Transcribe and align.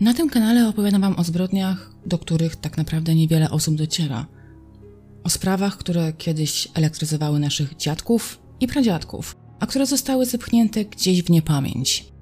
Na 0.00 0.14
tym 0.14 0.30
kanale 0.30 0.68
opowiadam 0.68 1.00
Wam 1.00 1.18
o 1.18 1.24
zbrodniach, 1.24 1.90
do 2.06 2.18
których 2.18 2.56
tak 2.56 2.76
naprawdę 2.76 3.14
niewiele 3.14 3.50
osób 3.50 3.74
dociera. 3.74 4.26
O 5.24 5.30
sprawach, 5.30 5.76
które 5.76 6.12
kiedyś 6.12 6.68
elektryzowały 6.74 7.38
naszych 7.38 7.76
dziadków 7.76 8.38
i 8.60 8.68
pradziadków, 8.68 9.36
a 9.60 9.66
które 9.66 9.86
zostały 9.86 10.26
zepchnięte 10.26 10.84
gdzieś 10.84 11.22
w 11.22 11.30
niepamięć. 11.30 12.14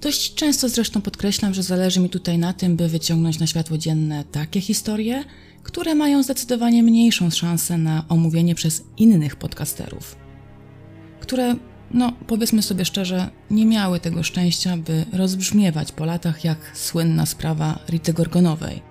Dość 0.00 0.34
często 0.34 0.68
zresztą 0.68 1.00
podkreślam, 1.00 1.54
że 1.54 1.62
zależy 1.62 2.00
mi 2.00 2.08
tutaj 2.08 2.38
na 2.38 2.52
tym, 2.52 2.76
by 2.76 2.88
wyciągnąć 2.88 3.38
na 3.38 3.46
światło 3.46 3.78
dzienne 3.78 4.24
takie 4.24 4.60
historie, 4.60 5.24
które 5.62 5.94
mają 5.94 6.22
zdecydowanie 6.22 6.82
mniejszą 6.82 7.30
szansę 7.30 7.78
na 7.78 8.04
omówienie 8.08 8.54
przez 8.54 8.84
innych 8.96 9.36
podcasterów, 9.36 10.16
które, 11.20 11.54
no 11.94 12.12
powiedzmy 12.26 12.62
sobie 12.62 12.84
szczerze, 12.84 13.30
nie 13.50 13.66
miały 13.66 14.00
tego 14.00 14.22
szczęścia, 14.22 14.76
by 14.76 15.04
rozbrzmiewać 15.12 15.92
po 15.92 16.04
latach 16.04 16.44
jak 16.44 16.58
słynna 16.74 17.26
sprawa 17.26 17.78
Rity 17.88 18.12
Gorgonowej. 18.12 18.82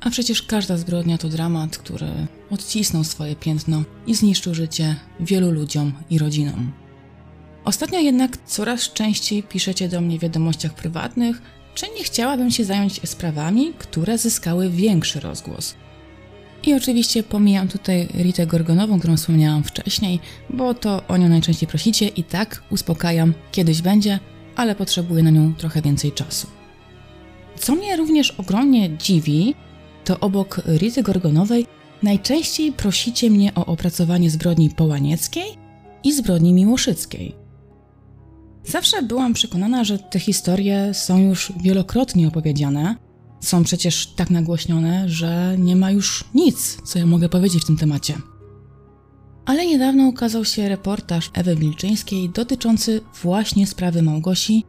A 0.00 0.10
przecież 0.10 0.42
każda 0.42 0.76
zbrodnia 0.76 1.18
to 1.18 1.28
dramat, 1.28 1.78
który 1.78 2.06
odcisnął 2.50 3.04
swoje 3.04 3.36
piętno 3.36 3.82
i 4.06 4.14
zniszczył 4.14 4.54
życie 4.54 4.96
wielu 5.20 5.50
ludziom 5.50 5.92
i 6.10 6.18
rodzinom. 6.18 6.72
Ostatnio 7.64 8.00
jednak 8.00 8.36
coraz 8.46 8.92
częściej 8.92 9.42
piszecie 9.42 9.88
do 9.88 10.00
mnie 10.00 10.18
w 10.18 10.22
wiadomościach 10.22 10.74
prywatnych, 10.74 11.42
czy 11.74 11.86
nie 11.98 12.04
chciałabym 12.04 12.50
się 12.50 12.64
zająć 12.64 13.00
sprawami, 13.08 13.72
które 13.78 14.18
zyskały 14.18 14.70
większy 14.70 15.20
rozgłos. 15.20 15.74
I 16.68 16.74
oczywiście 16.74 17.22
pomijam 17.22 17.68
tutaj 17.68 18.08
Ritę 18.14 18.46
Gorgonową, 18.46 18.98
którą 18.98 19.16
wspomniałam 19.16 19.64
wcześniej, 19.64 20.20
bo 20.50 20.74
to 20.74 21.06
o 21.06 21.16
nią 21.16 21.28
najczęściej 21.28 21.68
prosicie 21.68 22.08
i 22.08 22.24
tak 22.24 22.62
uspokajam, 22.70 23.34
kiedyś 23.52 23.82
będzie, 23.82 24.18
ale 24.56 24.74
potrzebuję 24.74 25.22
na 25.22 25.30
nią 25.30 25.54
trochę 25.54 25.82
więcej 25.82 26.12
czasu. 26.12 26.46
Co 27.58 27.74
mnie 27.74 27.96
również 27.96 28.30
ogromnie 28.30 28.96
dziwi, 28.96 29.54
to 30.04 30.20
obok 30.20 30.60
Rity 30.66 31.02
Gorgonowej 31.02 31.66
najczęściej 32.02 32.72
prosicie 32.72 33.30
mnie 33.30 33.54
o 33.54 33.66
opracowanie 33.66 34.30
zbrodni 34.30 34.70
połanieckiej 34.70 35.54
i 36.04 36.12
zbrodni 36.12 36.52
miłoszyckiej. 36.52 37.34
Zawsze 38.64 39.02
byłam 39.02 39.32
przekonana, 39.32 39.84
że 39.84 39.98
te 39.98 40.18
historie 40.18 40.94
są 40.94 41.18
już 41.18 41.52
wielokrotnie 41.62 42.28
opowiedziane, 42.28 43.07
są 43.40 43.64
przecież 43.64 44.06
tak 44.06 44.30
nagłośnione, 44.30 45.08
że 45.08 45.56
nie 45.58 45.76
ma 45.76 45.90
już 45.90 46.24
nic, 46.34 46.78
co 46.84 46.98
ja 46.98 47.06
mogę 47.06 47.28
powiedzieć 47.28 47.62
w 47.62 47.66
tym 47.66 47.76
temacie. 47.76 48.14
Ale 49.46 49.66
niedawno 49.66 50.08
ukazał 50.08 50.44
się 50.44 50.68
reportaż 50.68 51.30
Ewy 51.34 51.56
Wilczyńskiej 51.56 52.30
dotyczący 52.30 53.00
właśnie 53.22 53.66
sprawy 53.66 54.02
Małgosi 54.02 54.64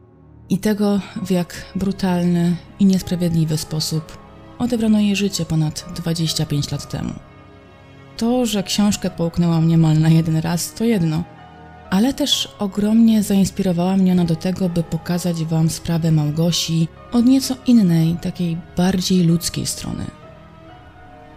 i 0.49 0.57
tego, 0.57 1.01
w 1.25 1.31
jak 1.31 1.65
brutalny 1.75 2.55
i 2.79 2.85
niesprawiedliwy 2.85 3.57
sposób 3.57 4.17
odebrano 4.59 4.99
jej 4.99 5.15
życie 5.15 5.45
ponad 5.45 5.85
25 5.95 6.71
lat 6.71 6.91
temu. 6.91 7.13
To, 8.17 8.45
że 8.45 8.63
książkę 8.63 9.09
połknęłam 9.09 9.67
niemal 9.67 9.99
na 9.99 10.09
jeden 10.09 10.37
raz, 10.37 10.73
to 10.73 10.83
jedno– 10.83 11.23
ale 11.89 12.13
też 12.13 12.49
ogromnie 12.59 13.23
zainspirowała 13.23 13.97
mnie 13.97 14.11
ona 14.11 14.25
do 14.25 14.35
tego, 14.35 14.69
by 14.69 14.83
pokazać 14.83 15.43
Wam 15.43 15.69
sprawę 15.69 16.11
Małgosi 16.11 16.87
od 17.11 17.25
nieco 17.25 17.55
innej, 17.67 18.15
takiej 18.21 18.57
bardziej 18.77 19.23
ludzkiej 19.23 19.65
strony. 19.65 20.05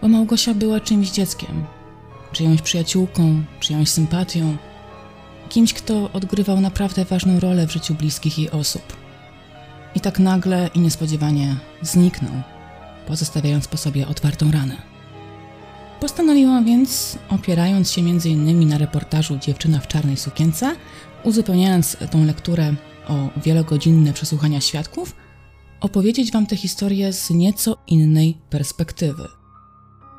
Bo 0.03 0.09
Małgosia 0.09 0.55
była 0.55 0.81
czymś 0.81 1.11
dzieckiem, 1.11 1.65
czyjąś 2.33 2.63
przyjaciółką, 2.63 3.43
czyjąś 3.61 3.89
sympatią, 3.89 4.57
kimś, 5.49 5.75
kto 5.75 6.13
odgrywał 6.13 6.61
naprawdę 6.61 7.05
ważną 7.05 7.41
rolę 7.41 7.67
w 7.67 7.73
życiu 7.73 7.95
bliskich 7.95 8.39
jej 8.39 8.51
osób. 8.51 8.83
I 9.95 10.01
tak 10.01 10.19
nagle 10.19 10.71
i 10.75 10.81
niespodziewanie 10.81 11.57
zniknął, 11.83 12.33
pozostawiając 13.07 13.69
po 13.69 13.77
sobie 13.77 14.09
otwartą 14.09 14.51
ranę. 14.51 14.92
Postanowiłam 16.03 16.65
więc, 16.65 17.19
opierając 17.29 17.91
się 17.91 18.01
m.in. 18.01 18.69
na 18.69 18.79
reportażu 18.79 19.39
Dziewczyna 19.39 19.81
w 19.81 19.89
czarnej 19.89 20.17
sukience, 20.17 20.77
uzupełniając 21.25 21.97
tą 22.11 22.25
lekturę 22.25 22.75
o 23.09 23.29
wielogodzinne 23.45 24.13
przesłuchania 24.13 24.61
świadków, 24.61 25.17
opowiedzieć 25.81 26.33
Wam 26.33 26.47
tę 26.47 26.57
historię 26.57 27.13
z 27.13 27.31
nieco 27.31 27.77
innej 27.87 28.39
perspektywy. 28.51 29.29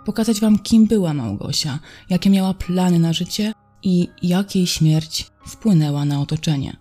Pokazać 0.06 0.40
Wam, 0.40 0.60
kim 0.60 0.88
była 0.88 1.14
Małgosia, 1.14 1.80
jakie 2.10 2.30
miała 2.30 2.54
plany 2.54 3.00
na 3.00 3.14
życie 3.14 3.54
i 3.84 4.08
jak 4.22 4.56
jej 4.56 4.68
śmierć 4.68 5.28
wpłynęła 5.48 6.06
na 6.06 6.22
otoczenie. 6.22 6.78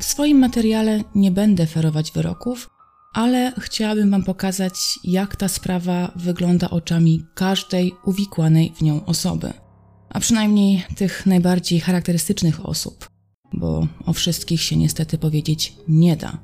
W 0.00 0.04
swoim 0.04 0.38
materiale 0.38 1.04
nie 1.14 1.30
będę 1.30 1.66
ferować 1.66 2.12
wyroków, 2.12 2.70
ale 3.12 3.52
chciałabym 3.58 4.10
Wam 4.10 4.22
pokazać, 4.22 4.98
jak 5.04 5.36
ta 5.36 5.48
sprawa 5.48 6.12
wygląda 6.16 6.70
oczami 6.70 7.24
każdej 7.34 7.92
uwikłanej 8.04 8.72
w 8.76 8.82
nią 8.82 9.04
osoby. 9.04 9.52
A 10.10 10.20
przynajmniej 10.20 10.84
tych 10.96 11.26
najbardziej 11.26 11.80
charakterystycznych 11.80 12.66
osób, 12.66 13.10
bo 13.52 13.86
o 14.06 14.12
wszystkich 14.12 14.62
się 14.62 14.76
niestety 14.76 15.18
powiedzieć 15.18 15.76
nie 15.88 16.16
da. 16.16 16.38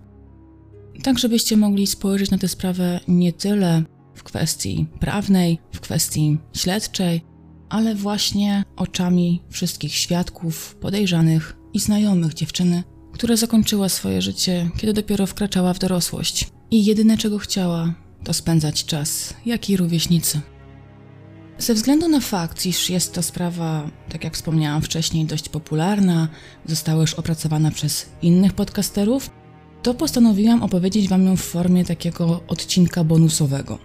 Tak, 1.03 1.19
żebyście 1.19 1.57
mogli 1.57 1.87
spojrzeć 1.87 2.31
na 2.31 2.39
tę 2.39 2.49
sprawę 2.49 3.01
nie 3.09 3.33
tyle 3.33 3.83
w 4.15 4.23
kwestii 4.23 4.87
prawnej, 5.01 5.59
w 5.73 5.81
kwestii 5.81 6.39
śledczej, 6.53 7.21
ale 7.69 7.95
właśnie 7.95 8.65
oczami 8.77 9.43
wszystkich 9.51 9.95
świadków, 9.95 10.77
podejrzanych 10.81 11.57
i 11.75 11.81
znajomych 11.81 12.35
dziewczyny, 12.35 12.83
która 13.13 13.37
zakończyła 13.37 13.89
swoje 13.89 14.23
życie, 14.23 14.71
kiedy 14.77 14.93
dopiero 14.93 15.27
wkraczała 15.27 15.75
w 15.75 15.79
dorosłość. 15.79 16.56
I 16.71 16.85
jedyne 16.85 17.17
czego 17.19 17.39
chciała, 17.39 17.95
to 18.25 18.33
spędzać 18.33 18.85
czas, 18.85 19.35
jak 19.47 19.71
i 19.71 19.77
rówieśnicy. 19.77 20.41
Ze 21.59 21.75
względu 21.75 22.09
na 22.09 22.21
fakt, 22.21 22.67
iż 22.67 22.91
jest 22.91 23.15
to 23.15 23.23
sprawa, 23.23 23.91
tak 24.09 24.25
jak 24.25 24.35
wspomniałam 24.35 24.83
wcześniej, 24.83 25.25
dość 25.25 25.49
popularna, 25.49 26.29
została 26.67 27.01
już 27.01 27.15
opracowana 27.15 27.71
przez 27.71 28.07
innych 28.23 28.53
podcasterów, 28.53 29.31
to 29.83 29.95
postanowiłam 29.95 30.63
opowiedzieć 30.63 31.09
Wam 31.09 31.27
ją 31.27 31.37
w 31.37 31.41
formie 31.41 31.85
takiego 31.85 32.41
odcinka 32.49 33.05
bonusowego. 33.05 33.79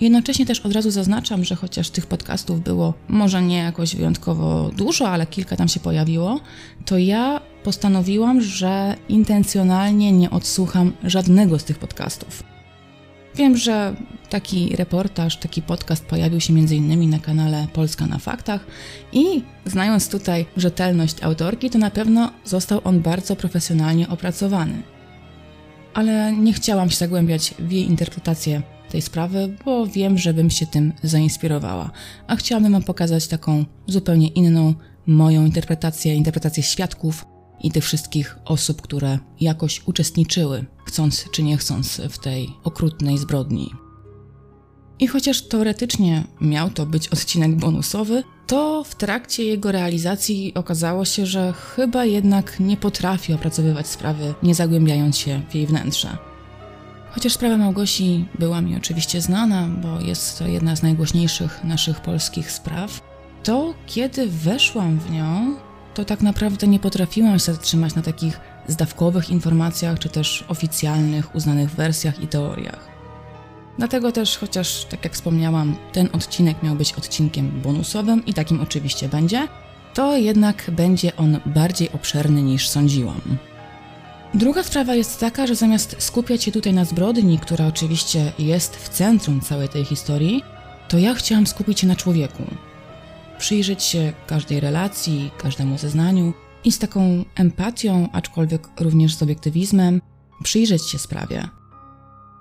Jednocześnie 0.00 0.46
też 0.46 0.60
od 0.60 0.72
razu 0.72 0.90
zaznaczam, 0.90 1.44
że 1.44 1.54
chociaż 1.54 1.90
tych 1.90 2.06
podcastów 2.06 2.60
było 2.62 2.94
może 3.08 3.42
nie 3.42 3.56
jakoś 3.56 3.96
wyjątkowo 3.96 4.70
dużo, 4.76 5.08
ale 5.08 5.26
kilka 5.26 5.56
tam 5.56 5.68
się 5.68 5.80
pojawiło, 5.80 6.40
to 6.84 6.98
ja 6.98 7.40
postanowiłam, 7.64 8.40
że 8.40 8.96
intencjonalnie 9.08 10.12
nie 10.12 10.30
odsłucham 10.30 10.92
żadnego 11.04 11.58
z 11.58 11.64
tych 11.64 11.78
podcastów. 11.78 12.42
Wiem, 13.34 13.56
że 13.56 13.94
taki 14.30 14.76
reportaż, 14.76 15.36
taki 15.36 15.62
podcast 15.62 16.04
pojawił 16.04 16.40
się 16.40 16.52
m.in. 16.52 17.10
na 17.10 17.18
kanale 17.18 17.66
Polska 17.72 18.06
na 18.06 18.18
Faktach 18.18 18.66
i 19.12 19.42
znając 19.64 20.08
tutaj 20.08 20.46
rzetelność 20.56 21.22
autorki, 21.22 21.70
to 21.70 21.78
na 21.78 21.90
pewno 21.90 22.30
został 22.44 22.80
on 22.84 23.00
bardzo 23.00 23.36
profesjonalnie 23.36 24.08
opracowany. 24.08 24.82
Ale 25.94 26.32
nie 26.32 26.52
chciałam 26.52 26.90
się 26.90 26.96
zagłębiać 26.96 27.54
w 27.58 27.72
jej 27.72 27.86
interpretację 27.86 28.62
tej 28.94 29.02
sprawy, 29.02 29.56
bo 29.64 29.86
wiem, 29.86 30.18
że 30.18 30.34
bym 30.34 30.50
się 30.50 30.66
tym 30.66 30.92
zainspirowała. 31.02 31.90
A 32.26 32.36
chciałabym 32.36 32.72
Wam 32.72 32.82
pokazać 32.82 33.28
taką 33.28 33.64
zupełnie 33.86 34.28
inną, 34.28 34.74
moją 35.06 35.44
interpretację, 35.44 36.14
interpretację 36.14 36.62
świadków 36.62 37.24
i 37.60 37.70
tych 37.70 37.84
wszystkich 37.84 38.38
osób, 38.44 38.82
które 38.82 39.18
jakoś 39.40 39.82
uczestniczyły, 39.86 40.64
chcąc 40.86 41.24
czy 41.32 41.42
nie 41.42 41.56
chcąc, 41.56 42.00
w 42.10 42.18
tej 42.18 42.48
okrutnej 42.64 43.18
zbrodni. 43.18 43.70
I 44.98 45.06
chociaż 45.06 45.42
teoretycznie 45.42 46.24
miał 46.40 46.70
to 46.70 46.86
być 46.86 47.08
odcinek 47.08 47.56
bonusowy, 47.56 48.22
to 48.46 48.84
w 48.84 48.94
trakcie 48.94 49.44
jego 49.44 49.72
realizacji 49.72 50.54
okazało 50.54 51.04
się, 51.04 51.26
że 51.26 51.52
chyba 51.52 52.04
jednak 52.04 52.60
nie 52.60 52.76
potrafi 52.76 53.32
opracowywać 53.32 53.86
sprawy, 53.86 54.34
nie 54.42 54.54
zagłębiając 54.54 55.18
się 55.18 55.42
w 55.50 55.54
jej 55.54 55.66
wnętrze. 55.66 56.33
Chociaż 57.14 57.32
sprawa 57.32 57.56
Małgosi 57.56 58.24
była 58.38 58.60
mi 58.60 58.76
oczywiście 58.76 59.20
znana, 59.20 59.68
bo 59.68 60.00
jest 60.00 60.38
to 60.38 60.46
jedna 60.46 60.76
z 60.76 60.82
najgłośniejszych 60.82 61.64
naszych 61.64 62.00
polskich 62.00 62.52
spraw, 62.52 63.00
to 63.42 63.74
kiedy 63.86 64.26
weszłam 64.26 64.98
w 64.98 65.10
nią, 65.10 65.56
to 65.94 66.04
tak 66.04 66.20
naprawdę 66.20 66.66
nie 66.66 66.78
potrafiłam 66.78 67.38
się 67.38 67.52
zatrzymać 67.52 67.94
na 67.94 68.02
takich 68.02 68.40
zdawkowych 68.68 69.30
informacjach, 69.30 69.98
czy 69.98 70.08
też 70.08 70.44
oficjalnych, 70.48 71.34
uznanych 71.34 71.70
wersjach 71.70 72.22
i 72.22 72.28
teoriach. 72.28 72.88
Dlatego 73.78 74.12
też, 74.12 74.38
chociaż 74.38 74.84
tak 74.84 75.04
jak 75.04 75.12
wspomniałam, 75.12 75.76
ten 75.92 76.08
odcinek 76.12 76.62
miał 76.62 76.74
być 76.74 76.92
odcinkiem 76.92 77.60
bonusowym 77.62 78.26
i 78.26 78.34
takim 78.34 78.60
oczywiście 78.60 79.08
będzie, 79.08 79.48
to 79.94 80.16
jednak 80.16 80.70
będzie 80.70 81.16
on 81.16 81.40
bardziej 81.46 81.92
obszerny 81.92 82.42
niż 82.42 82.68
sądziłam. 82.68 83.20
Druga 84.34 84.62
sprawa 84.62 84.94
jest 84.94 85.20
taka, 85.20 85.46
że 85.46 85.54
zamiast 85.54 85.96
skupiać 85.98 86.44
się 86.44 86.52
tutaj 86.52 86.72
na 86.72 86.84
zbrodni, 86.84 87.38
która 87.38 87.66
oczywiście 87.66 88.32
jest 88.38 88.76
w 88.76 88.88
centrum 88.88 89.40
całej 89.40 89.68
tej 89.68 89.84
historii, 89.84 90.42
to 90.88 90.98
ja 90.98 91.14
chciałam 91.14 91.46
skupić 91.46 91.80
się 91.80 91.86
na 91.86 91.96
człowieku. 91.96 92.42
Przyjrzeć 93.38 93.82
się 93.82 94.12
każdej 94.26 94.60
relacji, 94.60 95.30
każdemu 95.38 95.78
zeznaniu 95.78 96.32
i 96.64 96.72
z 96.72 96.78
taką 96.78 97.24
empatią, 97.34 98.08
aczkolwiek 98.12 98.68
również 98.80 99.14
z 99.14 99.22
obiektywizmem, 99.22 100.00
przyjrzeć 100.42 100.90
się 100.90 100.98
sprawie. 100.98 101.48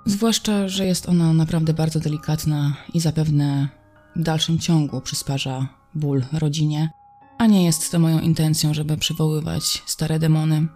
Zwłaszcza, 0.06 0.68
że 0.68 0.86
jest 0.86 1.10
ona 1.10 1.34
naprawdę 1.34 1.74
bardzo 1.74 2.00
delikatna 2.00 2.76
i 2.94 3.00
zapewne 3.00 3.70
w 4.16 4.24
dalszym 4.24 4.60
ciągu 4.60 5.02
przysparza 5.02 5.68
ból 5.96 6.24
rodzinie, 6.34 6.90
a 7.38 7.46
nie 7.46 7.66
jest 7.66 7.92
to 7.92 8.00
moją 8.00 8.20
intencją, 8.20 8.74
żeby 8.74 8.98
przywoływać 8.98 9.84
stare 9.86 10.20
demony. 10.20 10.68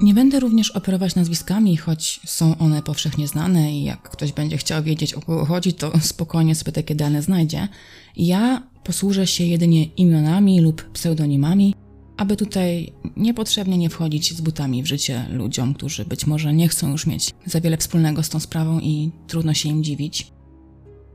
Nie 0.00 0.14
będę 0.14 0.40
również 0.40 0.70
operować 0.70 1.14
nazwiskami, 1.14 1.76
choć 1.76 2.20
są 2.26 2.58
one 2.58 2.82
powszechnie 2.82 3.28
znane 3.28 3.72
i 3.72 3.84
jak 3.84 4.10
ktoś 4.10 4.32
będzie 4.32 4.56
chciał 4.56 4.82
wiedzieć 4.82 5.14
o 5.14 5.20
kogo 5.20 5.44
chodzi, 5.44 5.72
to 5.72 5.92
spokojnie 6.00 6.54
sobie 6.54 6.72
takie 6.72 6.94
dane 6.94 7.22
znajdzie. 7.22 7.68
Ja 8.16 8.62
posłużę 8.84 9.26
się 9.26 9.44
jedynie 9.44 9.84
imionami 9.84 10.60
lub 10.60 10.90
pseudonimami, 10.90 11.74
aby 12.16 12.36
tutaj 12.36 12.92
niepotrzebnie 13.16 13.78
nie 13.78 13.90
wchodzić 13.90 14.36
z 14.36 14.40
butami 14.40 14.82
w 14.82 14.86
życie 14.86 15.26
ludziom, 15.30 15.74
którzy 15.74 16.04
być 16.04 16.26
może 16.26 16.54
nie 16.54 16.68
chcą 16.68 16.90
już 16.90 17.06
mieć 17.06 17.30
za 17.46 17.60
wiele 17.60 17.76
wspólnego 17.76 18.22
z 18.22 18.28
tą 18.28 18.40
sprawą 18.40 18.80
i 18.80 19.10
trudno 19.26 19.54
się 19.54 19.68
im 19.68 19.84
dziwić. 19.84 20.32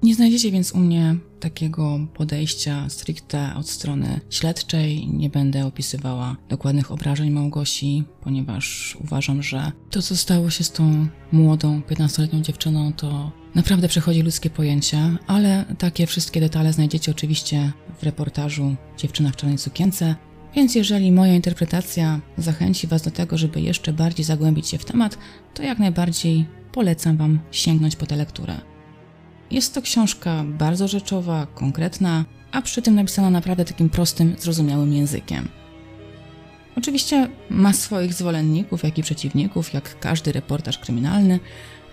Nie 0.04 0.16
znajdziecie 0.16 0.52
więc 0.52 0.72
u 0.72 0.78
mnie 0.78 1.16
takiego 1.40 2.00
podejścia 2.14 2.90
stricte 2.90 3.56
od 3.56 3.70
strony 3.70 4.20
śledczej. 4.30 5.08
Nie 5.08 5.30
będę 5.30 5.66
opisywała 5.66 6.36
dokładnych 6.50 6.92
obrażeń 6.92 7.30
Małgosi, 7.30 8.04
ponieważ 8.22 8.98
uważam, 9.04 9.44
że 9.44 9.72
to, 9.90 10.02
co 10.02 10.16
stało 10.16 10.50
się 10.50 10.64
z 10.64 10.72
tą 10.72 11.08
młodą, 11.32 11.82
15-letnią 11.90 12.42
dziewczyną, 12.42 12.94
to 12.94 13.32
naprawdę 13.56 13.88
przechodzi 13.88 14.22
ludzkie 14.22 14.50
pojęcie, 14.50 15.18
ale 15.28 15.66
takie 15.78 16.08
wszystkie 16.08 16.40
detale 16.40 16.74
znajdziecie 16.74 17.12
oczywiście 17.12 17.72
w 18.00 18.04
reportażu 18.04 18.76
Dziewczyna 18.98 19.32
w 19.32 19.36
czarnej 19.36 19.58
sukience. 19.58 20.16
Więc 20.56 20.76
jeżeli 20.76 21.12
moja 21.12 21.36
interpretacja 21.36 22.20
zachęci 22.38 22.88
Was 22.88 23.02
do 23.02 23.12
tego, 23.12 23.38
żeby 23.38 23.62
jeszcze 23.62 23.94
bardziej 23.94 24.26
zagłębić 24.26 24.68
się 24.68 24.78
w 24.78 24.86
temat, 24.86 25.18
to 25.54 25.64
jak 25.64 25.80
najbardziej 25.80 26.46
polecam 26.72 27.18
Wam 27.18 27.40
sięgnąć 27.52 27.96
po 27.96 28.06
tę 28.06 28.16
lekturę. 28.16 28.77
Jest 29.52 29.74
to 29.74 29.82
książka 29.82 30.44
bardzo 30.48 30.88
rzeczowa, 30.88 31.48
konkretna, 31.56 32.26
a 32.52 32.62
przy 32.62 32.82
tym 32.82 32.96
napisana 32.96 33.30
naprawdę 33.30 33.66
takim 33.66 33.90
prostym, 33.90 34.36
zrozumiałym 34.40 34.94
językiem. 34.94 35.48
Oczywiście 36.78 37.30
ma 37.50 37.74
swoich 37.74 38.14
zwolenników, 38.14 38.84
jak 38.84 38.98
i 38.98 39.04
przeciwników, 39.04 39.74
jak 39.74 40.00
każdy 40.00 40.32
reportaż 40.32 40.78
kryminalny, 40.78 41.40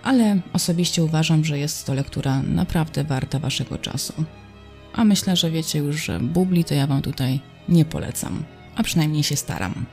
ale 0.03 0.39
osobiście 0.53 1.03
uważam, 1.03 1.45
że 1.45 1.59
jest 1.59 1.85
to 1.85 1.93
lektura 1.93 2.41
naprawdę 2.41 3.03
warta 3.03 3.39
waszego 3.39 3.77
czasu. 3.77 4.13
A 4.93 5.03
myślę, 5.03 5.35
że 5.35 5.51
wiecie 5.51 5.79
już, 5.79 6.05
że 6.05 6.19
bubli 6.19 6.63
to 6.63 6.73
ja 6.73 6.87
wam 6.87 7.01
tutaj 7.01 7.39
nie 7.69 7.85
polecam, 7.85 8.43
a 8.75 8.83
przynajmniej 8.83 9.23
się 9.23 9.35
staram. 9.35 9.85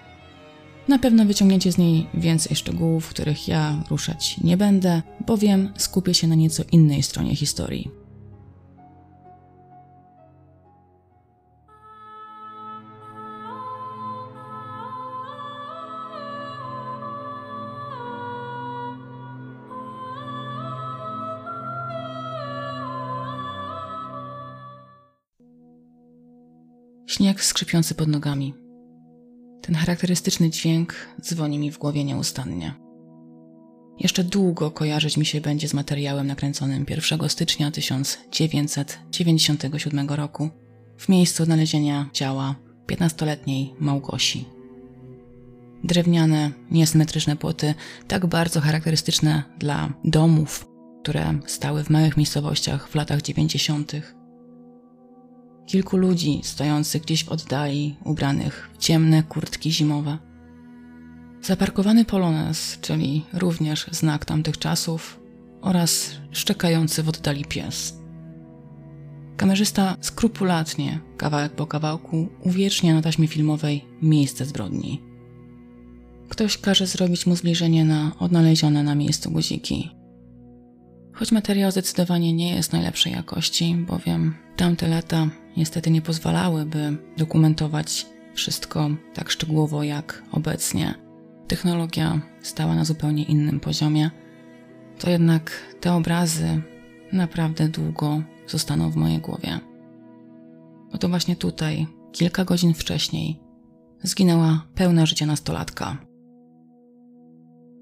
Na 0.88 0.98
pewno 0.98 1.24
wyciągniecie 1.24 1.72
z 1.72 1.78
niej 1.78 2.06
więcej 2.14 2.56
szczegółów, 2.56 3.08
których 3.08 3.48
ja 3.48 3.84
ruszać 3.90 4.40
nie 4.40 4.56
będę, 4.56 5.02
bowiem 5.26 5.72
skupię 5.76 6.14
się 6.14 6.26
na 6.26 6.34
nieco 6.34 6.62
innej 6.72 7.02
stronie 7.02 7.36
historii. 7.36 7.90
Śnieg 27.06 27.44
skrzypiący 27.44 27.94
pod 27.94 28.08
nogami. 28.08 28.61
Ten 29.62 29.74
charakterystyczny 29.74 30.50
dźwięk 30.50 30.94
dzwoni 31.20 31.58
mi 31.58 31.70
w 31.70 31.78
głowie 31.78 32.04
nieustannie. 32.04 32.74
Jeszcze 33.98 34.24
długo 34.24 34.70
kojarzyć 34.70 35.16
mi 35.16 35.26
się 35.26 35.40
będzie 35.40 35.68
z 35.68 35.74
materiałem 35.74 36.26
nakręconym 36.26 36.86
1 36.88 37.28
stycznia 37.28 37.70
1997 37.70 40.08
roku 40.08 40.50
w 40.96 41.08
miejscu 41.08 41.42
odnalezienia 41.42 42.10
ciała 42.12 42.54
15-letniej 42.86 43.74
Małgosi. 43.78 44.44
Drewniane, 45.84 46.50
niesymetryczne 46.70 47.36
płoty, 47.36 47.74
tak 48.08 48.26
bardzo 48.26 48.60
charakterystyczne 48.60 49.42
dla 49.58 49.92
domów, 50.04 50.68
które 51.02 51.38
stały 51.46 51.84
w 51.84 51.90
małych 51.90 52.16
miejscowościach 52.16 52.88
w 52.88 52.94
latach 52.94 53.22
90. 53.22 53.92
Kilku 55.66 55.96
ludzi 55.96 56.40
stojących 56.42 57.02
gdzieś 57.02 57.24
w 57.24 57.28
oddali, 57.28 57.96
ubranych 58.04 58.70
w 58.74 58.78
ciemne 58.78 59.22
kurtki 59.22 59.72
zimowe. 59.72 60.18
Zaparkowany 61.42 62.04
polonez, 62.04 62.78
czyli 62.80 63.24
również 63.32 63.86
znak 63.90 64.24
tamtych 64.24 64.58
czasów, 64.58 65.20
oraz 65.60 66.10
szczekający 66.30 67.02
w 67.02 67.08
oddali 67.08 67.44
pies. 67.44 67.98
Kamerzysta 69.36 69.96
skrupulatnie, 70.00 71.00
kawałek 71.16 71.52
po 71.52 71.66
kawałku, 71.66 72.28
uwiecznia 72.40 72.94
na 72.94 73.02
taśmie 73.02 73.28
filmowej 73.28 73.84
miejsce 74.02 74.44
zbrodni. 74.44 75.02
Ktoś 76.28 76.58
każe 76.58 76.86
zrobić 76.86 77.26
mu 77.26 77.36
zbliżenie 77.36 77.84
na 77.84 78.12
odnalezione 78.18 78.82
na 78.82 78.94
miejscu 78.94 79.30
guziki. 79.30 79.90
Choć 81.12 81.32
materiał 81.32 81.70
zdecydowanie 81.70 82.32
nie 82.32 82.54
jest 82.54 82.72
najlepszej 82.72 83.12
jakości, 83.12 83.74
bowiem 83.74 84.34
tamte 84.56 84.88
lata 84.88 85.28
niestety 85.56 85.90
nie 85.90 86.02
pozwalały, 86.02 86.66
by 86.66 86.96
dokumentować 87.16 88.06
wszystko 88.34 88.90
tak 89.14 89.30
szczegółowo 89.30 89.82
jak 89.82 90.22
obecnie. 90.32 90.94
Technologia 91.48 92.20
stała 92.42 92.74
na 92.74 92.84
zupełnie 92.84 93.24
innym 93.24 93.60
poziomie. 93.60 94.10
To 94.98 95.10
jednak 95.10 95.50
te 95.80 95.92
obrazy 95.92 96.62
naprawdę 97.12 97.68
długo 97.68 98.22
zostaną 98.46 98.90
w 98.90 98.96
mojej 98.96 99.18
głowie. 99.18 99.60
Oto 100.92 101.08
właśnie 101.08 101.36
tutaj, 101.36 101.86
kilka 102.12 102.44
godzin 102.44 102.74
wcześniej, 102.74 103.40
zginęła 104.02 104.66
pełna 104.74 105.06
życia 105.06 105.26
nastolatka. 105.26 105.98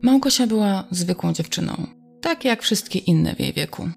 Małgosia 0.03 0.47
była 0.47 0.85
zwykłą 0.91 1.33
dziewczyną, 1.33 1.87
tak 2.21 2.45
jak 2.45 2.63
wszystkie 2.63 2.99
inne 2.99 3.35
w 3.35 3.41
jej 3.41 3.53
wieku. 3.53 3.91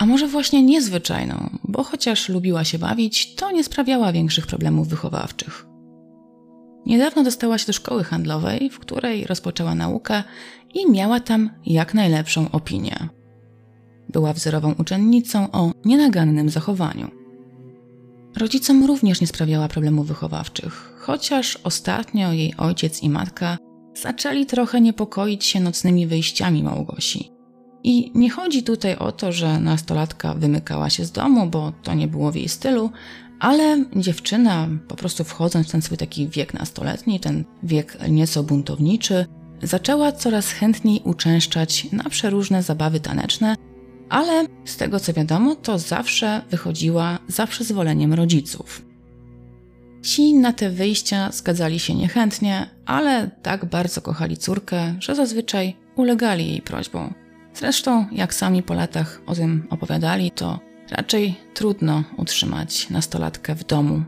A 0.00 0.06
może 0.06 0.28
właśnie 0.28 0.62
niezwyczajną, 0.62 1.58
bo 1.64 1.82
chociaż 1.82 2.28
lubiła 2.28 2.64
się 2.64 2.78
bawić, 2.78 3.34
to 3.34 3.50
nie 3.50 3.64
sprawiała 3.64 4.12
większych 4.12 4.46
problemów 4.46 4.88
wychowawczych. 4.88 5.66
Niedawno 6.86 7.22
dostała 7.22 7.58
się 7.58 7.66
do 7.66 7.72
szkoły 7.72 8.04
handlowej, 8.04 8.70
w 8.70 8.78
której 8.78 9.26
rozpoczęła 9.26 9.74
naukę 9.74 10.22
i 10.74 10.90
miała 10.90 11.20
tam 11.20 11.50
jak 11.66 11.94
najlepszą 11.94 12.50
opinię. 12.50 13.08
Była 14.08 14.32
wzorową 14.32 14.74
uczennicą 14.78 15.50
o 15.50 15.72
nienagannym 15.84 16.50
zachowaniu. 16.50 17.10
Rodzicom 18.36 18.84
również 18.84 19.20
nie 19.20 19.26
sprawiała 19.26 19.68
problemów 19.68 20.06
wychowawczych, 20.06 20.94
chociaż 21.00 21.58
ostatnio 21.64 22.32
jej 22.32 22.54
ojciec 22.56 23.02
i 23.02 23.10
matka 23.10 23.58
zaczęli 24.02 24.46
trochę 24.46 24.80
niepokoić 24.80 25.44
się 25.44 25.60
nocnymi 25.60 26.06
wyjściami 26.06 26.62
Małgosi. 26.62 27.39
I 27.84 28.12
nie 28.14 28.30
chodzi 28.30 28.62
tutaj 28.62 28.96
o 28.96 29.12
to, 29.12 29.32
że 29.32 29.60
nastolatka 29.60 30.34
wymykała 30.34 30.90
się 30.90 31.04
z 31.04 31.12
domu, 31.12 31.46
bo 31.46 31.72
to 31.82 31.94
nie 31.94 32.08
było 32.08 32.32
w 32.32 32.36
jej 32.36 32.48
stylu, 32.48 32.90
ale 33.40 33.84
dziewczyna, 33.96 34.68
po 34.88 34.96
prostu 34.96 35.24
wchodząc 35.24 35.68
w 35.68 35.70
ten 35.70 35.82
swój 35.82 35.98
taki 35.98 36.28
wiek 36.28 36.54
nastoletni, 36.54 37.20
ten 37.20 37.44
wiek 37.62 37.98
nieco 38.08 38.42
buntowniczy, 38.42 39.26
zaczęła 39.62 40.12
coraz 40.12 40.50
chętniej 40.50 41.00
uczęszczać 41.04 41.92
na 41.92 42.04
przeróżne 42.04 42.62
zabawy 42.62 43.00
taneczne, 43.00 43.56
ale 44.08 44.46
z 44.64 44.76
tego 44.76 45.00
co 45.00 45.12
wiadomo, 45.12 45.54
to 45.54 45.78
zawsze 45.78 46.42
wychodziła 46.50 47.18
za 47.28 47.46
przyzwoleniem 47.46 48.14
rodziców. 48.14 48.82
Ci 50.02 50.34
na 50.34 50.52
te 50.52 50.70
wyjścia 50.70 51.32
zgadzali 51.32 51.78
się 51.78 51.94
niechętnie, 51.94 52.70
ale 52.86 53.30
tak 53.42 53.64
bardzo 53.64 54.02
kochali 54.02 54.36
córkę, 54.36 54.94
że 55.00 55.14
zazwyczaj 55.14 55.76
ulegali 55.96 56.48
jej 56.48 56.62
prośbom. 56.62 57.14
Zresztą, 57.54 58.06
jak 58.12 58.34
sami 58.34 58.62
po 58.62 58.74
latach 58.74 59.20
o 59.26 59.34
tym 59.34 59.66
opowiadali, 59.70 60.30
to 60.30 60.60
raczej 60.90 61.34
trudno 61.54 62.04
utrzymać 62.16 62.90
nastolatkę 62.90 63.54
w 63.54 63.64
domu. 63.64 64.02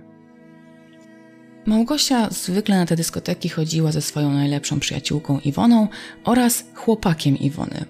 Małgosia 1.66 2.30
zwykle 2.30 2.76
na 2.76 2.86
te 2.86 2.96
dyskoteki 2.96 3.48
chodziła 3.48 3.92
ze 3.92 4.02
swoją 4.02 4.30
najlepszą 4.30 4.80
przyjaciółką 4.80 5.38
Iwoną 5.38 5.88
oraz 6.24 6.64
chłopakiem 6.74 7.38
Iwony. 7.38 7.84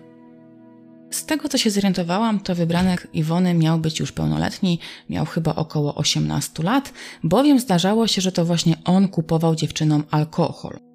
Z 1.11 1.27
tego 1.27 1.49
co 1.49 1.59
się 1.59 1.71
zorientowałam, 1.71 2.41
to 2.41 2.55
wybranek 2.55 3.09
Iwony 3.13 3.55
miał 3.55 3.79
być 3.79 4.01
już 4.01 4.13
pełnoletni, 4.13 4.79
miał 5.11 5.27
chyba 5.27 5.55
około 5.55 5.95
18 5.95 6.63
lat, 6.63 6.93
bowiem 7.25 7.61
zdarzało 7.61 8.07
się, 8.07 8.21
że 8.21 8.33
to 8.33 8.45
właśnie 8.45 8.77
on 8.85 9.09
kupował 9.09 9.55
dziewczynom 9.55 10.05
alkohol. 10.11 10.92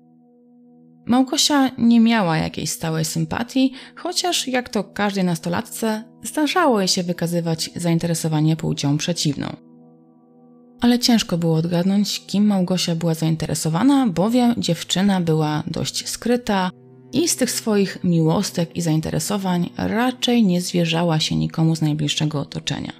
Małgosia 1.07 1.71
nie 1.77 1.99
miała 1.99 2.37
jakiejś 2.37 2.69
stałej 2.69 3.05
sympatii, 3.05 3.73
chociaż 3.95 4.47
jak 4.47 4.69
to 4.69 4.83
każdej 4.83 5.23
nastolatce, 5.23 6.03
zdarzało 6.23 6.79
jej 6.79 6.87
się 6.87 7.03
wykazywać 7.03 7.69
zainteresowanie 7.75 8.55
płcią 8.55 8.97
przeciwną. 8.97 9.55
Ale 10.81 10.99
ciężko 10.99 11.37
było 11.37 11.55
odgadnąć, 11.55 12.25
kim 12.27 12.45
Małgosia 12.45 12.95
była 12.95 13.13
zainteresowana, 13.13 14.07
bowiem 14.07 14.53
dziewczyna 14.57 15.21
była 15.21 15.63
dość 15.67 16.09
skryta, 16.09 16.71
i 17.13 17.27
z 17.27 17.35
tych 17.35 17.51
swoich 17.51 18.03
miłostek 18.03 18.75
i 18.75 18.81
zainteresowań 18.81 19.69
raczej 19.77 20.43
nie 20.43 20.61
zwierzała 20.61 21.19
się 21.19 21.35
nikomu 21.35 21.75
z 21.75 21.81
najbliższego 21.81 22.39
otoczenia. 22.39 22.93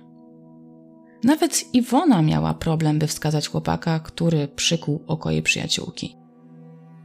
Nawet 1.24 1.76
Iwona 1.76 2.22
miała 2.22 2.54
problem, 2.54 3.00
by 3.00 3.08
wskazać 3.08 3.48
chłopaka, 3.48 4.00
który 4.00 4.48
przykuł 4.48 5.04
oko 5.08 5.32
jej 5.32 5.42
przyjaciółki. 5.44 6.16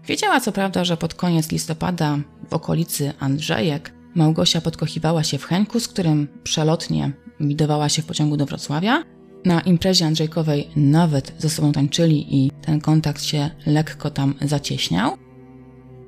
Wiedziała 0.05 0.41
co 0.41 0.53
prawda, 0.53 0.85
że 0.85 0.97
pod 0.97 1.15
koniec 1.15 1.53
listopada 1.53 2.19
w 2.51 2.53
okolicy 2.53 3.13
Andrzejek 3.21 3.93
Małgosia 4.15 4.61
podkochiwała 4.61 5.23
się 5.23 5.39
w 5.39 5.45
Henku, 5.45 5.81
z 5.81 5.89
którym 5.89 6.29
przelotnie 6.43 7.13
widowała 7.41 7.89
się 7.89 8.03
w 8.03 8.07
pociągu 8.07 8.37
do 8.37 8.47
Wrocławia. 8.47 9.03
Na 9.45 9.61
imprezie 9.61 10.07
Andrzejkowej 10.07 10.69
nawet 10.77 11.33
ze 11.39 11.51
sobą 11.51 11.73
tańczyli 11.73 12.37
i 12.37 12.51
ten 12.51 12.81
kontakt 12.81 13.23
się 13.23 13.51
lekko 13.67 14.11
tam 14.11 14.35
zacieśniał. 14.43 15.17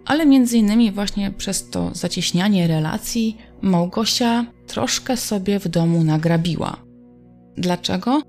Ale 0.07 0.27
między 0.27 0.59
innymi 0.59 0.93
właśnie 0.93 1.31
przez 1.31 1.71
to 1.71 1.91
zacieśnianie 1.95 2.67
relacji 2.67 3.37
Małgosia 3.63 4.47
troszkę 4.67 5.17
sobie 5.17 5.61
w 5.61 5.69
domu 5.69 6.05
nagrabiła. 6.05 6.77
Dlaczego? 7.57 8.23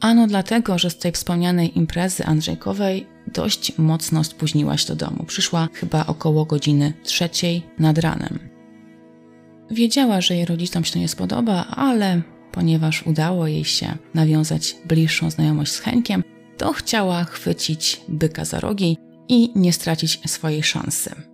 Ano 0.00 0.26
dlatego, 0.26 0.78
że 0.78 0.90
z 0.90 0.98
tej 0.98 1.12
wspomnianej 1.12 1.78
imprezy 1.78 2.24
Andrzejkowej 2.24 3.06
dość 3.34 3.78
mocno 3.78 4.24
spóźniłaś 4.24 4.84
do 4.84 4.96
domu. 4.96 5.24
Przyszła 5.26 5.68
chyba 5.74 6.06
około 6.06 6.44
godziny 6.44 6.92
trzeciej 7.02 7.62
nad 7.78 7.98
ranem. 7.98 8.38
Wiedziała, 9.70 10.20
że 10.20 10.34
jej 10.34 10.44
rodzicom 10.44 10.84
się 10.84 10.92
to 10.92 10.98
nie 10.98 11.08
spodoba, 11.08 11.64
ale 11.64 12.22
ponieważ 12.52 13.06
udało 13.06 13.46
jej 13.46 13.64
się 13.64 13.96
nawiązać 14.14 14.76
bliższą 14.84 15.30
znajomość 15.30 15.72
z 15.72 15.80
Henkiem, 15.80 16.24
to 16.58 16.72
chciała 16.72 17.24
chwycić 17.24 18.00
byka 18.08 18.44
za 18.44 18.60
rogi 18.60 18.96
i 19.28 19.52
nie 19.54 19.72
stracić 19.72 20.20
swojej 20.26 20.62
szansy. 20.62 21.31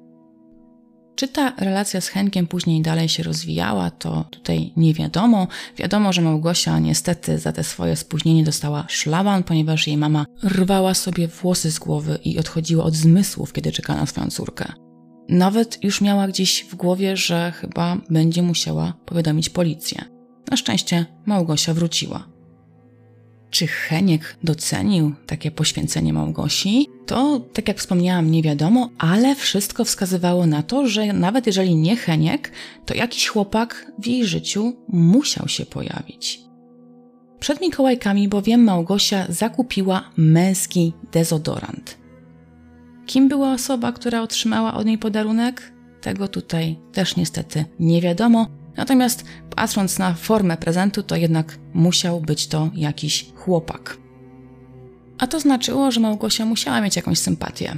Czy 1.18 1.28
ta 1.28 1.52
relacja 1.56 2.00
z 2.00 2.08
Henkiem 2.08 2.46
później 2.46 2.82
dalej 2.82 3.08
się 3.08 3.22
rozwijała, 3.22 3.90
to 3.90 4.25
tutaj 4.30 4.72
nie 4.76 4.94
wiadomo. 4.94 5.46
Wiadomo, 5.76 6.12
że 6.12 6.22
Małgosia 6.22 6.78
niestety 6.78 7.38
za 7.38 7.52
te 7.52 7.64
swoje 7.64 7.96
spóźnienie 7.96 8.44
dostała 8.44 8.84
szlaban, 8.88 9.42
ponieważ 9.42 9.87
jej 9.87 9.96
mama 9.96 10.26
rwała 10.44 10.94
sobie 10.94 11.28
włosy 11.28 11.70
z 11.70 11.78
głowy 11.78 12.18
i 12.25 12.38
odchodziła 12.38 12.84
od 12.84 12.94
zmysłów, 12.94 13.52
kiedy 13.52 13.72
czekała 13.72 14.00
na 14.00 14.06
swoją 14.06 14.30
córkę. 14.30 14.72
Nawet 15.28 15.84
już 15.84 16.00
miała 16.00 16.28
gdzieś 16.28 16.66
w 16.70 16.75
głowie, 16.75 17.16
że 17.16 17.52
chyba 17.56 17.96
będzie 18.10 18.42
musiała 18.42 18.92
powiadomić 19.06 19.50
policję. 19.50 20.04
Na 20.50 20.56
szczęście 20.56 21.06
Małgosia 21.26 21.75
wróciła. 21.75 22.38
Czy 23.50 23.66
Heniek 23.66 24.36
docenił 24.42 25.12
takie 25.26 25.50
poświęcenie 25.50 26.12
Małgosi? 26.12 26.86
To, 27.06 27.40
tak 27.52 27.68
jak 27.68 27.78
wspomniałam, 27.78 28.30
nie 28.30 28.42
wiadomo, 28.42 28.90
ale 28.98 29.34
wszystko 29.34 29.84
wskazywało 29.84 30.46
na 30.46 30.62
to, 30.62 30.86
że 30.86 31.12
nawet 31.12 31.46
jeżeli 31.46 31.76
nie 31.76 31.96
Heniek, 31.96 32.52
to 32.86 32.94
jakiś 32.94 33.28
chłopak 33.28 33.92
w 33.98 34.06
jej 34.06 34.26
życiu 34.26 34.76
musiał 34.88 35.48
się 35.48 35.66
pojawić. 35.66 36.40
Przed 37.40 37.60
Mikołajkami 37.60 38.28
bowiem 38.28 38.64
Małgosia 38.64 39.26
zakupiła 39.28 40.10
męski 40.16 40.92
dezodorant. 41.12 41.98
Kim 43.06 43.28
była 43.28 43.52
osoba, 43.52 43.92
która 43.92 44.22
otrzymała 44.22 44.74
od 44.74 44.86
niej 44.86 44.98
podarunek? 44.98 45.72
Tego 46.00 46.28
tutaj 46.28 46.78
też 46.92 47.16
niestety 47.16 47.64
nie 47.80 48.00
wiadomo, 48.00 48.46
Natomiast 48.78 49.25
patrząc 49.56 49.99
na 49.99 50.14
formę 50.14 50.56
prezentu, 50.56 51.02
to 51.02 51.16
jednak 51.16 51.58
musiał 51.75 52.20
być 52.20 52.47
to 52.47 52.70
jakiś 52.75 53.26
chłopak. 53.35 53.97
A 55.18 55.26
to 55.26 55.40
znaczyło, 55.40 55.90
że 55.90 56.00
Małgosia 56.00 56.44
musiała 56.44 56.80
mieć 56.80 56.97
jakąś 56.97 57.18
sympatię. 57.18 57.76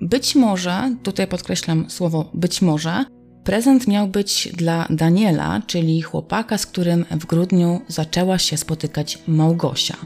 Być 0.00 0.34
może, 0.34 0.96
tutaj 1.02 1.26
podkreślam 1.26 1.90
słowo 1.90 2.30
być 2.34 2.62
może, 2.62 3.04
prezent 3.44 3.88
miał 3.88 4.08
być 4.08 4.48
dla 4.56 4.86
Daniela, 4.90 5.62
czyli 5.66 6.02
chłopaka, 6.02 6.58
z 6.58 6.66
którym 6.66 7.04
w 7.10 7.26
grudniu 7.26 7.80
zaczęła 7.88 8.38
się 8.38 8.56
spotykać 8.56 9.18
Małgosia. 9.26 9.96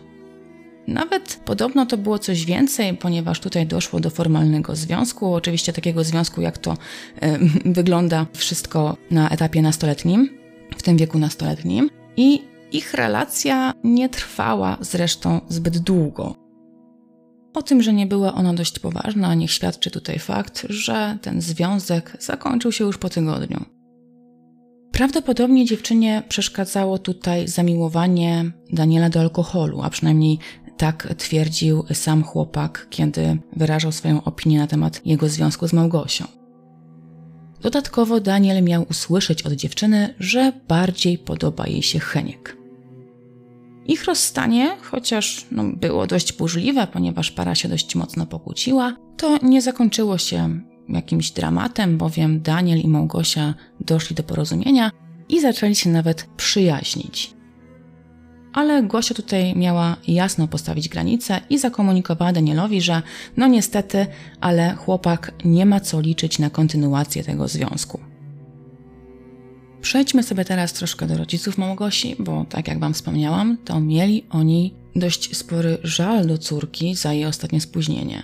Nawet 0.88 1.40
podobno 1.44 1.86
to 1.86 1.98
było 1.98 2.18
coś 2.18 2.44
więcej, 2.44 2.96
ponieważ 2.96 3.40
tutaj 3.40 3.66
doszło 3.66 4.00
do 4.00 4.10
formalnego 4.10 4.76
związku, 4.76 5.34
oczywiście 5.34 5.72
takiego 5.72 6.04
związku, 6.04 6.40
jak 6.40 6.58
to 6.58 6.72
y, 6.72 6.76
wygląda 7.80 8.26
wszystko 8.32 8.96
na 9.10 9.28
etapie 9.28 9.62
nastoletnim, 9.62 10.30
w 10.76 10.82
tym 10.82 10.96
wieku 10.96 11.18
nastoletnim. 11.18 11.90
I 12.16 12.42
ich 12.72 12.94
relacja 12.94 13.72
nie 13.84 14.08
trwała 14.08 14.78
zresztą 14.80 15.40
zbyt 15.48 15.78
długo. 15.78 16.34
O 17.54 17.62
tym, 17.62 17.82
że 17.82 17.92
nie 17.92 18.06
była 18.06 18.34
ona 18.34 18.54
dość 18.54 18.78
poważna, 18.78 19.34
niech 19.34 19.50
świadczy 19.50 19.90
tutaj 19.90 20.18
fakt, 20.18 20.66
że 20.68 21.18
ten 21.22 21.40
związek 21.40 22.16
zakończył 22.20 22.72
się 22.72 22.84
już 22.84 22.98
po 22.98 23.08
tygodniu. 23.08 23.64
Prawdopodobnie 24.92 25.64
dziewczynie 25.64 26.22
przeszkadzało 26.28 26.98
tutaj 26.98 27.48
zamiłowanie 27.48 28.52
Daniela 28.72 29.10
do 29.10 29.20
alkoholu, 29.20 29.82
a 29.82 29.90
przynajmniej 29.90 30.38
tak 30.76 31.14
twierdził 31.18 31.84
sam 31.92 32.22
chłopak, 32.22 32.86
kiedy 32.90 33.38
wyrażał 33.56 33.92
swoją 33.92 34.24
opinię 34.24 34.58
na 34.58 34.66
temat 34.66 35.00
jego 35.04 35.28
związku 35.28 35.68
z 35.68 35.72
Małgosią. 35.72 36.24
Dodatkowo 37.60 38.20
Daniel 38.20 38.64
miał 38.64 38.86
usłyszeć 38.90 39.42
od 39.42 39.52
dziewczyny, 39.52 40.14
że 40.18 40.52
bardziej 40.68 41.18
podoba 41.18 41.66
jej 41.66 41.82
się 41.82 41.98
Heniek. 41.98 42.56
Ich 43.86 44.04
rozstanie, 44.04 44.76
chociaż 44.82 45.46
no, 45.50 45.64
było 45.64 46.06
dość 46.06 46.32
burzliwe, 46.32 46.86
ponieważ 46.86 47.30
para 47.30 47.54
się 47.54 47.68
dość 47.68 47.94
mocno 47.94 48.26
pokłóciła, 48.26 48.96
to 49.16 49.38
nie 49.42 49.62
zakończyło 49.62 50.18
się 50.18 50.60
jakimś 50.88 51.30
dramatem, 51.30 51.98
bowiem 51.98 52.42
Daniel 52.42 52.80
i 52.80 52.88
Małgosia 52.88 53.54
doszli 53.80 54.16
do 54.16 54.22
porozumienia 54.22 54.90
i 55.28 55.40
zaczęli 55.40 55.74
się 55.74 55.90
nawet 55.90 56.28
przyjaźnić 56.36 57.35
ale 58.56 58.82
Gosia 58.82 59.14
tutaj 59.14 59.56
miała 59.56 59.96
jasno 60.08 60.48
postawić 60.48 60.88
granice 60.88 61.40
i 61.50 61.58
zakomunikowała 61.58 62.32
Danielowi, 62.32 62.80
że 62.80 63.02
no 63.36 63.46
niestety, 63.46 64.06
ale 64.40 64.74
chłopak 64.74 65.32
nie 65.44 65.66
ma 65.66 65.80
co 65.80 66.00
liczyć 66.00 66.38
na 66.38 66.50
kontynuację 66.50 67.24
tego 67.24 67.48
związku. 67.48 68.00
Przejdźmy 69.80 70.22
sobie 70.22 70.44
teraz 70.44 70.72
troszkę 70.72 71.06
do 71.06 71.18
rodziców 71.18 71.58
Małgosi, 71.58 72.16
bo 72.18 72.44
tak 72.48 72.68
jak 72.68 72.80
Wam 72.80 72.94
wspomniałam, 72.94 73.56
to 73.64 73.80
mieli 73.80 74.24
oni 74.30 74.74
dość 74.94 75.36
spory 75.36 75.78
żal 75.82 76.26
do 76.26 76.38
córki 76.38 76.94
za 76.94 77.12
jej 77.12 77.26
ostatnie 77.26 77.60
spóźnienie. 77.60 78.22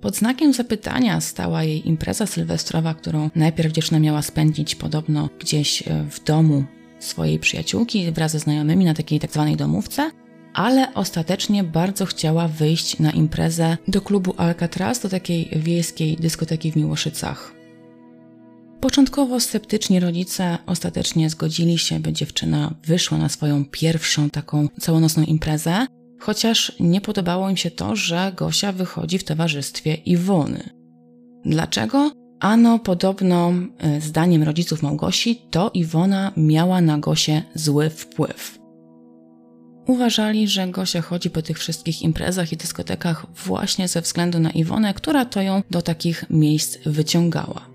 Pod 0.00 0.16
znakiem 0.16 0.52
zapytania 0.52 1.20
stała 1.20 1.62
jej 1.64 1.88
impreza 1.88 2.26
sylwestrowa, 2.26 2.94
którą 2.94 3.30
najpierw 3.34 3.72
dziewczyna 3.72 4.00
miała 4.00 4.22
spędzić 4.22 4.74
podobno 4.74 5.28
gdzieś 5.40 5.82
w 6.10 6.24
domu 6.24 6.64
swojej 6.98 7.38
przyjaciółki 7.38 8.12
wraz 8.12 8.32
ze 8.32 8.38
znajomymi 8.38 8.84
na 8.84 8.94
takiej 8.94 9.20
tak 9.20 9.32
zwanej 9.32 9.56
domówce, 9.56 10.10
ale 10.54 10.94
ostatecznie 10.94 11.64
bardzo 11.64 12.06
chciała 12.06 12.48
wyjść 12.48 12.98
na 12.98 13.10
imprezę 13.10 13.76
do 13.88 14.00
klubu 14.00 14.34
Alcatraz, 14.36 15.00
do 15.00 15.08
takiej 15.08 15.50
wiejskiej 15.56 16.16
dyskoteki 16.16 16.72
w 16.72 16.76
Miłoszycach. 16.76 17.56
Początkowo 18.80 19.40
sceptyczni 19.40 20.00
rodzice 20.00 20.58
ostatecznie 20.66 21.30
zgodzili 21.30 21.78
się, 21.78 22.00
by 22.00 22.12
dziewczyna 22.12 22.74
wyszła 22.84 23.18
na 23.18 23.28
swoją 23.28 23.64
pierwszą 23.64 24.30
taką 24.30 24.68
całonocną 24.80 25.22
imprezę, 25.22 25.86
chociaż 26.20 26.72
nie 26.80 27.00
podobało 27.00 27.50
im 27.50 27.56
się 27.56 27.70
to, 27.70 27.96
że 27.96 28.32
Gosia 28.36 28.72
wychodzi 28.72 29.18
w 29.18 29.24
towarzystwie 29.24 29.94
Iwony. 29.94 30.70
Dlaczego? 31.44 32.10
Ano, 32.40 32.78
podobno, 32.78 33.52
e, 33.78 34.00
zdaniem 34.00 34.42
rodziców 34.42 34.82
Małgosi, 34.82 35.42
to 35.50 35.70
Iwona 35.74 36.32
miała 36.36 36.80
na 36.80 36.98
Gosię 36.98 37.42
zły 37.54 37.90
wpływ. 37.90 38.58
Uważali, 39.86 40.48
że 40.48 40.68
Gosia 40.68 41.02
chodzi 41.02 41.30
po 41.30 41.42
tych 41.42 41.58
wszystkich 41.58 42.02
imprezach 42.02 42.52
i 42.52 42.56
dyskotekach 42.56 43.26
właśnie 43.46 43.88
ze 43.88 44.00
względu 44.00 44.38
na 44.40 44.50
Iwonę, 44.50 44.94
która 44.94 45.24
to 45.24 45.42
ją 45.42 45.62
do 45.70 45.82
takich 45.82 46.24
miejsc 46.30 46.78
wyciągała. 46.86 47.66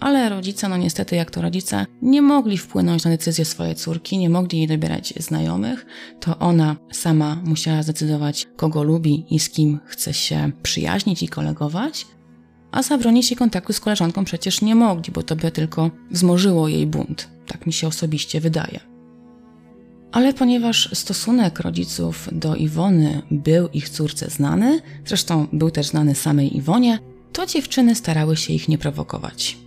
Ale 0.00 0.28
rodzice, 0.28 0.68
no 0.68 0.76
niestety, 0.76 1.16
jak 1.16 1.30
to 1.30 1.42
rodzice, 1.42 1.86
nie 2.02 2.22
mogli 2.22 2.58
wpłynąć 2.58 3.04
na 3.04 3.10
decyzję 3.10 3.44
swojej 3.44 3.74
córki, 3.74 4.18
nie 4.18 4.30
mogli 4.30 4.58
jej 4.58 4.68
dobierać 4.68 5.14
znajomych. 5.18 5.86
To 6.20 6.38
ona 6.38 6.76
sama 6.92 7.42
musiała 7.44 7.82
zdecydować, 7.82 8.46
kogo 8.56 8.82
lubi 8.82 9.26
i 9.30 9.38
z 9.38 9.50
kim 9.50 9.80
chce 9.86 10.14
się 10.14 10.52
przyjaźnić 10.62 11.22
i 11.22 11.28
kolegować 11.28 12.06
a 12.74 12.82
zabronić 12.82 13.30
jej 13.30 13.38
kontaktu 13.38 13.72
z 13.72 13.80
koleżanką 13.80 14.24
przecież 14.24 14.62
nie 14.62 14.74
mogli, 14.74 15.12
bo 15.12 15.22
to 15.22 15.36
by 15.36 15.50
tylko 15.50 15.90
wzmożyło 16.10 16.68
jej 16.68 16.86
bunt. 16.86 17.28
Tak 17.46 17.66
mi 17.66 17.72
się 17.72 17.86
osobiście 17.86 18.40
wydaje. 18.40 18.80
Ale 20.12 20.34
ponieważ 20.34 20.88
stosunek 20.92 21.60
rodziców 21.60 22.28
do 22.32 22.56
Iwony 22.56 23.22
był 23.30 23.68
ich 23.68 23.88
córce 23.88 24.30
znany, 24.30 24.80
zresztą 25.06 25.46
był 25.52 25.70
też 25.70 25.86
znany 25.86 26.14
samej 26.14 26.56
Iwonie, 26.56 26.98
to 27.32 27.46
dziewczyny 27.46 27.94
starały 27.94 28.36
się 28.36 28.52
ich 28.52 28.68
nie 28.68 28.78
prowokować. 28.78 29.58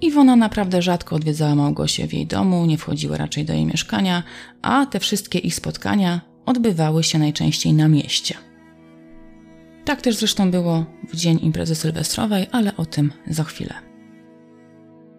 Iwona 0.00 0.36
naprawdę 0.36 0.82
rzadko 0.82 1.16
odwiedzała 1.16 1.54
Małgosię 1.54 2.08
w 2.08 2.14
jej 2.14 2.26
domu, 2.26 2.66
nie 2.66 2.78
wchodziła 2.78 3.16
raczej 3.16 3.44
do 3.44 3.52
jej 3.52 3.66
mieszkania, 3.66 4.22
a 4.62 4.86
te 4.86 5.00
wszystkie 5.00 5.38
ich 5.38 5.54
spotkania 5.54 6.20
odbywały 6.46 7.04
się 7.04 7.18
najczęściej 7.18 7.72
na 7.72 7.88
mieście. 7.88 8.51
Tak 9.84 10.02
też 10.02 10.16
zresztą 10.16 10.50
było 10.50 10.86
w 11.08 11.16
dzień 11.16 11.38
imprezy 11.42 11.74
sylwestrowej, 11.74 12.46
ale 12.52 12.76
o 12.76 12.86
tym 12.86 13.12
za 13.26 13.44
chwilę. 13.44 13.74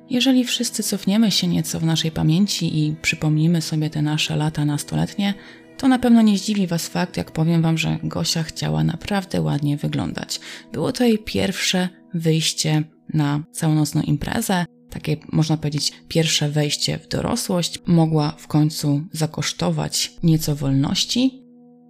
Jeżeli 0.09 0.45
wszyscy 0.45 0.83
cofniemy 0.83 1.31
się 1.31 1.47
nieco 1.47 1.79
w 1.79 1.83
naszej 1.83 2.11
pamięci 2.11 2.79
i 2.79 2.95
przypomnimy 3.01 3.61
sobie 3.61 3.89
te 3.89 4.01
nasze 4.01 4.35
lata 4.35 4.65
nastoletnie, 4.65 5.33
to 5.77 5.87
na 5.87 5.99
pewno 5.99 6.21
nie 6.21 6.37
zdziwi 6.37 6.67
Was 6.67 6.87
fakt, 6.87 7.17
jak 7.17 7.31
powiem 7.31 7.61
Wam, 7.61 7.77
że 7.77 7.99
Gosia 8.03 8.43
chciała 8.43 8.83
naprawdę 8.83 9.41
ładnie 9.41 9.77
wyglądać. 9.77 10.39
Było 10.73 10.91
to 10.91 11.03
jej 11.03 11.19
pierwsze 11.19 11.89
wyjście 12.13 12.83
na 13.13 13.43
całonocną 13.51 14.01
imprezę, 14.01 14.65
takie 14.89 15.17
można 15.31 15.57
powiedzieć 15.57 15.91
pierwsze 16.07 16.49
wejście 16.49 16.97
w 16.97 17.07
dorosłość. 17.07 17.79
Mogła 17.85 18.31
w 18.37 18.47
końcu 18.47 19.01
zakosztować 19.11 20.11
nieco 20.23 20.55
wolności. 20.55 21.42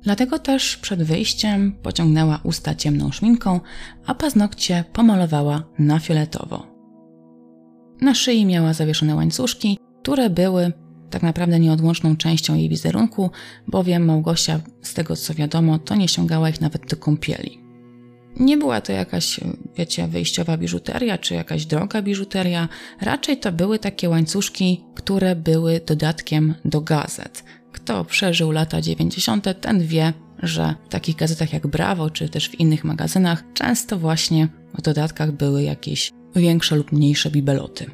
Dlatego 0.03 0.39
też 0.39 0.77
przed 0.77 1.03
wyjściem 1.03 1.75
pociągnęła 1.83 2.39
usta 2.43 2.75
ciemną 2.75 3.11
szminką, 3.11 3.59
a 4.05 4.15
paznokcie 4.15 4.83
pomalowała 4.93 5.63
na 5.79 5.99
fioletowo. 5.99 6.67
Na 8.01 8.15
szyi 8.15 8.45
miała 8.45 8.73
zawieszone 8.73 9.15
łańcuszki, 9.15 9.79
które 10.01 10.29
były 10.29 10.71
tak 11.09 11.23
naprawdę 11.23 11.59
nieodłączną 11.59 12.17
częścią 12.17 12.55
jej 12.55 12.69
wizerunku, 12.69 13.29
bowiem 13.67 14.05
Małgosia, 14.05 14.59
z 14.81 14.93
tego 14.93 15.15
co 15.15 15.33
wiadomo, 15.33 15.79
to 15.79 15.95
nie 15.95 16.07
sięgała 16.07 16.49
ich 16.49 16.61
nawet 16.61 16.89
do 16.89 16.97
kąpieli. 16.97 17.59
Nie 18.39 18.57
była 18.57 18.81
to 18.81 18.91
jakaś, 18.91 19.39
wiecie, 19.77 20.07
wyjściowa 20.07 20.57
biżuteria 20.57 21.17
czy 21.17 21.33
jakaś 21.33 21.65
droga 21.65 22.01
biżuteria, 22.01 22.69
raczej 23.01 23.37
to 23.37 23.51
były 23.51 23.79
takie 23.79 24.09
łańcuszki, 24.09 24.83
które 24.95 25.35
były 25.35 25.81
dodatkiem 25.85 26.55
do 26.65 26.81
gazet. 26.81 27.43
Kto 27.83 28.05
przeżył 28.05 28.51
lata 28.51 28.81
90., 28.81 29.61
ten 29.61 29.87
wie, 29.87 30.13
że 30.43 30.75
w 30.85 30.89
takich 30.89 31.15
gazetach 31.15 31.53
jak 31.53 31.67
Bravo 31.67 32.09
czy 32.09 32.29
też 32.29 32.49
w 32.49 32.59
innych 32.59 32.83
magazynach 32.83 33.43
często 33.53 33.99
właśnie 33.99 34.47
w 34.77 34.81
dodatkach 34.81 35.31
były 35.31 35.63
jakieś 35.63 36.11
większe 36.35 36.75
lub 36.75 36.91
mniejsze 36.91 37.31
bibeloty. 37.31 37.85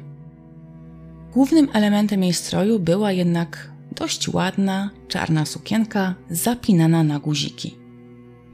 Głównym 1.32 1.68
elementem 1.72 2.22
jej 2.22 2.32
stroju 2.32 2.78
była 2.78 3.12
jednak 3.12 3.70
dość 3.96 4.28
ładna, 4.28 4.90
czarna 5.08 5.46
sukienka 5.46 6.14
zapinana 6.30 7.02
na 7.02 7.18
guziki. 7.18 7.76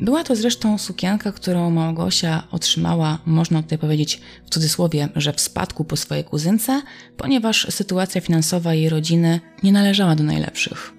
Była 0.01 0.25
to 0.25 0.37
zresztą 0.37 0.79
sukienka, 0.79 1.33
którą 1.33 1.71
Małgosia 1.71 2.43
otrzymała, 2.51 3.19
można 3.27 3.63
tutaj 3.63 3.79
powiedzieć 3.79 4.21
w 4.47 4.51
cudzysłowie, 4.51 5.09
że 5.17 5.33
w 5.33 5.41
spadku 5.41 5.85
po 5.85 5.97
swojej 5.97 6.25
kuzynce, 6.25 6.83
ponieważ 7.17 7.67
sytuacja 7.71 8.21
finansowa 8.21 8.75
jej 8.75 8.89
rodziny 8.89 9.41
nie 9.63 9.73
należała 9.73 10.15
do 10.15 10.25
najlepszych. 10.25 10.96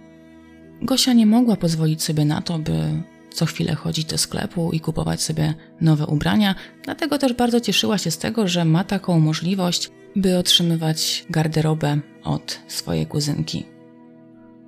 Gosia 0.81 1.13
nie 1.13 1.25
mogła 1.25 1.55
pozwolić 1.55 2.03
sobie 2.03 2.25
na 2.25 2.41
to, 2.41 2.59
by 2.59 3.03
co 3.33 3.45
chwilę 3.45 3.75
chodzić 3.75 4.05
do 4.05 4.17
sklepu 4.17 4.71
i 4.71 4.79
kupować 4.79 5.21
sobie 5.21 5.53
nowe 5.81 6.05
ubrania, 6.05 6.55
dlatego 6.83 7.17
też 7.17 7.33
bardzo 7.33 7.59
cieszyła 7.59 7.97
się 7.97 8.11
z 8.11 8.17
tego, 8.17 8.47
że 8.47 8.65
ma 8.65 8.83
taką 8.83 9.19
możliwość, 9.19 9.89
by 10.15 10.37
otrzymywać 10.37 11.25
garderobę 11.29 11.99
od 12.23 12.59
swojej 12.67 13.05
kuzynki. 13.05 13.65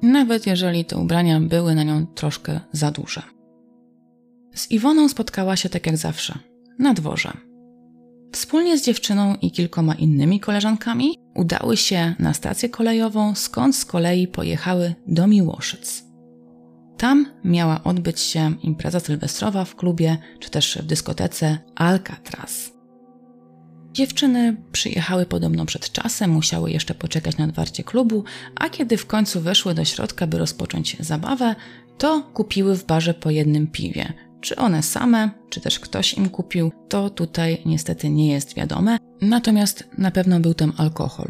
Nawet 0.01 0.48
jeżeli 0.48 0.86
te 0.86 0.98
ubrania 0.98 1.39
były 1.39 1.75
na 1.75 1.84
nią 1.84 2.06
troszkę 2.08 2.60
za 2.72 2.92
duże. 2.92 3.22
Z 4.56 4.72
Iwoną 4.72 5.10
spotkała 5.10 5.56
się 5.56 5.70
tak 5.70 5.86
jak 5.86 5.98
zawsze, 5.98 6.39
na 6.80 6.94
dworze. 6.94 7.49
Wspólnie 8.31 8.77
z 8.77 8.86
dziewczyną 8.86 9.36
i 9.41 9.51
kilkoma 9.51 9.95
innymi 9.95 10.39
koleżankami 10.39 11.17
udały 11.36 11.77
się 11.77 12.15
na 12.19 12.33
stację 12.33 12.69
kolejową, 12.69 13.36
skąd 13.36 13.75
z 13.75 13.86
kolei 13.86 14.27
pojechały 14.27 14.95
do 15.07 15.27
Miłoszyc. 15.27 16.03
Tam 16.98 17.25
miała 17.43 17.83
odbyć 17.83 18.19
się 18.19 18.53
impreza 18.63 19.00
sylwestrowa 19.00 19.65
w 19.65 19.75
klubie 19.75 20.17
czy 20.39 20.50
też 20.50 20.77
w 20.81 20.86
dyskotece 20.86 21.57
Alcatraz. 21.75 22.71
Dziewczyny 23.91 24.57
przyjechały 24.71 25.25
podobno 25.25 25.65
przed 25.65 25.91
czasem, 25.91 26.31
musiały 26.31 26.71
jeszcze 26.71 26.95
poczekać 26.95 27.38
na 27.38 27.45
otwarcie 27.45 27.83
klubu, 27.83 28.24
a 28.56 28.69
kiedy 28.69 28.97
w 28.97 29.06
końcu 29.06 29.41
weszły 29.41 29.73
do 29.73 29.86
środka, 29.86 30.27
by 30.27 30.38
rozpocząć 30.38 30.97
zabawę, 30.99 31.56
to 31.97 32.21
kupiły 32.34 32.75
w 32.75 32.86
barze 32.86 33.13
po 33.13 33.30
jednym 33.30 33.67
piwie. 33.67 34.13
Czy 34.41 34.56
one 34.56 34.84
same, 34.84 35.30
czy 35.49 35.62
też 35.62 35.80
ktoś 35.80 36.13
im 36.13 36.30
kupił, 36.30 36.71
to 36.89 37.10
tutaj 37.10 37.62
niestety 37.65 38.10
nie 38.10 38.32
jest 38.32 38.56
wiadome, 38.56 38.97
natomiast 39.21 39.89
na 39.97 40.12
pewno 40.12 40.39
był 40.39 40.54
tam 40.54 40.73
alkohol. 40.78 41.28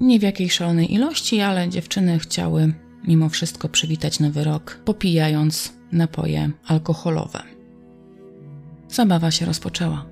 Nie 0.00 0.18
w 0.18 0.22
jakiej 0.22 0.50
szalonej 0.50 0.94
ilości, 0.94 1.40
ale 1.40 1.68
dziewczyny 1.68 2.18
chciały 2.18 2.74
mimo 3.04 3.28
wszystko 3.28 3.68
przywitać 3.68 4.20
nowy 4.20 4.44
rok, 4.44 4.80
popijając 4.84 5.72
napoje 5.92 6.50
alkoholowe. 6.66 7.42
Zabawa 8.88 9.30
się 9.30 9.46
rozpoczęła. 9.46 10.06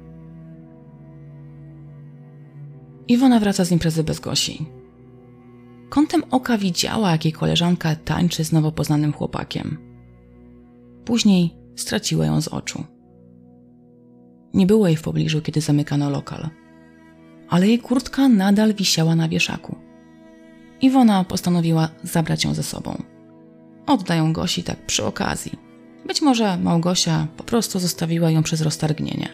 Iwona 3.09 3.40
wraca 3.40 3.64
z 3.64 3.72
imprezy 3.72 4.05
bez 4.05 4.20
Gosi. 4.20 4.66
Kątem 5.88 6.22
oka 6.31 6.59
widziała, 6.59 7.11
jak 7.11 7.25
jej 7.25 7.33
koleżanka 7.33 7.96
tańczy 7.96 8.44
z 8.44 8.53
nowo 8.53 8.72
poznanym 8.72 9.12
chłopakiem. 9.12 9.79
Później 11.05 11.57
straciła 11.77 12.27
ją 12.27 12.41
z 12.41 12.49
oczu. 12.49 12.85
Nie 14.55 14.67
było 14.67 14.87
jej 14.87 14.97
w 14.97 15.03
pobliżu, 15.03 15.43
kiedy 15.43 15.61
zamykano 15.61 16.11
lokal, 16.11 16.49
ale 17.49 17.69
jej 17.69 17.79
kurtka 17.79 18.29
nadal 18.29 18.75
wisiała 18.75 19.17
na 19.17 19.29
wieszaku. 19.29 19.77
Iwona 20.81 21.25
postanowiła 21.25 21.89
zabrać 22.03 22.45
ją 22.45 22.55
ze 22.55 22.62
sobą. 22.62 23.03
Oddają 23.87 24.33
Gosi 24.33 24.62
tak 24.62 24.87
przy 24.87 25.05
okazji. 25.05 25.53
Być 26.07 26.23
może 26.23 26.59
Małgosia 26.59 27.27
po 27.37 27.45
prostu 27.45 27.79
zostawiła 27.79 28.31
ją 28.31 28.43
przez 28.43 28.61
roztargnienie. 28.61 29.29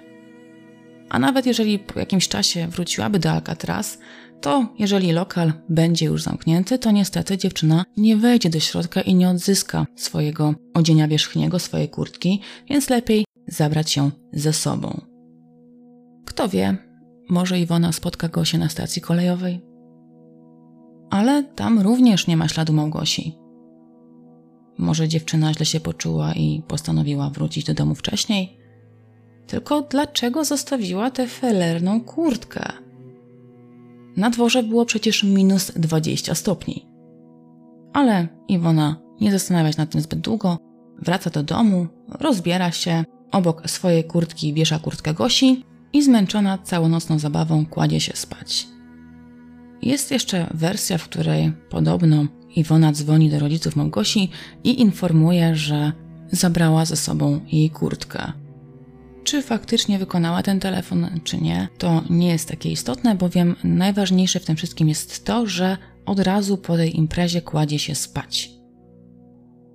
A 1.09 1.19
nawet 1.19 1.47
jeżeli 1.47 1.79
po 1.79 2.01
jakimś 2.01 2.29
czasie 2.29 2.69
wróciłaby 2.69 3.19
do 3.19 3.31
Alcatraz, 3.31 3.99
to 4.43 4.67
jeżeli 4.79 5.13
lokal 5.13 5.53
będzie 5.69 6.07
już 6.07 6.23
zamknięty, 6.23 6.79
to 6.79 6.91
niestety 6.91 7.39
dziewczyna 7.39 7.85
nie 7.97 8.17
wejdzie 8.17 8.51
do 8.51 8.61
środka 8.61 9.01
i 9.01 9.15
nie 9.15 9.29
odzyska 9.29 9.87
swojego 9.97 10.55
odzienia 10.75 11.09
wierzchniego, 11.09 11.59
swojej 11.59 11.89
kurtki, 11.89 12.41
więc 12.71 12.91
lepiej 12.91 13.25
zabrać 13.49 13.97
ją 13.97 14.11
ze 14.33 14.53
sobą. 14.53 15.01
Kto 16.27 16.49
wie, 16.49 16.77
może 17.31 17.61
Iwona 17.61 17.93
spotka 17.93 18.29
go 18.29 18.45
się 18.45 18.59
na 18.59 18.69
stacji 18.69 19.03
kolejowej? 19.03 19.61
Ale 21.11 21.45
tam 21.45 21.81
również 21.81 22.27
nie 22.27 22.37
ma 22.37 22.49
śladu 22.49 22.73
Małgosi. 22.73 23.39
Może 24.79 25.09
dziewczyna 25.09 25.55
źle 25.55 25.67
się 25.67 25.81
poczuła 25.81 26.33
i 26.33 26.63
postanowiła 26.69 27.31
wrócić 27.31 27.65
do 27.65 27.75
domu 27.75 27.95
wcześniej? 27.95 28.59
Tylko 29.47 29.83
dlaczego 29.83 30.45
zostawiła 30.45 31.11
tę 31.11 31.27
felerną 31.27 32.01
kurtkę? 32.01 32.92
Na 34.17 34.31
dworze 34.31 34.63
było 34.63 34.87
przecież 34.87 35.25
minus 35.25 35.73
20 35.77 36.35
stopni. 36.35 36.87
Ale 37.93 38.29
Iwona 38.49 38.97
nie 39.21 39.33
zastanawia 39.33 39.73
się 39.73 39.79
nad 39.79 39.91
tym 39.91 40.01
zbyt 40.01 40.19
długo, 40.19 40.59
wraca 40.99 41.31
do 41.31 41.43
domu, 41.43 41.87
rozbiera 42.09 42.73
się, 42.73 43.05
obok 43.33 43.71
swojej 43.71 44.05
kurtki 44.05 44.55
wiesza 44.55 44.79
kurtkę 44.79 45.15
Gosi 45.15 45.65
i 45.93 46.03
zmęczona 46.03 46.59
całonocną 46.59 47.19
zabawą 47.19 47.67
kładzie 47.67 48.01
się 48.01 48.13
spać. 48.17 48.67
Jest 49.83 50.11
jeszcze 50.11 50.47
wersja, 50.55 50.99
w 50.99 51.05
której 51.05 51.53
podobno 51.71 52.27
Iwona 52.57 52.93
dzwoni 52.93 53.31
do 53.31 53.39
rodziców 53.39 53.77
Małgosi 53.77 54.31
i 54.65 54.81
informuje, 54.81 55.57
że 55.57 55.93
zabrała 56.33 56.85
ze 56.85 56.97
sobą 56.97 57.41
jej 57.53 57.71
kurtkę. 57.71 58.33
Czy 59.25 59.43
faktycznie 59.43 59.99
wykonała 59.99 60.43
ten 60.43 60.61
telefon, 60.61 61.21
czy 61.25 61.41
nie, 61.41 61.69
to 61.79 62.03
nie 62.11 62.29
jest 62.29 62.49
takie 62.49 62.71
istotne, 62.71 63.15
bowiem 63.15 63.57
najważniejsze 63.65 64.41
w 64.41 64.45
tym 64.45 64.57
wszystkim 64.57 64.89
jest 64.89 65.25
to, 65.25 65.47
że 65.47 65.77
od 66.07 66.21
razu 66.21 66.59
po 66.59 66.77
tej 66.77 66.97
imprezie 66.97 67.43
kładzie 67.43 67.79
się 67.79 67.95
spać. 67.95 68.51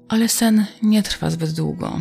Ale 0.08 0.28
sen 0.28 0.66
nie 0.84 1.04
trwa 1.04 1.30
zbyt 1.30 1.52
długo. 1.52 2.00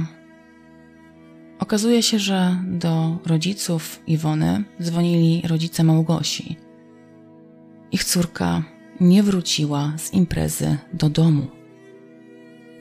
Okazuje 1.59 2.03
się, 2.03 2.19
że 2.19 2.57
do 2.67 3.19
rodziców 3.27 4.03
Iwony 4.07 4.65
dzwonili 4.83 5.43
rodzice 5.49 5.85
Małgosi. 5.85 6.57
Ich 7.93 8.05
córka 8.05 8.63
nie 9.01 9.23
wróciła 9.23 9.93
z 9.97 10.13
imprezy 10.13 10.77
do 10.93 11.09
domu. 11.11 11.47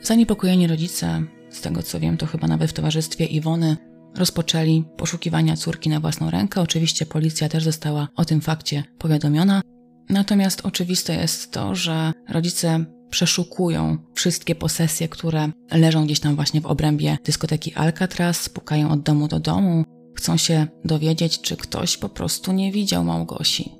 Zaniepokojeni 0.02 0.66
rodzice, 0.66 1.22
z 1.50 1.60
tego 1.60 1.82
co 1.82 2.00
wiem, 2.00 2.16
to 2.16 2.26
chyba 2.26 2.46
nawet 2.46 2.70
w 2.70 2.72
towarzystwie 2.72 3.24
Iwony, 3.24 3.76
rozpoczęli 4.16 4.84
poszukiwania 4.96 5.56
córki 5.56 5.88
na 5.88 6.00
własną 6.00 6.30
rękę. 6.30 6.60
Oczywiście 6.60 7.06
policja 7.06 7.48
też 7.48 7.64
została 7.64 8.08
o 8.16 8.24
tym 8.24 8.40
fakcie 8.40 8.84
powiadomiona. 8.98 9.62
Natomiast 10.08 10.66
oczywiste 10.66 11.14
jest 11.14 11.52
to, 11.52 11.74
że 11.74 12.12
rodzice 12.28 12.84
przeszukują 13.10 13.98
wszystkie 14.14 14.54
posesje, 14.54 15.08
które 15.08 15.48
leżą 15.70 16.04
gdzieś 16.04 16.20
tam 16.20 16.36
właśnie 16.36 16.60
w 16.60 16.66
obrębie 16.66 17.18
dyskoteki 17.24 17.74
Alcatraz, 17.74 18.48
pukają 18.48 18.90
od 18.90 19.02
domu 19.02 19.28
do 19.28 19.40
domu, 19.40 19.84
chcą 20.16 20.36
się 20.36 20.66
dowiedzieć, 20.84 21.40
czy 21.40 21.56
ktoś 21.56 21.96
po 21.96 22.08
prostu 22.08 22.52
nie 22.52 22.72
widział 22.72 23.04
Małgosi. 23.04 23.72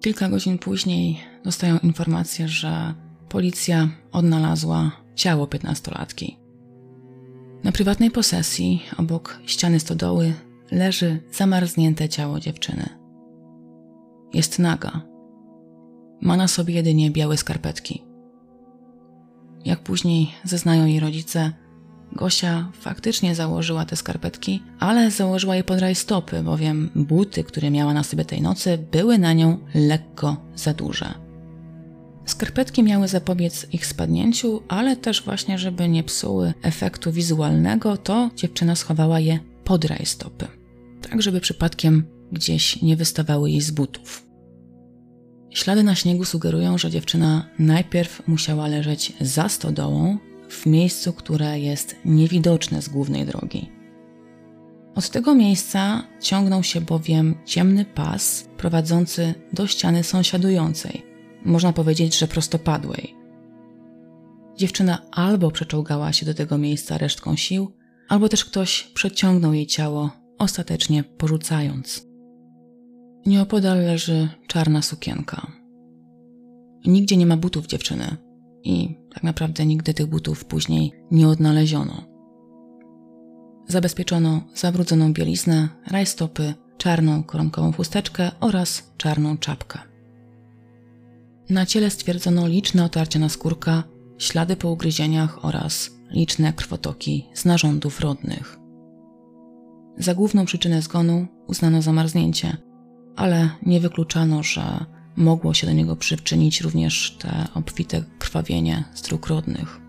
Kilka 0.00 0.28
godzin 0.28 0.58
później 0.58 1.20
dostają 1.44 1.78
informację, 1.78 2.48
że 2.48 2.94
policja 3.28 3.88
odnalazła 4.12 4.92
ciało 5.14 5.46
piętnastolatki. 5.46 6.38
Na 7.64 7.72
prywatnej 7.72 8.10
posesji, 8.10 8.82
obok 8.98 9.38
ściany 9.46 9.80
stodoły, 9.80 10.32
leży 10.70 11.20
zamarznięte 11.32 12.08
ciało 12.08 12.40
dziewczyny. 12.40 12.88
Jest 14.34 14.58
naga. 14.58 15.00
Ma 16.20 16.36
na 16.36 16.48
sobie 16.48 16.74
jedynie 16.74 17.10
białe 17.10 17.36
skarpetki. 17.36 18.04
Jak 19.64 19.82
później 19.82 20.30
zeznają 20.44 20.86
jej 20.86 21.00
rodzice, 21.00 21.52
Gosia 22.12 22.70
faktycznie 22.72 23.34
założyła 23.34 23.84
te 23.84 23.96
skarpetki, 23.96 24.62
ale 24.78 25.10
założyła 25.10 25.56
je 25.56 25.64
pod 25.64 25.78
rajstopy, 25.78 26.42
bowiem 26.42 26.90
buty, 26.94 27.44
które 27.44 27.70
miała 27.70 27.94
na 27.94 28.02
sobie 28.02 28.24
tej 28.24 28.42
nocy, 28.42 28.78
były 28.92 29.18
na 29.18 29.32
nią 29.32 29.58
lekko 29.74 30.36
za 30.54 30.74
duże. 30.74 31.27
Skarpetki 32.28 32.82
miały 32.82 33.08
zapobiec 33.08 33.66
ich 33.72 33.86
spadnięciu, 33.86 34.62
ale 34.68 34.96
też 34.96 35.24
właśnie, 35.24 35.58
żeby 35.58 35.88
nie 35.88 36.04
psuły 36.04 36.54
efektu 36.62 37.12
wizualnego, 37.12 37.96
to 37.96 38.30
dziewczyna 38.36 38.76
schowała 38.76 39.20
je 39.20 39.38
pod 39.64 39.84
rajstopy, 39.84 40.46
tak 41.02 41.22
żeby 41.22 41.40
przypadkiem 41.40 42.04
gdzieś 42.32 42.82
nie 42.82 42.96
wystawały 42.96 43.50
jej 43.50 43.60
z 43.60 43.70
butów. 43.70 44.26
Ślady 45.50 45.82
na 45.82 45.94
śniegu 45.94 46.24
sugerują, 46.24 46.78
że 46.78 46.90
dziewczyna 46.90 47.46
najpierw 47.58 48.28
musiała 48.28 48.68
leżeć 48.68 49.12
za 49.20 49.48
stodołą, 49.48 50.18
w 50.48 50.66
miejscu, 50.66 51.12
które 51.12 51.60
jest 51.60 51.96
niewidoczne 52.04 52.82
z 52.82 52.88
głównej 52.88 53.26
drogi. 53.26 53.70
Od 54.94 55.10
tego 55.10 55.34
miejsca 55.34 56.04
ciągnął 56.20 56.62
się 56.62 56.80
bowiem 56.80 57.34
ciemny 57.44 57.84
pas 57.84 58.48
prowadzący 58.56 59.34
do 59.52 59.66
ściany 59.66 60.04
sąsiadującej, 60.04 61.07
można 61.48 61.72
powiedzieć, 61.72 62.18
że 62.18 62.28
prostopadłej. 62.28 63.14
Dziewczyna 64.56 65.02
albo 65.10 65.50
przeczołgała 65.50 66.12
się 66.12 66.26
do 66.26 66.34
tego 66.34 66.58
miejsca 66.58 66.98
resztką 66.98 67.36
sił, 67.36 67.72
albo 68.08 68.28
też 68.28 68.44
ktoś 68.44 68.82
przeciągnął 68.94 69.54
jej 69.54 69.66
ciało, 69.66 70.10
ostatecznie 70.38 71.04
porzucając. 71.04 72.06
Nieopodal 73.26 73.78
leży 73.78 74.28
czarna 74.46 74.82
sukienka. 74.82 75.52
Nigdzie 76.86 77.16
nie 77.16 77.26
ma 77.26 77.36
butów 77.36 77.66
dziewczyny 77.66 78.16
i 78.64 78.96
tak 79.14 79.22
naprawdę 79.22 79.66
nigdy 79.66 79.94
tych 79.94 80.06
butów 80.06 80.44
później 80.44 80.92
nie 81.10 81.28
odnaleziono. 81.28 82.04
Zabezpieczono 83.68 84.40
zabrudzoną 84.54 85.12
bieliznę, 85.12 85.68
rajstopy, 85.86 86.54
czarną 86.78 87.22
koronkową 87.22 87.72
chusteczkę 87.72 88.30
oraz 88.40 88.92
czarną 88.96 89.38
czapkę. 89.38 89.87
Na 91.50 91.66
ciele 91.66 91.90
stwierdzono 91.90 92.46
liczne 92.46 92.84
otarcia 92.84 93.18
na 93.18 93.28
skórka, 93.28 93.84
ślady 94.18 94.56
po 94.56 94.70
ugryzieniach 94.70 95.44
oraz 95.44 95.90
liczne 96.10 96.52
krwotoki 96.52 97.26
z 97.34 97.44
narządów 97.44 98.00
rodnych. 98.00 98.58
Za 99.98 100.14
główną 100.14 100.44
przyczynę 100.44 100.82
zgonu 100.82 101.26
uznano 101.46 101.82
zamarznięcie, 101.82 102.56
ale 103.16 103.50
nie 103.62 103.80
wykluczano, 103.80 104.42
że 104.42 104.84
mogło 105.16 105.54
się 105.54 105.66
do 105.66 105.72
niego 105.72 105.96
przyczynić 105.96 106.60
również 106.60 107.16
te 107.18 107.44
obfite 107.54 108.04
krwawienie 108.18 108.84
z 108.94 109.02
dróg 109.02 109.26
rodnych. 109.26 109.80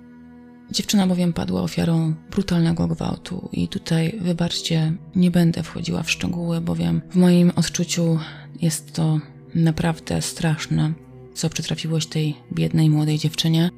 Dziewczyna 0.72 1.08
bowiem 1.08 1.34
padła 1.34 1.62
ofiarą 1.62 2.14
brutalnego 2.32 2.88
gwałtu 2.88 3.50
i 3.52 3.68
tutaj, 3.68 4.20
wybaczcie, 4.22 4.94
nie 5.16 5.32
będę 5.32 5.64
wchodziła 5.64 6.04
w 6.04 6.12
szczegóły, 6.12 6.62
bowiem 6.62 7.02
w 7.12 7.16
moim 7.16 7.52
odczuciu 7.56 8.20
jest 8.62 8.94
to 8.94 9.20
naprawdę 9.56 10.22
straszne, 10.22 10.94
co 11.40 11.50
przytrafiło 11.50 12.00
się 12.00 12.10
tej 12.10 12.36
biednej 12.54 12.90
młodej 12.90 13.18
dziewczynie. 13.18 13.70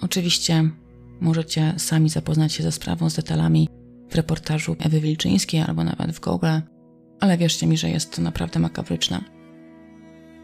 Oczywiście 0.00 0.70
możecie 1.20 1.74
sami 1.76 2.08
zapoznać 2.08 2.52
się 2.52 2.62
ze 2.62 2.72
sprawą, 2.72 3.10
z 3.10 3.14
detalami 3.14 3.68
w 4.10 4.14
reportażu 4.14 4.76
Ewy 4.78 5.00
Wilczyńskiej 5.00 5.60
albo 5.60 5.84
nawet 5.84 6.12
w 6.12 6.20
Google, 6.20 6.46
ale 7.20 7.38
wierzcie 7.38 7.66
mi, 7.66 7.76
że 7.76 7.90
jest 7.90 8.16
to 8.16 8.22
naprawdę 8.22 8.60
makabryczne. 8.60 9.24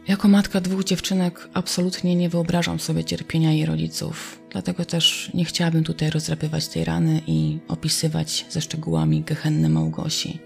Jako 0.09 0.29
matka 0.29 0.61
dwóch 0.61 0.85
dziewczynek 0.85 1.49
absolutnie 1.55 2.17
nie 2.17 2.29
wyobrażam 2.29 2.81
sobie 2.81 3.05
cierpienia 3.05 3.53
jej 3.53 3.67
rodziców, 3.67 4.43
dlatego 4.51 4.85
też 4.85 5.31
nie 5.35 5.45
chciałabym 5.45 5.85
tutaj 5.85 6.11
rozdrapywać 6.11 6.69
tej 6.69 6.85
rany 6.85 7.21
i 7.27 7.59
opisywać 7.69 8.47
ze 8.51 8.61
szczegółami 8.61 9.23
gehenny 9.23 9.69
Małgosi. 9.69 10.39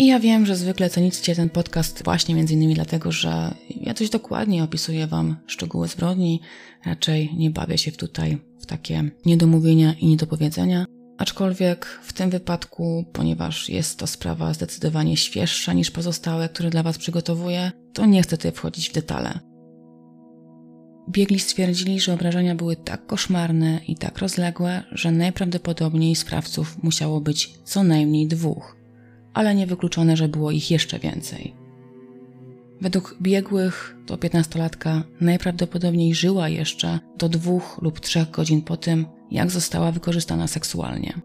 I 0.00 0.06
ja 0.06 0.20
wiem, 0.20 0.46
że 0.46 0.56
zwykle 0.56 0.90
cenicie 0.90 1.34
ten 1.34 1.50
podcast 1.50 2.04
właśnie 2.04 2.34
między 2.34 2.54
innymi 2.54 2.74
dlatego, 2.74 3.12
że 3.12 3.54
ja 3.80 3.94
dość 3.94 4.10
dokładnie 4.10 4.64
opisuję 4.64 5.06
Wam 5.06 5.36
szczegóły 5.46 5.88
zbrodni, 5.88 6.40
raczej 6.84 7.34
nie 7.36 7.50
bawię 7.50 7.78
się 7.78 7.92
tutaj 7.92 8.38
w 8.60 8.66
takie 8.66 9.10
niedomówienia 9.26 9.94
i 10.00 10.06
niedopowiedzenia, 10.06 10.84
Aczkolwiek 11.18 11.86
w 12.02 12.12
tym 12.12 12.30
wypadku, 12.30 13.04
ponieważ 13.12 13.68
jest 13.68 13.98
to 13.98 14.06
sprawa 14.06 14.54
zdecydowanie 14.54 15.16
świeższa 15.16 15.72
niż 15.72 15.90
pozostałe, 15.90 16.48
które 16.48 16.70
dla 16.70 16.82
Was 16.82 16.98
przygotowuję, 16.98 17.72
to 17.92 18.06
nie 18.06 18.22
chcę 18.22 18.36
tutaj 18.36 18.52
wchodzić 18.52 18.90
w 18.90 18.92
detale. 18.92 19.40
Biegli 21.10 21.40
stwierdzili, 21.40 22.00
że 22.00 22.12
obrażenia 22.12 22.54
były 22.54 22.76
tak 22.76 23.06
koszmarne 23.06 23.80
i 23.88 23.96
tak 23.96 24.18
rozległe, 24.18 24.82
że 24.92 25.12
najprawdopodobniej 25.12 26.16
sprawców 26.16 26.82
musiało 26.82 27.20
być 27.20 27.52
co 27.64 27.82
najmniej 27.82 28.26
dwóch, 28.26 28.79
ale 29.34 29.54
niewykluczone, 29.54 30.16
że 30.16 30.28
było 30.28 30.50
ich 30.50 30.70
jeszcze 30.70 30.98
więcej. 30.98 31.54
Według 32.80 33.16
biegłych 33.22 33.96
to 34.06 34.18
piętnastolatka 34.18 35.02
najprawdopodobniej 35.20 36.14
żyła 36.14 36.48
jeszcze 36.48 36.98
do 37.18 37.28
dwóch 37.28 37.78
lub 37.82 38.00
trzech 38.00 38.30
godzin 38.30 38.62
po 38.62 38.76
tym, 38.76 39.06
jak 39.30 39.50
została 39.50 39.92
wykorzystana 39.92 40.46
seksualnie. 40.46 41.20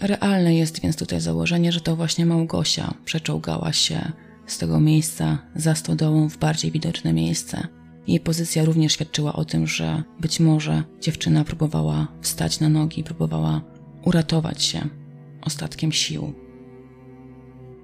Realne 0.00 0.54
jest 0.54 0.80
więc 0.80 0.96
tutaj 0.96 1.20
założenie, 1.20 1.72
że 1.72 1.80
to 1.80 1.96
właśnie 1.96 2.26
Małgosia 2.26 2.94
przeczołgała 3.04 3.72
się 3.72 4.12
z 4.46 4.58
tego 4.58 4.80
miejsca 4.80 5.38
za 5.56 5.74
stodołą 5.74 6.28
w 6.28 6.38
bardziej 6.38 6.70
widoczne 6.70 7.12
miejsce. 7.12 7.68
Jej 8.06 8.20
pozycja 8.20 8.64
również 8.64 8.92
świadczyła 8.92 9.32
o 9.32 9.44
tym, 9.44 9.66
że 9.66 10.02
być 10.20 10.40
może 10.40 10.82
dziewczyna 11.00 11.44
próbowała 11.44 12.08
wstać 12.20 12.60
na 12.60 12.68
nogi, 12.68 13.04
próbowała 13.04 13.60
uratować 14.04 14.62
się 14.62 14.88
ostatkiem 15.42 15.92
sił. 15.92 16.47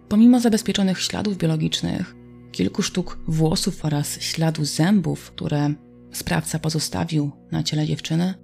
Pomimo 0.08 0.40
zabezpieczonych 0.40 1.00
śladów 1.00 1.38
biologicznych, 1.38 2.14
kilku 2.52 2.82
sztuk 2.82 3.18
włosów 3.28 3.84
oraz 3.84 4.20
śladu 4.20 4.64
zębów, 4.64 5.30
które 5.30 5.74
sprawca 6.12 6.58
pozostawił 6.58 7.30
na 7.52 7.62
ciele 7.62 7.86
dziewczyny, 7.86 8.34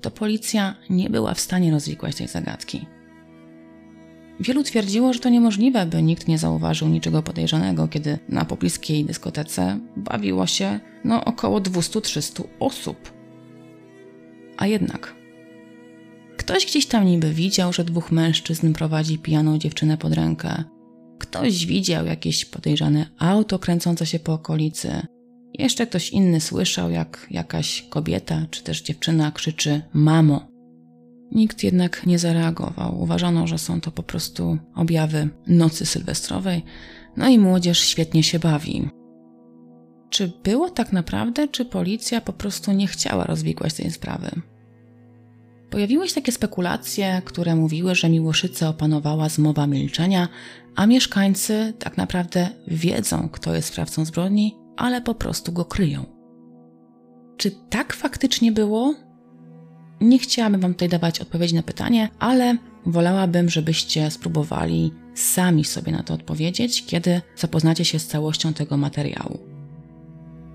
to 0.00 0.10
policja 0.10 0.74
nie 0.90 1.10
była 1.10 1.34
w 1.34 1.40
stanie 1.40 1.70
rozwikłać 1.70 2.16
tej 2.16 2.28
zagadki. 2.28 2.86
Wielu 4.40 4.62
twierdziło, 4.62 5.12
że 5.12 5.20
to 5.20 5.28
niemożliwe, 5.28 5.86
by 5.86 6.02
nikt 6.02 6.28
nie 6.28 6.38
zauważył 6.38 6.88
niczego 6.88 7.22
podejrzanego, 7.22 7.88
kiedy 7.88 8.18
na 8.28 8.44
pobliskiej 8.44 9.04
dyskotece 9.04 9.80
bawiło 9.96 10.46
się 10.46 10.80
no 11.04 11.24
około 11.24 11.60
200-300 11.60 12.44
osób. 12.60 13.12
A 14.56 14.66
jednak 14.66 15.14
ktoś 16.36 16.66
gdzieś 16.66 16.86
tam 16.86 17.04
niby 17.04 17.32
widział, 17.32 17.72
że 17.72 17.84
dwóch 17.84 18.12
mężczyzn 18.12 18.72
prowadzi 18.72 19.18
pijaną 19.18 19.58
dziewczynę 19.58 19.98
pod 19.98 20.12
rękę. 20.12 20.64
Ktoś 21.24 21.66
widział 21.66 22.06
jakieś 22.06 22.44
podejrzane 22.44 23.06
auto 23.18 23.58
kręcące 23.58 24.06
się 24.06 24.18
po 24.18 24.32
okolicy. 24.32 25.06
Jeszcze 25.58 25.86
ktoś 25.86 26.10
inny 26.10 26.40
słyszał, 26.40 26.90
jak 26.90 27.26
jakaś 27.30 27.82
kobieta 27.82 28.46
czy 28.50 28.62
też 28.62 28.82
dziewczyna 28.82 29.32
krzyczy 29.32 29.82
mamo. 29.92 30.48
Nikt 31.32 31.64
jednak 31.64 32.06
nie 32.06 32.18
zareagował. 32.18 33.02
Uważano, 33.02 33.46
że 33.46 33.58
są 33.58 33.80
to 33.80 33.90
po 33.90 34.02
prostu 34.02 34.58
objawy 34.74 35.28
nocy 35.46 35.86
sylwestrowej, 35.86 36.62
no 37.16 37.28
i 37.28 37.38
młodzież 37.38 37.80
świetnie 37.80 38.22
się 38.22 38.38
bawi. 38.38 38.88
Czy 40.10 40.32
było 40.44 40.70
tak 40.70 40.92
naprawdę, 40.92 41.48
czy 41.48 41.64
policja 41.64 42.20
po 42.20 42.32
prostu 42.32 42.72
nie 42.72 42.86
chciała 42.86 43.24
rozwikłać 43.24 43.74
tej 43.74 43.90
sprawy? 43.90 44.30
Pojawiły 45.74 46.08
się 46.08 46.14
takie 46.14 46.32
spekulacje, 46.32 47.22
które 47.24 47.56
mówiły, 47.56 47.94
że 47.94 48.08
Miłoszyce 48.08 48.68
opanowała 48.68 49.28
zmowa 49.28 49.66
milczenia, 49.66 50.28
a 50.76 50.86
mieszkańcy 50.86 51.72
tak 51.78 51.96
naprawdę 51.96 52.48
wiedzą, 52.66 53.28
kto 53.32 53.54
jest 53.54 53.68
sprawcą 53.68 54.04
zbrodni 54.04 54.56
ale 54.76 55.02
po 55.02 55.14
prostu 55.14 55.52
go 55.52 55.64
kryją. 55.64 56.04
Czy 57.36 57.50
tak 57.70 57.92
faktycznie 57.92 58.52
było? 58.52 58.94
Nie 60.00 60.18
chciałabym 60.18 60.60
Wam 60.60 60.72
tutaj 60.72 60.88
dawać 60.88 61.20
odpowiedzi 61.20 61.54
na 61.54 61.62
pytanie, 61.62 62.08
ale 62.18 62.56
wolałabym, 62.86 63.50
żebyście 63.50 64.10
spróbowali 64.10 64.92
sami 65.14 65.64
sobie 65.64 65.92
na 65.92 66.02
to 66.02 66.14
odpowiedzieć, 66.14 66.86
kiedy 66.86 67.20
zapoznacie 67.36 67.84
się 67.84 67.98
z 67.98 68.06
całością 68.06 68.52
tego 68.52 68.76
materiału. 68.76 69.53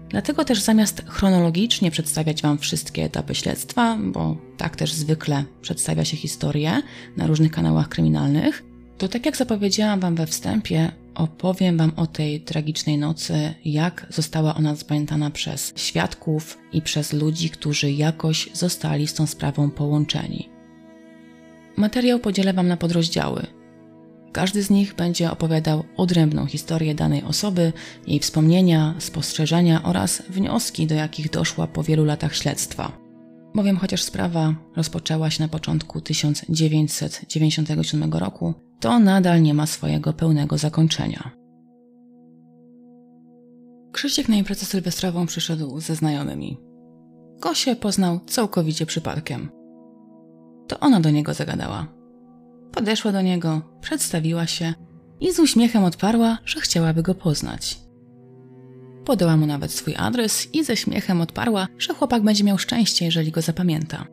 Dlatego 0.10 0.45
też 0.45 0.62
zamiast 0.62 1.04
chronologicznie 1.08 1.91
przedstawiać 1.91 2.41
Wam 2.41 2.58
wszystkie 2.58 3.04
etapy 3.04 3.36
śledztwa, 3.36 3.98
bo 4.02 4.38
tak 4.58 4.76
też 4.76 4.93
zwykle 4.93 5.43
przedstawia 5.62 6.06
się 6.06 6.17
historię 6.17 6.82
na 7.17 7.28
różnych 7.28 7.52
kanałach 7.52 7.89
kryminalnych, 7.89 8.63
to 8.98 9.08
tak 9.08 9.26
jak 9.26 9.38
zapowiedziałam 9.38 10.00
Wam 10.00 10.15
we 10.15 10.28
wstępie, 10.28 10.91
opowiem 11.15 11.78
Wam 11.78 11.91
o 11.95 12.08
tej 12.08 12.41
tragicznej 12.41 12.98
nocy, 12.98 13.54
jak 13.65 14.08
została 14.10 14.56
ona 14.56 14.76
zapamiętana 14.76 15.32
przez 15.32 15.74
świadków 15.76 16.58
i 16.74 16.82
przez 16.82 17.13
ludzi, 17.13 17.50
którzy 17.50 17.91
jakoś 17.91 18.50
zostali 18.54 19.08
z 19.08 19.13
tą 19.13 19.28
sprawą 19.28 19.69
połączeni. 19.69 20.50
materiał 21.78 22.19
podzielę 22.19 22.54
Wam 22.54 22.67
na 22.67 22.78
podrozdziały. 22.78 23.59
Każdy 24.32 24.63
z 24.63 24.70
nich 24.70 24.96
będzie 24.96 25.32
opowiadał 25.32 25.84
odrębną 25.98 26.46
historię 26.46 26.96
danej 26.96 27.24
osoby, 27.24 27.74
jej 28.08 28.20
wspomnienia, 28.20 28.96
spostrzeżenia 29.00 29.84
oraz 29.84 30.24
wnioski, 30.30 30.88
do 30.88 30.96
jakich 30.96 31.30
doszła 31.30 31.68
po 31.68 31.84
wielu 31.84 32.06
latach 32.06 32.36
śledztwa. 32.36 32.92
Bowiem 33.56 33.78
chociaż 33.78 34.04
sprawa 34.04 34.56
rozpoczęła 34.76 35.30
się 35.30 35.44
na 35.44 35.50
początku 35.50 36.02
1997 36.02 38.13
roku, 38.13 38.54
to 38.80 39.00
nadal 39.00 39.42
nie 39.42 39.54
ma 39.54 39.65
swojego 39.65 40.13
pełnego 40.13 40.58
zakończenia. 40.58 41.32
Krzysiek 43.92 44.30
na 44.30 44.36
imprezę 44.36 44.65
sylwestrową 44.65 45.26
przyszedł 45.26 45.80
ze 45.80 45.96
znajomymi. 45.96 46.58
Gosię 47.42 47.76
poznał 47.76 48.20
całkowicie 48.20 48.86
przypadkiem. 48.86 49.50
To 50.68 50.80
ona 50.80 51.00
do 51.00 51.10
niego 51.10 51.34
zagadała. 51.34 51.99
Podeszła 52.80 53.12
do 53.12 53.22
niego, 53.22 53.62
przedstawiła 53.82 54.48
się 54.48 54.74
i 55.20 55.34
z 55.34 55.39
uśmiechem 55.39 55.84
odparła, 55.84 56.38
że 56.46 56.60
chciałaby 56.62 57.04
go 57.04 57.15
poznać. 57.15 57.80
Podała 59.06 59.38
mu 59.38 59.46
nawet 59.46 59.72
swój 59.72 59.96
adres 59.96 60.54
i 60.54 60.63
ze 60.63 60.78
śmiechem 60.78 61.22
odparła, 61.22 61.68
że 61.78 61.94
chłopak 61.94 62.24
będzie 62.24 62.44
miał 62.44 62.58
szczęście, 62.58 63.06
jeżeli 63.06 63.32
go 63.32 63.42
zapamięta. 63.42 64.06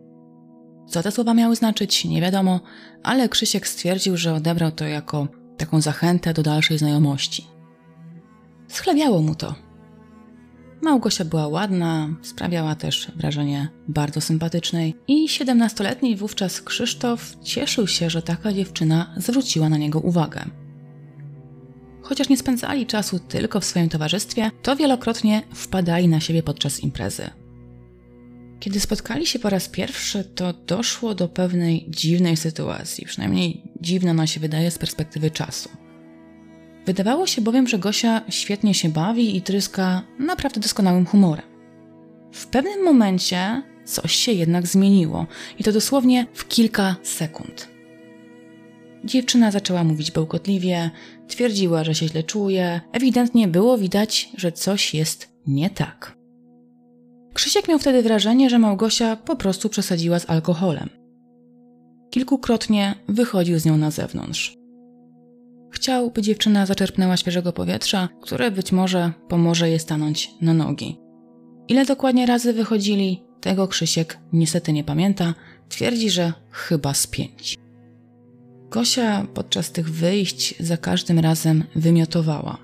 Co 0.88 1.02
te 1.02 1.11
słowa 1.11 1.35
miały 1.35 1.57
znaczyć, 1.57 2.05
nie 2.05 2.20
wiadomo, 2.20 2.61
ale 3.02 3.29
Krzysiek 3.29 3.68
stwierdził, 3.68 4.16
że 4.16 4.35
odebrał 4.35 4.72
to 4.72 4.85
jako 4.85 5.29
taką 5.57 5.81
zachętę 5.81 6.35
do 6.35 6.42
dalszej 6.42 6.79
znajomości. 6.79 7.46
Schlebiało 8.68 9.22
mu 9.22 9.35
to. 9.35 9.65
Małgosia 10.82 11.24
była 11.24 11.48
ładna, 11.48 12.08
sprawiała 12.22 12.74
też 12.74 13.10
wrażenie 13.16 13.68
bardzo 13.88 14.20
sympatycznej 14.20 14.94
i 15.08 15.28
siedemnastoletni 15.28 16.16
wówczas 16.16 16.62
Krzysztof 16.62 17.36
cieszył 17.42 17.86
się, 17.86 18.10
że 18.10 18.22
taka 18.22 18.52
dziewczyna 18.52 19.14
zwróciła 19.16 19.68
na 19.68 19.76
niego 19.76 20.00
uwagę. 20.00 20.44
Chociaż 22.02 22.28
nie 22.28 22.36
spędzali 22.36 22.86
czasu 22.86 23.18
tylko 23.18 23.60
w 23.60 23.64
swoim 23.64 23.88
towarzystwie, 23.88 24.50
to 24.62 24.76
wielokrotnie 24.76 25.42
wpadali 25.54 26.08
na 26.08 26.20
siebie 26.20 26.42
podczas 26.42 26.80
imprezy. 26.80 27.30
Kiedy 28.60 28.80
spotkali 28.80 29.26
się 29.26 29.38
po 29.38 29.50
raz 29.50 29.68
pierwszy, 29.68 30.24
to 30.24 30.52
doszło 30.52 31.14
do 31.14 31.28
pewnej 31.28 31.86
dziwnej 31.88 32.36
sytuacji, 32.36 33.06
przynajmniej 33.06 33.62
dziwna 33.80 34.10
ona 34.10 34.26
się 34.26 34.40
wydaje 34.40 34.70
z 34.70 34.78
perspektywy 34.78 35.30
czasu. 35.30 35.68
Wydawało 36.87 37.27
się 37.27 37.42
bowiem, 37.42 37.68
że 37.68 37.79
Gosia 37.79 38.22
świetnie 38.29 38.75
się 38.75 38.88
bawi 38.88 39.37
i 39.37 39.42
tryska 39.42 40.03
naprawdę 40.18 40.61
doskonałym 40.61 41.07
humorem. 41.07 41.44
W 42.33 42.46
pewnym 42.46 42.85
momencie 42.85 43.62
coś 43.85 44.12
się 44.12 44.33
jednak 44.33 44.66
zmieniło 44.66 45.27
i 45.59 45.64
to 45.64 45.72
dosłownie 45.72 46.27
w 46.35 46.49
kilka 46.49 46.96
sekund. 47.03 47.68
Dziewczyna 49.05 49.51
zaczęła 49.51 49.85
mówić 49.85 50.11
bełkotliwie, 50.11 50.90
twierdziła, 51.29 51.85
że 51.85 51.94
się 51.94 52.09
źle 52.09 52.22
czuje, 52.22 52.81
ewidentnie 52.92 53.49
było 53.49 53.79
widać, 53.79 54.29
że 54.37 54.53
coś 54.53 54.94
jest 54.94 55.33
nie 55.46 55.70
tak. 55.70 56.16
Krzysiek 57.35 57.68
miał 57.68 57.79
wtedy 57.79 58.03
wrażenie, 58.03 58.51
że 58.51 58.59
Małgosia 58.59 59.16
po 59.16 59.37
prostu 59.37 59.68
przesadziła 59.68 60.18
z 60.18 60.31
alkoholem. 60.31 60.88
Kilkukrotnie 62.11 62.94
wychodził 63.09 63.59
z 63.59 63.64
nią 63.64 63.77
na 63.77 63.90
zewnątrz. 63.90 64.57
Chciał, 65.76 66.10
by 66.10 66.22
dziewczyna 66.22 66.66
zaczerpnęła 66.66 67.16
świeżego 67.16 67.52
powietrza, 67.52 68.08
które 68.22 68.50
być 68.50 68.72
może 68.72 69.12
pomoże 69.28 69.68
jej 69.68 69.78
stanąć 69.78 70.30
na 70.40 70.54
nogi. 70.54 70.98
Ile 71.68 71.84
dokładnie 71.84 72.26
razy 72.26 72.52
wychodzili, 72.52 73.22
tego 73.40 73.68
Krzysiek 73.68 74.18
niestety 74.32 74.72
nie 74.72 74.84
pamięta, 74.84 75.34
twierdzi, 75.68 76.10
że 76.10 76.32
chyba 76.50 76.94
z 76.94 77.06
pięć. 77.06 77.58
Gosia 78.70 79.26
podczas 79.34 79.72
tych 79.72 79.90
wyjść 79.90 80.54
za 80.62 80.76
każdym 80.76 81.18
razem 81.18 81.64
wymiotowała. 81.74 82.58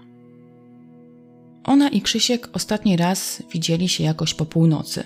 Ona 1.64 1.88
i 1.88 2.01
Krzysiek 2.01 2.48
ostatni 2.53 2.96
raz 2.96 3.42
widzieli 3.51 3.88
się 3.88 4.05
jakoś 4.05 4.35
po 4.35 4.46
północy. 4.46 5.05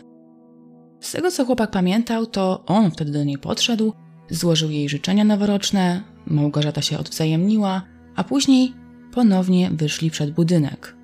Z 1.01 1.12
tego 1.12 1.31
co 1.31 1.45
chłopak 1.45 1.71
pamiętał, 1.71 2.27
to 2.27 2.64
on 2.66 2.90
wtedy 2.90 3.12
do 3.12 3.25
niej 3.25 3.38
podszedł, 3.38 3.92
złożył 4.31 4.71
jej 4.71 4.88
życzenia 4.88 5.25
noworoczne, 5.25 6.03
Małgorzata 6.27 6.83
się 6.83 6.99
odwzajemniła, 6.99 7.96
a 8.17 8.25
później 8.25 8.73
ponownie 9.13 9.71
wyszli 9.71 10.11
przed 10.11 10.31
budynek. 10.31 10.97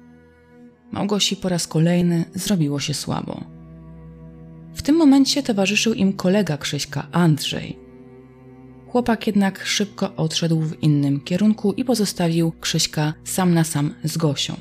Małgosi 0.92 1.37
po 1.37 1.48
raz 1.48 1.66
kolejny 1.66 2.25
zrobiło 2.35 2.81
się 2.81 2.94
słabo. 2.94 3.44
W 4.75 4.83
tym 4.83 4.96
momencie 4.96 5.42
towarzyszył 5.42 5.94
im 5.94 6.12
kolega 6.12 6.57
Krzyśka, 6.57 7.07
Andrzej. 7.12 7.79
Chłopak 8.88 9.27
jednak 9.27 9.64
szybko 9.64 10.16
odszedł 10.16 10.61
w 10.61 10.83
innym 10.83 11.20
kierunku 11.20 11.72
i 11.72 11.85
pozostawił 11.85 12.53
Krzyśka 12.61 13.14
sam 13.25 13.55
na 13.55 13.64
sam 13.64 13.94
z 14.05 14.18
Gosią. 14.18 14.55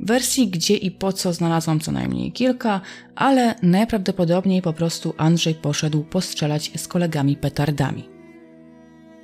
Wersji 0.00 0.48
gdzie 0.48 0.76
i 0.76 0.90
po 0.90 1.12
co 1.12 1.32
znalazłam 1.32 1.80
co 1.80 1.92
najmniej 1.92 2.32
kilka, 2.32 2.80
ale 3.14 3.54
najprawdopodobniej 3.62 4.62
po 4.62 4.72
prostu 4.72 5.14
Andrzej 5.16 5.54
poszedł 5.54 6.04
postrzelać 6.04 6.70
z 6.76 6.88
kolegami 6.88 7.36
petardami. 7.36 8.13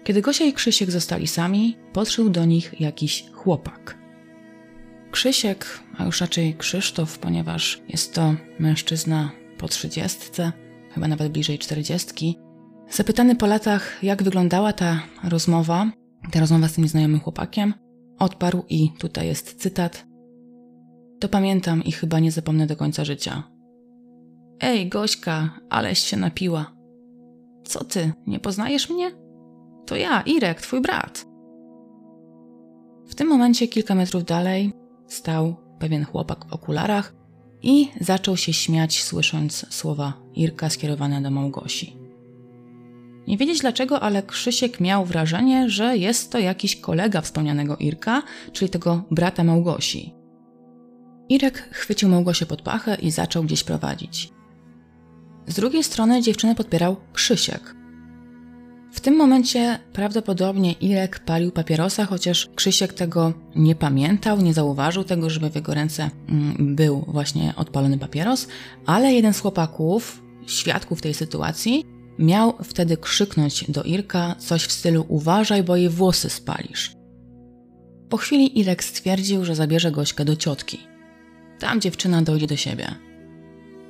Kiedy 0.04 0.22
Gosia 0.22 0.44
i 0.44 0.52
Krzysiek 0.52 0.90
zostali 0.90 1.26
sami, 1.26 1.76
podszedł 1.92 2.28
do 2.28 2.44
nich 2.44 2.80
jakiś 2.80 3.24
chłopak. 3.32 3.98
Krzysiek, 5.10 5.80
a 5.98 6.04
już 6.04 6.20
raczej 6.20 6.54
Krzysztof, 6.54 7.18
ponieważ 7.18 7.82
jest 7.88 8.14
to 8.14 8.34
mężczyzna 8.58 9.30
po 9.58 9.68
trzydziestce, 9.68 10.52
chyba 10.90 11.08
nawet 11.08 11.32
bliżej 11.32 11.58
czterdziestki, 11.58 12.38
zapytany 12.90 13.36
po 13.36 13.46
latach, 13.46 14.02
jak 14.02 14.22
wyglądała 14.22 14.72
ta 14.72 15.02
rozmowa, 15.24 15.90
ta 16.32 16.40
rozmowa 16.40 16.68
z 16.68 16.72
tym 16.72 16.84
nieznajomym 16.84 17.20
chłopakiem, 17.20 17.74
odparł 18.18 18.64
i 18.68 18.90
tutaj 18.98 19.26
jest 19.26 19.60
cytat. 19.60 20.06
To 21.20 21.28
pamiętam 21.28 21.84
i 21.84 21.92
chyba 21.92 22.18
nie 22.18 22.32
zapomnę 22.32 22.66
do 22.66 22.76
końca 22.76 23.04
życia. 23.04 23.42
Ej, 24.60 24.88
Gośka, 24.88 25.60
aleś 25.70 25.98
się 25.98 26.16
napiła. 26.16 26.72
Co 27.64 27.84
ty, 27.84 28.12
nie 28.26 28.40
poznajesz 28.40 28.90
mnie? 28.90 29.10
To 29.90 29.96
ja, 29.96 30.22
Irek, 30.26 30.60
twój 30.60 30.80
brat. 30.80 31.26
W 33.06 33.14
tym 33.14 33.28
momencie 33.28 33.68
kilka 33.68 33.94
metrów 33.94 34.24
dalej 34.24 34.72
stał 35.06 35.56
pewien 35.78 36.04
chłopak 36.04 36.44
w 36.44 36.52
okularach 36.52 37.14
i 37.62 37.88
zaczął 38.00 38.36
się 38.36 38.52
śmiać, 38.52 39.02
słysząc 39.02 39.66
słowa 39.70 40.12
Irka 40.34 40.70
skierowane 40.70 41.22
do 41.22 41.30
Małgosi. 41.30 41.96
Nie 43.26 43.36
wiedzieć 43.36 43.60
dlaczego, 43.60 44.00
ale 44.00 44.22
Krzysiek 44.22 44.80
miał 44.80 45.04
wrażenie, 45.04 45.70
że 45.70 45.96
jest 45.96 46.32
to 46.32 46.38
jakiś 46.38 46.76
kolega 46.76 47.20
wspomnianego 47.20 47.76
Irka, 47.76 48.22
czyli 48.52 48.70
tego 48.70 49.04
brata 49.10 49.44
Małgosi. 49.44 50.14
Irek 51.28 51.68
chwycił 51.72 52.08
Małgosię 52.08 52.46
pod 52.46 52.62
pachę 52.62 52.94
i 52.94 53.10
zaczął 53.10 53.44
gdzieś 53.44 53.64
prowadzić. 53.64 54.32
Z 55.46 55.54
drugiej 55.54 55.84
strony 55.84 56.22
dziewczynę 56.22 56.54
podpierał 56.54 56.96
Krzysiek, 57.12 57.79
w 58.92 59.00
tym 59.00 59.16
momencie 59.16 59.78
prawdopodobnie 59.92 60.72
Irek 60.72 61.18
palił 61.18 61.52
papierosa, 61.52 62.06
chociaż 62.06 62.48
Krzysiek 62.54 62.92
tego 62.92 63.32
nie 63.56 63.74
pamiętał, 63.74 64.40
nie 64.40 64.54
zauważył 64.54 65.04
tego, 65.04 65.30
żeby 65.30 65.50
w 65.50 65.54
jego 65.54 65.74
ręce 65.74 66.10
mm, 66.28 66.76
był 66.76 67.04
właśnie 67.08 67.54
odpalony 67.56 67.98
papieros, 67.98 68.48
ale 68.86 69.12
jeden 69.12 69.34
z 69.34 69.40
chłopaków, 69.40 70.22
świadków 70.46 71.02
tej 71.02 71.14
sytuacji, 71.14 71.84
miał 72.18 72.54
wtedy 72.62 72.96
krzyknąć 72.96 73.70
do 73.70 73.82
Irka 73.82 74.34
coś 74.38 74.62
w 74.62 74.72
stylu 74.72 75.04
uważaj, 75.08 75.62
bo 75.62 75.76
jej 75.76 75.88
włosy 75.88 76.30
spalisz. 76.30 76.92
Po 78.08 78.16
chwili 78.16 78.58
Irek 78.60 78.84
stwierdził, 78.84 79.44
że 79.44 79.54
zabierze 79.54 79.90
Gośkę 79.90 80.24
do 80.24 80.36
ciotki. 80.36 80.78
Tam 81.58 81.80
dziewczyna 81.80 82.22
dojdzie 82.22 82.46
do 82.46 82.56
siebie. 82.56 82.94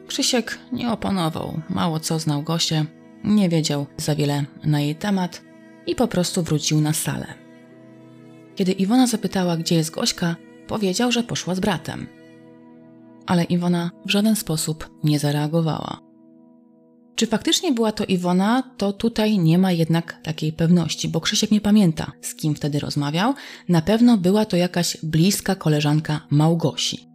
Krzysiek 0.07 0.59
nie 0.73 0.93
oponował, 0.93 1.61
mało 1.69 2.01
co 2.01 2.19
znał 2.19 2.43
Gosię, 2.43 2.85
nie 3.25 3.49
wiedział 3.49 3.87
za 3.97 4.15
wiele 4.15 4.45
na 4.65 4.81
jej 4.81 4.95
temat 4.95 5.43
i 5.87 5.95
po 5.95 6.09
prostu 6.09 6.43
wrócił 6.43 6.81
na 6.81 6.93
salę. 6.93 7.27
Kiedy 8.55 8.73
Iwona 8.73 9.07
zapytała, 9.07 9.57
gdzie 9.57 9.75
jest 9.75 9.91
Gośka, 9.91 10.37
powiedział, 10.67 11.13
że 11.13 11.23
poszła 11.23 11.55
z 11.55 11.61
bratem. 11.61 12.07
Ale 13.27 13.45
Iwona 13.45 13.91
w 14.07 14.11
żaden 14.11 14.37
sposób 14.37 14.91
nie 15.05 15.19
zareagowała. 15.19 16.01
Czy 17.15 17.27
faktycznie 17.27 17.73
była 17.73 17.93
to 17.93 18.05
Iwona, 18.05 18.63
to 18.77 18.93
tutaj 18.93 19.39
nie 19.39 19.59
ma 19.59 19.73
jednak 19.73 20.21
takiej 20.23 20.53
pewności, 20.53 21.09
bo 21.09 21.21
Krzysiek 21.21 21.51
nie 21.51 21.61
pamięta, 21.61 22.13
z 22.23 22.35
kim 22.35 22.55
wtedy 22.55 22.79
rozmawiał. 22.79 23.35
Na 23.69 23.83
pewno 23.83 24.17
była 24.19 24.45
to 24.45 24.57
jakaś 24.57 24.97
bliska 25.03 25.55
koleżanka 25.55 26.21
Małgosi. 26.31 27.07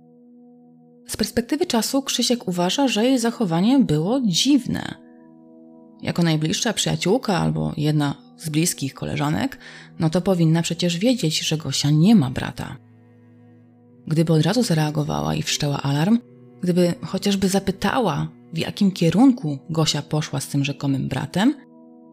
Z 1.07 1.17
perspektywy 1.17 1.65
czasu 1.65 2.01
Krzysiek 2.01 2.47
uważa, 2.47 2.87
że 2.87 3.05
jej 3.05 3.19
zachowanie 3.19 3.79
było 3.79 4.21
dziwne 4.25 5.04
jako 6.01 6.23
najbliższa 6.23 6.73
przyjaciółka 6.73 7.37
albo 7.37 7.73
jedna 7.77 8.15
z 8.37 8.49
bliskich 8.49 8.93
koleżanek, 8.93 9.57
no 9.99 10.09
to 10.09 10.21
powinna 10.21 10.61
przecież 10.61 10.97
wiedzieć, 10.97 11.39
że 11.39 11.57
Gosia 11.57 11.89
nie 11.89 12.15
ma 12.15 12.29
brata. 12.29 12.77
Gdyby 14.07 14.33
od 14.33 14.41
razu 14.41 14.63
zareagowała 14.63 15.35
i 15.35 15.41
wszczęła 15.41 15.81
alarm, 15.81 16.19
gdyby 16.61 16.93
chociażby 17.01 17.49
zapytała, 17.49 18.27
w 18.53 18.57
jakim 18.57 18.91
kierunku 18.91 19.59
Gosia 19.69 20.01
poszła 20.01 20.39
z 20.39 20.47
tym 20.47 20.65
rzekomym 20.65 21.07
bratem, 21.07 21.55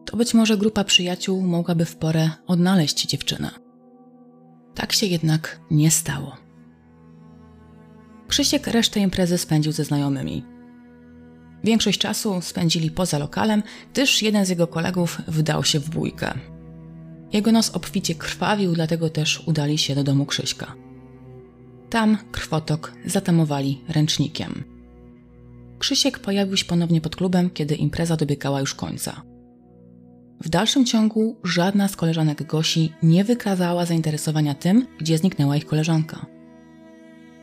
to 0.05 0.17
być 0.17 0.33
może 0.33 0.57
grupa 0.57 0.83
przyjaciół 0.83 1.41
mogłaby 1.41 1.85
w 1.85 1.95
porę 1.95 2.29
odnaleźć 2.47 3.05
dziewczynę. 3.05 3.49
Tak 4.75 4.93
się 4.93 5.05
jednak 5.05 5.59
nie 5.71 5.91
stało. 5.91 6.37
Krzysiek 8.27 8.67
resztę 8.67 8.99
imprezy 8.99 9.37
spędził 9.37 9.71
ze 9.71 9.83
znajomymi. 9.83 10.52
Większość 11.63 11.99
czasu 11.99 12.41
spędzili 12.41 12.91
poza 12.91 13.17
lokalem, 13.17 13.63
gdyż 13.93 14.21
jeden 14.21 14.45
z 14.45 14.49
jego 14.49 14.67
kolegów 14.67 15.21
wdał 15.27 15.63
się 15.63 15.79
w 15.79 15.89
bójkę. 15.89 16.33
Jego 17.33 17.51
nos 17.51 17.69
obficie 17.69 18.15
krwawił, 18.15 18.73
dlatego 18.73 19.09
też 19.09 19.43
udali 19.47 19.77
się 19.77 19.95
do 19.95 20.03
domu 20.03 20.25
Krzyśka. 20.25 20.75
Tam 21.89 22.17
krwotok 22.31 22.93
zatamowali 23.05 23.81
ręcznikiem. 23.89 24.63
Krzysiek 25.79 26.19
pojawił 26.19 26.57
się 26.57 26.65
ponownie 26.65 27.01
pod 27.01 27.15
klubem, 27.15 27.49
kiedy 27.49 27.75
impreza 27.75 28.15
dobiegała 28.15 28.59
już 28.59 28.75
końca. 28.75 29.21
W 30.41 30.49
dalszym 30.49 30.85
ciągu 30.85 31.37
żadna 31.43 31.87
z 31.87 31.95
koleżanek 31.95 32.43
Gosi 32.43 32.93
nie 33.03 33.23
wykazała 33.23 33.85
zainteresowania 33.85 34.55
tym, 34.55 34.87
gdzie 34.99 35.17
zniknęła 35.17 35.57
ich 35.57 35.65
koleżanka. 35.65 36.25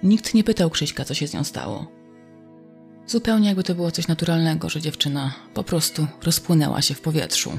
Nikt 0.02 0.35
nie 0.35 0.44
pytał 0.44 0.70
Krzyśka, 0.70 1.04
co 1.04 1.14
się 1.14 1.26
z 1.26 1.35
nią 1.35 1.44
stało. 1.44 1.99
Zupełnie 3.11 3.49
jakby 3.49 3.64
to 3.64 3.75
było 3.75 3.90
coś 3.90 4.09
naturalnego, 4.09 4.68
że 4.68 4.81
dziewczyna 4.81 5.35
po 5.55 5.64
prostu 5.64 6.07
rozpłynęła 6.23 6.83
się 6.83 6.94
w 6.94 7.01
powietrzu. 7.01 7.51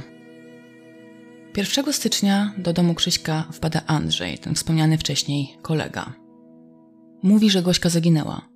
1 1.58 1.94
stycznia 1.94 2.54
do 2.58 2.74
domu 2.74 2.94
Krzyśka 2.94 3.48
wpada 3.54 3.82
Andrzej, 3.88 4.38
ten 4.38 4.56
wspomniany 4.56 4.98
wcześniej 4.98 5.58
kolega. 5.62 6.14
Mówi, 7.24 7.50
że 7.50 7.62
Gośka 7.62 7.90
zaginęła. 7.90 8.50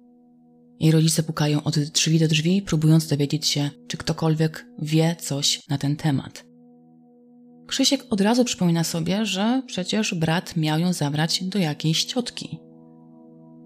Jej 0.79 0.91
rodzice 0.91 1.23
pukają 1.23 1.63
od 1.63 1.79
drzwi 1.79 2.19
do 2.19 2.27
drzwi, 2.27 2.61
próbując 2.61 3.07
dowiedzieć 3.07 3.47
się, 3.47 3.69
czy 3.87 3.97
ktokolwiek 3.97 4.65
wie 4.81 5.15
coś 5.19 5.61
na 5.69 5.77
ten 5.77 5.95
temat. 5.95 6.45
Krzysiek 7.67 8.05
od 8.09 8.21
razu 8.21 8.45
przypomina 8.45 8.83
sobie, 8.83 9.25
że 9.25 9.61
przecież 9.67 10.13
brat 10.13 10.55
miał 10.55 10.79
ją 10.79 10.93
zabrać 10.93 11.43
do 11.43 11.59
jakiejś 11.59 12.05
ciotki. 12.05 12.64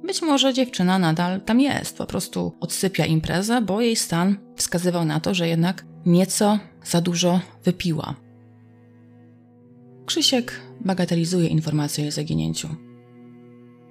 Być 0.10 0.22
może 0.22 0.54
dziewczyna 0.54 1.00
nadal 1.00 1.42
tam 1.42 1.60
jest, 1.60 1.98
po 1.98 2.06
prostu 2.06 2.52
odsypia 2.60 3.06
imprezę, 3.06 3.62
bo 3.62 3.82
jej 3.82 3.96
stan 3.96 4.38
wskazywał 4.56 5.06
na 5.06 5.20
to, 5.20 5.34
że 5.34 5.48
jednak 5.48 5.86
nieco 6.06 6.60
za 6.84 7.02
dużo 7.02 7.40
wypiła. 7.64 8.16
Krzysiek 10.06 10.62
bagatelizuje 10.86 11.48
informację 11.48 12.08
o 12.08 12.12
zaginięciu. 12.12 12.68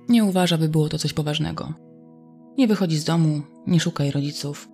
Nie 0.09 0.25
uważa, 0.25 0.59
by 0.59 0.69
było 0.69 0.89
to 0.89 0.99
coś 0.99 1.13
poważnego. 1.13 1.73
Nie 2.57 2.69
wychodzi 2.69 2.97
z 2.99 3.05
domu, 3.05 3.43
nie 3.67 3.81
szuka 3.81 4.05
jej 4.05 4.13
rodziców. 4.13 4.69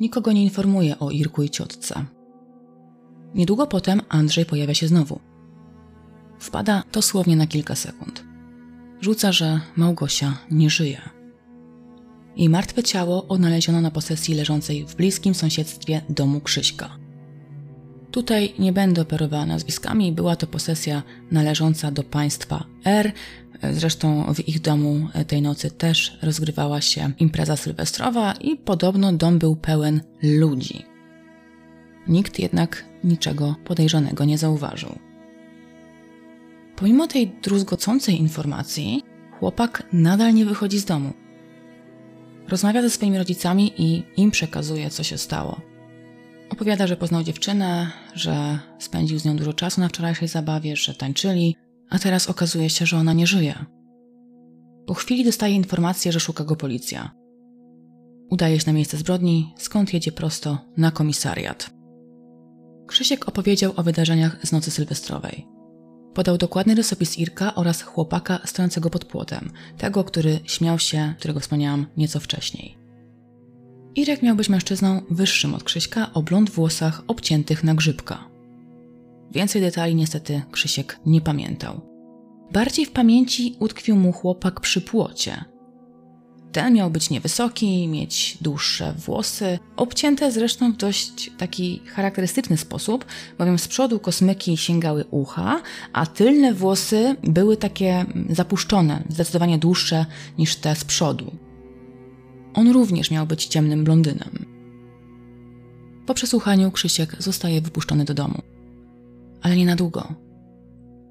Nikogo 0.00 0.32
nie 0.32 0.44
informuje 0.44 0.98
o 0.98 1.10
Irku 1.10 1.42
i 1.42 1.50
ciotce. 1.50 2.04
Niedługo 3.34 3.66
potem 3.66 4.00
Andrzej 4.08 4.44
pojawia 4.44 4.74
się 4.74 4.88
znowu. 4.88 5.20
Wpada 6.38 6.82
dosłownie 6.92 7.36
na 7.36 7.46
kilka 7.46 7.74
sekund. 7.74 8.29
Rzuca, 9.00 9.32
że 9.32 9.60
Małgosia 9.76 10.38
nie 10.50 10.70
żyje. 10.70 11.00
Jej 12.36 12.48
martwe 12.48 12.82
ciało 12.82 13.28
odnaleziono 13.28 13.80
na 13.80 13.90
posesji 13.90 14.34
leżącej 14.34 14.86
w 14.86 14.96
bliskim 14.96 15.34
sąsiedztwie 15.34 16.00
domu 16.08 16.40
Krzyśka. 16.40 16.96
Tutaj 18.10 18.54
nie 18.58 18.72
będę 18.72 19.02
operowała 19.02 19.46
nazwiskami, 19.46 20.12
była 20.12 20.36
to 20.36 20.46
posesja 20.46 21.02
należąca 21.30 21.90
do 21.90 22.02
państwa 22.02 22.64
R. 22.84 23.12
Zresztą 23.72 24.34
w 24.34 24.48
ich 24.48 24.60
domu 24.60 25.08
tej 25.26 25.42
nocy 25.42 25.70
też 25.70 26.18
rozgrywała 26.22 26.80
się 26.80 27.12
impreza 27.18 27.56
sylwestrowa 27.56 28.32
i 28.32 28.56
podobno 28.56 29.12
dom 29.12 29.38
był 29.38 29.56
pełen 29.56 30.00
ludzi. 30.22 30.84
Nikt 32.08 32.38
jednak 32.38 32.84
niczego 33.04 33.54
podejrzanego 33.64 34.24
nie 34.24 34.38
zauważył. 34.38 35.09
Pomimo 36.80 37.06
tej 37.06 37.28
druzgocącej 37.42 38.18
informacji, 38.18 39.02
chłopak 39.38 39.86
nadal 39.92 40.34
nie 40.34 40.44
wychodzi 40.44 40.78
z 40.78 40.84
domu. 40.84 41.12
Rozmawia 42.48 42.82
ze 42.82 42.90
swoimi 42.90 43.18
rodzicami 43.18 43.72
i 43.78 44.02
im 44.16 44.30
przekazuje, 44.30 44.90
co 44.90 45.02
się 45.02 45.18
stało. 45.18 45.60
Opowiada, 46.50 46.86
że 46.86 46.96
poznał 46.96 47.22
dziewczynę, 47.22 47.90
że 48.14 48.58
spędził 48.78 49.18
z 49.18 49.24
nią 49.24 49.36
dużo 49.36 49.52
czasu 49.52 49.80
na 49.80 49.88
wczorajszej 49.88 50.28
zabawie, 50.28 50.76
że 50.76 50.94
tańczyli, 50.94 51.56
a 51.90 51.98
teraz 51.98 52.30
okazuje 52.30 52.70
się, 52.70 52.86
że 52.86 52.96
ona 52.96 53.12
nie 53.12 53.26
żyje. 53.26 53.64
Po 54.86 54.94
chwili 54.94 55.24
dostaje 55.24 55.54
informację, 55.54 56.12
że 56.12 56.20
szuka 56.20 56.44
go 56.44 56.56
policja. 56.56 57.10
Udaje 58.30 58.60
się 58.60 58.66
na 58.66 58.72
miejsce 58.72 58.96
zbrodni, 58.96 59.54
skąd 59.56 59.94
jedzie 59.94 60.12
prosto 60.12 60.58
na 60.76 60.90
komisariat. 60.90 61.70
Krzysiek 62.86 63.28
opowiedział 63.28 63.72
o 63.76 63.82
wydarzeniach 63.82 64.46
z 64.46 64.52
nocy 64.52 64.70
sylwestrowej. 64.70 65.59
Podał 66.14 66.38
dokładny 66.38 66.74
rysopis 66.74 67.18
Irka 67.18 67.54
oraz 67.54 67.82
chłopaka 67.82 68.38
stojącego 68.44 68.90
pod 68.90 69.04
płotem, 69.04 69.50
tego, 69.78 70.04
który 70.04 70.38
śmiał 70.44 70.78
się, 70.78 71.14
którego 71.18 71.40
wspomniałam 71.40 71.86
nieco 71.96 72.20
wcześniej. 72.20 72.78
Irek 73.94 74.22
miał 74.22 74.36
być 74.36 74.48
mężczyzną 74.48 75.02
wyższym 75.10 75.54
od 75.54 75.64
Krzyśka 75.64 76.10
o 76.14 76.22
blond 76.22 76.50
włosach 76.50 77.02
obciętych 77.06 77.64
na 77.64 77.74
grzybka. 77.74 78.24
Więcej 79.30 79.62
detali 79.62 79.94
niestety 79.94 80.42
Krzysiek 80.50 81.00
nie 81.06 81.20
pamiętał. 81.20 81.80
Bardziej 82.52 82.86
w 82.86 82.90
pamięci 82.90 83.56
utkwił 83.58 83.96
mu 83.96 84.12
chłopak 84.12 84.60
przy 84.60 84.80
płocie, 84.80 85.44
ten 86.52 86.74
miał 86.74 86.90
być 86.90 87.10
niewysoki, 87.10 87.88
mieć 87.88 88.38
dłuższe 88.40 88.94
włosy, 89.06 89.58
obcięte 89.76 90.32
zresztą 90.32 90.72
w 90.72 90.76
dość 90.76 91.30
taki 91.38 91.82
charakterystyczny 91.86 92.56
sposób, 92.56 93.04
bowiem 93.38 93.58
z 93.58 93.68
przodu 93.68 93.98
kosmyki 94.00 94.56
sięgały 94.56 95.04
ucha, 95.10 95.62
a 95.92 96.06
tylne 96.06 96.54
włosy 96.54 97.16
były 97.22 97.56
takie 97.56 98.04
zapuszczone, 98.30 99.02
zdecydowanie 99.08 99.58
dłuższe 99.58 100.06
niż 100.38 100.56
te 100.56 100.76
z 100.76 100.84
przodu. 100.84 101.32
On 102.54 102.70
również 102.70 103.10
miał 103.10 103.26
być 103.26 103.46
ciemnym 103.46 103.84
blondynem. 103.84 104.46
Po 106.06 106.14
przesłuchaniu 106.14 106.70
Krzysiek 106.70 107.16
zostaje 107.18 107.60
wypuszczony 107.60 108.04
do 108.04 108.14
domu. 108.14 108.42
Ale 109.42 109.56
nie 109.56 109.66
na 109.66 109.76
długo. 109.76 110.14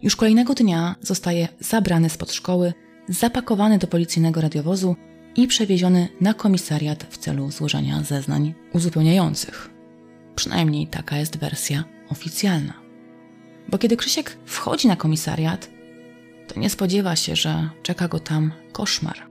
Już 0.02 0.16
kolejnego 0.16 0.54
dnia 0.54 0.96
zostaje 1.02 1.48
zabrany 1.60 2.10
spod 2.10 2.32
szkoły, 2.32 2.74
zapakowany 3.10 3.78
do 3.78 3.88
policyjnego 3.88 4.42
radiowozu 4.42 4.96
i 5.36 5.48
przewieziony 5.48 6.08
na 6.22 6.34
komisariat 6.34 7.04
w 7.10 7.18
celu 7.18 7.52
złożenia 7.52 8.04
zeznań 8.04 8.54
uzupełniających. 8.74 9.70
Przynajmniej 10.36 10.88
taka 10.88 11.18
jest 11.18 11.38
wersja 11.38 11.84
oficjalna. 12.10 12.74
Bo 13.70 13.78
kiedy 13.78 13.98
Krzysiek 13.98 14.38
wchodzi 14.46 14.88
na 14.88 14.96
komisariat, 14.96 15.70
to 16.48 16.60
nie 16.60 16.70
spodziewa 16.70 17.16
się, 17.16 17.36
że 17.36 17.70
czeka 17.84 18.08
go 18.08 18.20
tam 18.20 18.52
koszmar. 18.72 19.30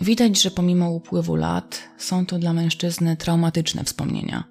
Widać, 0.00 0.42
że 0.42 0.50
pomimo 0.50 0.90
upływu 0.90 1.36
lat 1.36 1.88
są 1.98 2.26
to 2.26 2.38
dla 2.38 2.52
mężczyzny 2.52 3.16
traumatyczne 3.16 3.84
wspomnienia. 3.84 4.44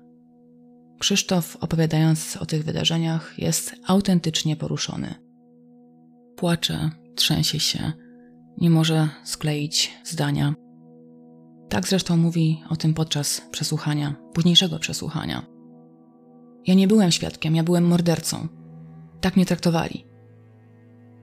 Krzysztof, 0.99 1.57
opowiadając 1.61 2.37
o 2.37 2.45
tych 2.45 2.63
wydarzeniach, 2.63 3.33
jest 3.37 3.75
autentycznie 3.87 4.55
poruszony. 4.55 5.15
Płacze, 6.35 6.89
trzęsie 7.15 7.59
się, 7.59 7.91
nie 8.61 8.69
może 8.69 9.09
skleić 9.23 9.93
zdania. 10.03 10.53
Tak 11.69 11.87
zresztą 11.87 12.17
mówi 12.17 12.63
o 12.69 12.75
tym 12.75 12.93
podczas 12.93 13.41
przesłuchania, 13.51 14.15
późniejszego 14.33 14.79
przesłuchania. 14.79 15.45
Ja 16.67 16.73
nie 16.73 16.87
byłem 16.87 17.11
świadkiem, 17.11 17.55
ja 17.55 17.63
byłem 17.63 17.87
mordercą. 17.87 18.47
Tak 19.21 19.35
mnie 19.35 19.45
traktowali. 19.45 20.05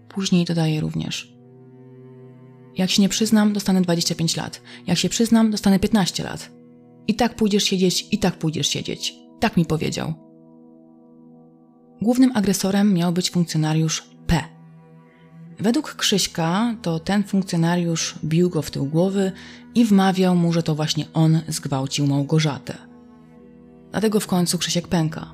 Później 0.09 0.45
dodaje 0.45 0.81
również. 0.81 1.39
Jak 2.77 2.91
się 2.91 3.03
nie 3.03 3.09
przyznam, 3.09 3.53
dostanę 3.53 3.83
25 3.83 4.37
lat. 4.37 4.63
Jak 4.87 4.99
się 4.99 5.09
przyznam, 5.09 5.51
dostanę 5.51 5.79
15 5.79 6.25
lat. 6.25 6.51
I 7.07 7.15
tak 7.15 7.37
pójdziesz 7.37 7.65
siedzieć, 7.65 8.09
i 8.13 8.19
tak 8.19 8.39
pójdziesz 8.39 8.69
siedzieć. 8.69 9.15
Tak 9.41 9.57
mi 9.57 9.65
powiedział. 9.65 10.15
Głównym 12.03 12.33
agresorem 12.35 12.95
miał 12.95 13.13
być 13.13 13.31
funkcjonariusz 13.31 14.11
P. 14.27 14.58
Według 15.61 15.95
Krzyśka 15.95 16.77
to 16.83 16.99
ten 16.99 17.25
funkcjonariusz 17.25 18.15
bił 18.25 18.51
go 18.51 18.63
w 18.63 18.71
tył 18.71 18.87
głowy 18.87 19.33
i 19.75 19.85
wmawiał 19.85 20.37
mu, 20.37 20.53
że 20.53 20.63
to 20.63 20.75
właśnie 20.75 21.07
on 21.15 21.41
zgwałcił 21.49 22.07
Małgorzatę. 22.07 22.75
Dlatego 23.91 24.21
w 24.21 24.27
końcu 24.27 24.59
Krzysiek 24.59 24.89
pęka. 24.89 25.33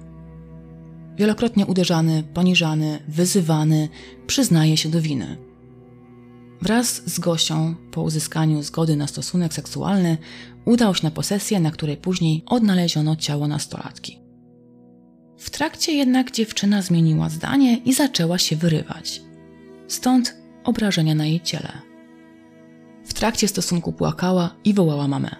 Wielokrotnie 1.16 1.66
uderzany, 1.66 2.22
poniżany, 2.34 2.98
wyzywany, 3.08 3.88
przyznaje 4.26 4.76
się 4.76 4.88
do 4.88 5.00
winy. 5.00 5.36
Wraz 6.62 7.02
z 7.06 7.18
Gosią, 7.18 7.74
po 7.90 8.02
uzyskaniu 8.02 8.62
zgody 8.62 8.96
na 8.96 9.06
stosunek 9.06 9.54
seksualny, 9.54 10.18
udał 10.64 10.94
się 10.94 11.04
na 11.04 11.10
posesję, 11.10 11.60
na 11.60 11.70
której 11.70 11.96
później 11.96 12.42
odnaleziono 12.46 13.16
ciało 13.16 13.48
nastolatki. 13.48 14.18
W 15.38 15.50
trakcie 15.50 15.92
jednak 15.92 16.30
dziewczyna 16.30 16.82
zmieniła 16.82 17.28
zdanie 17.28 17.76
i 17.76 17.92
zaczęła 17.92 18.38
się 18.38 18.56
wyrywać 18.56 19.20
stąd 19.88 20.36
obrażenia 20.64 21.14
na 21.14 21.26
jej 21.26 21.40
ciele. 21.40 21.72
W 23.04 23.14
trakcie 23.14 23.48
stosunku 23.48 23.92
płakała 23.92 24.54
i 24.64 24.74
wołała 24.74 25.08
mamę. 25.08 25.36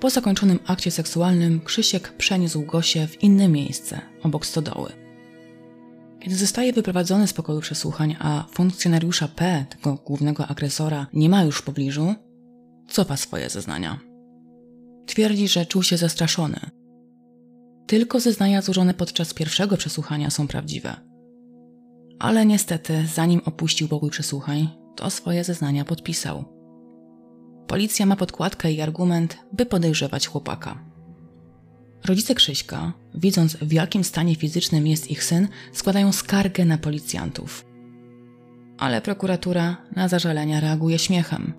Po 0.00 0.10
zakończonym 0.10 0.58
akcie 0.66 0.90
seksualnym 0.90 1.60
Krzysiek 1.60 2.12
przeniósł 2.12 2.62
Gosię 2.62 3.06
w 3.06 3.22
inne 3.22 3.48
miejsce, 3.48 4.00
obok 4.22 4.46
stodoły. 4.46 4.92
Kiedy 6.20 6.36
zostaje 6.36 6.72
wyprowadzony 6.72 7.26
z 7.26 7.32
pokoju 7.32 7.60
przesłuchań, 7.60 8.16
a 8.18 8.44
funkcjonariusza 8.52 9.28
P, 9.28 9.66
tego 9.70 9.94
głównego 9.94 10.46
agresora, 10.46 11.06
nie 11.12 11.28
ma 11.28 11.42
już 11.42 11.58
w 11.58 11.62
pobliżu, 11.62 12.14
cofa 12.88 13.16
swoje 13.16 13.50
zeznania. 13.50 13.98
Twierdzi, 15.06 15.48
że 15.48 15.66
czuł 15.66 15.82
się 15.82 15.96
zastraszony. 15.96 16.60
Tylko 17.86 18.20
zeznania 18.20 18.62
złożone 18.62 18.94
podczas 18.94 19.34
pierwszego 19.34 19.76
przesłuchania 19.76 20.30
są 20.30 20.48
prawdziwe. 20.48 21.05
Ale 22.18 22.46
niestety, 22.46 23.06
zanim 23.14 23.40
opuścił 23.44 23.88
pokój 23.88 24.10
przesłuchań, 24.10 24.68
to 24.96 25.10
swoje 25.10 25.44
zeznania 25.44 25.84
podpisał. 25.84 26.44
Policja 27.66 28.06
ma 28.06 28.16
podkładkę 28.16 28.72
i 28.72 28.80
argument, 28.80 29.38
by 29.52 29.66
podejrzewać 29.66 30.26
chłopaka. 30.26 30.78
Rodzice 32.04 32.34
Krzyśka, 32.34 32.92
widząc 33.14 33.56
w 33.56 33.72
jakim 33.72 34.04
stanie 34.04 34.36
fizycznym 34.36 34.86
jest 34.86 35.10
ich 35.10 35.24
syn, 35.24 35.48
składają 35.72 36.12
skargę 36.12 36.64
na 36.64 36.78
policjantów. 36.78 37.64
Ale 38.78 39.00
prokuratura 39.00 39.76
na 39.96 40.08
zażalenia 40.08 40.60
reaguje 40.60 40.98
śmiechem. 40.98 41.52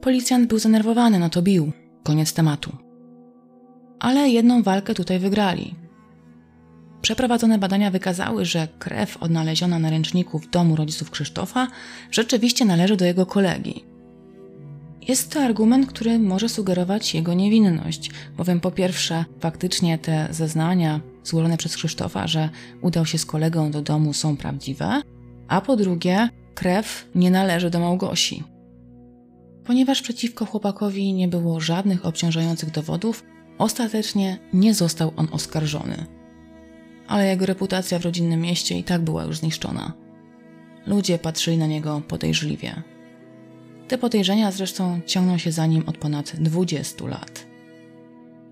Policjant 0.00 0.48
był 0.48 0.58
zdenerwowany, 0.58 1.18
no 1.18 1.30
to 1.30 1.42
bił. 1.42 1.72
Koniec 2.02 2.32
tematu. 2.32 2.76
Ale 4.00 4.28
jedną 4.28 4.62
walkę 4.62 4.94
tutaj 4.94 5.18
wygrali. 5.18 5.81
Przeprowadzone 7.02 7.58
badania 7.58 7.90
wykazały, 7.90 8.44
że 8.44 8.68
krew 8.78 9.16
odnaleziona 9.22 9.78
na 9.78 9.90
ręczniku 9.90 10.38
w 10.38 10.50
domu 10.50 10.76
rodziców 10.76 11.10
Krzysztofa 11.10 11.68
rzeczywiście 12.10 12.64
należy 12.64 12.96
do 12.96 13.04
jego 13.04 13.26
kolegi. 13.26 13.84
Jest 15.08 15.32
to 15.32 15.40
argument, 15.40 15.86
który 15.86 16.18
może 16.18 16.48
sugerować 16.48 17.14
jego 17.14 17.34
niewinność, 17.34 18.10
bowiem 18.36 18.60
po 18.60 18.70
pierwsze, 18.70 19.24
faktycznie 19.40 19.98
te 19.98 20.28
zeznania 20.30 21.00
złożone 21.24 21.56
przez 21.56 21.76
Krzysztofa, 21.76 22.26
że 22.26 22.48
udał 22.82 23.06
się 23.06 23.18
z 23.18 23.26
kolegą 23.26 23.70
do 23.70 23.82
domu, 23.82 24.12
są 24.12 24.36
prawdziwe, 24.36 25.02
a 25.48 25.60
po 25.60 25.76
drugie, 25.76 26.28
krew 26.54 27.08
nie 27.14 27.30
należy 27.30 27.70
do 27.70 27.80
Małgosi. 27.80 28.44
Ponieważ 29.64 30.02
przeciwko 30.02 30.46
chłopakowi 30.46 31.12
nie 31.12 31.28
było 31.28 31.60
żadnych 31.60 32.06
obciążających 32.06 32.70
dowodów, 32.70 33.24
ostatecznie 33.58 34.38
nie 34.52 34.74
został 34.74 35.12
on 35.16 35.28
oskarżony. 35.32 36.21
Ale 37.12 37.26
jego 37.26 37.46
reputacja 37.46 37.98
w 37.98 38.04
rodzinnym 38.04 38.40
mieście 38.40 38.78
i 38.78 38.84
tak 38.84 39.02
była 39.02 39.24
już 39.24 39.38
zniszczona. 39.38 39.92
Ludzie 40.86 41.18
patrzyli 41.18 41.58
na 41.58 41.66
niego 41.66 42.02
podejrzliwie. 42.08 42.82
Te 43.88 43.98
podejrzenia 43.98 44.52
zresztą 44.52 45.00
ciągną 45.06 45.38
się 45.38 45.52
za 45.52 45.66
nim 45.66 45.84
od 45.86 45.98
ponad 45.98 46.36
20 46.36 47.06
lat. 47.06 47.46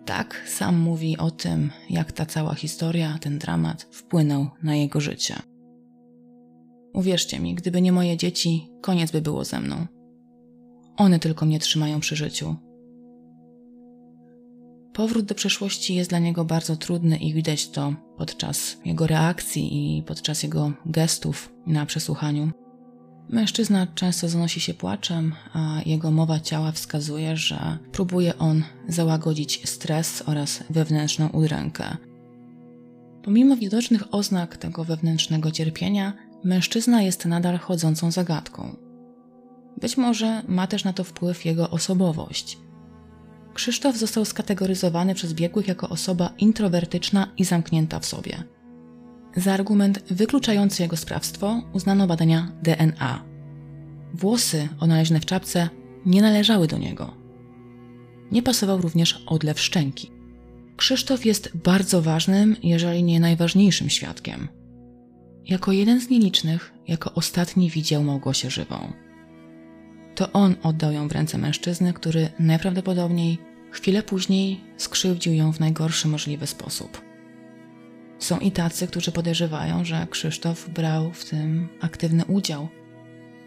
Tak 0.05 0.43
sam 0.49 0.79
mówi 0.79 1.19
o 1.19 1.31
tym, 1.31 1.71
jak 1.91 2.13
ta 2.13 2.27
cała 2.27 2.55
historia, 2.55 3.19
ten 3.21 3.39
dramat 3.39 3.83
wpłynął 3.91 4.47
na 4.63 4.75
jego 4.75 5.01
życie. 5.01 5.35
Uwierzcie 6.95 7.41
mi, 7.41 7.55
gdyby 7.55 7.83
nie 7.83 7.93
moje 7.93 8.17
dzieci, 8.17 8.69
koniec 8.83 9.11
by 9.11 9.21
było 9.21 9.45
ze 9.45 9.61
mną. 9.61 9.87
One 10.97 11.19
tylko 11.19 11.47
mnie 11.47 11.61
trzymają 11.61 12.01
przy 12.01 12.17
życiu. 12.17 12.57
Powrót 14.93 15.25
do 15.25 15.35
przeszłości 15.35 15.95
jest 15.95 16.11
dla 16.11 16.19
niego 16.19 16.45
bardzo 16.45 16.77
trudny 16.77 17.17
i 17.17 17.35
widać 17.35 17.69
to 17.69 17.95
podczas 18.19 18.77
jego 18.85 19.07
reakcji 19.07 19.99
i 19.99 20.03
podczas 20.03 20.43
jego 20.43 20.73
gestów 20.87 21.53
na 21.67 21.87
przesłuchaniu. 21.87 22.51
Mężczyzna 23.29 23.87
często 23.95 24.29
zanosi 24.29 24.61
się 24.61 24.75
płaczem, 24.75 25.35
a 25.53 25.81
jego 25.87 26.11
mowa 26.11 26.41
ciała 26.41 26.73
wskazuje, 26.73 27.37
że 27.37 27.79
próbuje 27.93 28.39
on 28.39 28.63
załagodzić 28.89 29.69
stres 29.69 30.23
oraz 30.27 30.65
wewnętrzną 30.71 31.29
udrękę. 31.29 31.97
Pomimo 33.23 33.57
widocznych 33.57 34.15
oznak 34.15 34.57
tego 34.57 34.85
wewnętrznego 34.85 35.51
cierpienia, 35.51 36.13
mężczyzna 36.45 37.03
jest 37.03 37.25
nadal 37.25 37.59
chodzącą 37.59 38.11
zagadką. 38.11 38.77
Być 39.81 39.97
może 39.97 40.43
ma 40.49 40.67
też 40.67 40.85
na 40.85 40.93
to 40.93 41.05
wpływ 41.05 41.45
jego 41.45 41.71
osobowość. 41.71 42.59
Krzysztof 43.55 43.97
został 43.97 44.25
skategoryzowany 44.25 45.15
przez 45.15 45.33
biegłych 45.33 45.69
jako 45.69 45.89
osoba 45.89 46.35
introwertyczna 46.39 47.33
i 47.37 47.45
zamknięta 47.45 48.01
w 48.01 48.07
sobie. 48.07 48.45
Za 49.37 49.53
argument 49.53 50.03
wykluczający 50.11 50.83
jego 50.83 50.97
sprawstwo 50.97 51.63
uznano 51.73 52.07
badania 52.07 52.53
DNA. 52.63 53.25
Włosy 54.15 54.69
odnalezione 54.81 55.21
w 55.21 55.27
czapce 55.27 55.69
nie 56.07 56.23
należały 56.23 56.67
do 56.67 56.79
niego. 56.79 57.15
Nie 58.33 58.43
pasował 58.43 58.81
również 58.81 59.23
odlew 59.27 59.61
szczęki. 59.61 60.11
Krzysztof 60.77 61.27
jest 61.27 61.57
bardzo 61.57 62.03
ważnym, 62.03 62.57
jeżeli 62.63 63.03
nie 63.03 63.21
najważniejszym 63.21 63.91
świadkiem. 63.91 64.49
Jako 65.45 65.73
jeden 65.73 66.01
z 66.01 66.11
nielicznych, 66.11 66.73
jako 66.89 67.15
ostatni 67.15 67.71
widział 67.71 68.05
Małgosię 68.05 68.51
żywą. 68.51 68.93
To 70.15 70.33
on 70.33 70.55
oddał 70.63 70.93
ją 70.93 71.09
w 71.09 71.13
ręce 71.13 71.39
mężczyzny, 71.39 71.93
który 71.93 72.29
najprawdopodobniej 72.39 73.39
chwilę 73.71 74.03
później 74.03 74.61
skrzywdził 74.77 75.35
ją 75.35 75.53
w 75.53 75.61
najgorszy 75.61 76.09
możliwy 76.09 76.47
sposób. 76.47 77.03
Są 78.19 78.39
i 78.39 78.53
tacy, 78.53 78.87
którzy 78.87 79.13
podejrzewają, 79.13 79.85
że 79.85 80.07
Krzysztof 80.11 80.71
brał 80.71 81.13
w 81.13 81.25
tym 81.25 81.69
aktywny 81.81 82.25
udział, 82.25 82.69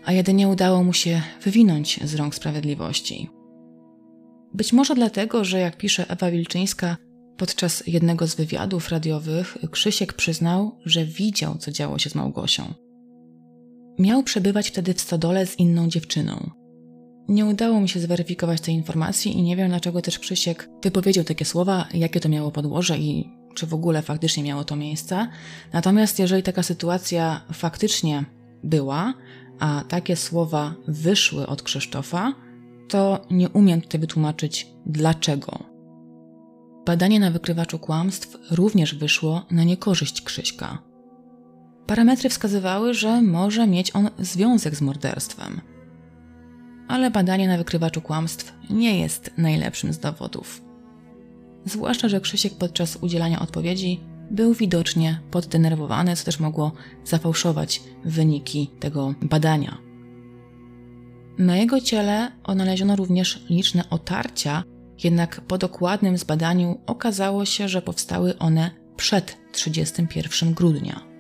a 0.06 0.12
jedynie 0.12 0.48
udało 0.48 0.84
mu 0.84 0.94
się 0.94 1.22
wywinąć 1.42 2.00
z 2.04 2.16
rąk 2.16 2.36
sprawiedliwości. 2.36 3.30
Być 4.54 4.74
może 4.74 4.96
dlatego, 4.96 5.46
że 5.46 5.60
jak 5.60 5.78
pisze 5.78 6.10
Ewa 6.10 6.32
Wilczyńska, 6.32 6.98
podczas 7.38 7.84
jednego 7.88 8.28
z 8.28 8.36
wywiadów 8.36 8.90
radiowych 8.90 9.58
Krzysiek 9.72 10.14
przyznał, 10.14 10.80
że 10.86 11.06
widział, 11.06 11.58
co 11.58 11.72
działo 11.72 12.00
się 12.00 12.10
z 12.10 12.16
Małgosią. 12.16 12.74
Miał 14.00 14.24
przebywać 14.24 14.70
wtedy 14.70 14.94
w 14.94 15.02
stodole 15.02 15.46
z 15.46 15.60
inną 15.60 15.88
dziewczyną. 15.88 16.50
Nie 17.28 17.46
udało 17.46 17.82
mi 17.82 17.90
się 17.90 18.00
zweryfikować 18.00 18.62
tej 18.62 18.76
informacji 18.76 19.38
i 19.38 19.44
nie 19.44 19.56
wiem, 19.56 19.70
dlaczego 19.70 20.02
też 20.02 20.20
Krzysiek 20.20 20.70
wypowiedział 20.84 21.24
takie 21.24 21.46
słowa, 21.46 21.88
jakie 21.94 22.20
to 22.20 22.30
miało 22.30 22.52
podłoże 22.52 22.98
i 22.98 23.30
czy 23.56 23.68
w 23.68 23.74
ogóle 23.74 24.02
faktycznie 24.02 24.44
miało 24.44 24.64
to 24.64 24.76
miejsce. 24.76 25.28
Natomiast 25.74 26.20
jeżeli 26.20 26.44
taka 26.44 26.64
sytuacja 26.64 27.42
faktycznie 27.54 28.26
była, 28.64 29.14
a 29.60 29.84
takie 29.88 30.16
słowa 30.16 30.76
wyszły 30.88 31.48
od 31.48 31.64
Krzysztofa, 31.64 32.34
to 32.90 33.26
nie 33.32 33.50
umiem 33.50 33.82
tutaj 33.82 34.02
wytłumaczyć 34.02 34.68
dlaczego. 34.86 35.64
Badanie 36.86 37.20
na 37.20 37.32
wykrywaczu 37.32 37.80
kłamstw 37.80 38.38
również 38.52 38.96
wyszło 38.96 39.46
na 39.52 39.64
niekorzyść 39.64 40.22
Krzyśka. 40.22 40.93
Parametry 41.88 42.30
wskazywały, 42.30 42.94
że 42.94 43.22
może 43.22 43.68
mieć 43.68 43.96
on 43.96 44.10
związek 44.20 44.76
z 44.76 44.82
morderstwem. 44.82 45.62
Ale 46.88 47.12
badanie 47.12 47.48
na 47.48 47.58
wykrywaczu 47.58 48.02
kłamstw 48.02 48.54
nie 48.70 49.00
jest 49.00 49.32
najlepszym 49.38 49.94
z 49.94 50.00
dowodów. 50.00 50.62
Zwłaszcza, 51.66 52.10
że 52.10 52.22
Krzysiek 52.22 52.54
podczas 52.54 52.96
udzielania 52.96 53.40
odpowiedzi 53.40 54.00
był 54.32 54.54
widocznie 54.54 55.20
poddenerwowany, 55.32 56.16
co 56.16 56.26
też 56.26 56.40
mogło 56.40 56.72
zafałszować 57.06 57.82
wyniki 58.06 58.70
tego 58.80 59.14
badania. 59.22 59.78
Na 61.38 61.58
jego 61.58 61.82
ciele 61.82 62.32
odnaleziono 62.44 62.96
również 62.96 63.46
liczne 63.50 63.90
otarcia, 63.90 64.64
jednak 65.04 65.42
po 65.42 65.58
dokładnym 65.58 66.18
zbadaniu 66.18 66.80
okazało 66.86 67.46
się, 67.46 67.68
że 67.68 67.82
powstały 67.82 68.38
one 68.38 68.72
przed 68.98 69.38
31 69.52 70.54
grudnia. 70.54 71.13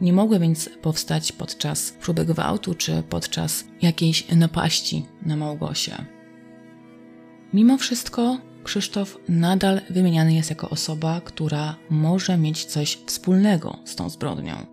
Nie 0.00 0.12
mogły 0.12 0.38
więc 0.38 0.70
powstać 0.82 1.32
podczas 1.32 1.90
próby 1.90 2.24
gwałtu 2.24 2.74
czy 2.74 3.02
podczas 3.08 3.64
jakiejś 3.82 4.28
napaści 4.28 5.06
na 5.22 5.36
Małgosię. 5.36 6.04
Mimo 7.52 7.78
wszystko 7.78 8.38
Krzysztof 8.64 9.18
nadal 9.28 9.80
wymieniany 9.90 10.34
jest 10.34 10.50
jako 10.50 10.70
osoba, 10.70 11.20
która 11.20 11.76
może 11.90 12.38
mieć 12.38 12.64
coś 12.64 12.98
wspólnego 13.06 13.78
z 13.84 13.96
tą 13.96 14.10
zbrodnią. 14.10 14.66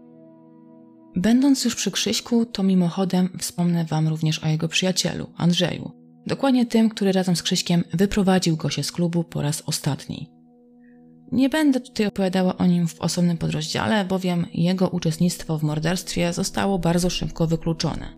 Będąc 1.16 1.66
już 1.66 1.76
przy 1.76 1.92
Krzyśku, 1.92 2.46
to 2.46 2.64
mimochodem 2.64 3.30
wspomnę 3.40 3.86
Wam 3.86 4.08
również 4.08 4.44
o 4.44 4.48
jego 4.48 4.68
przyjacielu, 4.68 5.30
Andrzeju. 5.38 5.92
Dokładnie 6.28 6.66
tym, 6.66 6.90
który 6.90 7.12
razem 7.12 7.36
z 7.36 7.44
Krzyśkiem 7.44 7.84
wyprowadził 7.94 8.58
go 8.58 8.70
się 8.70 8.84
z 8.84 8.92
klubu 8.92 9.24
po 9.24 9.42
raz 9.42 9.64
ostatni. 9.66 10.37
Nie 11.32 11.50
będę 11.50 11.80
tutaj 11.80 12.06
opowiadała 12.06 12.58
o 12.58 12.66
nim 12.66 12.88
w 12.88 13.02
osobnym 13.02 13.38
podrozdziale, 13.38 14.06
bowiem 14.06 14.46
jego 14.54 14.88
uczestnictwo 14.90 15.58
w 15.58 15.64
morderstwie 15.64 16.34
zostało 16.34 16.80
bardzo 16.80 17.10
szybko 17.10 17.48
wykluczone. 17.48 18.18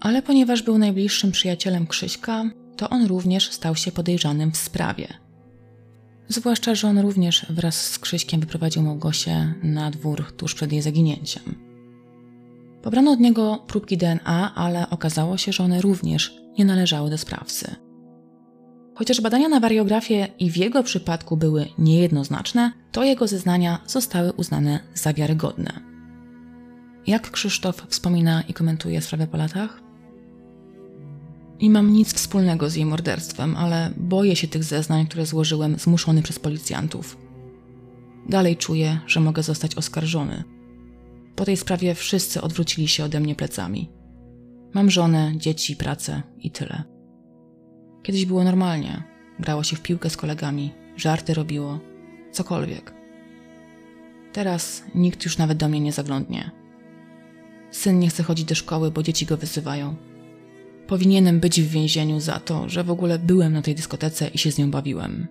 Ale 0.00 0.22
ponieważ 0.22 0.62
był 0.62 0.78
najbliższym 0.78 1.32
przyjacielem 1.32 1.86
Krzyśka, 1.86 2.44
to 2.76 2.90
on 2.90 3.06
również 3.06 3.50
stał 3.50 3.76
się 3.76 3.92
podejrzanym 3.92 4.52
w 4.52 4.56
sprawie. 4.56 5.08
Zwłaszcza, 6.28 6.74
że 6.74 6.88
on 6.88 6.98
również 6.98 7.46
wraz 7.50 7.90
z 7.90 7.98
Krzyśkiem 7.98 8.40
wyprowadził 8.40 8.82
Małgosię 8.82 9.54
na 9.62 9.90
dwór 9.90 10.32
tuż 10.36 10.54
przed 10.54 10.72
jej 10.72 10.82
zaginięciem. 10.82 11.42
Pobrano 12.82 13.10
od 13.10 13.20
niego 13.20 13.64
próbki 13.66 13.96
DNA, 13.96 14.54
ale 14.54 14.90
okazało 14.90 15.36
się, 15.36 15.52
że 15.52 15.64
one 15.64 15.80
również 15.80 16.36
nie 16.58 16.64
należały 16.64 17.10
do 17.10 17.18
sprawcy. 17.18 17.76
Chociaż 18.94 19.20
badania 19.20 19.48
na 19.48 19.60
wariografię 19.60 20.28
i 20.38 20.50
w 20.50 20.56
jego 20.56 20.82
przypadku 20.82 21.36
były 21.36 21.66
niejednoznaczne, 21.78 22.72
to 22.92 23.04
jego 23.04 23.28
zeznania 23.28 23.78
zostały 23.86 24.32
uznane 24.32 24.80
za 24.94 25.12
wiarygodne. 25.12 25.80
Jak 27.06 27.30
Krzysztof 27.30 27.86
wspomina 27.88 28.42
i 28.42 28.54
komentuje 28.54 29.00
sprawę 29.00 29.26
po 29.26 29.36
latach? 29.36 29.82
Nie 31.62 31.70
mam 31.70 31.92
nic 31.92 32.14
wspólnego 32.14 32.70
z 32.70 32.74
jej 32.74 32.86
morderstwem, 32.86 33.56
ale 33.56 33.90
boję 33.96 34.36
się 34.36 34.48
tych 34.48 34.64
zeznań, 34.64 35.06
które 35.06 35.26
złożyłem 35.26 35.78
zmuszony 35.78 36.22
przez 36.22 36.38
policjantów. 36.38 37.16
Dalej 38.28 38.56
czuję, 38.56 39.00
że 39.06 39.20
mogę 39.20 39.42
zostać 39.42 39.74
oskarżony. 39.74 40.44
Po 41.36 41.44
tej 41.44 41.56
sprawie 41.56 41.94
wszyscy 41.94 42.40
odwrócili 42.40 42.88
się 42.88 43.04
ode 43.04 43.20
mnie 43.20 43.34
plecami. 43.34 43.88
Mam 44.74 44.90
żonę, 44.90 45.32
dzieci, 45.36 45.76
pracę 45.76 46.22
i 46.38 46.50
tyle. 46.50 46.91
Kiedyś 48.02 48.26
było 48.26 48.44
normalnie. 48.44 49.02
Grało 49.40 49.62
się 49.62 49.76
w 49.76 49.82
piłkę 49.82 50.10
z 50.10 50.16
kolegami, 50.16 50.72
żarty 50.96 51.34
robiło, 51.34 51.80
cokolwiek. 52.32 52.94
Teraz 54.32 54.84
nikt 54.94 55.24
już 55.24 55.38
nawet 55.38 55.58
do 55.58 55.68
mnie 55.68 55.80
nie 55.80 55.92
zaglądnie. 55.92 56.50
Syn 57.70 57.98
nie 57.98 58.08
chce 58.08 58.22
chodzić 58.22 58.44
do 58.44 58.54
szkoły, 58.54 58.90
bo 58.90 59.02
dzieci 59.02 59.26
go 59.26 59.36
wyzywają. 59.36 59.94
Powinienem 60.86 61.40
być 61.40 61.60
w 61.60 61.68
więzieniu 61.68 62.20
za 62.20 62.40
to, 62.40 62.68
że 62.68 62.84
w 62.84 62.90
ogóle 62.90 63.18
byłem 63.18 63.52
na 63.52 63.62
tej 63.62 63.74
dyskotece 63.74 64.28
i 64.28 64.38
się 64.38 64.52
z 64.52 64.58
nią 64.58 64.70
bawiłem. 64.70 65.26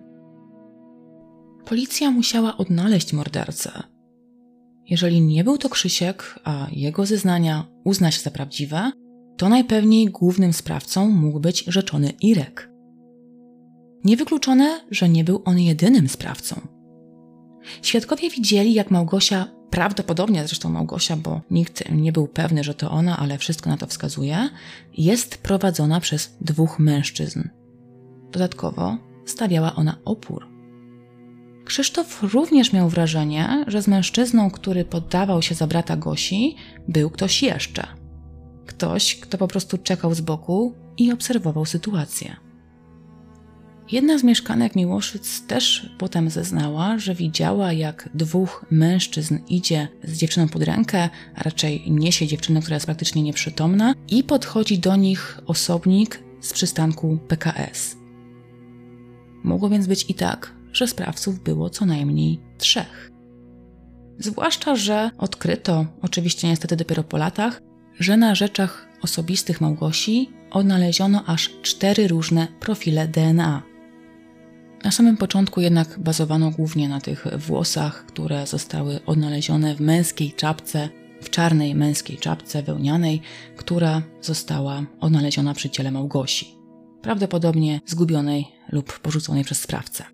Policja 1.64 2.10
musiała 2.10 2.56
odnaleźć 2.56 3.12
mordercę. 3.12 3.82
Jeżeli 4.88 5.20
nie 5.20 5.44
był 5.44 5.58
to 5.58 5.68
Krzysiek, 5.68 6.38
a 6.44 6.66
jego 6.72 7.06
zeznania 7.06 7.66
uznać 7.84 8.22
za 8.22 8.30
prawdziwe, 8.30 8.92
to 9.36 9.48
najpewniej 9.48 10.06
głównym 10.06 10.52
sprawcą 10.52 11.08
mógł 11.08 11.40
być 11.40 11.64
rzeczony 11.64 12.10
Irek. 12.10 12.70
Niewykluczone, 14.04 14.80
że 14.90 15.08
nie 15.08 15.24
był 15.24 15.42
on 15.44 15.58
jedynym 15.58 16.08
sprawcą. 16.08 16.60
Świadkowie 17.82 18.30
widzieli, 18.30 18.74
jak 18.74 18.90
Małgosia, 18.90 19.48
prawdopodobnie 19.70 20.46
zresztą 20.46 20.70
Małgosia, 20.70 21.16
bo 21.16 21.40
nikt 21.50 21.90
nie 21.90 22.12
był 22.12 22.28
pewny, 22.28 22.64
że 22.64 22.74
to 22.74 22.90
ona, 22.90 23.16
ale 23.16 23.38
wszystko 23.38 23.70
na 23.70 23.76
to 23.76 23.86
wskazuje, 23.86 24.48
jest 24.98 25.38
prowadzona 25.38 26.00
przez 26.00 26.36
dwóch 26.40 26.78
mężczyzn. 26.78 27.48
Dodatkowo 28.32 28.96
stawiała 29.26 29.74
ona 29.74 29.98
opór. 30.04 30.48
Krzysztof 31.64 32.22
również 32.22 32.72
miał 32.72 32.88
wrażenie, 32.88 33.64
że 33.66 33.82
z 33.82 33.88
mężczyzną, 33.88 34.50
który 34.50 34.84
poddawał 34.84 35.42
się 35.42 35.54
za 35.54 35.66
brata 35.66 35.96
Gosi, 35.96 36.56
był 36.88 37.10
ktoś 37.10 37.42
jeszcze. 37.42 38.01
Ktoś, 38.66 39.16
kto 39.16 39.38
po 39.38 39.48
prostu 39.48 39.78
czekał 39.78 40.14
z 40.14 40.20
boku 40.20 40.74
i 40.96 41.12
obserwował 41.12 41.64
sytuację. 41.64 42.36
Jedna 43.92 44.18
z 44.18 44.22
mieszkanek 44.24 44.76
Miłoszyc 44.76 45.46
też 45.46 45.90
potem 45.98 46.30
zeznała, 46.30 46.98
że 46.98 47.14
widziała, 47.14 47.72
jak 47.72 48.08
dwóch 48.14 48.66
mężczyzn 48.70 49.38
idzie 49.48 49.88
z 50.04 50.18
dziewczyną 50.18 50.48
pod 50.48 50.62
rękę, 50.62 51.08
a 51.34 51.42
raczej 51.42 51.90
niesie 51.90 52.26
dziewczynę, 52.26 52.60
która 52.60 52.74
jest 52.76 52.86
praktycznie 52.86 53.22
nieprzytomna, 53.22 53.94
i 54.08 54.24
podchodzi 54.24 54.78
do 54.78 54.96
nich 54.96 55.40
osobnik 55.46 56.22
z 56.40 56.52
przystanku 56.52 57.18
PKS. 57.28 57.96
Mogło 59.44 59.68
więc 59.68 59.86
być 59.86 60.10
i 60.10 60.14
tak, 60.14 60.54
że 60.72 60.86
sprawców 60.86 61.42
było 61.42 61.70
co 61.70 61.86
najmniej 61.86 62.40
trzech. 62.58 63.10
Zwłaszcza, 64.18 64.76
że 64.76 65.10
odkryto, 65.18 65.86
oczywiście 66.02 66.48
niestety 66.48 66.76
dopiero 66.76 67.04
po 67.04 67.16
latach, 67.16 67.60
że 67.98 68.16
na 68.16 68.34
rzeczach 68.34 68.88
osobistych 69.02 69.60
Małgosi 69.60 70.30
odnaleziono 70.50 71.24
aż 71.26 71.50
cztery 71.62 72.08
różne 72.08 72.48
profile 72.60 73.08
DNA. 73.08 73.62
Na 74.84 74.90
samym 74.90 75.16
początku 75.16 75.60
jednak 75.60 75.98
bazowano 75.98 76.50
głównie 76.50 76.88
na 76.88 77.00
tych 77.00 77.26
włosach, 77.38 78.06
które 78.06 78.46
zostały 78.46 79.04
odnalezione 79.06 79.74
w 79.74 79.80
męskiej 79.80 80.32
czapce, 80.32 80.88
w 81.22 81.30
czarnej 81.30 81.74
męskiej 81.74 82.16
czapce 82.16 82.62
wełnianej, 82.62 83.20
która 83.56 84.02
została 84.20 84.82
odnaleziona 85.00 85.54
przy 85.54 85.70
ciele 85.70 85.90
Małgosi, 85.90 86.54
prawdopodobnie 87.02 87.80
zgubionej 87.86 88.46
lub 88.72 88.98
porzuconej 88.98 89.44
przez 89.44 89.60
sprawcę. 89.60 90.04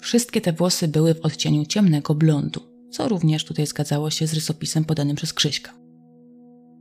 Wszystkie 0.00 0.40
te 0.40 0.52
włosy 0.52 0.88
były 0.88 1.14
w 1.14 1.20
odcieniu 1.20 1.66
ciemnego 1.66 2.14
blondu, 2.14 2.60
co 2.90 3.08
również 3.08 3.44
tutaj 3.44 3.66
zgadzało 3.66 4.10
się 4.10 4.26
z 4.26 4.34
rysopisem 4.34 4.84
podanym 4.84 5.16
przez 5.16 5.32
Krzyśka. 5.32 5.87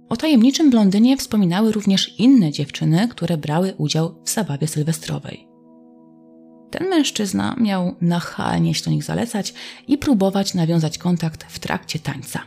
O 0.10 0.18
tajemniczym 0.18 0.70
blondynie 0.70 1.18
wspominały 1.18 1.72
również 1.72 2.20
inne 2.20 2.52
dziewczyny, 2.52 3.08
które 3.08 3.38
brały 3.38 3.74
udział 3.78 4.16
w 4.26 4.30
zabawie 4.30 4.68
sylwestrowej. 4.68 5.48
Ten 6.72 6.90
mężczyzna 6.90 7.56
miał 7.60 7.96
nachalnie 8.02 8.74
się 8.74 8.86
do 8.86 8.92
nich 8.92 9.04
zalecać 9.04 9.54
i 9.88 9.98
próbować 9.98 10.54
nawiązać 10.54 10.98
kontakt 10.98 11.46
w 11.50 11.60
trakcie 11.60 12.00
tańca. 12.00 12.40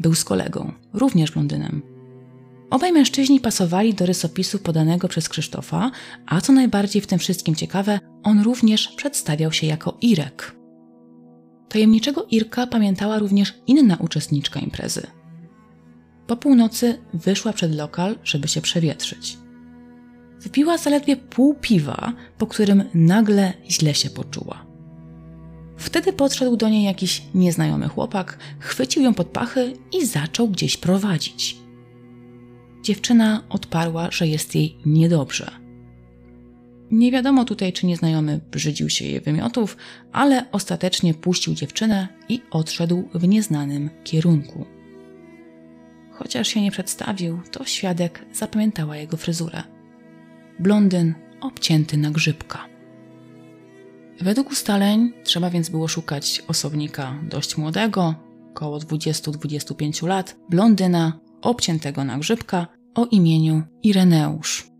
Był 0.00 0.14
z 0.14 0.24
kolegą, 0.24 0.72
również 0.92 1.30
blondynem. 1.30 1.82
Obaj 2.70 2.92
mężczyźni 2.92 3.40
pasowali 3.40 3.94
do 3.94 4.06
rysopisu 4.06 4.58
podanego 4.58 5.08
przez 5.08 5.28
Krzysztofa, 5.28 5.90
a 6.26 6.40
co 6.40 6.52
najbardziej 6.52 7.02
w 7.02 7.06
tym 7.06 7.18
wszystkim 7.18 7.54
ciekawe, 7.54 8.00
on 8.22 8.42
również 8.42 8.88
przedstawiał 8.88 9.52
się 9.52 9.66
jako 9.66 9.96
Irek. 10.00 10.56
Tajemniczego 11.68 12.26
Irka 12.30 12.66
pamiętała 12.66 13.18
również 13.18 13.54
inna 13.66 13.96
uczestniczka 13.96 14.60
imprezy. 14.60 15.06
Po 16.26 16.36
północy 16.36 16.98
wyszła 17.14 17.52
przed 17.52 17.74
lokal, 17.74 18.18
żeby 18.24 18.48
się 18.48 18.60
przewietrzyć. 18.60 19.38
Wypiła 20.40 20.78
zaledwie 20.78 21.16
pół 21.16 21.54
piwa, 21.54 22.12
po 22.38 22.46
którym 22.46 22.84
nagle 22.94 23.52
źle 23.70 23.94
się 23.94 24.10
poczuła. 24.10 24.66
Wtedy 25.76 26.12
podszedł 26.12 26.56
do 26.56 26.68
niej 26.68 26.84
jakiś 26.84 27.22
nieznajomy 27.34 27.88
chłopak, 27.88 28.38
chwycił 28.58 29.02
ją 29.02 29.14
pod 29.14 29.28
pachy 29.28 29.72
i 29.92 30.06
zaczął 30.06 30.48
gdzieś 30.48 30.76
prowadzić. 30.76 31.56
Dziewczyna 32.82 33.42
odparła, 33.48 34.10
że 34.10 34.26
jest 34.26 34.54
jej 34.54 34.76
niedobrze. 34.86 35.50
Nie 36.90 37.12
wiadomo 37.12 37.44
tutaj, 37.44 37.72
czy 37.72 37.86
nieznajomy 37.86 38.40
brzydził 38.50 38.90
się 38.90 39.04
jej 39.04 39.20
wymiotów, 39.20 39.76
ale 40.12 40.50
ostatecznie 40.52 41.14
puścił 41.14 41.54
dziewczynę 41.54 42.08
i 42.28 42.42
odszedł 42.50 43.08
w 43.14 43.28
nieznanym 43.28 43.90
kierunku. 44.04 44.75
Chociaż 46.18 46.48
się 46.48 46.62
nie 46.62 46.70
przedstawił, 46.70 47.40
to 47.50 47.64
świadek 47.64 48.24
zapamiętała 48.32 48.96
jego 48.96 49.16
fryzurę 49.16 49.76
blondyn 50.58 51.14
obcięty 51.40 51.96
na 51.96 52.10
grzybka. 52.10 52.68
Według 54.20 54.50
ustaleń 54.50 55.12
trzeba 55.24 55.50
więc 55.50 55.68
było 55.68 55.88
szukać 55.88 56.42
osobnika 56.48 57.14
dość 57.28 57.56
młodego, 57.56 58.14
około 58.50 58.78
20-25 58.78 60.06
lat, 60.06 60.36
blondyna 60.50 61.20
obciętego 61.42 62.04
na 62.04 62.18
grzybka 62.18 62.66
o 62.94 63.06
imieniu 63.06 63.62
Ireneusz. 63.82 64.70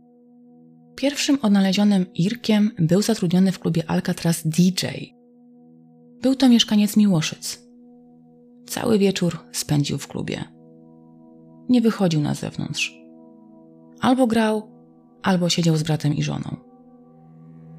Pierwszym 0.95 1.39
odnalezionym 1.43 2.07
Irkiem 2.15 2.71
był 2.79 3.03
zatrudniony 3.03 3.53
w 3.53 3.59
klubie 3.59 3.91
Alcatraz 3.91 4.47
DJ. 4.47 4.87
Był 6.23 6.35
to 6.35 6.49
mieszkaniec 6.49 6.97
Miłoszyc. 6.97 7.63
Cały 8.67 8.99
wieczór 8.99 9.39
spędził 9.53 9.99
w 9.99 10.09
klubie. 10.09 10.56
Nie 11.69 11.81
wychodził 11.81 12.21
na 12.21 12.35
zewnątrz. 12.35 12.99
Albo 14.01 14.27
grał, 14.27 14.71
albo 15.23 15.49
siedział 15.49 15.77
z 15.77 15.83
bratem 15.83 16.15
i 16.15 16.23
żoną. 16.23 16.57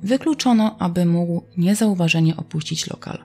Wykluczono, 0.02 0.76
aby 0.80 1.06
mógł 1.06 1.42
niezauważenie 1.58 2.38
opuścić 2.38 2.90
lokal. 2.90 3.24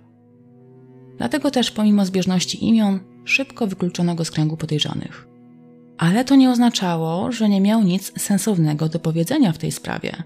Dlatego 1.18 1.50
też, 1.50 1.70
pomimo 1.70 2.06
zbieżności 2.06 2.64
imion, 2.68 3.00
szybko 3.24 3.66
wykluczono 3.66 4.14
go 4.14 4.24
z 4.24 4.30
kręgu 4.30 4.56
podejrzanych. 4.56 5.28
Ale 5.98 6.24
to 6.24 6.34
nie 6.34 6.50
oznaczało, 6.50 7.32
że 7.32 7.48
nie 7.48 7.60
miał 7.60 7.82
nic 7.82 8.20
sensownego 8.20 8.88
do 8.88 8.98
powiedzenia 8.98 9.52
w 9.52 9.58
tej 9.58 9.72
sprawie. 9.72 10.22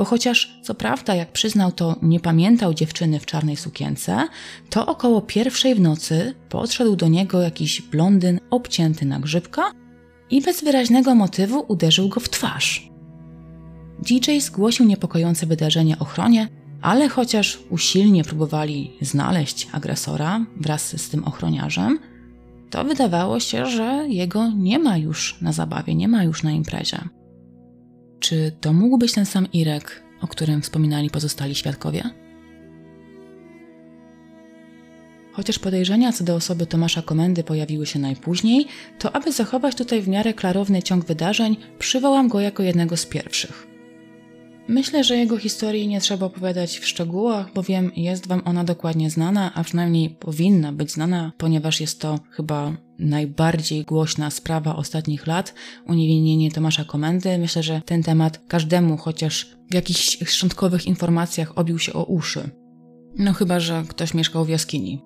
Bo 0.00 0.04
chociaż, 0.04 0.60
co 0.62 0.74
prawda, 0.74 1.14
jak 1.14 1.32
przyznał, 1.32 1.72
to 1.72 1.96
nie 2.02 2.20
pamiętał 2.20 2.74
dziewczyny 2.74 3.20
w 3.20 3.26
czarnej 3.26 3.56
sukience, 3.56 4.28
to 4.70 4.86
około 4.86 5.22
pierwszej 5.22 5.74
w 5.74 5.80
nocy 5.80 6.34
podszedł 6.48 6.96
do 6.96 7.08
niego 7.08 7.40
jakiś 7.40 7.82
blondyn 7.82 8.40
obcięty 8.50 9.06
na 9.06 9.20
grzybka 9.20 9.62
i 10.30 10.40
bez 10.42 10.64
wyraźnego 10.64 11.14
motywu 11.14 11.64
uderzył 11.68 12.08
go 12.08 12.20
w 12.20 12.28
twarz. 12.28 12.90
DJ 14.02 14.38
zgłosił 14.38 14.86
niepokojące 14.86 15.46
wydarzenie 15.46 15.98
ochronie, 15.98 16.48
ale 16.82 17.08
chociaż 17.08 17.58
usilnie 17.70 18.24
próbowali 18.24 18.92
znaleźć 19.00 19.68
agresora 19.72 20.46
wraz 20.56 21.02
z 21.02 21.08
tym 21.08 21.24
ochroniarzem, 21.24 21.98
to 22.70 22.84
wydawało 22.84 23.40
się, 23.40 23.66
że 23.66 24.04
jego 24.08 24.50
nie 24.50 24.78
ma 24.78 24.96
już 24.96 25.40
na 25.40 25.52
zabawie, 25.52 25.94
nie 25.94 26.08
ma 26.08 26.24
już 26.24 26.42
na 26.42 26.50
imprezie. 26.50 27.19
Czy 28.20 28.52
to 28.60 28.72
mógł 28.72 28.98
być 28.98 29.12
ten 29.12 29.26
sam 29.26 29.52
Irek, 29.52 30.02
o 30.20 30.26
którym 30.26 30.62
wspominali 30.62 31.10
pozostali 31.10 31.54
świadkowie? 31.54 32.02
Chociaż 35.32 35.58
podejrzenia 35.58 36.12
co 36.12 36.24
do 36.24 36.34
osoby 36.34 36.66
Tomasza 36.66 37.02
Komendy 37.02 37.44
pojawiły 37.44 37.86
się 37.86 37.98
najpóźniej, 37.98 38.66
to 38.98 39.16
aby 39.16 39.32
zachować 39.32 39.74
tutaj 39.74 40.02
w 40.02 40.08
miarę 40.08 40.34
klarowny 40.34 40.82
ciąg 40.82 41.04
wydarzeń, 41.04 41.56
przywołam 41.78 42.28
go 42.28 42.40
jako 42.40 42.62
jednego 42.62 42.96
z 42.96 43.06
pierwszych. 43.06 43.66
Myślę, 44.68 45.04
że 45.04 45.16
jego 45.16 45.36
historii 45.36 45.88
nie 45.88 46.00
trzeba 46.00 46.26
opowiadać 46.26 46.78
w 46.78 46.86
szczegółach, 46.86 47.52
bowiem 47.52 47.92
jest 47.96 48.26
Wam 48.26 48.42
ona 48.44 48.64
dokładnie 48.64 49.10
znana, 49.10 49.54
a 49.54 49.64
przynajmniej 49.64 50.10
powinna 50.10 50.72
być 50.72 50.92
znana, 50.92 51.32
ponieważ 51.38 51.80
jest 51.80 52.00
to 52.00 52.18
chyba 52.30 52.76
najbardziej 53.00 53.84
głośna 53.84 54.30
sprawa 54.30 54.76
ostatnich 54.76 55.26
lat 55.26 55.54
uniewinnienie 55.86 56.50
Tomasza 56.50 56.84
Komendy. 56.84 57.38
Myślę, 57.38 57.62
że 57.62 57.82
ten 57.84 58.02
temat 58.02 58.40
każdemu, 58.48 58.96
chociaż 58.96 59.56
w 59.70 59.74
jakichś 59.74 60.18
szczątkowych 60.26 60.86
informacjach 60.86 61.58
obił 61.58 61.78
się 61.78 61.92
o 61.92 62.04
uszy. 62.04 62.50
No 63.18 63.32
chyba, 63.32 63.60
że 63.60 63.84
ktoś 63.88 64.14
mieszkał 64.14 64.44
w 64.44 64.48
jaskini. 64.48 65.02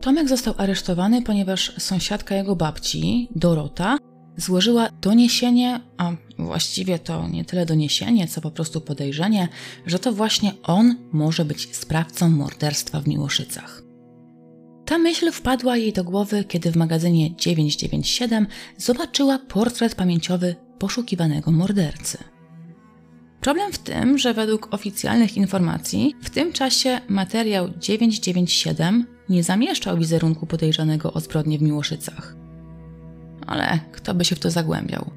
Tomek 0.00 0.28
został 0.28 0.54
aresztowany, 0.56 1.22
ponieważ 1.22 1.72
sąsiadka 1.78 2.34
jego 2.34 2.56
babci, 2.56 3.28
Dorota, 3.36 3.98
złożyła 4.36 4.88
doniesienie, 5.00 5.80
a 5.96 6.12
właściwie 6.38 6.98
to 6.98 7.28
nie 7.28 7.44
tyle 7.44 7.66
doniesienie, 7.66 8.28
co 8.28 8.40
po 8.40 8.50
prostu 8.50 8.80
podejrzenie, 8.80 9.48
że 9.86 9.98
to 9.98 10.12
właśnie 10.12 10.52
on 10.62 10.96
może 11.12 11.44
być 11.44 11.76
sprawcą 11.76 12.28
morderstwa 12.28 13.00
w 13.00 13.08
Miłoszycach. 13.08 13.85
Ta 14.86 14.98
myśl 14.98 15.32
wpadła 15.32 15.76
jej 15.76 15.92
do 15.92 16.04
głowy, 16.04 16.44
kiedy 16.44 16.72
w 16.72 16.76
magazynie 16.76 17.36
997 17.36 18.46
zobaczyła 18.76 19.38
portret 19.38 19.94
pamięciowy 19.94 20.54
poszukiwanego 20.78 21.50
mordercy. 21.50 22.18
Problem 23.40 23.72
w 23.72 23.78
tym, 23.78 24.18
że 24.18 24.34
według 24.34 24.74
oficjalnych 24.74 25.36
informacji 25.36 26.14
w 26.22 26.30
tym 26.30 26.52
czasie 26.52 27.00
materiał 27.08 27.68
997 27.78 29.06
nie 29.28 29.42
zamieszczał 29.42 29.98
wizerunku 29.98 30.46
podejrzanego 30.46 31.12
o 31.12 31.20
zbrodnię 31.20 31.58
w 31.58 31.62
Miłoszycach. 31.62 32.36
Ale 33.46 33.78
kto 33.92 34.14
by 34.14 34.24
się 34.24 34.36
w 34.36 34.40
to 34.40 34.50
zagłębiał? 34.50 35.10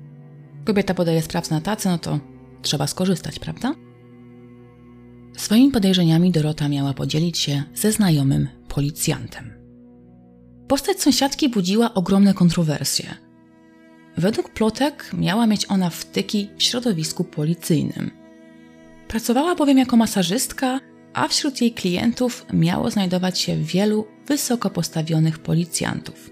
Kobieta 0.66 0.94
podaje 0.94 1.22
sprawcę 1.22 1.56
na 1.56 1.62
tacy, 1.62 1.90
no 1.90 1.98
to 1.98 2.20
trzeba 2.62 2.88
skorzystać, 2.88 3.40
prawda? 3.40 3.76
Swoimi 5.38 5.72
podejrzeniami 5.72 6.32
Dorota 6.32 6.70
miała 6.70 6.94
podzielić 6.94 7.38
się 7.38 7.64
ze 7.76 7.92
znajomym 7.92 8.48
policjantem. 8.68 9.59
Postać 10.70 11.02
sąsiadki 11.02 11.50
budziła 11.50 11.94
ogromne 11.94 12.34
kontrowersje. 12.34 13.16
Według 14.18 14.50
plotek 14.50 15.12
miała 15.14 15.48
mieć 15.48 15.66
ona 15.70 15.90
wtyki 15.90 16.50
w 16.58 16.64
środowisku 16.64 17.24
policyjnym. 17.24 18.12
Pracowała 19.08 19.56
bowiem 19.56 19.78
jako 19.78 19.98
masażystka, 19.98 20.80
a 21.14 21.28
wśród 21.28 21.62
jej 21.62 21.74
klientów 21.74 22.46
miało 22.54 22.92
znajdować 22.92 23.40
się 23.40 23.56
wielu 23.64 24.08
wysoko 24.28 24.70
postawionych 24.70 25.40
policjantów. 25.40 26.30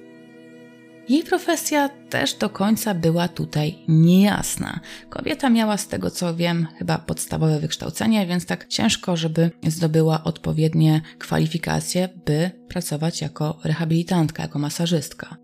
Jej 1.10 1.24
profesja 1.24 1.90
też 1.90 2.34
do 2.34 2.50
końca 2.50 2.94
była 2.94 3.28
tutaj 3.28 3.80
niejasna. 3.88 4.80
Kobieta 5.10 5.50
miała 5.50 5.78
z 5.78 5.88
tego 5.88 6.12
co 6.12 6.36
wiem 6.36 6.68
chyba 6.78 6.98
podstawowe 6.98 7.60
wykształcenie, 7.60 8.28
więc 8.28 8.46
tak 8.46 8.68
ciężko, 8.68 9.18
żeby 9.18 9.52
zdobyła 9.68 10.24
odpowiednie 10.24 11.02
kwalifikacje, 11.18 12.10
by 12.26 12.52
pracować 12.68 13.22
jako 13.22 13.60
rehabilitantka, 13.64 14.44
jako 14.44 14.60
masażystka. 14.60 15.38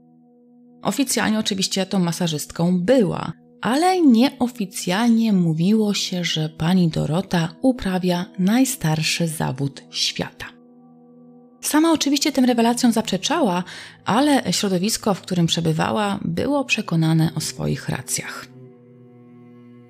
Oficjalnie 0.81 1.39
oczywiście 1.39 1.85
tą 1.85 1.99
masażystką 1.99 2.79
była, 2.79 3.33
ale 3.61 4.01
nieoficjalnie 4.01 5.33
mówiło 5.33 5.93
się, 5.93 6.23
że 6.23 6.49
pani 6.49 6.89
Dorota 6.89 7.55
uprawia 7.61 8.25
najstarszy 8.39 9.27
zawód 9.27 9.83
świata. 9.89 10.52
Sama 11.63 11.91
oczywiście 11.91 12.31
tym 12.31 12.45
rewelacjom 12.45 12.91
zaprzeczała, 12.91 13.63
ale 14.05 14.53
środowisko, 14.53 15.13
w 15.13 15.21
którym 15.21 15.47
przebywała, 15.47 16.19
było 16.25 16.65
przekonane 16.65 17.31
o 17.35 17.39
swoich 17.39 17.89
racjach. 17.89 18.47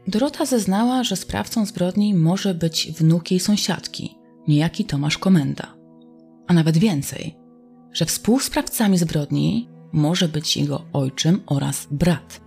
Dorota 0.08 0.46
zeznała, 0.46 1.04
że 1.04 1.16
sprawcą 1.16 1.66
zbrodni 1.66 2.14
może 2.16 2.54
być 2.54 2.92
wnuk 2.92 3.32
jej 3.32 3.40
sąsiadki, 3.40 4.16
niejaki 4.48 4.86
Tomasz 4.86 5.18
Komenda. 5.18 5.76
A 6.48 6.54
nawet 6.54 6.78
więcej, 6.78 7.36
że 7.92 8.06
współsprawcami 8.06 8.98
zbrodni 8.98 9.70
może 9.94 10.28
być 10.28 10.58
jego 10.58 10.86
ojczym 10.94 11.42
oraz 11.46 11.88
brat. 11.92 12.42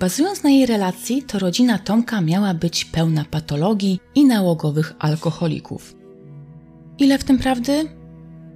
Bazując 0.00 0.42
na 0.42 0.50
jej 0.50 0.66
relacji, 0.66 1.22
to 1.22 1.38
rodzina 1.38 1.78
Tomka 1.78 2.20
miała 2.20 2.54
być 2.54 2.84
pełna 2.84 3.24
patologii 3.24 4.00
i 4.14 4.24
nałogowych 4.24 4.94
alkoholików. 4.98 5.94
Ile 6.98 7.18
w 7.18 7.24
tym 7.24 7.38
prawdy? 7.38 7.97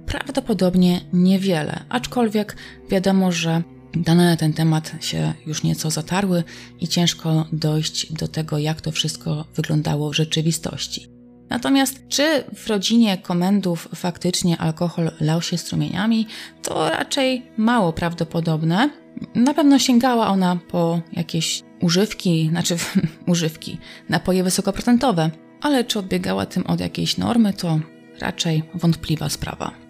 Prawdopodobnie 0.05 1.01
niewiele, 1.13 1.85
aczkolwiek 1.89 2.55
wiadomo, 2.89 3.31
że 3.31 3.61
dane 3.93 4.25
na 4.25 4.37
ten 4.37 4.53
temat 4.53 4.91
się 5.01 5.33
już 5.45 5.63
nieco 5.63 5.89
zatarły 5.89 6.43
i 6.79 6.87
ciężko 6.87 7.45
dojść 7.51 8.13
do 8.13 8.27
tego, 8.27 8.57
jak 8.57 8.81
to 8.81 8.91
wszystko 8.91 9.45
wyglądało 9.55 10.09
w 10.09 10.15
rzeczywistości. 10.15 11.13
Natomiast 11.49 12.07
czy 12.09 12.43
w 12.55 12.67
rodzinie 12.67 13.17
komendów 13.17 13.87
faktycznie 13.95 14.57
alkohol 14.57 15.11
lał 15.19 15.41
się 15.41 15.57
strumieniami, 15.57 16.27
to 16.61 16.89
raczej 16.89 17.45
mało 17.57 17.93
prawdopodobne. 17.93 18.89
Na 19.35 19.53
pewno 19.53 19.79
sięgała 19.79 20.27
ona 20.27 20.59
po 20.71 21.01
jakieś 21.11 21.63
używki, 21.81 22.47
znaczy 22.49 22.75
używki, 23.27 23.77
napoje 24.09 24.43
wysokoprocentowe, 24.43 25.31
ale 25.61 25.83
czy 25.83 25.99
odbiegała 25.99 26.45
tym 26.45 26.67
od 26.67 26.79
jakiejś 26.79 27.17
normy, 27.17 27.53
to 27.53 27.79
raczej 28.19 28.63
wątpliwa 28.73 29.29
sprawa. 29.29 29.82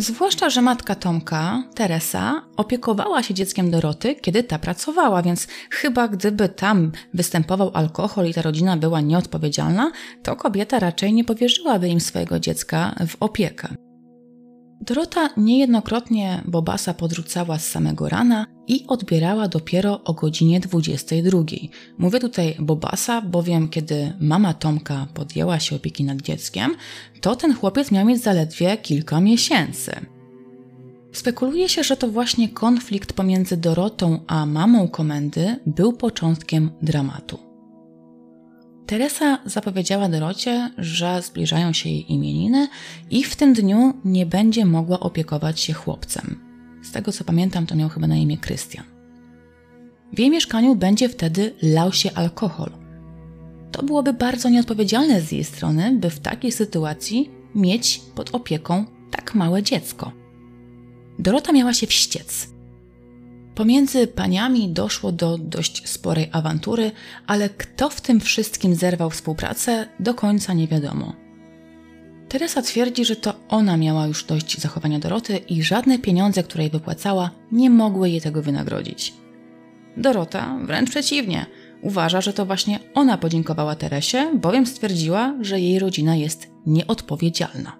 Zwłaszcza, 0.00 0.50
że 0.50 0.62
matka 0.62 0.94
Tomka, 0.94 1.62
Teresa, 1.74 2.42
opiekowała 2.56 3.22
się 3.22 3.34
dzieckiem 3.34 3.70
Doroty, 3.70 4.14
kiedy 4.14 4.42
ta 4.42 4.58
pracowała, 4.58 5.22
więc 5.22 5.46
chyba 5.70 6.08
gdyby 6.08 6.48
tam 6.48 6.92
występował 7.14 7.70
alkohol 7.74 8.26
i 8.26 8.34
ta 8.34 8.42
rodzina 8.42 8.76
była 8.76 9.00
nieodpowiedzialna, 9.00 9.90
to 10.22 10.36
kobieta 10.36 10.78
raczej 10.78 11.12
nie 11.12 11.24
powierzyłaby 11.24 11.88
im 11.88 12.00
swojego 12.00 12.40
dziecka 12.40 12.94
w 13.08 13.16
opiekę. 13.20 13.68
Dorota 14.80 15.28
niejednokrotnie 15.36 16.42
Bobasa 16.46 16.94
podrzucała 16.94 17.58
z 17.58 17.66
samego 17.66 18.08
rana 18.08 18.46
i 18.68 18.84
odbierała 18.86 19.48
dopiero 19.48 20.04
o 20.04 20.14
godzinie 20.14 20.60
22. 20.60 21.38
Mówię 21.98 22.20
tutaj 22.20 22.56
Bobasa, 22.58 23.22
bowiem 23.22 23.68
kiedy 23.68 24.12
mama 24.20 24.54
Tomka 24.54 25.06
podjęła 25.14 25.60
się 25.60 25.76
opieki 25.76 26.04
nad 26.04 26.22
dzieckiem, 26.22 26.74
to 27.20 27.36
ten 27.36 27.54
chłopiec 27.54 27.90
miał 27.90 28.06
mieć 28.06 28.22
zaledwie 28.22 28.76
kilka 28.76 29.20
miesięcy. 29.20 29.92
Spekuluje 31.12 31.68
się, 31.68 31.84
że 31.84 31.96
to 31.96 32.08
właśnie 32.08 32.48
konflikt 32.48 33.12
pomiędzy 33.12 33.56
Dorotą 33.56 34.20
a 34.26 34.46
mamą 34.46 34.88
komendy 34.88 35.56
był 35.66 35.92
początkiem 35.92 36.70
dramatu. 36.82 37.38
Teresa 38.86 39.38
zapowiedziała 39.44 40.08
Dorocie, 40.08 40.70
że 40.78 41.22
zbliżają 41.22 41.72
się 41.72 41.88
jej 41.88 42.12
imieniny 42.12 42.68
i 43.10 43.24
w 43.24 43.36
tym 43.36 43.52
dniu 43.52 43.94
nie 44.04 44.26
będzie 44.26 44.64
mogła 44.64 45.00
opiekować 45.00 45.60
się 45.60 45.72
chłopcem. 45.72 46.47
Z 46.82 46.92
tego 46.92 47.12
co 47.12 47.24
pamiętam, 47.24 47.66
to 47.66 47.74
miał 47.74 47.88
chyba 47.88 48.06
na 48.06 48.16
imię 48.16 48.38
Krystian. 48.38 48.84
W 50.12 50.18
jej 50.18 50.30
mieszkaniu 50.30 50.76
będzie 50.76 51.08
wtedy 51.08 51.54
lał 51.62 51.92
się 51.92 52.10
alkohol. 52.14 52.70
To 53.72 53.82
byłoby 53.82 54.12
bardzo 54.12 54.48
nieodpowiedzialne 54.48 55.20
z 55.20 55.32
jej 55.32 55.44
strony, 55.44 55.92
by 55.92 56.10
w 56.10 56.20
takiej 56.20 56.52
sytuacji 56.52 57.30
mieć 57.54 58.00
pod 58.14 58.34
opieką 58.34 58.84
tak 59.10 59.34
małe 59.34 59.62
dziecko. 59.62 60.12
Dorota 61.18 61.52
miała 61.52 61.74
się 61.74 61.86
wściec 61.86 62.58
Pomiędzy 63.58 64.06
paniami 64.06 64.68
doszło 64.68 65.12
do 65.12 65.38
dość 65.38 65.88
sporej 65.88 66.28
awantury, 66.32 66.90
ale 67.26 67.48
kto 67.48 67.90
w 67.90 68.00
tym 68.00 68.20
wszystkim 68.20 68.74
zerwał 68.74 69.10
współpracę, 69.10 69.88
do 70.00 70.14
końca 70.14 70.52
nie 70.52 70.68
wiadomo. 70.68 71.14
Teresa 72.28 72.62
twierdzi, 72.62 73.04
że 73.04 73.16
to 73.16 73.34
ona 73.48 73.76
miała 73.76 74.06
już 74.06 74.24
dość 74.24 74.58
zachowania 74.58 74.98
Doroty 74.98 75.36
i 75.36 75.62
żadne 75.62 75.98
pieniądze, 75.98 76.42
które 76.42 76.64
jej 76.64 76.70
wypłacała, 76.70 77.30
nie 77.52 77.70
mogły 77.70 78.10
jej 78.10 78.20
tego 78.20 78.42
wynagrodzić. 78.42 79.14
Dorota, 79.96 80.58
wręcz 80.64 80.90
przeciwnie, 80.90 81.46
uważa, 81.82 82.20
że 82.20 82.32
to 82.32 82.46
właśnie 82.46 82.78
ona 82.94 83.18
podziękowała 83.18 83.74
Teresie, 83.74 84.30
bowiem 84.34 84.66
stwierdziła, 84.66 85.34
że 85.40 85.60
jej 85.60 85.78
rodzina 85.78 86.16
jest 86.16 86.48
nieodpowiedzialna. 86.66 87.78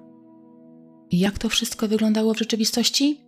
Jak 1.12 1.38
to 1.38 1.49
wszystko 1.49 1.88
wyglądało 1.88 2.34
w 2.34 2.38
rzeczywistości? 2.38 3.20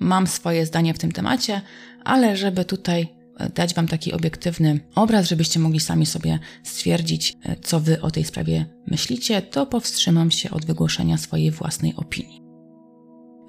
Mam 0.00 0.26
swoje 0.26 0.66
zdanie 0.66 0.94
w 0.94 0.98
tym 0.98 1.12
temacie, 1.12 1.60
ale 2.04 2.36
żeby 2.36 2.64
tutaj 2.64 3.08
dać 3.48 3.74
Wam 3.74 3.88
taki 3.88 4.12
obiektywny 4.12 4.80
obraz, 4.94 5.28
żebyście 5.28 5.60
mogli 5.60 5.80
sami 5.80 6.06
sobie 6.06 6.38
stwierdzić, 6.64 7.36
e, 7.42 7.56
co 7.56 7.80
Wy 7.80 8.00
o 8.00 8.10
tej 8.10 8.24
sprawie 8.24 8.66
myślicie, 8.86 9.42
to 9.42 9.66
powstrzymam 9.66 10.30
się 10.30 10.50
od 10.50 10.66
wygłoszenia 10.66 11.18
swojej 11.18 11.50
własnej 11.50 11.94
opinii. 11.96 12.42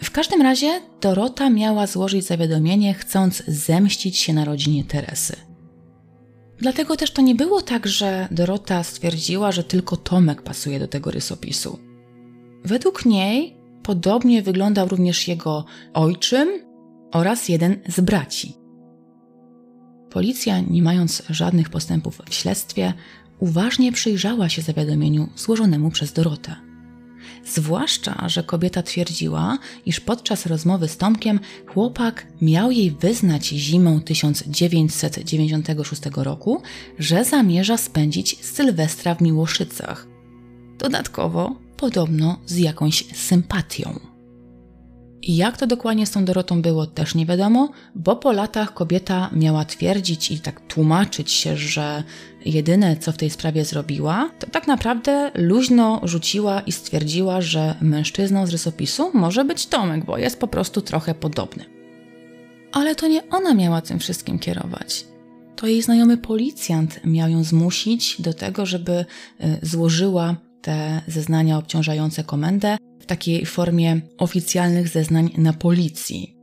W 0.03 0.11
każdym 0.11 0.41
razie 0.41 0.81
Dorota 1.01 1.49
miała 1.49 1.87
złożyć 1.87 2.25
zawiadomienie, 2.25 2.93
chcąc 2.93 3.43
zemścić 3.47 4.17
się 4.17 4.33
na 4.33 4.45
rodzinie 4.45 4.83
Teresy. 4.83 5.35
Dlatego 6.57 6.97
też 6.97 7.11
to 7.11 7.21
nie 7.21 7.35
było 7.35 7.61
tak, 7.61 7.87
że 7.87 8.27
Dorota 8.31 8.83
stwierdziła, 8.83 9.51
że 9.51 9.63
tylko 9.63 9.97
Tomek 9.97 10.41
pasuje 10.41 10.79
do 10.79 10.87
tego 10.87 11.11
rysopisu. 11.11 11.79
Według 12.65 13.05
niej 13.05 13.61
Podobnie 13.83 14.41
wyglądał 14.41 14.87
również 14.87 15.27
jego 15.27 15.65
ojczym 15.93 16.49
oraz 17.11 17.49
jeden 17.49 17.79
z 17.87 18.01
braci. 18.01 18.60
Policja, 20.11 20.59
nie 20.59 20.81
mając 20.81 21.23
żadnych 21.29 21.69
postępów 21.69 22.21
w 22.29 22.33
śledztwie, 22.33 22.93
uważnie 23.39 23.91
przyjrzała 23.91 24.49
się 24.49 24.61
zawiadomieniu 24.61 25.29
złożonemu 25.35 25.91
przez 25.91 26.13
Dorotę. 26.13 26.55
Zwłaszcza, 27.45 28.29
że 28.29 28.43
kobieta 28.43 28.83
twierdziła, 28.83 29.57
iż 29.85 29.99
podczas 29.99 30.45
rozmowy 30.45 30.87
z 30.87 30.97
Tomkiem 30.97 31.39
chłopak 31.67 32.27
miał 32.41 32.71
jej 32.71 32.91
wyznać 32.91 33.45
zimą 33.45 34.01
1996 34.01 36.01
roku, 36.15 36.61
że 36.99 37.25
zamierza 37.25 37.77
spędzić 37.77 38.45
Sylwestra 38.45 39.15
w 39.15 39.21
Miłoszycach. 39.21 40.07
Dodatkowo, 40.77 41.55
podobno 41.77 42.39
z 42.45 42.57
jakąś 42.57 43.05
sympatią. 43.15 44.10
I 45.21 45.35
jak 45.35 45.57
to 45.57 45.67
dokładnie 45.67 46.05
z 46.05 46.11
tą 46.11 46.25
Dorotą 46.25 46.61
było, 46.61 46.85
też 46.85 47.15
nie 47.15 47.25
wiadomo, 47.25 47.69
bo 47.95 48.15
po 48.15 48.31
latach 48.31 48.73
kobieta 48.73 49.29
miała 49.33 49.65
twierdzić 49.65 50.31
i 50.31 50.39
tak 50.39 50.61
tłumaczyć 50.67 51.31
się, 51.31 51.57
że 51.57 52.03
jedyne 52.45 52.97
co 52.97 53.11
w 53.11 53.17
tej 53.17 53.29
sprawie 53.29 53.65
zrobiła, 53.65 54.29
to 54.39 54.47
tak 54.47 54.67
naprawdę 54.67 55.31
luźno 55.35 56.01
rzuciła 56.03 56.61
i 56.61 56.71
stwierdziła, 56.71 57.41
że 57.41 57.75
mężczyzną 57.81 58.47
z 58.47 58.49
rysopisu 58.49 59.11
może 59.13 59.45
być 59.45 59.67
Tomek, 59.67 60.05
bo 60.05 60.17
jest 60.17 60.39
po 60.39 60.47
prostu 60.47 60.81
trochę 60.81 61.15
podobny. 61.15 61.65
Ale 62.71 62.95
to 62.95 63.07
nie 63.07 63.29
ona 63.29 63.53
miała 63.53 63.81
tym 63.81 63.99
wszystkim 63.99 64.39
kierować. 64.39 65.05
To 65.55 65.67
jej 65.67 65.81
znajomy 65.81 66.17
policjant 66.17 66.99
miał 67.05 67.29
ją 67.29 67.43
zmusić 67.43 68.21
do 68.21 68.33
tego, 68.33 68.65
żeby 68.65 68.91
y, 68.91 69.05
złożyła 69.61 70.35
te 70.61 71.01
zeznania 71.07 71.57
obciążające 71.57 72.23
komendę 72.23 72.77
w 73.01 73.05
takiej 73.05 73.45
formie 73.45 74.01
oficjalnych 74.17 74.87
zeznań 74.87 75.29
na 75.37 75.53
policji. 75.53 76.41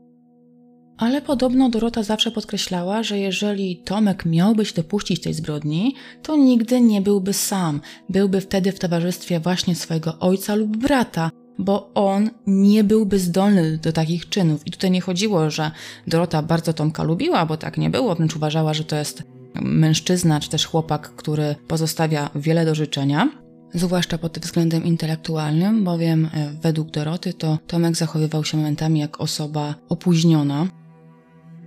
Ale 0.98 1.22
podobno 1.22 1.70
Dorota 1.70 2.02
zawsze 2.02 2.30
podkreślała, 2.30 3.02
że 3.02 3.18
jeżeli 3.18 3.76
Tomek 3.76 4.24
miałby 4.26 4.64
się 4.64 4.74
dopuścić 4.74 5.20
tej 5.20 5.34
zbrodni, 5.34 5.94
to 6.22 6.36
nigdy 6.36 6.80
nie 6.80 7.00
byłby 7.00 7.32
sam. 7.32 7.80
Byłby 8.08 8.40
wtedy 8.40 8.72
w 8.72 8.78
towarzystwie 8.78 9.40
właśnie 9.40 9.74
swojego 9.74 10.18
ojca 10.18 10.54
lub 10.54 10.76
brata, 10.76 11.30
bo 11.58 11.90
on 11.94 12.30
nie 12.46 12.84
byłby 12.84 13.18
zdolny 13.18 13.78
do 13.78 13.92
takich 13.92 14.28
czynów. 14.28 14.66
I 14.66 14.70
tutaj 14.70 14.90
nie 14.90 15.00
chodziło, 15.00 15.50
że 15.50 15.70
Dorota 16.06 16.42
bardzo 16.42 16.72
Tomka 16.72 17.02
lubiła, 17.02 17.46
bo 17.46 17.56
tak 17.56 17.78
nie 17.78 17.90
było, 17.90 18.14
wręcz 18.14 18.36
uważała, 18.36 18.74
że 18.74 18.84
to 18.84 18.96
jest 18.96 19.22
mężczyzna 19.62 20.40
czy 20.40 20.50
też 20.50 20.66
chłopak, 20.66 21.14
który 21.16 21.54
pozostawia 21.68 22.30
wiele 22.34 22.64
do 22.64 22.74
życzenia 22.74 23.28
zwłaszcza 23.74 24.18
pod 24.18 24.38
względem 24.38 24.84
intelektualnym, 24.84 25.84
bowiem 25.84 26.24
e, 26.32 26.50
według 26.62 26.90
Doroty 26.90 27.32
to 27.32 27.58
Tomek 27.66 27.96
zachowywał 27.96 28.44
się 28.44 28.56
momentami 28.56 29.00
jak 29.00 29.20
osoba 29.20 29.74
opóźniona. 29.88 30.66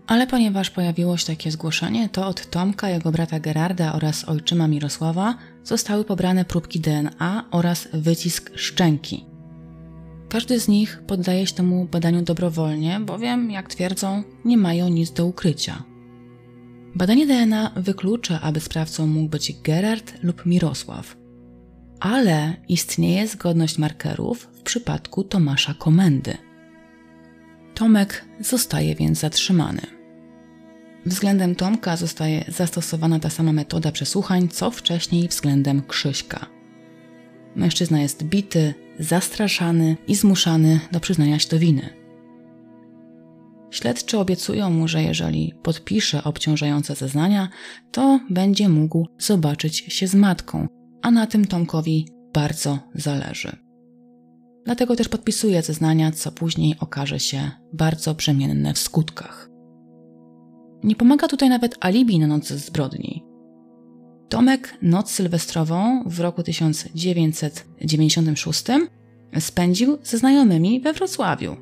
Ale 0.07 0.27
ponieważ 0.27 0.69
pojawiło 0.69 1.17
się 1.17 1.25
takie 1.25 1.51
zgłoszenie, 1.51 2.09
to 2.09 2.27
od 2.27 2.49
Tomka, 2.49 2.89
jego 2.89 3.11
brata 3.11 3.39
Gerarda 3.39 3.93
oraz 3.93 4.29
ojczyma 4.29 4.67
Mirosława 4.67 5.35
zostały 5.63 6.05
pobrane 6.05 6.45
próbki 6.45 6.79
DNA 6.79 7.45
oraz 7.51 7.87
wycisk 7.93 8.51
szczęki. 8.55 9.25
Każdy 10.29 10.59
z 10.59 10.67
nich 10.67 11.01
poddaje 11.07 11.47
się 11.47 11.53
temu 11.53 11.85
badaniu 11.85 12.21
dobrowolnie, 12.21 12.99
bowiem, 12.99 13.51
jak 13.51 13.69
twierdzą, 13.69 14.23
nie 14.45 14.57
mają 14.57 14.89
nic 14.89 15.11
do 15.11 15.25
ukrycia. 15.25 15.83
Badanie 16.95 17.27
DNA 17.27 17.71
wyklucza, 17.75 18.41
aby 18.41 18.59
sprawcą 18.59 19.07
mógł 19.07 19.29
być 19.29 19.61
Gerard 19.63 20.13
lub 20.23 20.45
Mirosław– 20.45 21.15
ale 22.01 22.53
istnieje 22.67 23.27
zgodność 23.27 23.77
markerów 23.77 24.49
w 24.53 24.61
przypadku 24.61 25.23
Tomasza 25.23 25.73
Komendy. 25.73 26.37
Tomek 27.73 28.25
zostaje 28.39 28.95
więc 28.95 29.19
zatrzymany. 29.19 29.81
Względem 31.05 31.55
Tomka 31.55 31.97
zostaje 31.97 32.45
zastosowana 32.47 33.19
ta 33.19 33.29
sama 33.29 33.51
metoda 33.51 33.91
przesłuchań, 33.91 34.47
co 34.49 34.71
wcześniej 34.71 35.27
względem 35.27 35.81
Krzyśka. 35.87 36.45
Mężczyzna 37.55 38.01
jest 38.01 38.23
bity, 38.23 38.73
zastraszany 38.99 39.97
i 40.07 40.15
zmuszany 40.15 40.79
do 40.91 40.99
przyznania 40.99 41.39
się 41.39 41.49
do 41.49 41.59
winy. 41.59 41.89
Śledczy 43.71 44.17
obiecują 44.17 44.69
mu, 44.69 44.87
że 44.87 45.03
jeżeli 45.03 45.53
podpisze 45.63 46.23
obciążające 46.23 46.95
zeznania, 46.95 47.49
to 47.91 48.19
będzie 48.29 48.69
mógł 48.69 49.07
zobaczyć 49.19 49.77
się 49.77 50.07
z 50.07 50.15
matką, 50.15 50.67
a 51.01 51.11
na 51.11 51.27
tym 51.27 51.45
Tomkowi 51.45 52.07
bardzo 52.33 52.79
zależy. 52.95 53.55
Dlatego 54.65 54.95
też 54.95 55.09
podpisuje 55.09 55.61
zeznania, 55.61 56.11
co 56.11 56.31
później 56.31 56.75
okaże 56.79 57.19
się 57.19 57.51
bardzo 57.73 58.13
brzemienne 58.13 58.73
w 58.73 58.79
skutkach. 58.79 59.49
Nie 60.83 60.95
pomaga 60.95 61.27
tutaj 61.27 61.49
nawet 61.49 61.77
alibi 61.79 62.19
na 62.19 62.27
noc 62.27 62.47
zbrodni. 62.47 63.23
Tomek 64.29 64.77
noc 64.81 65.11
sylwestrową 65.11 66.03
w 66.05 66.19
roku 66.19 66.43
1996 66.43 68.63
spędził 69.39 69.97
ze 70.03 70.17
znajomymi 70.17 70.81
we 70.81 70.93
Wrocławiu. 70.93 71.55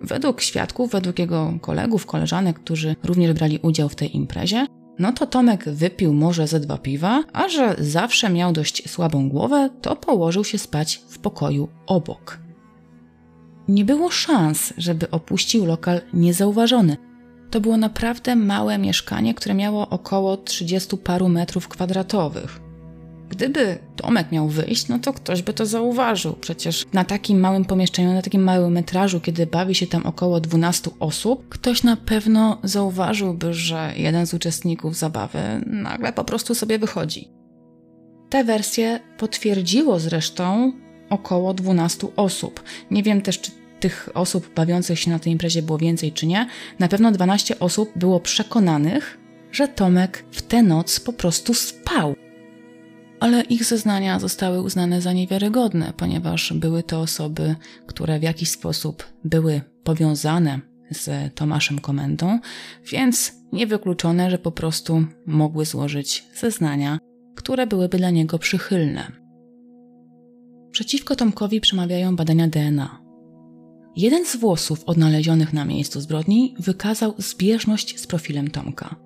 Według 0.00 0.40
świadków, 0.40 0.90
według 0.90 1.18
jego 1.18 1.58
kolegów, 1.60 2.06
koleżanek, 2.06 2.58
którzy 2.58 2.96
również 3.04 3.32
brali 3.32 3.58
udział 3.58 3.88
w 3.88 3.94
tej 3.94 4.16
imprezie, 4.16 4.66
no 4.98 5.12
to 5.12 5.26
Tomek 5.26 5.64
wypił 5.64 6.12
może 6.12 6.46
ze 6.46 6.60
dwa 6.60 6.78
piwa, 6.78 7.24
a 7.32 7.48
że 7.48 7.76
zawsze 7.78 8.30
miał 8.30 8.52
dość 8.52 8.90
słabą 8.90 9.28
głowę, 9.28 9.70
to 9.82 9.96
położył 9.96 10.44
się 10.44 10.58
spać 10.58 11.02
w 11.08 11.18
pokoju 11.18 11.68
obok. 11.86 12.38
Nie 13.68 13.84
było 13.84 14.10
szans, 14.10 14.74
żeby 14.78 15.10
opuścił 15.10 15.66
lokal 15.66 16.00
niezauważony. 16.12 16.96
To 17.50 17.60
było 17.60 17.76
naprawdę 17.76 18.36
małe 18.36 18.78
mieszkanie, 18.78 19.34
które 19.34 19.54
miało 19.54 19.88
około 19.88 20.36
30 20.36 20.96
paru 20.96 21.28
metrów 21.28 21.68
kwadratowych. 21.68 22.65
Gdyby 23.28 23.78
Tomek 23.96 24.32
miał 24.32 24.48
wyjść, 24.48 24.88
no 24.88 24.98
to 24.98 25.12
ktoś 25.12 25.42
by 25.42 25.52
to 25.52 25.66
zauważył. 25.66 26.32
Przecież 26.32 26.86
na 26.92 27.04
takim 27.04 27.40
małym 27.40 27.64
pomieszczeniu, 27.64 28.12
na 28.12 28.22
takim 28.22 28.42
małym 28.42 28.72
metrażu, 28.72 29.20
kiedy 29.20 29.46
bawi 29.46 29.74
się 29.74 29.86
tam 29.86 30.06
około 30.06 30.40
12 30.40 30.90
osób, 31.00 31.48
ktoś 31.48 31.82
na 31.82 31.96
pewno 31.96 32.58
zauważyłby, 32.62 33.54
że 33.54 33.92
jeden 33.96 34.26
z 34.26 34.34
uczestników 34.34 34.96
zabawy 34.96 35.38
nagle 35.66 36.12
po 36.12 36.24
prostu 36.24 36.54
sobie 36.54 36.78
wychodzi. 36.78 37.28
Tę 38.30 38.44
wersję 38.44 39.00
potwierdziło 39.18 40.00
zresztą 40.00 40.72
około 41.10 41.54
12 41.54 42.06
osób. 42.16 42.62
Nie 42.90 43.02
wiem 43.02 43.22
też, 43.22 43.40
czy 43.40 43.50
tych 43.80 44.08
osób 44.14 44.54
bawiących 44.54 44.98
się 44.98 45.10
na 45.10 45.18
tej 45.18 45.32
imprezie 45.32 45.62
było 45.62 45.78
więcej, 45.78 46.12
czy 46.12 46.26
nie. 46.26 46.46
Na 46.78 46.88
pewno 46.88 47.12
12 47.12 47.58
osób 47.58 47.92
było 47.96 48.20
przekonanych, 48.20 49.18
że 49.52 49.68
Tomek 49.68 50.24
w 50.30 50.42
tę 50.42 50.62
noc 50.62 51.00
po 51.00 51.12
prostu 51.12 51.54
spał 51.54 52.14
ale 53.20 53.42
ich 53.42 53.64
zeznania 53.64 54.18
zostały 54.18 54.62
uznane 54.62 55.00
za 55.00 55.12
niewiarygodne, 55.12 55.92
ponieważ 55.96 56.52
były 56.52 56.82
to 56.82 57.00
osoby, 57.00 57.56
które 57.86 58.18
w 58.18 58.22
jakiś 58.22 58.50
sposób 58.50 59.04
były 59.24 59.60
powiązane 59.84 60.60
z 60.90 61.34
Tomaszem 61.34 61.78
Komendą, 61.78 62.38
więc 62.92 63.32
niewykluczone, 63.52 64.30
że 64.30 64.38
po 64.38 64.52
prostu 64.52 65.04
mogły 65.26 65.64
złożyć 65.64 66.24
zeznania, 66.34 66.98
które 67.36 67.66
byłyby 67.66 67.98
dla 67.98 68.10
niego 68.10 68.38
przychylne. 68.38 69.12
Przeciwko 70.70 71.16
Tomkowi 71.16 71.60
przemawiają 71.60 72.16
badania 72.16 72.48
DNA. 72.48 73.02
Jeden 73.96 74.26
z 74.26 74.36
włosów 74.36 74.84
odnalezionych 74.84 75.52
na 75.52 75.64
miejscu 75.64 76.00
zbrodni 76.00 76.54
wykazał 76.58 77.14
zbieżność 77.18 78.00
z 78.00 78.06
profilem 78.06 78.50
Tomka. 78.50 79.05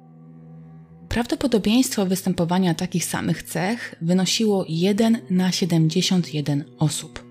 Prawdopodobieństwo 1.10 2.06
występowania 2.06 2.74
takich 2.74 3.04
samych 3.04 3.42
cech 3.42 3.94
wynosiło 4.00 4.64
1 4.68 5.18
na 5.30 5.52
71 5.52 6.64
osób. 6.78 7.24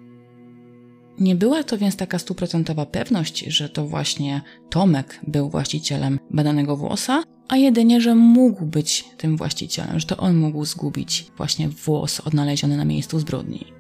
Nie 1.20 1.36
była 1.36 1.64
to 1.64 1.78
więc 1.78 1.96
taka 1.96 2.20
stuprocentowa 2.20 2.86
pewność, 2.86 3.40
że 3.40 3.70
to 3.70 3.88
właśnie 3.88 4.42
Tomek 4.70 5.20
był 5.28 5.50
właścicielem 5.50 6.20
badanego 6.32 6.78
włosa, 6.78 7.24
a 7.48 7.58
jedynie, 7.58 8.02
że 8.02 8.16
mógł 8.16 8.66
być 8.66 9.06
tym 9.18 9.38
właścicielem, 9.38 10.00
że 10.00 10.08
to 10.08 10.18
on 10.18 10.38
mógł 10.38 10.66
zgubić 10.66 11.26
właśnie 11.38 11.70
włos 11.70 12.20
odnaleziony 12.20 12.78
na 12.78 12.86
miejscu 12.86 13.20
zbrodni. 13.20 13.79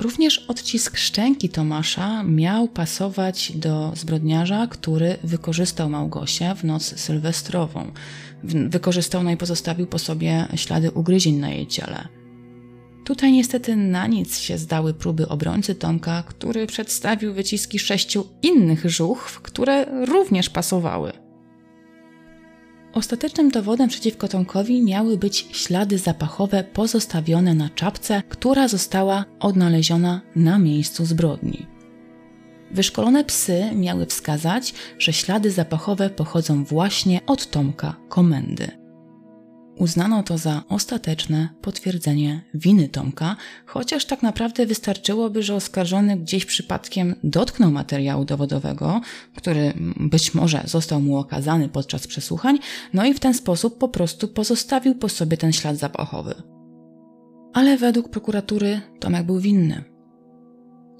Również 0.00 0.38
odcisk 0.38 0.96
szczęki 0.96 1.48
Tomasza 1.48 2.22
miał 2.22 2.68
pasować 2.68 3.52
do 3.54 3.92
zbrodniarza, 3.96 4.66
który 4.66 5.16
wykorzystał 5.24 5.90
Małgosię 5.90 6.54
w 6.54 6.64
noc 6.64 7.00
sylwestrową. 7.00 7.92
Wykorzystał 8.44 9.22
no 9.22 9.30
i 9.30 9.36
pozostawił 9.36 9.86
po 9.86 9.98
sobie 9.98 10.46
ślady 10.56 10.90
ugryzień 10.90 11.34
na 11.34 11.50
jej 11.50 11.66
ciele. 11.66 12.08
Tutaj 13.04 13.32
niestety 13.32 13.76
na 13.76 14.06
nic 14.06 14.38
się 14.38 14.58
zdały 14.58 14.94
próby 14.94 15.28
obrońcy 15.28 15.74
Tomka, 15.74 16.22
który 16.22 16.66
przedstawił 16.66 17.34
wyciski 17.34 17.78
sześciu 17.78 18.26
innych 18.42 18.90
żuchw, 18.90 19.40
które 19.40 20.06
również 20.06 20.50
pasowały. 20.50 21.23
Ostatecznym 22.94 23.50
dowodem 23.50 23.88
przeciwko 23.88 24.28
Tomkowi 24.28 24.82
miały 24.82 25.18
być 25.18 25.46
ślady 25.52 25.98
zapachowe 25.98 26.64
pozostawione 26.64 27.54
na 27.54 27.68
czapce, 27.68 28.22
która 28.28 28.68
została 28.68 29.24
odnaleziona 29.40 30.20
na 30.36 30.58
miejscu 30.58 31.06
zbrodni. 31.06 31.66
Wyszkolone 32.70 33.24
psy 33.24 33.70
miały 33.74 34.06
wskazać, 34.06 34.74
że 34.98 35.12
ślady 35.12 35.50
zapachowe 35.50 36.10
pochodzą 36.10 36.64
właśnie 36.64 37.20
od 37.26 37.50
Tomka 37.50 37.96
Komendy. 38.08 38.83
Uznano 39.76 40.22
to 40.22 40.38
za 40.38 40.62
ostateczne 40.68 41.48
potwierdzenie 41.62 42.44
winy 42.54 42.88
Tomka, 42.88 43.36
chociaż 43.66 44.04
tak 44.04 44.22
naprawdę 44.22 44.66
wystarczyłoby, 44.66 45.42
że 45.42 45.54
oskarżony 45.54 46.16
gdzieś 46.16 46.44
przypadkiem 46.44 47.14
dotknął 47.24 47.70
materiału 47.70 48.24
dowodowego, 48.24 49.00
który 49.36 49.72
być 49.96 50.34
może 50.34 50.62
został 50.64 51.00
mu 51.00 51.16
okazany 51.16 51.68
podczas 51.68 52.06
przesłuchań, 52.06 52.58
no 52.92 53.06
i 53.06 53.14
w 53.14 53.20
ten 53.20 53.34
sposób 53.34 53.78
po 53.78 53.88
prostu 53.88 54.28
pozostawił 54.28 54.94
po 54.94 55.08
sobie 55.08 55.36
ten 55.36 55.52
ślad 55.52 55.76
zapachowy. 55.76 56.34
Ale 57.52 57.76
według 57.76 58.08
prokuratury 58.08 58.80
Tomek 59.00 59.26
był 59.26 59.38
winny. 59.38 59.84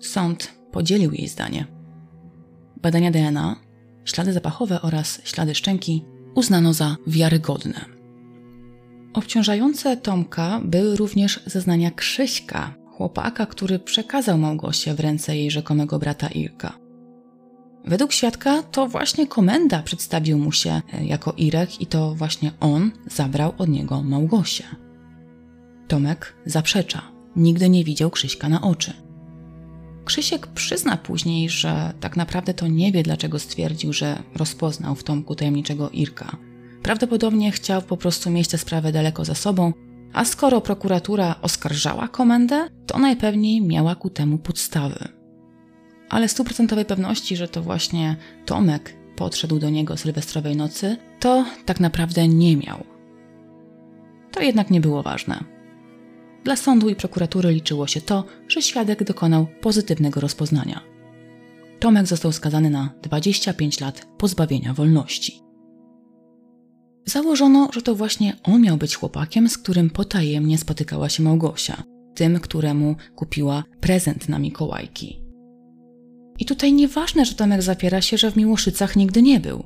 Sąd 0.01 0.53
podzielił 0.73 1.13
jej 1.13 1.29
zdanie. 1.29 1.67
Badania 2.83 3.11
DNA, 3.11 3.57
ślady 4.05 4.33
zapachowe 4.33 4.83
oraz 4.83 5.21
ślady 5.25 5.55
szczęki 5.55 6.05
uznano 6.35 6.73
za 6.73 6.97
wiarygodne. 7.07 7.94
Obciążające 9.15 9.97
Tomka 9.97 10.61
były 10.65 10.97
również 10.97 11.41
zeznania 11.47 11.91
Krzyśka, 11.91 12.75
chłopaka, 12.91 13.47
który 13.47 13.79
przekazał 13.79 14.39
Małgosię 14.39 14.95
w 14.95 15.01
ręce 15.01 15.37
jej 15.37 15.51
rzekomego 15.51 15.99
brata 15.99 16.29
Irka. 16.29 16.79
Według 17.85 18.13
świadka 18.13 18.63
to 18.63 18.87
właśnie 18.87 19.27
komenda 19.27 19.83
przedstawił 19.83 20.39
mu 20.39 20.53
się 20.53 20.81
e, 20.93 21.05
jako 21.05 21.33
Irek 21.37 21.81
i 21.81 21.87
to 21.87 22.15
właśnie 22.15 22.53
on 22.61 22.91
zabrał 23.07 23.53
od 23.59 23.69
niego 23.69 24.03
Małgosię. 24.03 24.65
Tomek 25.89 26.37
zaprzecza, 26.47 27.03
nigdy 27.37 27.69
nie 27.69 27.85
widział 27.85 28.11
Krzyśka 28.11 28.49
na 28.49 28.63
oczy. 28.63 28.93
Krzysiek 30.05 30.47
przyzna 30.47 30.97
później, 30.97 31.49
że 31.49 31.93
tak 32.01 32.17
naprawdę 32.17 32.55
to 32.55 32.67
nie 32.67 32.93
wie, 32.93 33.03
dlaczego 33.03 33.39
stwierdził, 33.39 33.93
że 33.93 34.23
rozpoznał 34.37 34.95
w 34.95 35.05
Tomku 35.05 35.35
tajemniczego 35.35 35.91
Irka– 35.91 36.37
Prawdopodobnie 36.85 37.53
chciał 37.53 37.83
po 37.83 37.97
prostu 37.97 38.31
mieć 38.31 38.49
tę 38.49 38.59
sprawę 38.59 38.93
daleko 38.93 39.25
za 39.25 39.35
sobą, 39.35 39.73
a 40.13 40.25
skoro 40.25 40.61
prokuratura 40.61 41.35
oskarżała 41.43 42.09
komendę, 42.09 42.69
to 42.87 42.99
najpewniej 42.99 43.61
miała 43.61 43.95
ku 43.95 44.11
temu 44.11 44.39
podstawy. 44.39 45.09
Ale 46.11 46.29
stuprocentowej 46.29 46.85
pewności, 46.85 47.37
że 47.37 47.49
to 47.49 47.63
właśnie 47.63 48.17
Tomek 48.47 48.97
podszedł 49.17 49.59
do 49.59 49.71
niego 49.71 49.97
sylwestrowej 49.97 50.57
nocy, 50.57 50.97
to 51.21 51.45
tak 51.65 51.81
naprawdę 51.81 52.29
nie 52.29 52.57
miał. 52.57 52.85
To 54.33 54.41
jednak 54.41 54.71
nie 54.71 54.81
było 54.81 55.03
ważne. 55.03 55.45
Dla 56.45 56.57
sądu 56.57 56.89
i 56.89 56.97
prokuratury 56.97 57.51
liczyło 57.51 57.87
się 57.87 58.01
to, 58.01 58.25
że 58.49 58.63
świadek 58.63 59.05
dokonał 59.05 59.47
pozytywnego 59.61 60.21
rozpoznania. 60.21 60.81
Tomek 61.81 62.07
został 62.07 62.33
skazany 62.33 62.71
na 62.71 62.95
25 63.03 63.81
lat 63.81 64.07
pozbawienia 64.19 64.75
wolności. 64.75 65.45
Założono, 67.07 67.69
że 67.73 67.83
to 67.83 67.95
właśnie 67.95 68.37
on 68.43 68.63
miał 68.63 68.77
być 68.77 68.97
chłopakiem, 68.97 69.49
z 69.49 69.59
którym 69.59 69.91
potajemnie 69.91 70.59
spotykała 70.59 71.09
się 71.09 71.23
Małgosia, 71.23 71.83
tym, 72.15 72.41
któremu 72.41 72.97
kupiła 73.15 73.65
prezent 73.81 74.29
na 74.29 74.39
Mikołajki. 74.39 75.21
I 76.39 76.45
tutaj 76.45 76.73
nieważne, 76.73 77.25
że 77.25 77.35
Tomek 77.35 77.63
zapiera 77.63 78.01
się, 78.01 78.19
że 78.19 78.31
w 78.31 78.37
Miłoszycach 78.37 78.97
nigdy 78.97 79.23
nie 79.23 79.41
był. 79.41 79.65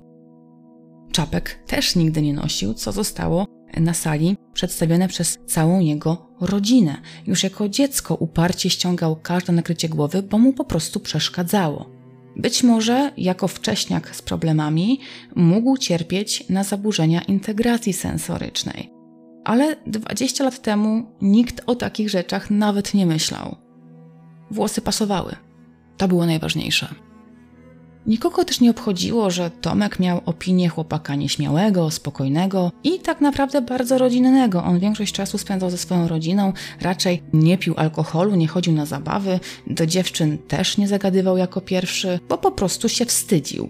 Czapek 1.12 1.59
też 1.66 1.97
nigdy 1.97 2.22
nie 2.22 2.34
nosił, 2.34 2.74
co 2.74 2.93
zostało 2.93 3.47
na 3.76 3.95
sali 3.95 4.36
przedstawione 4.53 5.09
przez 5.09 5.39
całą 5.47 5.80
jego 5.80 6.28
rodzinę. 6.41 7.03
Już 7.26 7.43
jako 7.43 7.68
dziecko 7.68 8.14
uparcie 8.14 8.70
ściągał 8.70 9.16
każde 9.16 9.53
nakrycie 9.53 9.89
głowy, 9.89 10.22
bo 10.22 10.39
mu 10.39 10.53
po 10.53 10.64
prostu 10.64 11.01
przeszkadzało. 11.01 11.97
Być 12.39 12.62
może 12.62 13.12
jako 13.16 13.49
wcześniak 13.49 14.16
z 14.16 14.22
problemami 14.22 15.01
mógł 15.36 15.76
cierpieć 15.76 16.49
na 16.49 16.64
zaburzenia 16.64 17.22
integracji 17.22 17.93
sensorycznej. 17.93 18.91
Ale 19.45 19.76
20 19.86 20.45
lat 20.45 20.62
temu 20.62 21.07
nikt 21.22 21.62
o 21.66 21.74
takich 21.74 22.11
rzeczach 22.11 22.51
nawet 22.51 22.95
nie 22.95 23.07
myślał. 23.07 23.57
Włosy 24.51 24.80
pasowały. 24.80 25.36
To 25.97 26.09
było 26.09 26.26
najważniejsze. 26.26 26.95
Nikogo 28.09 28.44
też 28.44 28.61
nie 28.61 28.70
obchodziło, 28.70 29.30
że 29.30 29.50
Tomek 29.50 30.00
miał 30.00 30.20
opinię 30.26 30.68
chłopaka 30.68 31.14
nieśmiałego, 31.14 31.90
spokojnego 31.90 32.72
i 32.84 32.98
tak 32.98 33.20
naprawdę 33.20 33.62
bardzo 33.62 33.98
rodzinnego. 33.98 34.64
On 34.64 34.78
większość 34.78 35.12
czasu 35.12 35.38
spędzał 35.38 35.70
ze 35.70 35.78
swoją 35.78 36.09
rodziną, 36.09 36.52
raczej 36.80 37.22
nie 37.32 37.59
pił 37.59 37.74
alkoholu, 37.76 38.34
nie 38.34 38.48
chodził 38.48 38.72
na 38.72 38.86
zabawy, 38.86 39.40
do 39.66 39.86
dziewczyn 39.86 40.38
też 40.38 40.78
nie 40.78 40.88
zagadywał 40.88 41.36
jako 41.36 41.61
pierwszy, 41.61 42.20
bo 42.28 42.38
po 42.38 42.50
prostu 42.50 42.88
się 42.88 43.04
wstydził. 43.04 43.68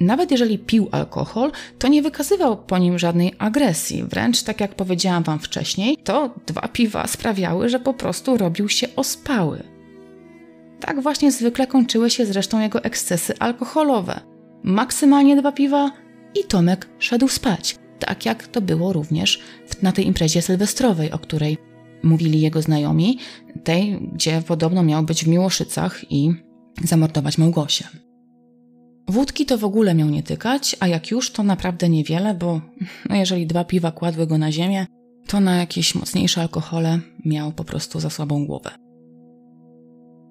Nawet 0.00 0.30
jeżeli 0.30 0.58
pił 0.58 0.88
alkohol, 0.92 1.52
to 1.78 1.88
nie 1.88 2.02
wykazywał 2.02 2.56
po 2.56 2.78
nim 2.78 2.98
żadnej 2.98 3.34
agresji. 3.38 4.04
Wręcz 4.04 4.42
tak 4.42 4.60
jak 4.60 4.74
powiedziałam 4.74 5.22
Wam 5.22 5.38
wcześniej, 5.38 5.96
to 6.04 6.34
dwa 6.46 6.68
piwa 6.68 7.06
sprawiały, 7.06 7.68
że 7.68 7.80
po 7.80 7.94
prostu 7.94 8.36
robił 8.36 8.68
się 8.68 8.86
ospały. 8.96 9.77
Tak 10.80 11.02
właśnie 11.02 11.32
zwykle 11.32 11.66
kończyły 11.66 12.10
się 12.10 12.26
zresztą 12.26 12.60
jego 12.60 12.84
ekscesy 12.84 13.38
alkoholowe. 13.38 14.20
Maksymalnie 14.62 15.36
dwa 15.36 15.52
piwa 15.52 15.90
i 16.34 16.44
Tomek 16.44 16.88
szedł 16.98 17.28
spać, 17.28 17.76
tak 17.98 18.26
jak 18.26 18.46
to 18.46 18.60
było 18.60 18.92
również 18.92 19.40
na 19.82 19.92
tej 19.92 20.06
imprezie 20.06 20.42
sylwestrowej, 20.42 21.12
o 21.12 21.18
której 21.18 21.58
mówili 22.02 22.40
jego 22.40 22.62
znajomi, 22.62 23.18
tej, 23.64 24.08
gdzie 24.14 24.42
podobno 24.46 24.82
miał 24.82 25.02
być 25.02 25.24
w 25.24 25.28
Miłoszycach 25.28 26.12
i 26.12 26.34
zamordować 26.84 27.38
Małgosię. 27.38 27.84
Wódki 29.08 29.46
to 29.46 29.58
w 29.58 29.64
ogóle 29.64 29.94
miał 29.94 30.08
nie 30.08 30.22
tykać, 30.22 30.76
a 30.80 30.86
jak 30.86 31.10
już, 31.10 31.32
to 31.32 31.42
naprawdę 31.42 31.88
niewiele, 31.88 32.34
bo 32.34 32.60
no 33.08 33.16
jeżeli 33.16 33.46
dwa 33.46 33.64
piwa 33.64 33.92
kładły 33.92 34.26
go 34.26 34.38
na 34.38 34.52
ziemię, 34.52 34.86
to 35.26 35.40
na 35.40 35.56
jakieś 35.56 35.94
mocniejsze 35.94 36.40
alkohole 36.40 37.00
miał 37.24 37.52
po 37.52 37.64
prostu 37.64 38.00
za 38.00 38.10
słabą 38.10 38.46
głowę 38.46 38.87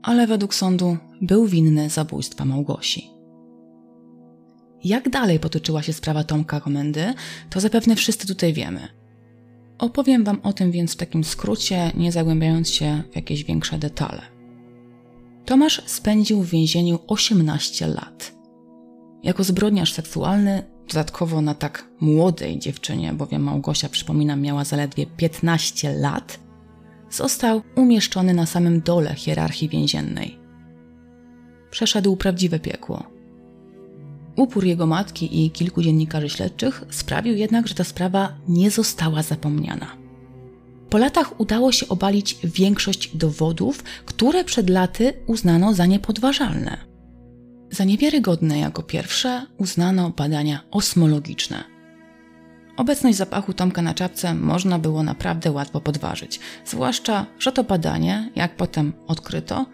ale 0.07 0.27
według 0.27 0.55
sądu 0.55 0.97
był 1.21 1.47
winny 1.47 1.89
zabójstwa 1.89 2.45
Małgosi. 2.45 3.09
Jak 4.83 5.09
dalej 5.09 5.39
potoczyła 5.39 5.83
się 5.83 5.93
sprawa 5.93 6.23
Tomka 6.23 6.61
Komendy, 6.61 7.13
to 7.49 7.59
zapewne 7.59 7.95
wszyscy 7.95 8.27
tutaj 8.27 8.53
wiemy. 8.53 8.87
Opowiem 9.77 10.23
Wam 10.23 10.39
o 10.43 10.53
tym 10.53 10.71
więc 10.71 10.93
w 10.93 10.97
takim 10.97 11.23
skrócie, 11.23 11.91
nie 11.95 12.11
zagłębiając 12.11 12.69
się 12.69 13.03
w 13.11 13.15
jakieś 13.15 13.43
większe 13.43 13.77
detale. 13.77 14.21
Tomasz 15.45 15.81
spędził 15.85 16.41
w 16.41 16.49
więzieniu 16.49 16.99
18 17.07 17.87
lat. 17.87 18.35
Jako 19.23 19.43
zbrodniarz 19.43 19.93
seksualny, 19.93 20.63
dodatkowo 20.87 21.41
na 21.41 21.53
tak 21.53 21.89
młodej 21.99 22.59
dziewczynie, 22.59 23.13
bowiem 23.13 23.43
Małgosia, 23.43 23.89
przypominam, 23.89 24.41
miała 24.41 24.63
zaledwie 24.63 25.05
15 25.05 25.93
lat, 25.93 26.46
został 27.09 27.61
umieszczony 27.75 28.33
na 28.33 28.45
samym 28.45 28.81
dole 28.81 29.15
hierarchii 29.15 29.69
więziennej. 29.69 30.39
Przeszedł 31.71 32.15
prawdziwe 32.15 32.59
piekło. 32.59 33.03
Upór 34.35 34.65
jego 34.65 34.85
matki 34.85 35.45
i 35.45 35.51
kilku 35.51 35.81
dziennikarzy 35.81 36.29
śledczych 36.29 36.83
sprawił 36.89 37.35
jednak, 37.35 37.67
że 37.67 37.75
ta 37.75 37.83
sprawa 37.83 38.33
nie 38.47 38.71
została 38.71 39.23
zapomniana. 39.23 39.87
Po 40.89 40.97
latach 40.97 41.39
udało 41.39 41.71
się 41.71 41.87
obalić 41.87 42.37
większość 42.43 43.17
dowodów, 43.17 43.83
które 44.05 44.43
przed 44.43 44.69
laty 44.69 45.13
uznano 45.27 45.73
za 45.73 45.85
niepodważalne. 45.85 46.77
Za 47.71 47.83
niewiarygodne 47.83 48.59
jako 48.59 48.83
pierwsze 48.83 49.45
uznano 49.57 50.09
badania 50.09 50.63
osmologiczne– 50.71 51.63
Obecność 52.77 53.17
zapachu 53.17 53.53
Tomka 53.53 53.81
na 53.81 53.93
czapce 53.93 54.33
można 54.33 54.79
było 54.79 55.03
naprawdę 55.03 55.51
łatwo 55.51 55.81
podważyć, 55.81 56.39
zwłaszcza, 56.65 57.25
że 57.39 57.51
to 57.51 57.63
badanie, 57.63 58.31
jak 58.35 58.55
potem 58.55 58.93
odkryto, 59.07 59.65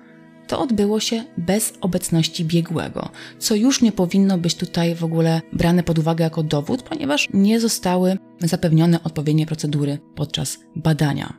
to 0.47 0.59
odbyło 0.59 0.99
się 0.99 1.23
bez 1.37 1.73
obecności 1.81 2.45
biegłego, 2.45 3.09
co 3.39 3.55
już 3.55 3.81
nie 3.81 3.91
powinno 3.91 4.37
być 4.37 4.55
tutaj 4.55 4.95
w 4.95 5.03
ogóle 5.03 5.41
brane 5.53 5.83
pod 5.83 5.99
uwagę 5.99 6.23
jako 6.23 6.43
dowód, 6.43 6.83
ponieważ 6.83 7.27
nie 7.33 7.59
zostały 7.59 8.17
zapewnione 8.41 9.03
odpowiednie 9.03 9.45
procedury 9.45 9.97
podczas 10.15 10.57
badania. 10.75 11.33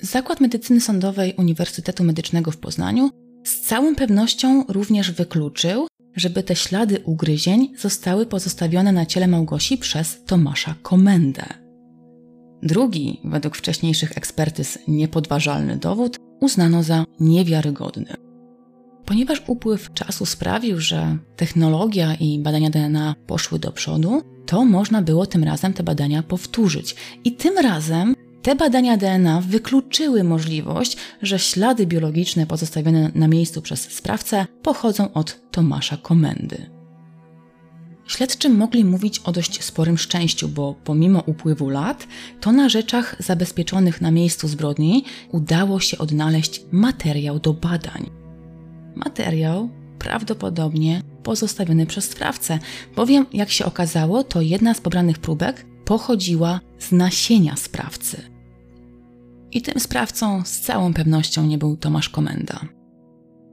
Zakład 0.00 0.40
Medycyny 0.40 0.80
Sądowej 0.80 1.34
Uniwersytetu 1.38 2.04
Medycznego 2.04 2.50
w 2.50 2.56
Poznaniu 2.56 3.10
z 3.44 3.60
całą 3.60 3.94
pewnością 3.94 4.64
również 4.68 5.12
wykluczył, 5.12 5.86
żeby 6.18 6.42
te 6.42 6.56
ślady 6.56 7.00
ugryzień 7.04 7.68
zostały 7.78 8.26
pozostawione 8.26 8.92
na 8.92 9.06
ciele 9.06 9.28
Małgosi 9.28 9.78
przez 9.78 10.24
Tomasza 10.24 10.74
Komendę. 10.82 11.44
Drugi, 12.62 13.20
według 13.24 13.56
wcześniejszych 13.56 14.16
ekspertyz 14.16 14.78
niepodważalny 14.88 15.76
dowód, 15.76 16.16
uznano 16.40 16.82
za 16.82 17.04
niewiarygodny. 17.20 18.14
Ponieważ 19.04 19.42
upływ 19.46 19.92
czasu 19.92 20.26
sprawił, 20.26 20.80
że 20.80 21.18
technologia 21.36 22.14
i 22.14 22.38
badania 22.38 22.70
DNA 22.70 23.14
poszły 23.26 23.58
do 23.58 23.72
przodu, 23.72 24.22
to 24.46 24.64
można 24.64 25.02
było 25.02 25.26
tym 25.26 25.44
razem 25.44 25.72
te 25.72 25.82
badania 25.82 26.22
powtórzyć. 26.22 26.96
I 27.24 27.32
tym 27.32 27.58
razem 27.58 28.14
te 28.42 28.54
badania 28.54 28.96
DNA 28.96 29.40
wykluczyły 29.40 30.24
możliwość, 30.24 30.96
że 31.22 31.38
ślady 31.38 31.86
biologiczne 31.86 32.46
pozostawione 32.46 33.10
na 33.14 33.28
miejscu 33.28 33.62
przez 33.62 33.80
sprawcę 33.80 34.46
pochodzą 34.62 35.12
od 35.12 35.40
Tomasza 35.50 35.96
Komendy. 35.96 36.78
Śledczym 38.06 38.56
mogli 38.56 38.84
mówić 38.84 39.18
o 39.18 39.32
dość 39.32 39.64
sporym 39.64 39.98
szczęściu, 39.98 40.48
bo 40.48 40.74
pomimo 40.84 41.22
upływu 41.26 41.70
lat, 41.70 42.06
to 42.40 42.52
na 42.52 42.68
rzeczach 42.68 43.16
zabezpieczonych 43.18 44.00
na 44.00 44.10
miejscu 44.10 44.48
zbrodni 44.48 45.04
udało 45.32 45.80
się 45.80 45.98
odnaleźć 45.98 46.60
materiał 46.72 47.38
do 47.38 47.54
badań. 47.54 48.10
Materiał 48.94 49.68
prawdopodobnie 49.98 51.02
pozostawiony 51.22 51.86
przez 51.86 52.04
sprawcę, 52.04 52.58
bowiem, 52.96 53.26
jak 53.32 53.50
się 53.50 53.64
okazało, 53.64 54.24
to 54.24 54.40
jedna 54.40 54.74
z 54.74 54.80
pobranych 54.80 55.18
próbek 55.18 55.66
pochodziła 55.88 56.60
z 56.78 56.92
nasienia 56.92 57.56
sprawcy. 57.56 58.22
I 59.52 59.62
tym 59.62 59.80
sprawcą 59.80 60.44
z 60.44 60.60
całą 60.60 60.94
pewnością 60.94 61.46
nie 61.46 61.58
był 61.58 61.76
Tomasz 61.76 62.08
Komenda. 62.08 62.60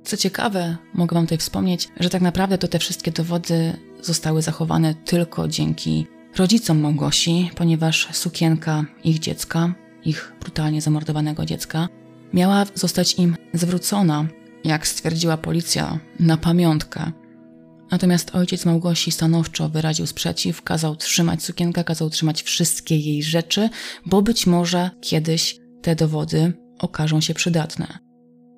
Co 0.04 0.18
ciekawe, 0.18 0.78
mogę 0.94 1.14
Wam 1.14 1.24
tutaj 1.24 1.38
wspomnieć, 1.38 1.88
że 2.00 2.10
tak 2.10 2.22
naprawdę 2.22 2.58
to 2.58 2.68
te 2.68 2.80
wszystkie 2.80 3.12
dowody 3.12 3.74
zostały 4.02 4.42
zachowane 4.42 4.96
tylko 4.96 5.48
dzięki 5.48 6.08
rodzicom 6.38 6.80
Małgosi, 6.80 7.52
ponieważ 7.56 8.08
sukienka 8.12 8.86
ich 9.04 9.20
dziecka, 9.20 9.74
ich 10.06 10.34
brutalnie 10.42 10.82
zamordowanego 10.82 11.46
dziecka, 11.46 11.90
miała 12.34 12.66
zostać 12.74 13.14
im 13.14 13.36
zwrócona, 13.54 14.28
jak 14.64 14.88
stwierdziła 14.88 15.38
policja, 15.38 16.00
na 16.20 16.38
pamiątkę. 16.38 17.12
Natomiast 17.92 18.36
ojciec 18.36 18.66
Małgosi 18.66 19.12
stanowczo 19.12 19.70
wyraził 19.70 20.06
sprzeciw, 20.06 20.62
kazał 20.62 20.96
trzymać 20.96 21.44
sukienkę, 21.44 21.84
kazał 21.84 22.10
trzymać 22.10 22.44
wszystkie 22.44 22.98
jej 22.98 23.24
rzeczy, 23.24 23.70
bo 24.06 24.22
być 24.22 24.48
może 24.48 24.90
kiedyś 25.02 25.58
te 25.82 25.96
dowody 25.96 26.54
okażą 26.80 27.22
się 27.22 27.34
przydatne. 27.34 28.00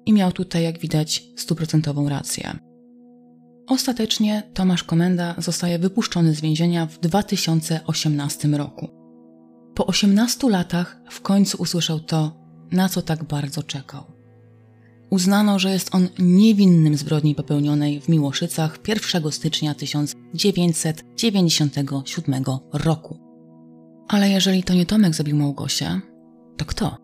I 0.05 0.13
miał 0.13 0.31
tutaj, 0.31 0.63
jak 0.63 0.79
widać, 0.79 1.23
stuprocentową 1.35 2.09
rację. 2.09 2.59
Ostatecznie 3.67 4.43
Tomasz 4.53 4.83
Komenda 4.83 5.35
zostaje 5.37 5.79
wypuszczony 5.79 6.33
z 6.35 6.41
więzienia 6.41 6.85
w 6.85 6.99
2018 6.99 8.47
roku. 8.47 8.87
Po 9.75 9.85
18 9.85 10.49
latach 10.49 10.99
w 11.09 11.21
końcu 11.21 11.61
usłyszał 11.61 11.99
to, 11.99 12.37
na 12.71 12.89
co 12.89 13.01
tak 13.01 13.23
bardzo 13.23 13.63
czekał. 13.63 14.16
Uznano, 15.09 15.59
że 15.59 15.71
jest 15.71 15.95
on 15.95 16.07
niewinnym 16.19 16.97
zbrodni 16.97 17.35
popełnionej 17.35 18.01
w 18.01 18.09
Miłoszycach 18.09 18.79
1 18.87 19.31
stycznia 19.31 19.75
1997 19.75 22.43
roku. 22.73 23.19
Ale 24.07 24.29
jeżeli 24.29 24.63
to 24.63 24.73
nie 24.73 24.85
Tomek 24.85 25.15
zabił 25.15 25.37
Małgosię, 25.37 26.01
to 26.57 26.65
kto? 26.65 26.97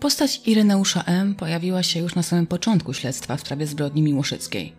Postać 0.00 0.42
Ireneusza 0.46 1.04
M. 1.06 1.34
pojawiła 1.34 1.82
się 1.82 2.00
już 2.00 2.14
na 2.14 2.22
samym 2.22 2.46
początku 2.46 2.92
śledztwa 2.92 3.36
w 3.36 3.40
sprawie 3.40 3.66
zbrodni 3.66 4.02
miłoszyckiej. 4.02 4.72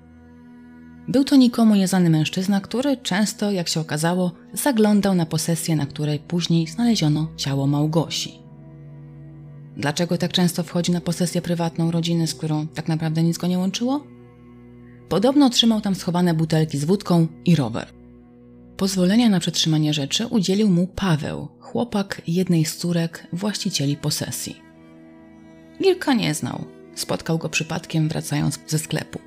Był 1.07 1.23
to 1.23 1.35
nikomu 1.35 1.75
nieznany 1.75 2.09
mężczyzna, 2.09 2.61
który 2.61 2.97
często, 2.97 3.51
jak 3.51 3.67
się 3.67 3.79
okazało, 3.79 4.31
zaglądał 4.53 5.15
na 5.15 5.25
posesję, 5.25 5.75
na 5.75 5.85
której 5.85 6.19
później 6.19 6.67
znaleziono 6.67 7.27
ciało 7.37 7.67
Małgosi. 7.67 8.40
Dlaczego 9.77 10.17
tak 10.17 10.31
często 10.31 10.63
wchodzi 10.63 10.91
na 10.91 11.01
posesję 11.01 11.41
prywatną 11.41 11.91
rodziny, 11.91 12.27
z 12.27 12.35
którą 12.35 12.67
tak 12.67 12.87
naprawdę 12.87 13.23
nic 13.23 13.37
go 13.37 13.47
nie 13.47 13.59
łączyło? 13.59 14.03
Podobno 15.09 15.49
trzymał 15.49 15.81
tam 15.81 15.95
schowane 15.95 16.33
butelki 16.33 16.77
z 16.77 16.85
wódką 16.85 17.27
i 17.45 17.55
rower. 17.55 17.87
Pozwolenia 18.77 19.29
na 19.29 19.39
przetrzymanie 19.39 19.93
rzeczy 19.93 20.27
udzielił 20.27 20.69
mu 20.69 20.87
Paweł, 20.87 21.47
chłopak 21.59 22.21
jednej 22.27 22.65
z 22.65 22.77
córek 22.77 23.27
właścicieli 23.33 23.97
posesji. 23.97 24.61
Gilka 25.81 26.13
nie 26.13 26.33
znał. 26.33 26.65
Spotkał 26.95 27.37
go 27.37 27.49
przypadkiem 27.49 28.09
wracając 28.09 28.59
ze 28.67 28.79
sklepu. 28.79 29.19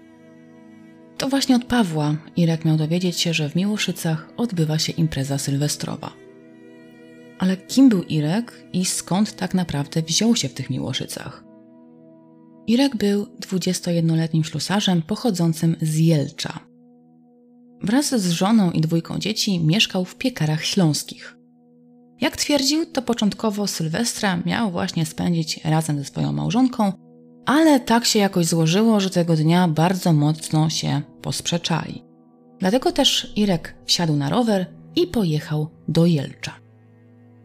To 1.19 1.29
właśnie 1.29 1.57
od 1.57 1.65
Pawła 1.65 2.17
Irek 2.37 2.65
miał 2.65 2.77
dowiedzieć 2.77 3.21
się, 3.21 3.35
że 3.35 3.49
w 3.49 3.57
Miłoszycach 3.57 4.29
odbywa 4.37 4.79
się 4.79 4.93
impreza 4.93 5.39
sylwestrowa. 5.39 6.24
Ale 7.39 7.57
kim 7.57 7.89
był 7.89 8.03
Irek 8.03 8.65
i 8.73 8.85
skąd 8.85 9.37
tak 9.37 9.55
naprawdę 9.55 10.03
wziął 10.03 10.37
się 10.37 10.49
w 10.49 10.55
tych 10.55 10.71
Miłoszycach? 10.71 11.45
Irek 12.67 12.97
był 12.97 13.25
21-letnim 13.25 14.45
ślusarzem 14.45 15.03
pochodzącym 15.03 15.77
z 15.83 15.99
Jelcza. 15.99 16.59
Wraz 17.83 18.15
z 18.15 18.31
żoną 18.31 18.71
i 18.71 18.81
dwójką 18.81 19.19
dzieci 19.19 19.61
mieszkał 19.61 20.05
w 20.05 20.17
piekarach 20.17 20.65
śląskich. 20.65 21.37
Jak 22.21 22.37
twierdził, 22.37 22.87
to 22.87 23.03
początkowo 23.03 23.67
Sylwestra 23.67 24.37
miał 24.37 24.71
właśnie 24.71 25.07
spędzić 25.07 25.61
razem 25.65 25.99
ze 25.99 26.05
swoją 26.05 26.33
małżonką, 26.33 26.93
ale 27.47 27.81
tak 27.81 28.05
się 28.05 28.19
jakoś 28.19 28.47
złożyło, 28.47 29.01
że 29.01 29.11
tego 29.11 29.37
dnia 29.37 29.69
bardzo 29.69 30.13
mocno 30.13 30.71
się 30.71 31.03
posprzeczali. 31.23 32.03
Dlatego 32.59 32.93
też 32.93 33.33
Irek 33.37 33.75
wsiadł 33.85 34.17
na 34.17 34.31
rower 34.31 34.67
i 34.97 35.07
pojechał 35.07 35.71
do 35.89 36.07
Jelcza. 36.07 36.64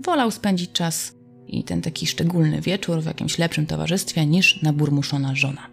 Wolał 0.03 0.31
spędzić 0.31 0.71
czas 0.71 1.15
i 1.47 1.63
ten 1.63 1.81
taki 1.81 2.07
szczególny 2.07 2.61
wieczór 2.61 3.01
w 3.01 3.05
jakimś 3.05 3.37
lepszym 3.37 3.65
towarzystwie 3.65 4.25
niż 4.25 4.61
naburmuszona 4.61 5.35
żona. 5.35 5.69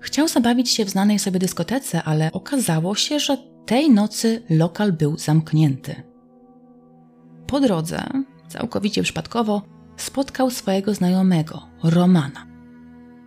Chciał 0.00 0.28
zabawić 0.28 0.70
się 0.70 0.84
w 0.84 0.90
znanej 0.90 1.18
sobie 1.18 1.38
dyskotece, 1.38 2.02
ale 2.02 2.32
okazało 2.32 2.94
się, 2.94 3.20
że 3.20 3.36
tej 3.66 3.90
nocy 3.90 4.42
lokal 4.50 4.92
był 4.92 5.18
zamknięty. 5.18 6.02
Po 7.46 7.60
drodze, 7.60 8.06
całkowicie 8.48 9.02
przypadkowo, 9.02 9.62
spotkał 9.96 10.50
swojego 10.50 10.94
znajomego, 10.94 11.62
Romana. 11.82 12.46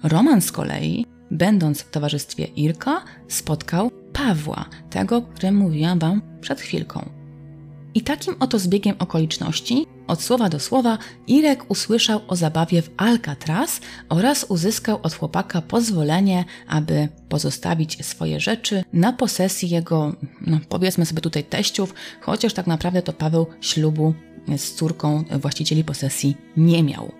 Roman 0.03 0.41
z 0.41 0.51
kolei, 0.51 1.05
będąc 1.31 1.81
w 1.81 1.91
towarzystwie 1.91 2.45
Irka, 2.45 3.03
spotkał 3.27 3.91
Pawła, 4.13 4.65
tego, 4.89 5.17
o 5.17 5.21
którym 5.21 5.55
mówiłam 5.55 5.99
wam 5.99 6.21
przed 6.41 6.61
chwilką. 6.61 7.16
I 7.97 8.01
takim 8.01 8.35
oto 8.39 8.59
zbiegiem 8.59 8.95
okoliczności, 8.99 9.85
od 10.07 10.21
słowa 10.21 10.49
do 10.49 10.59
słowa, 10.59 10.97
Irek 11.27 11.71
usłyszał 11.71 12.21
o 12.27 12.35
zabawie 12.35 12.81
w 12.81 12.89
Alcatraz 12.97 13.81
oraz 14.09 14.43
uzyskał 14.43 14.99
od 15.03 15.13
chłopaka 15.13 15.61
pozwolenie, 15.61 16.45
aby 16.67 17.07
pozostawić 17.29 18.05
swoje 18.05 18.39
rzeczy 18.39 18.83
na 18.93 19.13
posesji 19.13 19.69
jego, 19.69 20.15
no 20.41 20.59
powiedzmy 20.69 21.05
sobie 21.05 21.21
tutaj 21.21 21.43
teściów, 21.43 21.93
chociaż 22.21 22.53
tak 22.53 22.67
naprawdę 22.67 23.01
to 23.01 23.13
Paweł 23.13 23.45
ślubu 23.61 24.13
z 24.57 24.73
córką 24.73 25.23
właścicieli 25.41 25.83
posesji 25.83 26.37
nie 26.57 26.83
miał. 26.83 27.11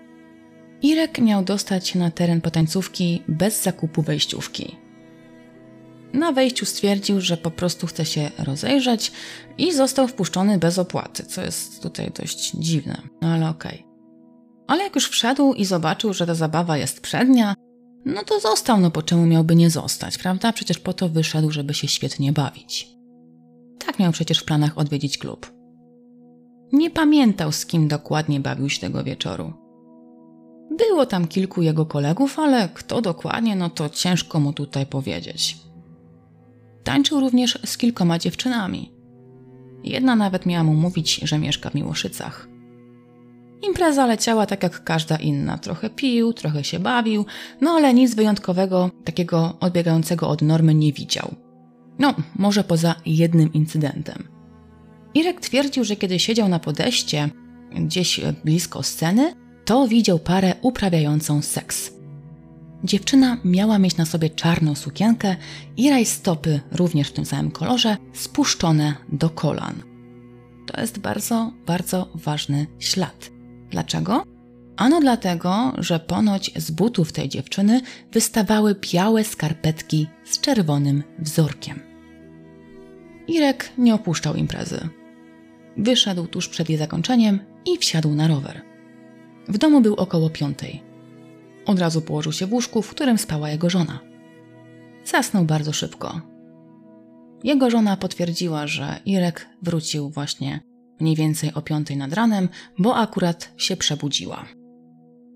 Irek 0.82 1.18
miał 1.18 1.44
dostać 1.44 1.88
się 1.88 1.98
na 1.98 2.10
teren 2.10 2.40
potańcówki 2.40 3.22
bez 3.28 3.62
zakupu 3.62 4.02
wejściówki. 4.02 4.87
Na 6.12 6.32
wejściu 6.32 6.66
stwierdził, 6.66 7.20
że 7.20 7.36
po 7.36 7.50
prostu 7.50 7.86
chce 7.86 8.04
się 8.04 8.30
rozejrzeć 8.38 9.12
i 9.58 9.72
został 9.72 10.08
wpuszczony 10.08 10.58
bez 10.58 10.78
opłaty, 10.78 11.22
co 11.22 11.42
jest 11.42 11.82
tutaj 11.82 12.10
dość 12.20 12.50
dziwne, 12.50 13.02
no 13.22 13.28
ale 13.28 13.48
okej. 13.48 13.74
Okay. 13.74 13.88
Ale 14.66 14.84
jak 14.84 14.94
już 14.94 15.08
wszedł 15.08 15.54
i 15.54 15.64
zobaczył, 15.64 16.12
że 16.12 16.26
ta 16.26 16.34
zabawa 16.34 16.76
jest 16.76 17.00
przednia, 17.00 17.54
no 18.04 18.24
to 18.24 18.40
został, 18.40 18.80
no 18.80 18.90
po 18.90 19.02
czemu 19.02 19.26
miałby 19.26 19.54
nie 19.54 19.70
zostać, 19.70 20.18
prawda? 20.18 20.52
Przecież 20.52 20.78
po 20.78 20.92
to 20.92 21.08
wyszedł, 21.08 21.50
żeby 21.50 21.74
się 21.74 21.88
świetnie 21.88 22.32
bawić. 22.32 22.88
Tak 23.86 23.98
miał 23.98 24.12
przecież 24.12 24.38
w 24.38 24.44
planach 24.44 24.78
odwiedzić 24.78 25.18
klub. 25.18 25.52
Nie 26.72 26.90
pamiętał, 26.90 27.52
z 27.52 27.66
kim 27.66 27.88
dokładnie 27.88 28.40
bawił 28.40 28.70
się 28.70 28.80
tego 28.80 29.04
wieczoru. 29.04 29.52
Było 30.78 31.06
tam 31.06 31.28
kilku 31.28 31.62
jego 31.62 31.86
kolegów, 31.86 32.38
ale 32.38 32.68
kto 32.74 33.00
dokładnie, 33.00 33.56
no 33.56 33.70
to 33.70 33.88
ciężko 33.88 34.40
mu 34.40 34.52
tutaj 34.52 34.86
powiedzieć. 34.86 35.56
Tańczył 36.88 37.20
również 37.20 37.58
z 37.64 37.78
kilkoma 37.78 38.18
dziewczynami. 38.18 38.92
Jedna 39.84 40.16
nawet 40.16 40.46
miała 40.46 40.64
mu 40.64 40.74
mówić, 40.74 41.20
że 41.22 41.38
mieszka 41.38 41.70
w 41.70 41.74
Miłoszycach. 41.74 42.48
Impreza 43.62 44.06
leciała 44.06 44.46
tak 44.46 44.62
jak 44.62 44.84
każda 44.84 45.16
inna. 45.16 45.58
Trochę 45.58 45.90
pił, 45.90 46.32
trochę 46.32 46.64
się 46.64 46.78
bawił, 46.78 47.26
no 47.60 47.70
ale 47.70 47.94
nic 47.94 48.14
wyjątkowego, 48.14 48.90
takiego 49.04 49.56
odbiegającego 49.60 50.28
od 50.28 50.42
normy 50.42 50.74
nie 50.74 50.92
widział. 50.92 51.34
No, 51.98 52.14
może 52.36 52.64
poza 52.64 52.94
jednym 53.06 53.52
incydentem. 53.52 54.28
Irek 55.14 55.40
twierdził, 55.40 55.84
że 55.84 55.96
kiedy 55.96 56.18
siedział 56.18 56.48
na 56.48 56.58
podejście, 56.58 57.28
gdzieś 57.80 58.20
blisko 58.44 58.82
sceny, 58.82 59.34
to 59.64 59.88
widział 59.88 60.18
parę 60.18 60.54
uprawiającą 60.62 61.42
seks. 61.42 61.97
Dziewczyna 62.84 63.36
miała 63.44 63.78
mieć 63.78 63.96
na 63.96 64.06
sobie 64.06 64.30
czarną 64.30 64.74
sukienkę 64.74 65.36
i 65.76 65.90
rajstopy, 65.90 66.60
również 66.72 67.08
w 67.08 67.12
tym 67.12 67.26
samym 67.26 67.50
kolorze, 67.50 67.96
spuszczone 68.12 68.94
do 69.12 69.30
kolan. 69.30 69.74
To 70.66 70.80
jest 70.80 70.98
bardzo, 70.98 71.52
bardzo 71.66 72.08
ważny 72.14 72.66
ślad. 72.78 73.30
Dlaczego? 73.70 74.24
Ano 74.76 75.00
dlatego, 75.00 75.72
że 75.78 76.00
ponoć 76.00 76.50
z 76.56 76.70
butów 76.70 77.12
tej 77.12 77.28
dziewczyny 77.28 77.80
wystawały 78.12 78.76
białe 78.92 79.24
skarpetki 79.24 80.06
z 80.24 80.40
czerwonym 80.40 81.02
wzorkiem. 81.18 81.80
Irek 83.28 83.72
nie 83.78 83.94
opuszczał 83.94 84.34
imprezy. 84.34 84.88
Wyszedł 85.76 86.26
tuż 86.26 86.48
przed 86.48 86.68
jej 86.68 86.78
zakończeniem 86.78 87.38
i 87.66 87.78
wsiadł 87.78 88.14
na 88.14 88.28
rower. 88.28 88.62
W 89.48 89.58
domu 89.58 89.80
był 89.80 89.94
około 89.94 90.30
piątej. 90.30 90.87
Od 91.68 91.78
razu 91.78 92.02
położył 92.02 92.32
się 92.32 92.46
w 92.46 92.52
łóżku, 92.52 92.82
w 92.82 92.90
którym 92.90 93.18
spała 93.18 93.50
jego 93.50 93.70
żona. 93.70 93.98
Zasnął 95.04 95.44
bardzo 95.44 95.72
szybko. 95.72 96.20
jego 97.44 97.70
żona 97.70 97.96
potwierdziła, 97.96 98.66
że 98.66 99.00
Irek 99.06 99.48
wrócił 99.62 100.10
właśnie 100.10 100.60
mniej 101.00 101.16
więcej 101.16 101.54
o 101.54 101.62
piątej 101.62 101.96
nad 101.96 102.12
ranem, 102.12 102.48
bo 102.78 102.96
akurat 102.96 103.52
się 103.56 103.76
przebudziła. 103.76 104.44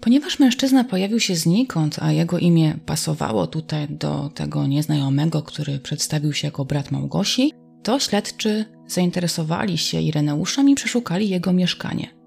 Ponieważ 0.01 0.39
mężczyzna 0.39 0.85
pojawił 0.85 1.21
się 1.21 1.37
znikąd, 1.37 1.97
a 1.99 2.13
jego 2.13 2.39
imię 2.39 2.75
pasowało 2.87 3.47
tutaj 3.47 3.89
do 3.89 4.31
tego 4.35 4.67
nieznajomego, 4.67 5.43
który 5.43 5.79
przedstawił 5.79 6.33
się 6.33 6.47
jako 6.49 6.65
brat 6.65 6.91
Małgosi, 6.91 7.53
to 7.83 7.99
śledczy 7.99 8.65
zainteresowali 8.87 9.79
się 9.79 10.01
Ireneuszem 10.01 10.69
i 10.69 10.75
przeszukali 10.75 11.29
jego 11.29 11.53
mieszkanie. 11.53 12.22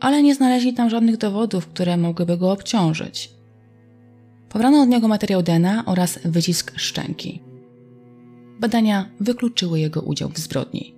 Ale 0.00 0.22
nie 0.22 0.34
znaleźli 0.34 0.74
tam 0.74 0.90
żadnych 0.90 1.16
dowodów, 1.16 1.66
które 1.66 1.96
mogłyby 1.96 2.36
go 2.36 2.52
obciążyć. 2.52 3.30
Pobrano 4.48 4.82
od 4.82 4.88
niego 4.88 5.08
materiał 5.08 5.42
DNA 5.42 5.84
oraz 5.86 6.18
wycisk 6.24 6.72
szczęki. 6.76 7.42
Badania 8.60 9.10
wykluczyły 9.20 9.80
jego 9.80 10.00
udział 10.00 10.28
w 10.28 10.38
zbrodni. 10.38 10.94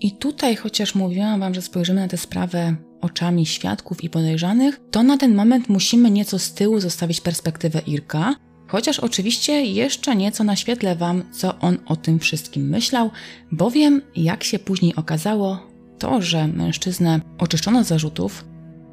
I 0.00 0.12
tutaj, 0.12 0.56
chociaż 0.56 0.94
mówiłam 0.94 1.40
Wam, 1.40 1.54
że 1.54 1.62
spojrzymy 1.62 2.00
na 2.00 2.08
tę 2.08 2.16
sprawę 2.16 2.76
oczami 3.00 3.46
świadków 3.46 4.04
i 4.04 4.10
podejrzanych, 4.10 4.80
to 4.90 5.02
na 5.02 5.18
ten 5.18 5.34
moment 5.34 5.68
musimy 5.68 6.10
nieco 6.10 6.38
z 6.38 6.54
tyłu 6.54 6.80
zostawić 6.80 7.20
perspektywę 7.20 7.82
Irka, 7.86 8.34
chociaż 8.66 9.00
oczywiście 9.00 9.64
jeszcze 9.64 10.16
nieco 10.16 10.44
naświetlę 10.44 10.96
Wam, 10.96 11.22
co 11.32 11.58
on 11.58 11.78
o 11.86 11.96
tym 11.96 12.18
wszystkim 12.18 12.68
myślał, 12.68 13.10
bowiem, 13.52 14.02
jak 14.16 14.44
się 14.44 14.58
później 14.58 14.94
okazało, 14.96 15.75
to, 15.98 16.22
że 16.22 16.48
mężczyznę 16.48 17.20
oczyszczono 17.38 17.84
z 17.84 17.86
zarzutów, 17.86 18.44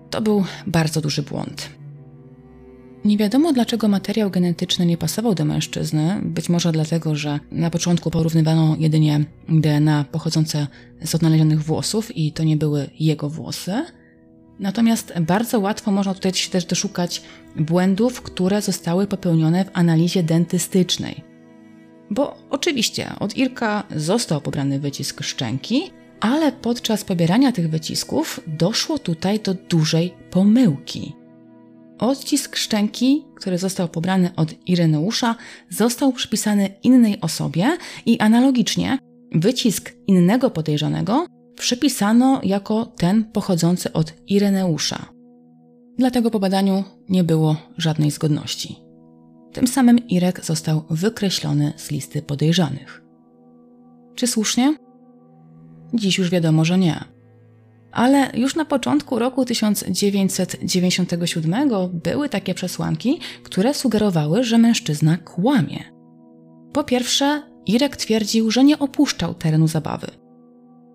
to 0.10 0.22
był 0.22 0.44
bardzo 0.68 1.02
duży 1.02 1.22
błąd. 1.22 1.70
Nie 3.06 3.18
wiadomo, 3.18 3.54
dlaczego 3.54 3.88
materiał 3.88 4.30
genetyczny 4.30 4.86
nie 4.86 4.98
pasował 4.98 5.36
do 5.36 5.46
mężczyzny. 5.46 6.22
Być 6.24 6.50
może 6.50 6.72
dlatego, 6.72 7.16
że 7.16 7.40
na 7.52 7.70
początku 7.70 8.12
porównywano 8.12 8.76
jedynie 8.80 9.26
DNA 9.50 10.06
pochodzące 10.12 10.68
z 11.06 11.16
odnalezionych 11.16 11.64
włosów 11.64 12.18
i 12.18 12.32
to 12.32 12.44
nie 12.44 12.58
były 12.58 12.90
jego 13.00 13.30
włosy. 13.30 13.86
Natomiast 14.60 15.14
bardzo 15.22 15.60
łatwo 15.60 15.92
można 15.92 16.14
tutaj 16.14 16.34
się 16.34 16.50
też 16.50 16.66
doszukać 16.66 17.22
błędów, 17.56 18.22
które 18.22 18.62
zostały 18.62 19.08
popełnione 19.08 19.66
w 19.66 19.70
analizie 19.74 20.24
dentystycznej. 20.24 21.24
Bo 22.10 22.38
oczywiście 22.50 23.10
od 23.20 23.38
Irka 23.38 23.84
został 23.96 24.42
pobrany 24.42 24.80
wycisk 24.80 25.24
szczęki, 25.24 25.92
ale 26.24 26.52
podczas 26.52 27.04
pobierania 27.04 27.52
tych 27.52 27.70
wycisków 27.70 28.40
doszło 28.48 29.00
tutaj 29.00 29.40
do 29.40 29.54
dużej 29.54 30.14
pomyłki. 30.32 31.14
Odcisk 32.00 32.56
szczęki, 32.56 33.24
który 33.36 33.58
został 33.58 33.88
pobrany 33.88 34.30
od 34.36 34.68
Ireneusza, 34.68 35.36
został 35.70 36.14
przypisany 36.14 36.70
innej 36.84 37.22
osobie 37.22 37.78
i 38.06 38.20
analogicznie 38.20 38.98
wycisk 39.32 39.94
innego 40.08 40.50
podejrzanego 40.50 41.26
przypisano 41.56 42.42
jako 42.44 42.86
ten 42.86 43.24
pochodzący 43.24 43.94
od 43.94 44.14
Ireneusza. 44.28 45.06
Dlatego 45.98 46.32
po 46.32 46.40
badaniu 46.40 46.84
nie 47.10 47.24
było 47.24 47.56
żadnej 47.78 48.12
zgodności. 48.12 48.76
Tym 49.54 49.68
samym 49.68 50.08
Irek 50.08 50.46
został 50.46 50.84
wykreślony 50.90 51.74
z 51.78 51.92
listy 51.92 52.22
podejrzanych. 52.22 53.04
Czy 54.16 54.28
słusznie? 54.28 54.76
Dziś 55.94 56.18
już 56.18 56.30
wiadomo, 56.30 56.66
że 56.66 56.78
nie 56.78 57.14
ale 57.94 58.32
już 58.34 58.56
na 58.56 58.66
początku 58.66 59.20
roku 59.20 59.46
1997 59.46 61.70
były 61.94 62.30
takie 62.30 62.54
przesłanki, 62.54 63.20
które 63.44 63.74
sugerowały, 63.74 64.44
że 64.44 64.58
mężczyzna 64.58 65.18
kłamie. 65.18 65.84
Po 66.74 66.84
pierwsze, 66.84 67.42
Irek 67.66 67.98
twierdził, 67.98 68.52
że 68.52 68.64
nie 68.64 68.80
opuszczał 68.80 69.34
terenu 69.34 69.68
zabawy. 69.68 70.08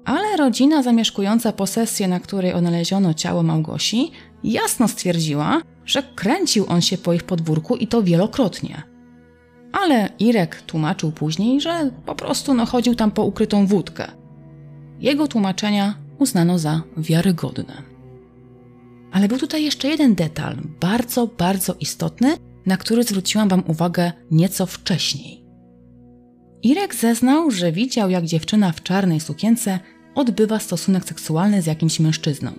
Ale 0.04 0.36
rodzina 0.36 0.82
zamieszkująca 0.82 1.52
posesję, 1.52 2.08
na 2.08 2.20
której 2.20 2.52
odnaleziono 2.52 3.14
ciało 3.14 3.42
Małgosi, 3.42 4.10
jasno 4.44 4.88
stwierdziła, 4.88 5.62
że 5.84 6.02
kręcił 6.02 6.64
on 6.68 6.80
się 6.80 6.98
po 6.98 7.12
ich 7.12 7.24
podwórku 7.24 7.76
i 7.76 7.86
to 7.86 8.02
wielokrotnie. 8.02 8.82
Ale 9.72 10.08
Irek 10.18 10.62
tłumaczył 10.62 11.12
później, 11.12 11.60
że 11.60 11.90
po 12.06 12.14
prostu 12.14 12.54
no, 12.54 12.66
chodził 12.66 12.94
tam 12.94 13.10
po 13.10 13.24
ukrytą 13.24 13.66
wódkę. 13.66 14.17
Jego 15.00 15.28
tłumaczenia 15.28 15.94
uznano 16.18 16.58
za 16.58 16.82
wiarygodne. 16.96 17.82
Ale 19.12 19.28
był 19.28 19.38
tutaj 19.38 19.64
jeszcze 19.64 19.88
jeden 19.88 20.14
detal, 20.14 20.56
bardzo, 20.80 21.26
bardzo 21.26 21.74
istotny, 21.80 22.36
na 22.66 22.76
który 22.76 23.02
zwróciłam 23.04 23.48
Wam 23.48 23.62
uwagę 23.66 24.12
nieco 24.30 24.66
wcześniej. 24.66 25.44
Irek 26.62 26.94
zeznał, 26.94 27.50
że 27.50 27.72
widział, 27.72 28.10
jak 28.10 28.24
dziewczyna 28.24 28.72
w 28.72 28.82
czarnej 28.82 29.20
sukience 29.20 29.78
odbywa 30.14 30.58
stosunek 30.58 31.04
seksualny 31.04 31.62
z 31.62 31.66
jakimś 31.66 32.00
mężczyzną. 32.00 32.52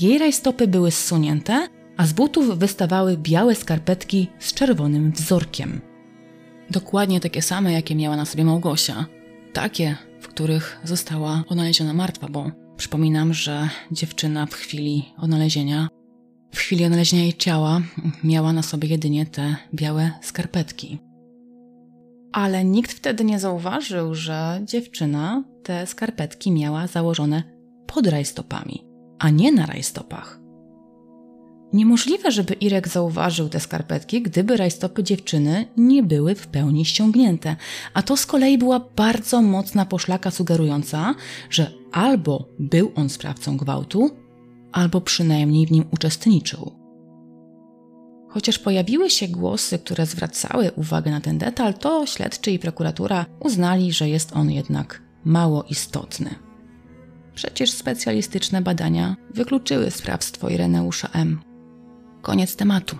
Jej 0.00 0.18
rajstopy 0.18 0.66
były 0.66 0.90
zsunięte, 0.90 1.68
a 1.96 2.06
z 2.06 2.12
butów 2.12 2.58
wystawały 2.58 3.16
białe 3.16 3.54
skarpetki 3.54 4.28
z 4.38 4.54
czerwonym 4.54 5.12
wzorkiem. 5.12 5.80
Dokładnie 6.70 7.20
takie 7.20 7.42
same, 7.42 7.72
jakie 7.72 7.94
miała 7.94 8.16
na 8.16 8.24
sobie 8.24 8.44
Małgosia. 8.44 9.06
Takie, 9.52 9.96
w 10.20 10.28
których 10.28 10.80
została 10.84 11.44
odnaleziona 11.48 11.94
martwa, 11.94 12.28
bo 12.28 12.50
przypominam, 12.76 13.34
że 13.34 13.68
dziewczyna 13.92 14.46
w 14.46 14.54
chwili 14.54 15.04
odnalezienia, 15.18 15.88
w 16.52 16.58
chwili 16.58 16.84
odnalezienia 16.84 17.22
jej 17.22 17.34
ciała 17.34 17.80
miała 18.24 18.52
na 18.52 18.62
sobie 18.62 18.88
jedynie 18.88 19.26
te 19.26 19.56
białe 19.74 20.10
skarpetki. 20.22 20.98
Ale 22.32 22.64
nikt 22.64 22.92
wtedy 22.92 23.24
nie 23.24 23.38
zauważył, 23.38 24.14
że 24.14 24.60
dziewczyna 24.64 25.44
te 25.62 25.86
skarpetki 25.86 26.52
miała 26.52 26.86
założone 26.86 27.42
pod 27.86 28.06
rajstopami, 28.06 28.84
a 29.18 29.30
nie 29.30 29.52
na 29.52 29.66
rajstopach. 29.66 30.45
Niemożliwe, 31.76 32.32
żeby 32.32 32.54
Irek 32.54 32.88
zauważył 32.88 33.48
te 33.48 33.60
skarpetki, 33.60 34.22
gdyby 34.22 34.56
rajstopy 34.56 35.04
dziewczyny 35.04 35.66
nie 35.76 36.02
były 36.02 36.34
w 36.34 36.46
pełni 36.46 36.84
ściągnięte, 36.84 37.56
a 37.94 38.02
to 38.02 38.16
z 38.16 38.26
kolei 38.26 38.58
była 38.58 38.80
bardzo 38.96 39.42
mocna 39.42 39.86
poszlaka 39.86 40.30
sugerująca, 40.30 41.14
że 41.50 41.70
albo 41.92 42.48
był 42.58 42.92
on 42.94 43.08
sprawcą 43.08 43.56
gwałtu, 43.56 44.10
albo 44.72 45.00
przynajmniej 45.00 45.66
w 45.66 45.70
nim 45.70 45.84
uczestniczył. 45.90 46.72
Chociaż 48.28 48.58
pojawiły 48.58 49.10
się 49.10 49.28
głosy, 49.28 49.78
które 49.78 50.06
zwracały 50.06 50.70
uwagę 50.76 51.10
na 51.10 51.20
ten 51.20 51.38
detal, 51.38 51.74
to 51.74 52.06
śledczy 52.06 52.50
i 52.50 52.58
prokuratura 52.58 53.26
uznali, 53.40 53.92
że 53.92 54.08
jest 54.08 54.32
on 54.32 54.50
jednak 54.50 55.02
mało 55.24 55.62
istotny. 55.62 56.34
Przecież 57.34 57.70
specjalistyczne 57.70 58.62
badania 58.62 59.16
wykluczyły 59.34 59.90
sprawstwo 59.90 60.48
Ireneusza 60.48 61.08
M. 61.12 61.45
Koniec 62.26 62.56
tematu. 62.56 62.96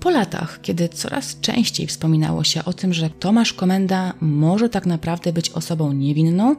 Po 0.00 0.10
latach, 0.10 0.60
kiedy 0.62 0.88
coraz 0.88 1.40
częściej 1.40 1.86
wspominało 1.86 2.44
się 2.44 2.64
o 2.64 2.72
tym, 2.72 2.92
że 2.92 3.10
Tomasz 3.10 3.52
Komenda 3.52 4.14
może 4.20 4.68
tak 4.68 4.86
naprawdę 4.86 5.32
być 5.32 5.50
osobą 5.50 5.92
niewinną, 5.92 6.56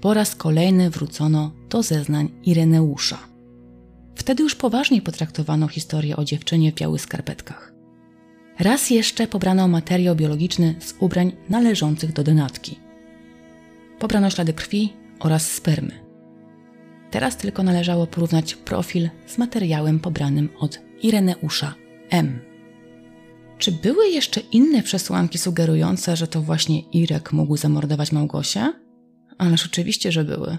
po 0.00 0.14
raz 0.14 0.34
kolejny 0.34 0.90
wrócono 0.90 1.52
do 1.70 1.82
zeznań 1.82 2.28
Ireneusza. 2.44 3.18
Wtedy 4.14 4.42
już 4.42 4.54
poważniej 4.54 5.02
potraktowano 5.02 5.68
historię 5.68 6.16
o 6.16 6.24
dziewczynie 6.24 6.72
w 6.72 6.74
białych 6.74 7.00
skarpetkach. 7.00 7.72
Raz 8.58 8.90
jeszcze 8.90 9.26
pobrano 9.26 9.68
materiał 9.68 10.16
biologiczny 10.16 10.74
z 10.80 10.94
ubrań 11.00 11.32
należących 11.48 12.12
do 12.12 12.24
denatki. 12.24 12.78
Pobrano 13.98 14.30
ślady 14.30 14.52
krwi 14.52 14.92
oraz 15.20 15.50
spermy. 15.50 16.05
Teraz 17.10 17.36
tylko 17.36 17.62
należało 17.62 18.06
porównać 18.06 18.54
profil 18.54 19.10
z 19.26 19.38
materiałem 19.38 20.00
pobranym 20.00 20.48
od 20.58 20.80
Ireneusza 21.02 21.74
M. 22.10 22.40
Czy 23.58 23.72
były 23.72 24.08
jeszcze 24.08 24.40
inne 24.40 24.82
przesłanki 24.82 25.38
sugerujące, 25.38 26.16
że 26.16 26.26
to 26.26 26.42
właśnie 26.42 26.80
Irek 26.80 27.32
mógł 27.32 27.56
zamordować 27.56 28.12
Małgosię? 28.12 28.72
Ależ 29.38 29.66
oczywiście, 29.66 30.12
że 30.12 30.24
były. 30.24 30.58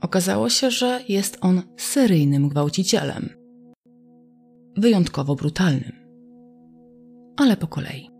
Okazało 0.00 0.48
się, 0.48 0.70
że 0.70 1.00
jest 1.08 1.38
on 1.40 1.62
seryjnym 1.76 2.48
gwałcicielem. 2.48 3.28
Wyjątkowo 4.76 5.34
brutalnym. 5.34 5.92
Ale 7.36 7.56
po 7.56 7.66
kolei. 7.66 8.10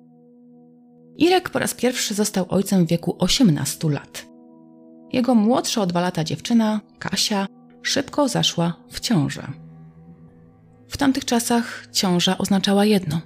Irek 1.16 1.50
po 1.50 1.58
raz 1.58 1.74
pierwszy 1.74 2.14
został 2.14 2.46
ojcem 2.48 2.86
w 2.86 2.88
wieku 2.88 3.16
18 3.18 3.90
lat. 3.90 4.26
Jego 5.12 5.34
młodsza 5.34 5.82
o 5.82 5.86
dwa 5.86 6.00
lata 6.00 6.24
dziewczyna, 6.24 6.80
Kasia, 6.98 7.46
szybko 7.82 8.28
zaszła 8.28 8.76
w 8.90 9.00
ciążę. 9.00 9.48
W 10.88 10.96
tamtych 10.96 11.24
czasach 11.24 11.88
ciąża 11.92 12.38
oznaczała 12.38 12.84
jedno 12.84 13.20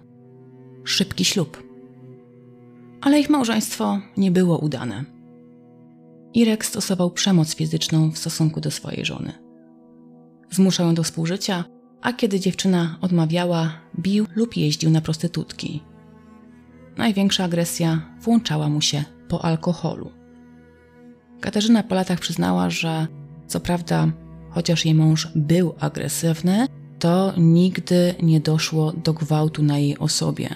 szybki 0.85 1.25
ślub. 1.25 1.63
Ale 3.01 3.21
ich 3.21 3.31
małżeństwo 3.31 4.01
nie 4.17 4.31
było 4.31 4.59
udane. 4.59 5.05
Irek 6.35 6.65
stosował 6.65 7.11
przemoc 7.11 7.55
fizyczną 7.55 8.11
w 8.11 8.19
stosunku 8.19 8.61
do 8.61 8.71
swojej 8.71 9.05
żony. 9.05 9.33
Zmuszał 10.51 10.87
ją 10.87 10.95
do 10.95 11.03
współżycia, 11.03 11.65
a 12.03 12.13
kiedy 12.13 12.41
dziewczyna 12.41 12.99
odmawiała, 13.01 13.73
bił 13.99 14.27
lub 14.37 14.57
jeździł 14.57 14.91
na 14.91 15.01
prostytutki. 15.01 15.83
największa 16.97 17.45
agresja 17.45 18.01
włączała 18.21 18.69
mu 18.69 18.81
się 18.81 19.05
po 19.29 19.45
alkoholu. 19.45 20.22
Katarzyna 21.43 21.83
po 21.83 21.95
latach 21.95 22.21
przyznała, 22.21 22.71
że 22.71 23.07
co 23.47 23.61
prawda, 23.61 24.13
chociaż 24.51 24.85
jej 24.85 24.95
mąż 24.95 25.29
był 25.35 25.75
agresywny, 25.81 26.67
to 26.99 27.33
nigdy 27.37 28.15
nie 28.23 28.41
doszło 28.41 28.93
do 28.93 29.13
gwałtu 29.13 29.63
na 29.63 29.79
jej 29.79 29.99
osobie. 29.99 30.49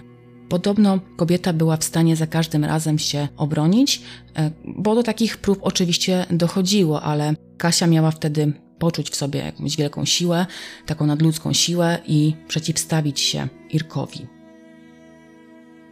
Podobno 0.48 1.00
kobieta 1.16 1.52
była 1.52 1.76
w 1.76 1.84
stanie 1.84 2.16
za 2.16 2.26
każdym 2.26 2.64
razem 2.64 2.98
się 2.98 3.28
obronić, 3.36 4.02
e, 4.36 4.50
bo 4.64 4.94
do 4.94 5.02
takich 5.02 5.36
prób 5.36 5.58
oczywiście 5.62 6.26
dochodziło, 6.30 7.02
ale 7.02 7.34
Kasia 7.58 7.86
miała 7.86 8.10
wtedy 8.10 8.52
poczuć 8.78 9.10
w 9.10 9.16
sobie 9.16 9.40
jakąś 9.40 9.76
wielką 9.76 10.04
siłę, 10.04 10.46
taką 10.86 11.06
nadludzką 11.06 11.52
siłę 11.52 11.98
i 12.06 12.34
przeciwstawić 12.48 13.20
się 13.20 13.48
Irkowi. 13.70 14.26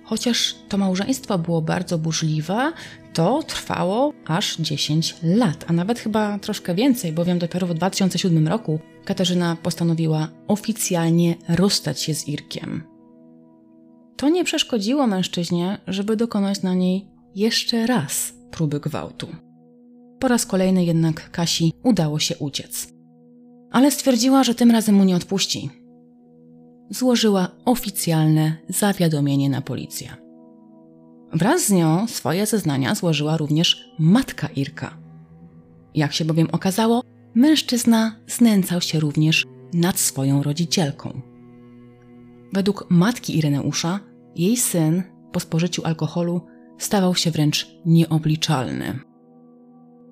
Chociaż 0.04 0.54
to 0.68 0.78
małżeństwo 0.78 1.38
było 1.38 1.62
bardzo 1.62 1.98
burzliwe, 1.98 2.72
to 3.14 3.42
trwało 3.42 4.12
aż 4.26 4.56
10 4.56 5.16
lat, 5.22 5.64
a 5.68 5.72
nawet 5.72 5.98
chyba 5.98 6.38
troszkę 6.38 6.74
więcej, 6.74 7.12
bowiem 7.12 7.38
dopiero 7.38 7.66
w 7.66 7.74
2007 7.74 8.48
roku 8.48 8.80
Katarzyna 9.04 9.56
postanowiła 9.62 10.28
oficjalnie 10.48 11.34
rozstać 11.48 12.02
się 12.02 12.14
z 12.14 12.28
Irkiem. 12.28 12.82
To 14.16 14.28
nie 14.28 14.44
przeszkodziło 14.44 15.06
mężczyźnie, 15.06 15.78
żeby 15.86 16.16
dokonać 16.16 16.62
na 16.62 16.74
niej 16.74 17.08
jeszcze 17.34 17.86
raz 17.86 18.34
próby 18.50 18.80
gwałtu. 18.80 19.26
Po 20.18 20.28
raz 20.28 20.46
kolejny 20.46 20.84
jednak 20.84 21.30
Kasi 21.30 21.72
udało 21.82 22.18
się 22.18 22.36
uciec. 22.36 22.88
Ale 23.70 23.90
stwierdziła, 23.90 24.44
że 24.44 24.54
tym 24.54 24.70
razem 24.70 24.94
mu 24.94 25.04
nie 25.04 25.16
odpuści. 25.16 25.70
Złożyła 26.90 27.48
oficjalne 27.64 28.56
zawiadomienie 28.68 29.50
na 29.50 29.60
policję. 29.60 30.23
Wraz 31.34 31.66
z 31.66 31.70
nią 31.70 32.08
swoje 32.08 32.46
zeznania 32.46 32.94
złożyła 32.94 33.36
również 33.36 33.90
matka 33.98 34.48
Irka. 34.48 34.96
Jak 35.94 36.12
się 36.12 36.24
bowiem 36.24 36.48
okazało, 36.52 37.02
mężczyzna 37.34 38.16
znęcał 38.26 38.80
się 38.80 39.00
również 39.00 39.44
nad 39.72 39.98
swoją 39.98 40.42
rodzicielką. 40.42 41.20
Według 42.52 42.86
matki 42.90 43.38
Ireneusza, 43.38 44.00
jej 44.36 44.56
syn 44.56 45.02
po 45.32 45.40
spożyciu 45.40 45.84
alkoholu 45.84 46.40
stawał 46.78 47.14
się 47.14 47.30
wręcz 47.30 47.68
nieobliczalny. 47.86 48.98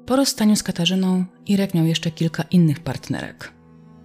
Po 0.06 0.16
rozstaniu 0.16 0.56
z 0.56 0.62
Katarzyną 0.62 1.24
Irek 1.46 1.74
miał 1.74 1.86
jeszcze 1.86 2.10
kilka 2.10 2.42
innych 2.42 2.80
partnerek, 2.80 3.52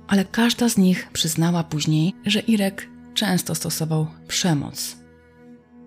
ale 0.08 0.26
każda 0.26 0.70
z 0.70 0.78
nich 0.78 1.10
przyznała 1.14 1.64
później, 1.64 2.14
że 2.26 2.40
Irek 2.40 2.90
często 3.14 3.56
stosował 3.56 4.08
przemoc. 4.28 4.97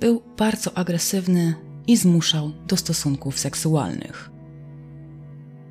Był 0.00 0.22
bardzo 0.36 0.78
agresywny 0.78 1.54
i 1.86 1.96
zmuszał 1.96 2.52
do 2.66 2.76
stosunków 2.76 3.38
seksualnych. 3.38 4.30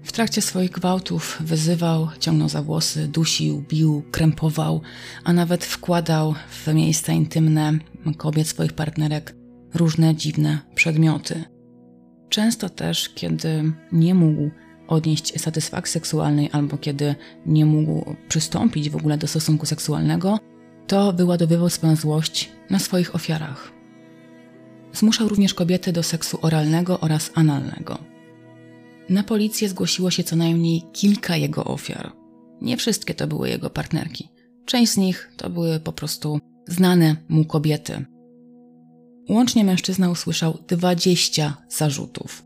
W 0.04 0.12
trakcie 0.12 0.42
swoich 0.42 0.72
gwałtów 0.72 1.38
wyzywał, 1.40 2.08
ciągnął 2.20 2.50
za 2.50 2.62
włosy, 2.62 3.08
dusił, 3.08 3.64
bił, 3.70 4.04
krępował, 4.12 4.82
a 5.24 5.34
nawet 5.34 5.66
wkładał 5.66 6.36
w 6.50 6.74
miejsca 6.74 7.14
intymne 7.14 7.74
kobiet 8.18 8.48
swoich 8.48 8.74
partnerek 8.74 9.36
różne 9.74 10.16
dziwne 10.16 10.60
przedmioty. 10.76 11.44
Często 12.30 12.70
też, 12.70 13.10
kiedy 13.10 13.74
nie 13.92 14.16
mógł 14.16 14.50
odnieść 14.88 15.42
satysfakcji 15.42 15.94
seksualnej 15.94 16.50
albo 16.52 16.78
kiedy 16.78 17.16
nie 17.46 17.66
mógł 17.66 18.16
przystąpić 18.30 18.90
w 18.90 18.96
ogóle 18.96 19.18
do 19.18 19.28
stosunku 19.28 19.66
seksualnego, 19.66 20.40
to 20.88 21.14
wyładowywał 21.14 21.70
swoją 21.70 21.96
złość 21.96 22.52
na 22.70 22.80
swoich 22.80 23.16
ofiarach. 23.16 23.79
Zmuszał 24.94 25.28
również 25.28 25.54
kobiety 25.54 25.94
do 25.94 26.04
seksu 26.04 26.38
oralnego 26.42 27.00
oraz 27.00 27.32
analnego. 27.36 27.98
Na 29.10 29.24
policję 29.24 29.70
zgłosiło 29.70 30.12
się 30.12 30.24
co 30.24 30.36
najmniej 30.36 30.84
kilka 30.94 31.36
jego 31.36 31.64
ofiar. 31.64 32.12
Nie 32.62 32.78
wszystkie 32.78 33.14
to 33.14 33.28
były 33.28 33.50
jego 33.50 33.70
partnerki. 33.70 34.30
Część 34.66 34.92
z 34.92 34.98
nich 34.98 35.32
to 35.38 35.50
były 35.50 35.80
po 35.80 35.94
prostu 35.94 36.40
znane 36.68 37.16
mu 37.30 37.46
kobiety, 37.46 38.06
Łącznie 39.30 39.64
mężczyzna 39.64 40.10
usłyszał 40.10 40.58
20 40.68 41.58
zarzutów. 41.70 42.46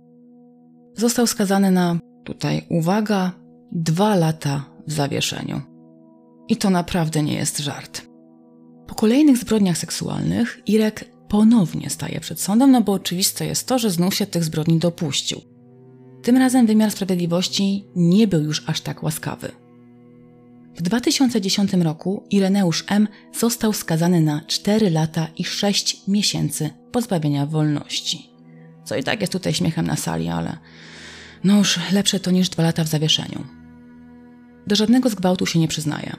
Został 0.98 1.28
skazany 1.28 1.72
na, 1.72 2.00
tutaj 2.24 2.62
uwaga, 2.70 3.32
dwa 3.72 4.16
lata 4.16 4.66
w 4.88 4.92
zawieszeniu. 4.92 5.62
I 6.48 6.58
to 6.58 6.70
naprawdę 6.70 7.24
nie 7.24 7.34
jest 7.34 7.60
żart. 7.60 8.08
Po 8.88 8.96
kolejnych 8.96 9.38
zbrodniach 9.38 9.78
seksualnych 9.78 10.62
Irek 10.66 11.06
ponownie 11.34 11.90
staje 11.90 12.20
przed 12.20 12.42
sądem, 12.42 12.72
no 12.72 12.82
bo 12.82 12.92
oczywiste 12.94 13.46
jest 13.46 13.68
to, 13.68 13.80
że 13.80 13.92
znów 13.92 14.16
się 14.16 14.26
tych 14.26 14.44
zbrodni 14.44 14.80
dopuścił. 14.80 15.42
Tym 16.24 16.38
razem 16.38 16.68
wymiar 16.68 16.92
sprawiedliwości 16.92 17.86
nie 17.96 18.28
był 18.28 18.44
już 18.44 18.64
aż 18.70 18.82
tak 18.82 19.04
łaskawy. 19.04 19.52
W 20.76 20.82
2010 20.82 21.74
roku 21.74 22.24
Ireneusz 22.32 22.86
M. 22.88 23.08
został 23.40 23.74
skazany 23.74 24.22
na 24.22 24.42
4 24.48 24.90
lata 24.90 25.28
i 25.38 25.44
6 25.44 26.08
miesięcy 26.08 26.70
pozbawienia 26.92 27.46
wolności. 27.46 28.30
Co 28.86 28.96
i 28.96 29.04
tak 29.04 29.22
jest 29.22 29.34
tutaj 29.34 29.54
śmiechem 29.54 29.88
na 29.88 29.96
sali, 29.96 30.30
ale 30.30 30.58
no 31.44 31.58
już 31.58 31.80
lepsze 31.92 32.20
to 32.20 32.32
niż 32.32 32.50
2 32.50 32.64
lata 32.64 32.84
w 32.84 32.88
zawieszeniu. 32.88 33.44
Do 34.68 34.76
żadnego 34.76 35.10
zgwałtu 35.10 35.46
się 35.46 35.60
nie 35.60 35.68
przyznaje. 35.68 36.16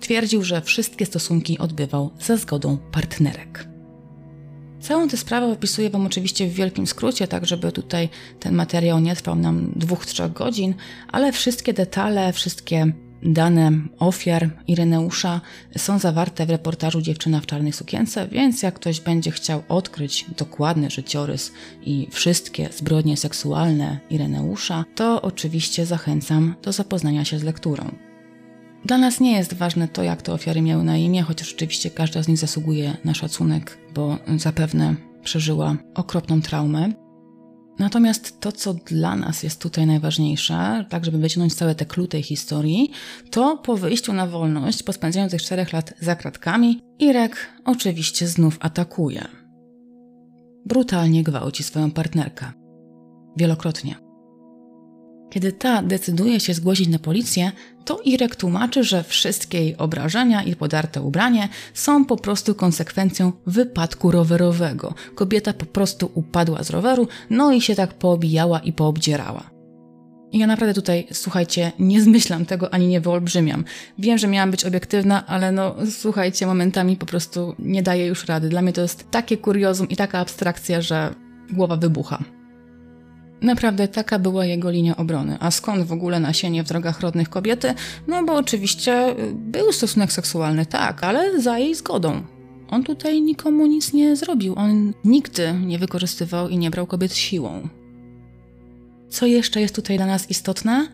Twierdził, 0.00 0.42
że 0.42 0.62
wszystkie 0.62 1.06
stosunki 1.06 1.58
odbywał 1.58 2.10
za 2.20 2.36
zgodą 2.36 2.78
partnerek. 2.92 3.75
Całą 4.88 5.08
tę 5.08 5.16
sprawę 5.16 5.46
opisuję 5.46 5.90
Wam 5.90 6.06
oczywiście 6.06 6.48
w 6.48 6.52
wielkim 6.52 6.86
skrócie, 6.86 7.28
tak 7.28 7.46
żeby 7.46 7.72
tutaj 7.72 8.08
ten 8.40 8.54
materiał 8.54 9.00
nie 9.00 9.16
trwał 9.16 9.36
nam 9.36 9.72
dwóch, 9.76 10.06
trzech 10.06 10.32
godzin, 10.32 10.74
ale 11.12 11.32
wszystkie 11.32 11.72
detale, 11.72 12.32
wszystkie 12.32 12.92
Dane 13.22 13.72
ofiar 13.98 14.50
Ireneusza 14.66 15.40
są 15.78 15.98
zawarte 15.98 16.46
w 16.46 16.50
reportażu 16.50 17.02
Dziewczyna 17.02 17.40
w 17.40 17.46
czarnej 17.46 17.72
sukience, 17.72 18.28
więc 18.28 18.62
jak 18.62 18.74
ktoś 18.74 19.00
będzie 19.00 19.30
chciał 19.30 19.62
odkryć 19.68 20.26
dokładny 20.36 20.90
życiorys 20.90 21.52
i 21.82 22.08
wszystkie 22.10 22.68
zbrodnie 22.72 23.16
seksualne 23.16 23.98
Ireneusza, 24.10 24.84
to 24.94 25.22
oczywiście 25.22 25.86
zachęcam 25.86 26.54
do 26.62 26.72
zapoznania 26.72 27.24
się 27.24 27.38
z 27.38 27.42
lekturą. 27.42 28.05
Dla 28.86 28.98
nas 28.98 29.20
nie 29.20 29.32
jest 29.32 29.54
ważne 29.54 29.88
to, 29.88 30.02
jak 30.02 30.22
te 30.22 30.32
ofiary 30.32 30.62
miały 30.62 30.84
na 30.84 30.96
imię, 30.96 31.22
chociaż 31.22 31.54
oczywiście 31.54 31.90
każda 31.90 32.22
z 32.22 32.28
nich 32.28 32.38
zasługuje 32.38 32.96
na 33.04 33.14
szacunek, 33.14 33.78
bo 33.94 34.18
zapewne 34.36 34.94
przeżyła 35.22 35.76
okropną 35.94 36.42
traumę. 36.42 36.92
Natomiast 37.78 38.40
to, 38.40 38.52
co 38.52 38.74
dla 38.74 39.16
nas 39.16 39.42
jest 39.42 39.60
tutaj 39.60 39.86
najważniejsze, 39.86 40.86
tak 40.88 41.04
żeby 41.04 41.18
wyciągnąć 41.18 41.54
całe 41.54 41.74
te 41.74 41.86
kluty 41.86 42.10
tej 42.10 42.22
historii, 42.22 42.90
to 43.30 43.56
po 43.56 43.76
wyjściu 43.76 44.12
na 44.12 44.26
wolność, 44.26 44.82
po 44.82 44.92
spędzeniu 44.92 45.30
tych 45.30 45.42
czterech 45.42 45.72
lat 45.72 45.94
za 46.00 46.16
kratkami, 46.16 46.80
Irek 46.98 47.36
oczywiście 47.64 48.28
znów 48.28 48.56
atakuje. 48.60 49.28
Brutalnie 50.66 51.22
gwałci 51.22 51.62
swoją 51.62 51.90
partnerkę. 51.90 52.52
Wielokrotnie. 53.36 54.05
Kiedy 55.30 55.52
ta 55.52 55.82
decyduje 55.82 56.40
się 56.40 56.54
zgłosić 56.54 56.88
na 56.88 56.98
policję, 56.98 57.52
to 57.84 58.00
Irek 58.04 58.36
tłumaczy, 58.36 58.84
że 58.84 59.04
wszystkie 59.04 59.58
jej 59.58 59.76
obrażenia 59.76 60.42
i 60.42 60.56
podarte 60.56 61.02
ubranie 61.02 61.48
są 61.74 62.04
po 62.04 62.16
prostu 62.16 62.54
konsekwencją 62.54 63.32
wypadku 63.46 64.10
rowerowego. 64.10 64.94
Kobieta 65.14 65.52
po 65.52 65.66
prostu 65.66 66.10
upadła 66.14 66.62
z 66.62 66.70
roweru, 66.70 67.08
no 67.30 67.52
i 67.52 67.60
się 67.60 67.74
tak 67.74 67.94
poobijała 67.94 68.58
i 68.58 68.72
poobdzierała. 68.72 69.56
Ja 70.32 70.46
naprawdę 70.46 70.74
tutaj, 70.74 71.06
słuchajcie, 71.12 71.72
nie 71.78 72.02
zmyślam 72.02 72.46
tego 72.46 72.74
ani 72.74 72.86
nie 72.86 73.00
wyolbrzymiam. 73.00 73.64
Wiem, 73.98 74.18
że 74.18 74.28
miałam 74.28 74.50
być 74.50 74.64
obiektywna, 74.64 75.26
ale 75.26 75.52
no, 75.52 75.74
słuchajcie, 75.90 76.46
momentami 76.46 76.96
po 76.96 77.06
prostu 77.06 77.54
nie 77.58 77.82
daję 77.82 78.06
już 78.06 78.24
rady. 78.24 78.48
Dla 78.48 78.62
mnie 78.62 78.72
to 78.72 78.80
jest 78.80 79.10
takie 79.10 79.36
kuriozum 79.36 79.88
i 79.88 79.96
taka 79.96 80.18
abstrakcja, 80.18 80.82
że 80.82 81.14
głowa 81.52 81.76
wybucha. 81.76 82.35
Naprawdę 83.46 83.88
taka 83.88 84.18
była 84.18 84.44
jego 84.44 84.70
linia 84.70 84.96
obrony. 84.96 85.36
A 85.40 85.50
skąd 85.50 85.84
w 85.84 85.92
ogóle 85.92 86.20
nasienie 86.20 86.64
w 86.64 86.68
drogach 86.68 87.00
rodnych 87.00 87.28
kobiety? 87.28 87.74
No 88.06 88.24
bo 88.24 88.34
oczywiście 88.34 89.10
y, 89.10 89.32
był 89.34 89.72
stosunek 89.72 90.12
seksualny, 90.12 90.66
tak, 90.66 91.04
ale 91.04 91.40
za 91.40 91.58
jej 91.58 91.74
zgodą. 91.74 92.22
On 92.68 92.84
tutaj 92.84 93.22
nikomu 93.22 93.66
nic 93.66 93.92
nie 93.92 94.16
zrobił. 94.16 94.54
On 94.56 94.92
nigdy 95.04 95.52
nie 95.52 95.78
wykorzystywał 95.78 96.48
i 96.48 96.58
nie 96.58 96.70
brał 96.70 96.86
kobiet 96.86 97.14
siłą. 97.14 97.68
Co 99.08 99.26
jeszcze 99.26 99.60
jest 99.60 99.74
tutaj 99.74 99.96
dla 99.96 100.06
nas 100.06 100.30
istotne? 100.30 100.86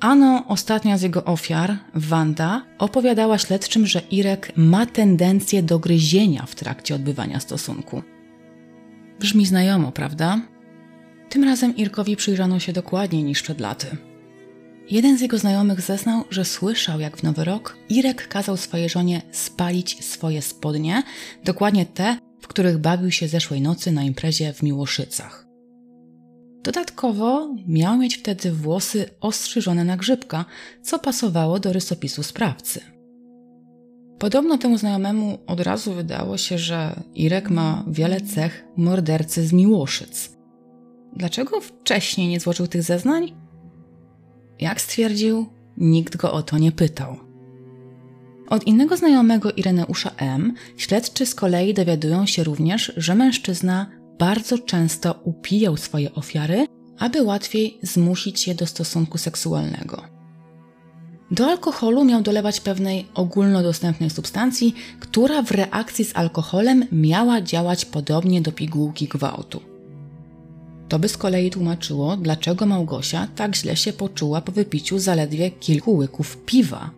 Ano, 0.00 0.44
ostatnia 0.48 0.98
z 0.98 1.02
jego 1.02 1.24
ofiar, 1.24 1.78
Wanda, 1.94 2.62
opowiadała 2.78 3.38
śledczym, 3.38 3.86
że 3.86 4.00
Irek 4.10 4.52
ma 4.56 4.86
tendencję 4.86 5.62
do 5.62 5.78
gryzienia 5.78 6.46
w 6.46 6.54
trakcie 6.54 6.94
odbywania 6.94 7.40
stosunku. 7.40 8.02
Brzmi 9.20 9.46
znajomo, 9.46 9.92
prawda? 9.92 10.51
Tym 11.32 11.44
razem 11.44 11.76
Irkowi 11.76 12.16
przyjrzano 12.16 12.58
się 12.58 12.72
dokładniej 12.72 13.24
niż 13.24 13.42
przed 13.42 13.60
laty. 13.60 13.86
Jeden 14.90 15.18
z 15.18 15.20
jego 15.20 15.38
znajomych 15.38 15.80
zeznał, 15.80 16.24
że 16.30 16.44
słyszał, 16.44 17.00
jak 17.00 17.16
w 17.16 17.22
Nowy 17.22 17.44
Rok 17.44 17.76
Irek 17.88 18.28
kazał 18.28 18.56
swojej 18.56 18.88
żonie 18.88 19.22
spalić 19.30 20.04
swoje 20.04 20.42
spodnie, 20.42 21.02
dokładnie 21.44 21.86
te, 21.86 22.18
w 22.40 22.46
których 22.46 22.78
bawił 22.78 23.10
się 23.10 23.28
zeszłej 23.28 23.60
nocy 23.60 23.92
na 23.92 24.02
imprezie 24.02 24.52
w 24.52 24.62
Miłoszycach. 24.62 25.46
Dodatkowo 26.62 27.54
miał 27.66 27.98
mieć 27.98 28.16
wtedy 28.16 28.52
włosy 28.52 29.08
ostrzyżone 29.20 29.84
na 29.84 29.96
grzybka, 29.96 30.44
co 30.82 30.98
pasowało 30.98 31.60
do 31.60 31.72
rysopisu 31.72 32.22
sprawcy. 32.22 32.80
Podobno 34.18 34.58
temu 34.58 34.78
znajomemu 34.78 35.38
od 35.46 35.60
razu 35.60 35.94
wydało 35.94 36.38
się, 36.38 36.58
że 36.58 37.02
Irek 37.14 37.50
ma 37.50 37.84
wiele 37.88 38.20
cech 38.20 38.64
mordercy 38.76 39.46
z 39.46 39.52
Miłoszyc. 39.52 40.41
Dlaczego 41.16 41.60
wcześniej 41.60 42.28
nie 42.28 42.40
złożył 42.40 42.66
tych 42.66 42.82
zeznań? 42.82 43.32
Jak 44.60 44.80
stwierdził, 44.80 45.46
nikt 45.76 46.16
go 46.16 46.32
o 46.32 46.42
to 46.42 46.58
nie 46.58 46.72
pytał. 46.72 47.16
Od 48.48 48.66
innego 48.66 48.96
znajomego 48.96 49.52
Ireneusza 49.52 50.10
M. 50.16 50.54
śledczy 50.76 51.26
z 51.26 51.34
kolei 51.34 51.74
dowiadują 51.74 52.26
się 52.26 52.44
również, 52.44 52.92
że 52.96 53.14
mężczyzna 53.14 53.86
bardzo 54.18 54.58
często 54.58 55.20
upijał 55.24 55.76
swoje 55.76 56.14
ofiary, 56.14 56.66
aby 56.98 57.22
łatwiej 57.22 57.78
zmusić 57.82 58.46
je 58.48 58.54
do 58.54 58.66
stosunku 58.66 59.18
seksualnego. 59.18 60.02
Do 61.30 61.46
alkoholu 61.46 62.04
miał 62.04 62.22
dolewać 62.22 62.60
pewnej 62.60 63.06
ogólnodostępnej 63.14 64.10
substancji, 64.10 64.74
która 65.00 65.42
w 65.42 65.50
reakcji 65.50 66.04
z 66.04 66.16
alkoholem 66.16 66.84
miała 66.92 67.40
działać 67.40 67.84
podobnie 67.84 68.40
do 68.40 68.52
pigułki 68.52 69.08
gwałtu. 69.08 69.71
To 70.92 70.98
by 70.98 71.08
z 71.08 71.16
kolei 71.16 71.50
tłumaczyło, 71.50 72.16
dlaczego 72.16 72.66
Małgosia 72.66 73.28
tak 73.36 73.56
źle 73.56 73.76
się 73.76 73.92
poczuła 73.92 74.40
po 74.40 74.52
wypiciu 74.52 74.98
zaledwie 74.98 75.50
kilku 75.50 75.96
łyków 75.96 76.36
piwa. 76.46 76.90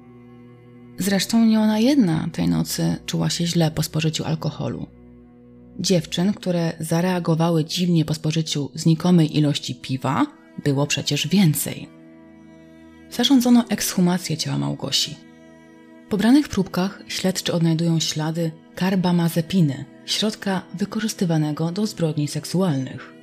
Zresztą 0.98 1.44
nie 1.44 1.60
ona 1.60 1.78
jedna 1.78 2.28
tej 2.32 2.48
nocy 2.48 2.96
czuła 3.06 3.30
się 3.30 3.46
źle 3.46 3.70
po 3.70 3.82
spożyciu 3.82 4.24
alkoholu. 4.24 4.86
Dziewczyn, 5.78 6.32
które 6.32 6.72
zareagowały 6.80 7.64
dziwnie 7.64 8.04
po 8.04 8.14
spożyciu 8.14 8.70
znikomej 8.74 9.36
ilości 9.36 9.74
piwa, 9.74 10.26
było 10.64 10.86
przecież 10.86 11.28
więcej. 11.28 11.88
Zarządzono 13.10 13.64
ekshumację 13.68 14.36
ciała 14.36 14.58
Małgosi. 14.58 15.16
W 16.06 16.10
pobranych 16.10 16.48
próbkach 16.48 17.02
śledczy 17.08 17.52
odnajdują 17.52 18.00
ślady 18.00 18.50
karbamazepiny, 18.74 19.84
środka 20.06 20.62
wykorzystywanego 20.74 21.72
do 21.72 21.86
zbrodni 21.86 22.28
seksualnych. 22.28 23.13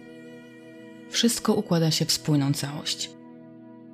Wszystko 1.11 1.53
układa 1.53 1.91
się 1.91 2.05
w 2.05 2.11
spójną 2.11 2.53
całość. 2.53 3.09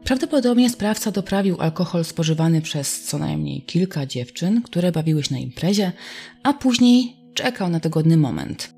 Prawdopodobnie 0.03 0.69
sprawca 0.69 1.11
doprawił 1.11 1.61
alkohol 1.61 2.06
spożywany 2.06 2.61
przez 2.61 3.03
co 3.03 3.18
najmniej 3.18 3.61
kilka 3.61 4.06
dziewczyn, 4.06 4.61
które 4.61 4.91
bawiły 4.91 5.23
się 5.23 5.34
na 5.34 5.39
imprezie, 5.39 5.91
a 6.44 6.53
później 6.53 7.15
czekał 7.34 7.69
na 7.69 7.80
dogodny 7.80 8.18
moment. 8.18 8.73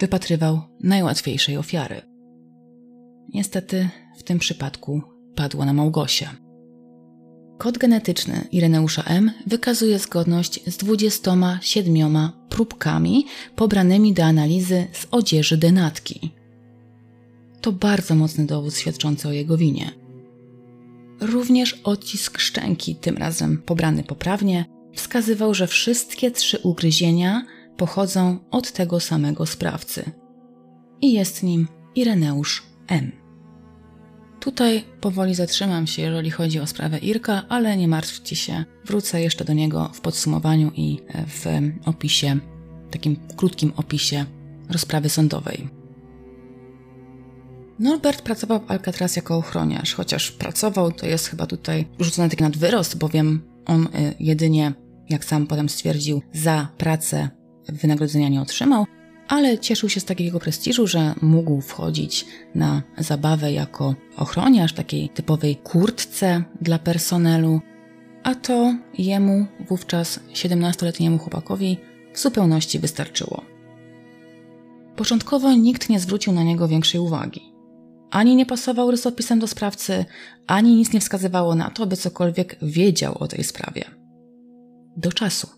Wypatrywał 0.00 0.60
najłatwiejszej 0.82 1.56
ofiary. 1.56 2.02
Niestety 3.34 3.88
w 4.18 4.22
tym 4.22 4.38
przypadku 4.38 5.02
padło 5.34 5.64
na 5.64 5.72
Małgosię. 5.72 6.28
Kod 7.58 7.78
genetyczny 7.78 8.48
Ireneusza 8.52 9.02
M 9.02 9.30
wykazuje 9.46 9.98
zgodność 9.98 10.60
z 10.66 10.76
27 10.76 12.28
próbkami 12.48 13.26
pobranymi 13.56 14.14
do 14.14 14.24
analizy 14.24 14.86
z 14.92 15.06
odzieży 15.10 15.56
denatki. 15.56 16.37
To 17.60 17.72
bardzo 17.72 18.14
mocny 18.14 18.46
dowód 18.46 18.74
świadczący 18.74 19.28
o 19.28 19.32
jego 19.32 19.56
winie. 19.56 19.90
Również 21.20 21.80
odcisk 21.84 22.38
szczęki, 22.38 22.96
tym 22.96 23.16
razem 23.16 23.62
pobrany 23.62 24.02
poprawnie, 24.02 24.64
wskazywał, 24.94 25.54
że 25.54 25.66
wszystkie 25.66 26.30
trzy 26.30 26.58
ugryzienia 26.58 27.46
pochodzą 27.76 28.38
od 28.50 28.72
tego 28.72 29.00
samego 29.00 29.46
sprawcy. 29.46 30.10
I 31.00 31.12
jest 31.12 31.42
nim 31.42 31.68
Ireneusz 31.94 32.62
M. 32.86 33.12
Tutaj 34.40 34.84
powoli 35.00 35.34
zatrzymam 35.34 35.86
się, 35.86 36.02
jeżeli 36.02 36.30
chodzi 36.30 36.60
o 36.60 36.66
sprawę 36.66 36.98
Irka, 36.98 37.42
ale 37.48 37.76
nie 37.76 37.88
martwcie 37.88 38.36
się, 38.36 38.64
wrócę 38.84 39.22
jeszcze 39.22 39.44
do 39.44 39.52
niego 39.52 39.90
w 39.94 40.00
podsumowaniu 40.00 40.72
i 40.74 40.98
w 41.26 41.44
opisie, 41.84 42.38
takim 42.90 43.16
krótkim 43.36 43.72
opisie 43.76 44.24
rozprawy 44.70 45.08
sądowej. 45.08 45.77
Norbert 47.78 48.22
pracował 48.22 48.60
w 48.60 48.70
Alcatraz 48.70 49.16
jako 49.16 49.36
ochroniarz, 49.36 49.94
chociaż 49.94 50.30
pracował, 50.30 50.92
to 50.92 51.06
jest 51.06 51.26
chyba 51.26 51.46
tutaj 51.46 51.86
rzucony 52.00 52.28
taki 52.28 52.42
nadwyrost, 52.42 52.98
bowiem 52.98 53.42
on 53.66 53.82
y, 53.82 54.14
jedynie, 54.20 54.72
jak 55.08 55.24
sam 55.24 55.46
potem 55.46 55.68
stwierdził, 55.68 56.22
za 56.32 56.68
pracę 56.78 57.28
wynagrodzenia 57.68 58.28
nie 58.28 58.40
otrzymał, 58.40 58.86
ale 59.28 59.58
cieszył 59.58 59.88
się 59.88 60.00
z 60.00 60.04
takiego 60.04 60.40
prestiżu, 60.40 60.86
że 60.86 61.14
mógł 61.22 61.60
wchodzić 61.60 62.26
na 62.54 62.82
zabawę 62.98 63.52
jako 63.52 63.94
ochroniarz, 64.16 64.72
takiej 64.72 65.08
typowej 65.08 65.56
kurtce 65.56 66.42
dla 66.60 66.78
personelu, 66.78 67.60
a 68.22 68.34
to 68.34 68.74
jemu, 68.98 69.46
wówczas 69.68 70.20
17-letniemu 70.34 71.18
chłopakowi, 71.18 71.78
w 72.14 72.18
zupełności 72.18 72.78
wystarczyło. 72.78 73.44
Początkowo 74.96 75.52
nikt 75.52 75.88
nie 75.88 76.00
zwrócił 76.00 76.32
na 76.32 76.42
niego 76.42 76.68
większej 76.68 77.00
uwagi. 77.00 77.47
Ani 78.10 78.36
nie 78.36 78.46
pasował 78.46 78.90
rysopisem 78.90 79.38
do 79.38 79.46
sprawcy, 79.46 80.04
ani 80.46 80.76
nic 80.76 80.92
nie 80.92 81.00
wskazywało 81.00 81.54
na 81.54 81.70
to, 81.70 81.86
by 81.86 81.96
cokolwiek 81.96 82.56
wiedział 82.62 83.18
o 83.18 83.28
tej 83.28 83.44
sprawie. 83.44 83.84
Do 84.96 85.12
czasu. 85.12 85.48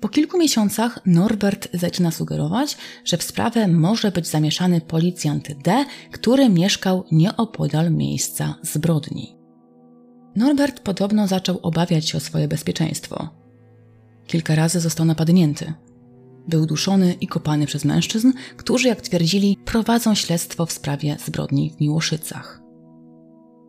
Po 0.00 0.08
kilku 0.08 0.38
miesiącach 0.38 1.06
Norbert 1.06 1.68
zaczyna 1.74 2.10
sugerować, 2.10 2.76
że 3.04 3.16
w 3.16 3.22
sprawę 3.22 3.68
może 3.68 4.10
być 4.10 4.26
zamieszany 4.26 4.80
policjant 4.80 5.52
D, 5.62 5.84
który 6.12 6.48
mieszkał 6.48 7.04
nieopodal 7.12 7.92
miejsca 7.92 8.54
zbrodni. 8.62 9.36
Norbert 10.36 10.80
podobno 10.80 11.26
zaczął 11.26 11.58
obawiać 11.62 12.08
się 12.08 12.18
o 12.18 12.20
swoje 12.20 12.48
bezpieczeństwo. 12.48 13.28
Kilka 14.26 14.54
razy 14.54 14.80
został 14.80 15.06
napadnięty. 15.06 15.72
Był 16.48 16.66
duszony 16.66 17.14
i 17.20 17.26
kopany 17.26 17.66
przez 17.66 17.84
mężczyzn, 17.84 18.32
którzy, 18.56 18.88
jak 18.88 19.00
twierdzili, 19.00 19.58
prowadzą 19.64 20.14
śledztwo 20.14 20.66
w 20.66 20.72
sprawie 20.72 21.16
zbrodni 21.24 21.70
w 21.70 21.80
Miłoszycach. 21.80 22.62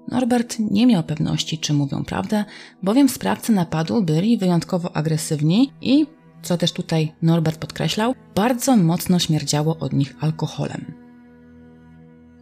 Norbert 0.08 0.56
nie 0.60 0.88
miał 0.88 1.04
pewności, 1.04 1.58
czy 1.58 1.74
mówią 1.74 2.04
prawdę, 2.04 2.46
bowiem 2.84 3.10
sprawcy 3.10 3.52
napadu 3.52 4.04
byli 4.04 4.38
wyjątkowo 4.38 4.96
agresywni 4.96 5.72
i 5.82 6.06
co 6.42 6.58
też 6.58 6.72
tutaj 6.72 7.14
Norbert 7.22 7.60
podkreślał, 7.60 8.16
bardzo 8.36 8.78
mocno 8.78 9.20
śmierdziało 9.20 9.78
od 9.78 9.94
nich 9.94 10.16
alkoholem. 10.20 10.94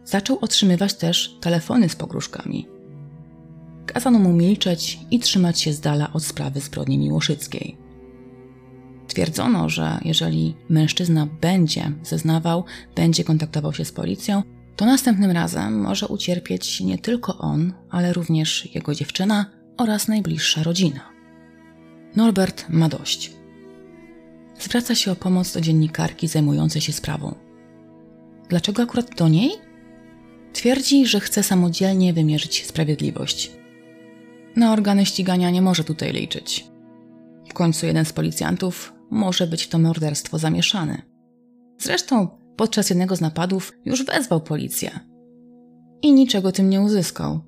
Zaczął 0.04 0.38
otrzymywać 0.40 0.94
też 0.94 1.38
telefony 1.40 1.88
z 1.88 1.96
pogróżkami. 1.96 2.68
Kazano 3.86 4.18
mu 4.18 4.32
milczeć 4.32 4.98
i 5.10 5.18
trzymać 5.18 5.60
się 5.60 5.72
z 5.72 5.80
dala 5.80 6.12
od 6.12 6.24
sprawy 6.24 6.60
zbrodni 6.60 6.98
miłoszyckiej. 6.98 7.85
Twierdzono, 9.06 9.68
że 9.68 9.98
jeżeli 10.04 10.54
mężczyzna 10.68 11.26
będzie 11.40 11.92
zeznawał, 12.02 12.64
będzie 12.94 13.24
kontaktował 13.24 13.72
się 13.72 13.84
z 13.84 13.92
policją, 13.92 14.42
to 14.76 14.86
następnym 14.86 15.30
razem 15.30 15.80
może 15.80 16.08
ucierpieć 16.08 16.80
nie 16.80 16.98
tylko 16.98 17.38
on, 17.38 17.72
ale 17.90 18.12
również 18.12 18.74
jego 18.74 18.94
dziewczyna 18.94 19.46
oraz 19.76 20.08
najbliższa 20.08 20.62
rodzina. 20.62 21.00
Norbert 22.16 22.66
ma 22.68 22.88
dość 22.88 23.36
zwraca 24.58 24.94
się 24.94 25.12
o 25.12 25.16
pomoc 25.16 25.52
do 25.52 25.60
dziennikarki 25.60 26.28
zajmującej 26.28 26.82
się 26.82 26.92
sprawą. 26.92 27.34
Dlaczego 28.48 28.82
akurat 28.82 29.14
do 29.14 29.28
niej? 29.28 29.50
Twierdzi, 30.52 31.06
że 31.06 31.20
chce 31.20 31.42
samodzielnie 31.42 32.12
wymierzyć 32.12 32.66
sprawiedliwość. 32.66 33.50
Na 34.56 34.72
organy 34.72 35.06
ścigania 35.06 35.50
nie 35.50 35.62
może 35.62 35.84
tutaj 35.84 36.12
liczyć. 36.12 36.66
W 37.48 37.52
końcu 37.52 37.86
jeden 37.86 38.04
z 38.04 38.12
policjantów 38.12 38.92
może 39.10 39.46
być 39.46 39.62
w 39.62 39.68
to 39.68 39.78
morderstwo 39.78 40.38
zamieszany. 40.38 41.02
Zresztą 41.78 42.28
podczas 42.56 42.90
jednego 42.90 43.16
z 43.16 43.20
napadów 43.20 43.72
już 43.84 44.04
wezwał 44.04 44.40
policję. 44.40 45.00
I 46.02 46.12
niczego 46.12 46.52
tym 46.52 46.70
nie 46.70 46.80
uzyskał. 46.80 47.40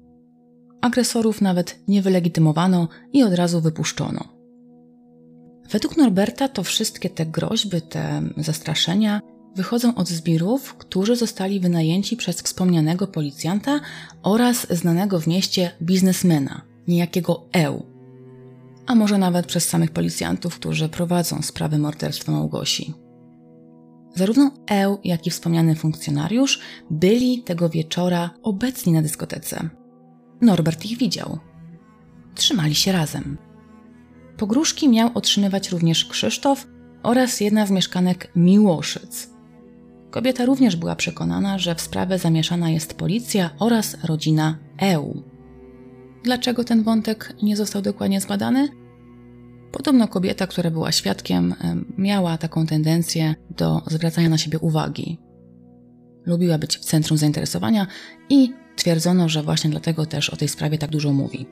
Agresorów 0.81 1.41
nawet 1.41 1.79
nie 1.89 2.03
wylegitymowano 2.03 2.89
i 3.13 3.23
od 3.23 3.35
razu 3.35 3.61
wypuszczono. 3.61 4.25
Według 5.71 5.97
Norberta 5.97 6.49
to 6.49 6.63
wszystkie 6.63 7.11
te 7.11 7.27
groźby, 7.27 7.83
te 7.83 8.23
zastraszenia 8.37 9.21
wychodzą 9.57 9.95
od 9.95 10.09
zbirów, 10.09 10.75
którzy 10.75 11.17
zostali 11.17 11.61
wynajęci 11.61 12.17
przez 12.17 12.43
wspomnianego 12.43 13.07
policjanta 13.07 13.81
oraz 14.23 14.67
znanego 14.71 15.21
w 15.21 15.27
mieście 15.27 15.71
biznesmena, 15.83 16.63
niejakiego 16.89 17.45
Eł. 17.53 17.83
A 18.89 18.95
może 18.95 19.19
nawet 19.19 19.47
przez 19.47 19.69
samych 19.69 19.91
policjantów, 19.91 20.55
którzy 20.55 20.89
prowadzą 20.89 21.43
sprawę 21.43 21.79
morderstwa 21.79 22.33
Małgosi. 22.33 22.95
Zarówno 24.15 24.51
Eł, 24.67 24.99
jak 25.05 25.27
i 25.27 25.31
wspomniany 25.31 25.75
funkcjonariusz 25.75 26.61
byli 26.91 27.43
tego 27.43 27.69
wieczora 27.69 28.31
obecni 28.43 28.93
na 28.93 29.03
dyskotece. 29.03 29.69
Norbert 30.41 30.85
ich 30.85 30.99
widział. 30.99 31.39
Trzymali 32.35 32.75
się 32.75 32.93
razem. 32.93 33.39
Pogróżki 34.37 34.89
miał 34.89 35.11
otrzymywać 35.15 35.71
również 35.71 36.05
Krzysztof 36.05 36.67
oraz 37.03 37.41
jedna 37.41 37.67
z 37.67 37.71
mieszkanek 37.71 38.33
Miłoszyc. 38.37 39.31
Kobieta 40.11 40.45
również 40.45 40.77
była 40.77 40.97
przekonana, 40.97 41.59
że 41.59 41.75
w 41.75 41.81
sprawę 41.81 42.19
zamieszana 42.19 42.71
jest 42.71 42.95
policja 42.95 43.51
oraz 43.59 43.97
rodzina 44.05 44.59
EU. 44.79 45.23
Dlaczego 46.23 46.65
ten 46.65 46.83
wątek 46.83 47.35
nie 47.43 47.57
został 47.57 47.83
dokładnie 47.83 48.21
zbadany? 48.21 48.69
Podobno 49.73 50.09
kobieta, 50.09 50.47
która 50.47 50.71
była 50.71 50.93
świadkiem, 50.93 51.55
miała 51.99 52.39
taką 52.39 52.67
tendencję 52.67 53.35
do 53.57 53.83
zwracania 53.87 54.29
na 54.29 54.39
siebie 54.39 54.59
uwagi. 54.59 55.19
Lubiła 56.27 56.59
być 56.59 56.77
w 56.77 56.85
centrum 56.85 57.19
zainteresowania 57.19 57.87
i 58.31 58.53
twierdzono, 58.77 59.29
że 59.29 59.43
właśnie 59.43 59.71
dlatego 59.71 60.07
też 60.07 60.31
o 60.31 60.37
tej 60.37 60.49
sprawie 60.49 60.79
tak 60.79 60.91
dużo 60.91 61.13
mówi. 61.13 61.47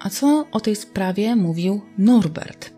A 0.00 0.10
co 0.10 0.46
o 0.52 0.60
tej 0.60 0.76
sprawie 0.76 1.36
mówił 1.36 1.80
Norbert? 1.98 2.74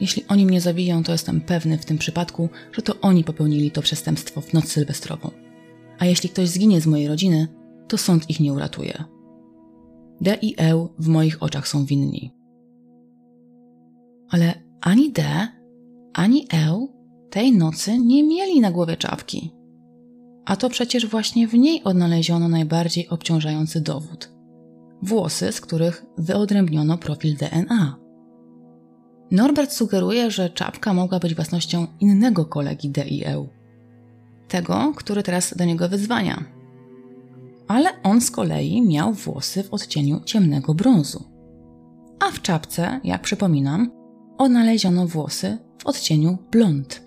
Jeśli 0.00 0.24
oni 0.28 0.46
mnie 0.46 0.60
zabiją, 0.60 1.02
to 1.02 1.12
jestem 1.12 1.40
pewny 1.40 1.78
w 1.78 1.84
tym 1.84 1.98
przypadku, 1.98 2.48
że 2.72 2.82
to 2.82 3.00
oni 3.00 3.24
popełnili 3.24 3.70
to 3.70 3.82
przestępstwo 3.82 4.40
w 4.40 4.52
noc 4.52 4.68
sylwestrową. 4.68 5.30
A 5.98 6.06
jeśli 6.06 6.28
ktoś 6.28 6.48
zginie 6.48 6.80
z 6.80 6.86
mojej 6.86 7.08
rodziny, 7.08 7.48
to 7.88 7.98
sąd 7.98 8.30
ich 8.30 8.40
nie 8.40 8.52
uratuje. 8.52 9.04
D 10.20 10.38
i 10.42 10.54
E 10.58 10.88
w 10.98 11.08
moich 11.08 11.42
oczach 11.42 11.68
są 11.68 11.84
winni. 11.84 12.34
Ale 14.30 14.54
ani 14.80 15.12
D, 15.12 15.48
ani 16.12 16.46
E 16.52 16.86
tej 17.30 17.56
nocy 17.56 17.98
nie 17.98 18.24
mieli 18.24 18.60
na 18.60 18.70
głowie 18.70 18.96
czapki. 18.96 19.52
A 20.44 20.56
to 20.56 20.70
przecież 20.70 21.06
właśnie 21.06 21.48
w 21.48 21.54
niej 21.54 21.84
odnaleziono 21.84 22.48
najbardziej 22.48 23.08
obciążający 23.08 23.80
dowód 23.80 24.32
włosy, 25.02 25.52
z 25.52 25.60
których 25.60 26.04
wyodrębniono 26.18 26.98
profil 26.98 27.36
DNA. 27.36 27.96
Norbert 29.30 29.72
sugeruje, 29.72 30.30
że 30.30 30.50
czapka 30.50 30.94
mogła 30.94 31.18
być 31.18 31.34
własnością 31.34 31.86
innego 32.00 32.44
kolegi 32.44 32.90
DIE, 32.90 33.48
tego, 34.48 34.92
który 34.96 35.22
teraz 35.22 35.56
do 35.56 35.64
niego 35.64 35.88
wyzwania. 35.88 36.44
Ale 37.72 38.02
on 38.02 38.20
z 38.20 38.30
kolei 38.30 38.82
miał 38.82 39.12
włosy 39.12 39.62
w 39.62 39.74
odcieniu 39.74 40.20
ciemnego 40.24 40.74
brązu. 40.74 41.24
A 42.20 42.30
w 42.30 42.42
czapce, 42.42 43.00
jak 43.04 43.22
przypominam, 43.22 43.90
odnaleziono 44.38 45.06
włosy 45.06 45.58
w 45.78 45.86
odcieniu 45.86 46.38
blond. 46.50 47.02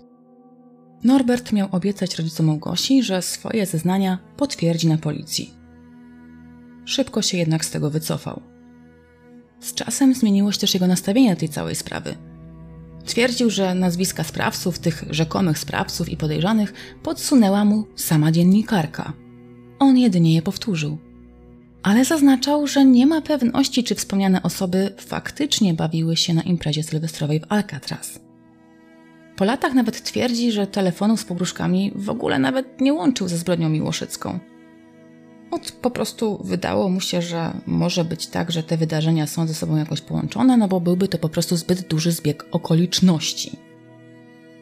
Norbert 1.04 1.52
miał 1.52 1.68
obiecać 1.72 2.18
rodzicom 2.18 2.46
Małgosi, 2.46 3.02
że 3.02 3.22
swoje 3.22 3.66
zeznania 3.66 4.18
potwierdzi 4.36 4.88
na 4.88 4.98
policji. 4.98 5.54
Szybko 6.84 7.22
się 7.22 7.38
jednak 7.38 7.64
z 7.64 7.70
tego 7.70 7.90
wycofał. 7.90 8.42
Z 9.60 9.74
czasem 9.74 10.14
zmieniło 10.14 10.52
się 10.52 10.58
też 10.58 10.74
jego 10.74 10.86
nastawienie 10.86 11.34
do 11.34 11.40
tej 11.40 11.48
całej 11.48 11.74
sprawy. 11.74 12.16
Twierdził, 13.04 13.50
że 13.50 13.74
nazwiska 13.74 14.24
sprawców, 14.24 14.78
tych 14.78 15.04
rzekomych 15.10 15.58
sprawców 15.58 16.08
i 16.08 16.16
podejrzanych, 16.16 16.72
podsunęła 17.02 17.64
mu 17.64 17.84
sama 17.96 18.32
dziennikarka. 18.32 19.25
On 19.78 19.98
jedynie 19.98 20.34
je 20.34 20.42
powtórzył. 20.42 20.98
Ale 21.82 22.04
zaznaczał, 22.04 22.66
że 22.66 22.84
nie 22.84 23.06
ma 23.06 23.20
pewności, 23.20 23.84
czy 23.84 23.94
wspomniane 23.94 24.42
osoby 24.42 24.94
faktycznie 24.98 25.74
bawiły 25.74 26.16
się 26.16 26.34
na 26.34 26.42
imprezie 26.42 26.82
sylwestrowej 26.82 27.40
w 27.40 27.44
Alcatraz. 27.48 28.20
Po 29.36 29.44
latach 29.44 29.74
nawet 29.74 30.02
twierdzi, 30.02 30.52
że 30.52 30.66
telefonów 30.66 31.20
z 31.20 31.24
pogróżkami 31.24 31.92
w 31.94 32.10
ogóle 32.10 32.38
nawet 32.38 32.80
nie 32.80 32.92
łączył 32.92 33.28
ze 33.28 33.36
zbrodnią 33.36 33.68
miłoszycką. 33.68 34.38
Od 35.50 35.72
po 35.72 35.90
prostu 35.90 36.40
wydało 36.44 36.88
mu 36.88 37.00
się, 37.00 37.22
że 37.22 37.52
może 37.66 38.04
być 38.04 38.26
tak, 38.26 38.52
że 38.52 38.62
te 38.62 38.76
wydarzenia 38.76 39.26
są 39.26 39.46
ze 39.46 39.54
sobą 39.54 39.76
jakoś 39.76 40.00
połączone, 40.00 40.56
no 40.56 40.68
bo 40.68 40.80
byłby 40.80 41.08
to 41.08 41.18
po 41.18 41.28
prostu 41.28 41.56
zbyt 41.56 41.88
duży 41.88 42.12
zbieg 42.12 42.46
okoliczności. 42.50 43.65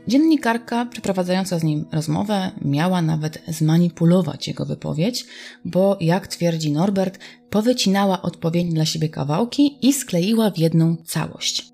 Dziennikarka 0.09 0.87
przeprowadzająca 0.87 1.59
z 1.59 1.63
nim 1.63 1.85
rozmowę 1.93 2.51
miała 2.63 3.03
nawet 3.03 3.43
zmanipulować 3.49 4.49
jego 4.49 4.67
wypowiedź, 4.67 5.27
bo 5.65 5.97
jak 6.01 6.27
twierdzi 6.27 6.73
Norbert, 6.73 7.19
powycinała 7.51 8.23
odpowiednie 8.23 8.73
dla 8.73 8.85
siebie 8.85 9.09
kawałki 9.09 9.79
i 9.89 9.93
skleiła 9.93 10.51
w 10.51 10.59
jedną 10.59 10.97
całość. 10.97 11.73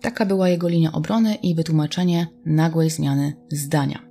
Taka 0.00 0.26
była 0.26 0.48
jego 0.48 0.68
linia 0.68 0.92
obrony 0.92 1.34
i 1.34 1.54
wytłumaczenie 1.54 2.26
nagłej 2.46 2.90
zmiany 2.90 3.36
zdania. 3.48 4.06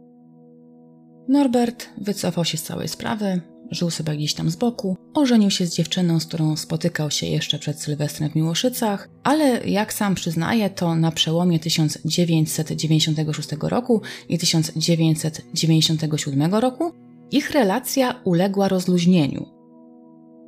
Norbert 1.27 1.89
wycofał 1.97 2.45
się 2.45 2.57
z 2.57 2.63
całej 2.63 2.87
sprawy, 2.87 3.41
żył 3.71 3.89
sobie 3.89 4.17
gdzieś 4.17 4.33
tam 4.33 4.49
z 4.49 4.55
boku, 4.55 4.97
ożenił 5.13 5.51
się 5.51 5.65
z 5.65 5.75
dziewczyną, 5.75 6.19
z 6.19 6.25
którą 6.25 6.55
spotykał 6.55 7.11
się 7.11 7.27
jeszcze 7.27 7.59
przed 7.59 7.81
Sylwestrem 7.81 8.29
w 8.29 8.35
Miłoszycach, 8.35 9.09
ale 9.23 9.67
jak 9.67 9.93
sam 9.93 10.15
przyznaje, 10.15 10.69
to 10.69 10.95
na 10.95 11.11
przełomie 11.11 11.59
1996 11.59 13.49
roku 13.61 14.01
i 14.29 14.37
1997 14.37 16.55
roku 16.55 16.91
ich 17.31 17.51
relacja 17.51 18.15
uległa 18.23 18.67
rozluźnieniu. 18.67 19.55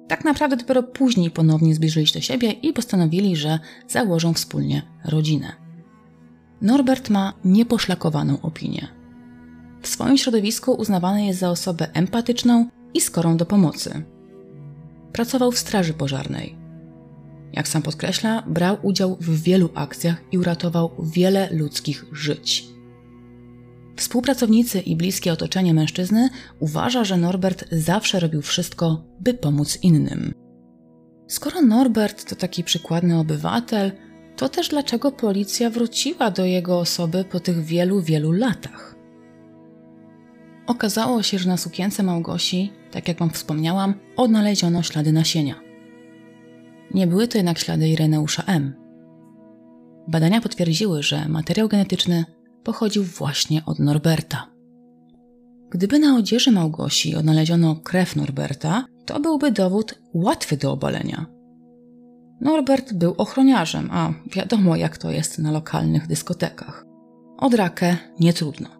Tak 0.08 0.26
naprawdę 0.26 0.58
dopiero 0.58 0.84
później 0.84 1.32
ponownie 1.32 1.76
zbliżyli 1.76 2.08
się 2.08 2.14
do 2.14 2.22
siebie 2.22 2.52
i 2.52 2.74
postanowili, 2.74 3.36
że 3.36 3.60
założą 3.88 4.34
wspólnie 4.34 4.82
rodzinę. 5.06 5.54
Norbert 6.62 7.10
ma 7.10 7.34
nieposzlakowaną 7.46 8.42
opinię. 8.42 8.88
W 9.82 9.88
swoim 9.88 10.18
środowisku 10.18 10.74
uznawany 10.74 11.26
jest 11.26 11.40
za 11.40 11.50
osobę 11.50 11.88
empatyczną, 11.94 12.70
i 12.98 13.02
skorą 13.02 13.38
do 13.38 13.46
pomocy. 13.46 14.04
Pracował 15.14 15.52
w 15.52 15.58
Straży 15.58 15.94
Pożarnej. 15.94 16.56
Jak 17.54 17.68
sam 17.68 17.82
podkreśla, 17.82 18.44
brał 18.48 18.78
udział 18.82 19.18
w 19.22 19.42
wielu 19.42 19.70
akcjach 19.76 20.24
i 20.32 20.38
uratował 20.38 20.92
wiele 21.04 21.50
ludzkich 21.52 22.06
żyć. 22.12 22.66
Współpracownicy 23.96 24.80
i 24.80 24.96
bliskie 24.96 25.34
otoczenie 25.34 25.74
mężczyzny 25.74 26.30
uważa, 26.60 27.04
że 27.04 27.18
Norbert 27.18 27.66
zawsze 27.72 28.20
robił 28.20 28.42
wszystko, 28.42 29.04
by 29.20 29.34
pomóc 29.34 29.80
innym. 29.82 30.34
Skoro 31.28 31.62
Norbert 31.62 32.30
to 32.30 32.36
taki 32.36 32.64
przykładny 32.64 33.20
obywatel, 33.20 33.92
to 34.36 34.50
też 34.50 34.70
dlaczego 34.70 35.12
policja 35.12 35.70
wróciła 35.70 36.32
do 36.32 36.46
jego 36.46 36.80
osoby 36.80 37.26
po 37.32 37.40
tych 37.40 37.64
wielu, 37.64 38.02
wielu 38.02 38.32
latach? 38.32 38.96
Okazało 40.68 41.24
się, 41.24 41.40
że 41.40 41.50
na 41.50 41.58
sukience 41.58 42.04
Małgosi, 42.04 42.72
tak 42.92 43.08
jak 43.08 43.20
wam 43.20 43.30
wspomniałam, 43.30 43.94
odnaleziono 44.18 44.84
ślady 44.84 45.12
nasienia. 45.12 45.56
Nie 46.94 47.08
były 47.08 47.28
to 47.28 47.38
jednak 47.38 47.60
ślady 47.60 47.90
Ireneusza 47.90 48.44
M. 48.48 48.74
Badania 50.08 50.42
potwierdziły, 50.42 51.04
że 51.04 51.30
materiał 51.30 51.68
genetyczny 51.68 52.26
pochodził 52.64 53.04
właśnie 53.04 53.66
od 53.66 53.80
Norberta. 53.80 54.48
Gdyby 55.70 56.00
na 56.00 56.16
odzieży 56.16 56.52
Małgosi 56.52 57.16
odnaleziono 57.16 57.76
krew 57.76 58.16
Norberta, 58.16 58.86
to 59.06 59.20
byłby 59.20 59.52
dowód 59.52 60.00
łatwy 60.14 60.58
do 60.58 60.72
obalenia. 60.72 61.26
Norbert 62.42 62.94
był 62.94 63.14
ochroniarzem, 63.18 63.90
a 63.92 64.14
wiadomo 64.36 64.76
jak 64.76 64.98
to 64.98 65.12
jest 65.12 65.40
na 65.40 65.52
lokalnych 65.52 66.08
dyskotekach. 66.08 66.86
Od 67.38 67.54
rakę 67.54 67.98
nie 68.20 68.34
trudno. 68.34 68.77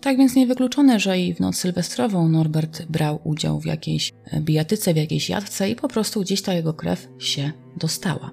Tak 0.00 0.16
więc 0.16 0.34
niewykluczone, 0.34 1.00
że 1.00 1.18
i 1.18 1.34
w 1.34 1.40
noc 1.40 1.56
sylwestrową 1.56 2.28
Norbert 2.28 2.86
brał 2.86 3.20
udział 3.24 3.60
w 3.60 3.66
jakiejś 3.66 4.12
e, 4.24 4.40
bijatyce, 4.40 4.94
w 4.94 4.96
jakiejś 4.96 5.28
jadce 5.28 5.70
i 5.70 5.76
po 5.76 5.88
prostu 5.88 6.20
gdzieś 6.20 6.42
ta 6.42 6.54
jego 6.54 6.74
krew 6.74 7.08
się 7.18 7.52
dostała. 7.76 8.30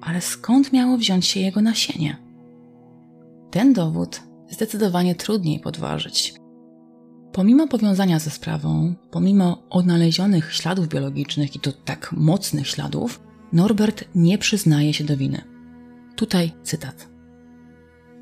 Ale 0.00 0.20
skąd 0.20 0.72
miało 0.72 0.96
wziąć 0.96 1.26
się 1.26 1.40
jego 1.40 1.60
nasienie? 1.60 2.16
Ten 3.50 3.72
dowód 3.72 4.22
zdecydowanie 4.50 5.14
trudniej 5.14 5.60
podważyć. 5.60 6.34
Pomimo 7.32 7.68
powiązania 7.68 8.18
ze 8.18 8.30
sprawą, 8.30 8.94
pomimo 9.10 9.62
odnalezionych 9.70 10.54
śladów 10.54 10.88
biologicznych 10.88 11.56
i 11.56 11.60
to 11.60 11.72
tak 11.72 12.12
mocnych 12.12 12.68
śladów, 12.68 13.20
Norbert 13.52 14.04
nie 14.14 14.38
przyznaje 14.38 14.94
się 14.94 15.04
do 15.04 15.16
winy. 15.16 15.42
Tutaj 16.16 16.52
cytat. 16.62 17.08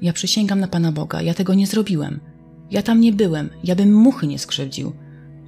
Ja 0.03 0.13
przysięgam 0.13 0.61
na 0.61 0.69
Pana 0.69 0.93
Boga, 0.93 1.23
ja 1.23 1.35
tego 1.35 1.55
nie 1.55 1.67
zrobiłem. 1.67 2.21
Ja 2.75 2.83
tam 2.83 3.01
nie 3.01 3.13
byłem, 3.13 3.51
ja 3.65 3.75
bym 3.77 3.95
muchy 3.95 4.27
nie 4.27 4.39
skrzywdził. 4.39 4.93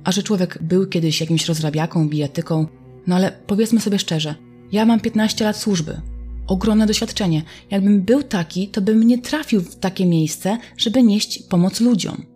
A 0.04 0.12
że 0.12 0.22
człowiek 0.22 0.58
był 0.62 0.86
kiedyś 0.86 1.20
jakimś 1.20 1.48
rozrabiaką, 1.48 2.08
bijatyką, 2.08 2.66
no 3.06 3.16
ale 3.16 3.32
powiedzmy 3.46 3.80
sobie 3.80 3.98
szczerze, 3.98 4.34
ja 4.72 4.86
mam 4.86 5.00
15 5.00 5.44
lat 5.44 5.56
służby, 5.56 6.00
ogromne 6.46 6.86
doświadczenie. 6.86 7.42
Jakbym 7.70 8.02
był 8.02 8.22
taki, 8.22 8.68
to 8.68 8.80
bym 8.80 9.02
nie 9.02 9.18
trafił 9.18 9.60
w 9.60 9.76
takie 9.76 10.06
miejsce, 10.06 10.58
żeby 10.76 11.02
nieść 11.02 11.42
pomoc 11.42 11.80
ludziom. 11.80 12.26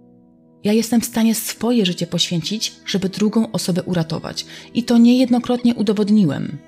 Ja 0.65 0.73
jestem 0.73 1.01
w 1.01 1.05
stanie 1.05 1.35
swoje 1.35 1.87
życie 1.87 2.07
poświęcić, 2.07 2.73
żeby 2.87 3.09
drugą 3.09 3.53
osobę 3.53 3.83
uratować. 3.83 4.47
I 4.75 4.83
to 4.85 4.99
niejednokrotnie 4.99 5.75
udowodniłem. 5.75 6.59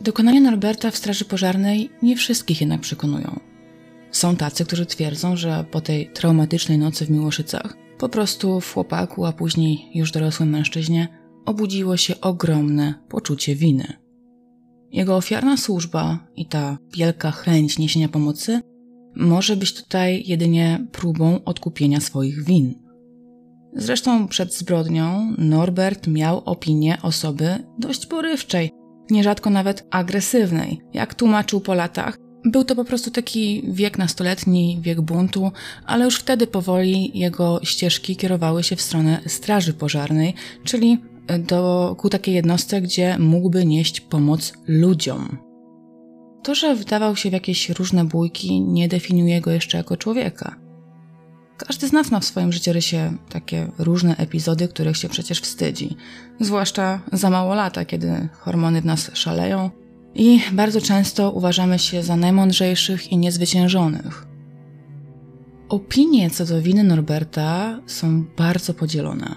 Dokonania 0.00 0.40
Norberta 0.40 0.90
w 0.90 0.96
Straży 0.96 1.24
Pożarnej 1.24 1.90
nie 2.02 2.16
wszystkich 2.16 2.60
jednak 2.60 2.80
przekonują. 2.80 3.51
Są 4.12 4.36
tacy, 4.36 4.64
którzy 4.64 4.86
twierdzą, 4.86 5.36
że 5.36 5.64
po 5.70 5.80
tej 5.80 6.10
traumatycznej 6.10 6.78
nocy 6.78 7.06
w 7.06 7.10
Miłoszycach 7.10 7.76
po 7.98 8.08
prostu 8.08 8.60
w 8.60 8.72
chłopaku, 8.72 9.26
a 9.26 9.32
później 9.32 9.90
już 9.94 10.10
dorosłym 10.10 10.50
mężczyźnie 10.50 11.08
obudziło 11.46 11.96
się 11.96 12.20
ogromne 12.20 12.94
poczucie 13.08 13.54
winy. 13.54 13.92
Jego 14.90 15.16
ofiarna 15.16 15.56
służba 15.56 16.26
i 16.36 16.46
ta 16.46 16.78
wielka 16.96 17.30
chęć 17.30 17.78
niesienia 17.78 18.08
pomocy 18.08 18.60
może 19.16 19.56
być 19.56 19.74
tutaj 19.74 20.22
jedynie 20.26 20.86
próbą 20.92 21.44
odkupienia 21.44 22.00
swoich 22.00 22.44
win. 22.44 22.74
Zresztą 23.74 24.28
przed 24.28 24.54
zbrodnią 24.54 25.34
Norbert 25.38 26.06
miał 26.06 26.38
opinię 26.38 26.98
osoby 27.02 27.64
dość 27.78 28.06
porywczej, 28.06 28.70
nierzadko 29.10 29.50
nawet 29.50 29.86
agresywnej. 29.90 30.80
Jak 30.92 31.14
tłumaczył 31.14 31.60
po 31.60 31.74
latach, 31.74 32.18
był 32.44 32.64
to 32.64 32.74
po 32.74 32.84
prostu 32.84 33.10
taki 33.10 33.62
wiek 33.68 33.98
nastoletni, 33.98 34.78
wiek 34.82 35.00
buntu, 35.00 35.52
ale 35.86 36.04
już 36.04 36.18
wtedy 36.18 36.46
powoli 36.46 37.18
jego 37.18 37.60
ścieżki 37.62 38.16
kierowały 38.16 38.62
się 38.62 38.76
w 38.76 38.82
stronę 38.82 39.20
straży 39.26 39.74
pożarnej, 39.74 40.34
czyli 40.64 40.98
do, 41.38 41.94
ku 41.98 42.08
takiej 42.08 42.34
jednostce, 42.34 42.80
gdzie 42.80 43.18
mógłby 43.18 43.64
nieść 43.64 44.00
pomoc 44.00 44.52
ludziom. 44.66 45.38
To, 46.42 46.54
że 46.54 46.74
wdawał 46.74 47.16
się 47.16 47.30
w 47.30 47.32
jakieś 47.32 47.70
różne 47.70 48.04
bójki, 48.04 48.60
nie 48.60 48.88
definiuje 48.88 49.40
go 49.40 49.50
jeszcze 49.50 49.78
jako 49.78 49.96
człowieka. 49.96 50.56
Każdy 51.56 51.88
z 51.88 51.92
nas 51.92 52.10
ma 52.10 52.20
w 52.20 52.24
swoim 52.24 52.52
życiorysie 52.52 53.16
takie 53.28 53.68
różne 53.78 54.16
epizody, 54.16 54.68
których 54.68 54.96
się 54.96 55.08
przecież 55.08 55.40
wstydzi. 55.40 55.96
Zwłaszcza 56.40 57.00
za 57.12 57.30
mało 57.30 57.54
lata, 57.54 57.84
kiedy 57.84 58.28
hormony 58.32 58.80
w 58.80 58.84
nas 58.84 59.10
szaleją 59.14 59.70
i 60.14 60.40
bardzo 60.52 60.80
często 60.80 61.30
uważamy 61.30 61.78
się 61.78 62.02
za 62.02 62.16
najmądrzejszych 62.16 63.12
i 63.12 63.16
niezwyciężonych. 63.16 64.26
Opinie 65.68 66.30
co 66.30 66.44
do 66.44 66.62
winy 66.62 66.84
Norberta 66.84 67.80
są 67.86 68.24
bardzo 68.36 68.74
podzielone. 68.74 69.34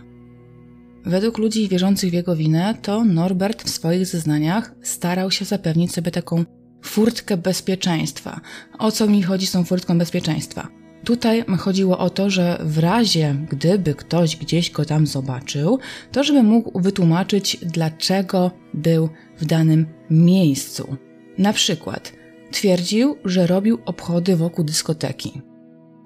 Według 1.06 1.38
ludzi 1.38 1.70
wierzących 1.70 2.10
w 2.10 2.14
jego 2.14 2.36
winę, 2.36 2.76
to 2.82 3.04
Norbert 3.04 3.64
w 3.64 3.70
swoich 3.70 4.06
zeznaniach 4.06 4.76
starał 4.82 5.32
się 5.32 5.46
zapewnić 5.46 5.94
sobie 5.94 6.12
taką 6.12 6.46
furtkę 6.82 7.38
bezpieczeństwa. 7.38 8.42
O 8.80 8.92
co 8.92 9.08
mi 9.08 9.24
chodzi 9.24 9.48
z 9.48 9.52
tą 9.52 9.64
furtką 9.64 9.98
bezpieczeństwa? 9.98 10.68
Tutaj 11.04 11.46
chodziło 11.60 11.98
o 11.98 12.10
to, 12.10 12.30
że 12.30 12.60
w 12.64 12.78
razie 12.78 13.36
gdyby 13.50 13.96
ktoś 13.96 14.36
gdzieś 14.36 14.72
go 14.72 14.86
tam 14.86 15.08
zobaczył, 15.08 15.80
to 16.12 16.24
żeby 16.24 16.44
mógł 16.44 16.80
wytłumaczyć, 16.82 17.58
dlaczego 17.62 18.52
był 18.74 19.10
w 19.38 19.46
danym 19.46 19.86
miejscu. 20.10 20.96
Na 21.38 21.54
przykład 21.54 22.14
twierdził, 22.52 23.16
że 23.26 23.48
robił 23.48 23.78
obchody 23.86 24.36
wokół 24.36 24.66
dyskoteki. 24.66 25.42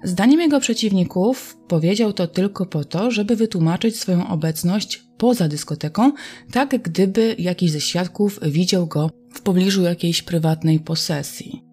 Zdaniem 0.04 0.40
jego 0.40 0.60
przeciwników 0.60 1.56
powiedział 1.68 2.12
to 2.12 2.26
tylko 2.26 2.66
po 2.66 2.84
to, 2.84 3.10
żeby 3.10 3.36
wytłumaczyć 3.36 4.00
swoją 4.00 4.28
obecność 4.28 5.04
poza 5.18 5.48
dyskoteką, 5.48 6.12
tak 6.52 6.82
gdyby 6.82 7.36
jakiś 7.38 7.70
ze 7.70 7.80
świadków 7.80 8.40
widział 8.42 8.86
go 8.86 9.10
w 9.34 9.40
pobliżu 9.40 9.82
jakiejś 9.82 10.22
prywatnej 10.22 10.80
posesji. 10.80 11.64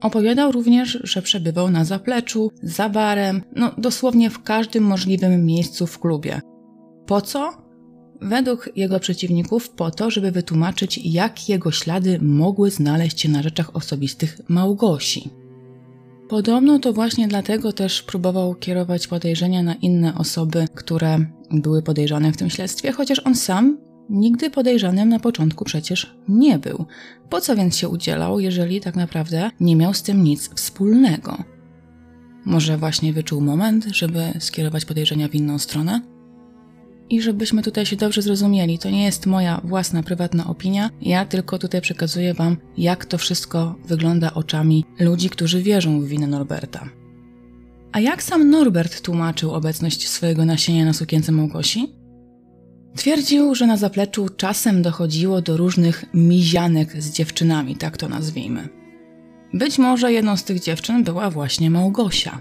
Opowiadał 0.00 0.52
również, 0.52 0.98
że 1.02 1.22
przebywał 1.22 1.70
na 1.70 1.84
zapleczu, 1.84 2.50
za 2.62 2.88
barem, 2.88 3.42
no 3.56 3.74
dosłownie 3.78 4.30
w 4.30 4.42
każdym 4.42 4.84
możliwym 4.84 5.46
miejscu 5.46 5.86
w 5.86 5.98
klubie. 5.98 6.40
Po 7.06 7.20
co? 7.20 7.63
Według 8.24 8.68
jego 8.76 9.00
przeciwników 9.00 9.70
po 9.70 9.90
to, 9.90 10.10
żeby 10.10 10.30
wytłumaczyć, 10.30 10.98
jak 10.98 11.48
jego 11.48 11.70
ślady 11.70 12.18
mogły 12.22 12.70
znaleźć 12.70 13.20
się 13.20 13.28
na 13.28 13.42
rzeczach 13.42 13.76
osobistych 13.76 14.40
Małgosi. 14.48 15.30
Podobno 16.28 16.78
to 16.78 16.92
właśnie 16.92 17.28
dlatego 17.28 17.72
też 17.72 18.02
próbował 18.02 18.54
kierować 18.54 19.06
podejrzenia 19.06 19.62
na 19.62 19.74
inne 19.74 20.14
osoby, 20.14 20.68
które 20.74 21.18
były 21.50 21.82
podejrzane 21.82 22.32
w 22.32 22.36
tym 22.36 22.50
śledztwie, 22.50 22.92
chociaż 22.92 23.20
on 23.24 23.34
sam 23.34 23.78
nigdy 24.10 24.50
podejrzanym 24.50 25.08
na 25.08 25.20
początku 25.20 25.64
przecież 25.64 26.16
nie 26.28 26.58
był. 26.58 26.86
Po 27.30 27.40
co 27.40 27.56
więc 27.56 27.76
się 27.76 27.88
udzielał, 27.88 28.40
jeżeli 28.40 28.80
tak 28.80 28.96
naprawdę 28.96 29.50
nie 29.60 29.76
miał 29.76 29.94
z 29.94 30.02
tym 30.02 30.24
nic 30.24 30.50
wspólnego? 30.54 31.44
Może 32.44 32.78
właśnie 32.78 33.12
wyczuł 33.12 33.40
moment, 33.40 33.84
żeby 33.92 34.32
skierować 34.38 34.84
podejrzenia 34.84 35.28
w 35.28 35.34
inną 35.34 35.58
stronę? 35.58 36.13
I 37.10 37.22
żebyśmy 37.22 37.62
tutaj 37.62 37.86
się 37.86 37.96
dobrze 37.96 38.22
zrozumieli, 38.22 38.78
to 38.78 38.90
nie 38.90 39.04
jest 39.04 39.26
moja 39.26 39.60
własna 39.64 40.02
prywatna 40.02 40.46
opinia, 40.46 40.90
ja 41.00 41.24
tylko 41.24 41.58
tutaj 41.58 41.80
przekazuję 41.80 42.34
Wam, 42.34 42.56
jak 42.76 43.04
to 43.04 43.18
wszystko 43.18 43.74
wygląda 43.86 44.34
oczami 44.34 44.84
ludzi, 45.00 45.30
którzy 45.30 45.62
wierzą 45.62 46.00
w 46.00 46.06
winę 46.06 46.26
Norberta. 46.26 46.88
A 47.92 48.00
jak 48.00 48.22
sam 48.22 48.50
Norbert 48.50 49.00
tłumaczył 49.00 49.54
obecność 49.54 50.08
swojego 50.08 50.44
nasienia 50.44 50.84
na 50.84 50.92
sukience 50.92 51.32
Małgosi? 51.32 51.94
Twierdził, 52.96 53.54
że 53.54 53.66
na 53.66 53.76
zapleczu 53.76 54.28
czasem 54.36 54.82
dochodziło 54.82 55.42
do 55.42 55.56
różnych 55.56 56.04
mizianek 56.14 57.02
z 57.02 57.12
dziewczynami, 57.12 57.76
tak 57.76 57.96
to 57.96 58.08
nazwijmy. 58.08 58.68
Być 59.54 59.78
może 59.78 60.12
jedną 60.12 60.36
z 60.36 60.44
tych 60.44 60.60
dziewczyn 60.60 61.04
była 61.04 61.30
właśnie 61.30 61.70
Małgosia 61.70 62.40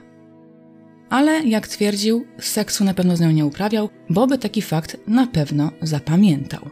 ale 1.14 1.44
jak 1.44 1.68
twierdził, 1.68 2.26
seksu 2.40 2.84
na 2.84 2.94
pewno 2.94 3.18
z 3.18 3.22
nią 3.22 3.31
nie 3.31 3.45
uprawiał, 3.45 3.90
bo 4.10 4.27
by 4.27 4.38
taki 4.38 4.61
fakt 4.61 4.98
na 5.07 5.27
pewno 5.27 5.72
zapamiętał. 5.81 6.69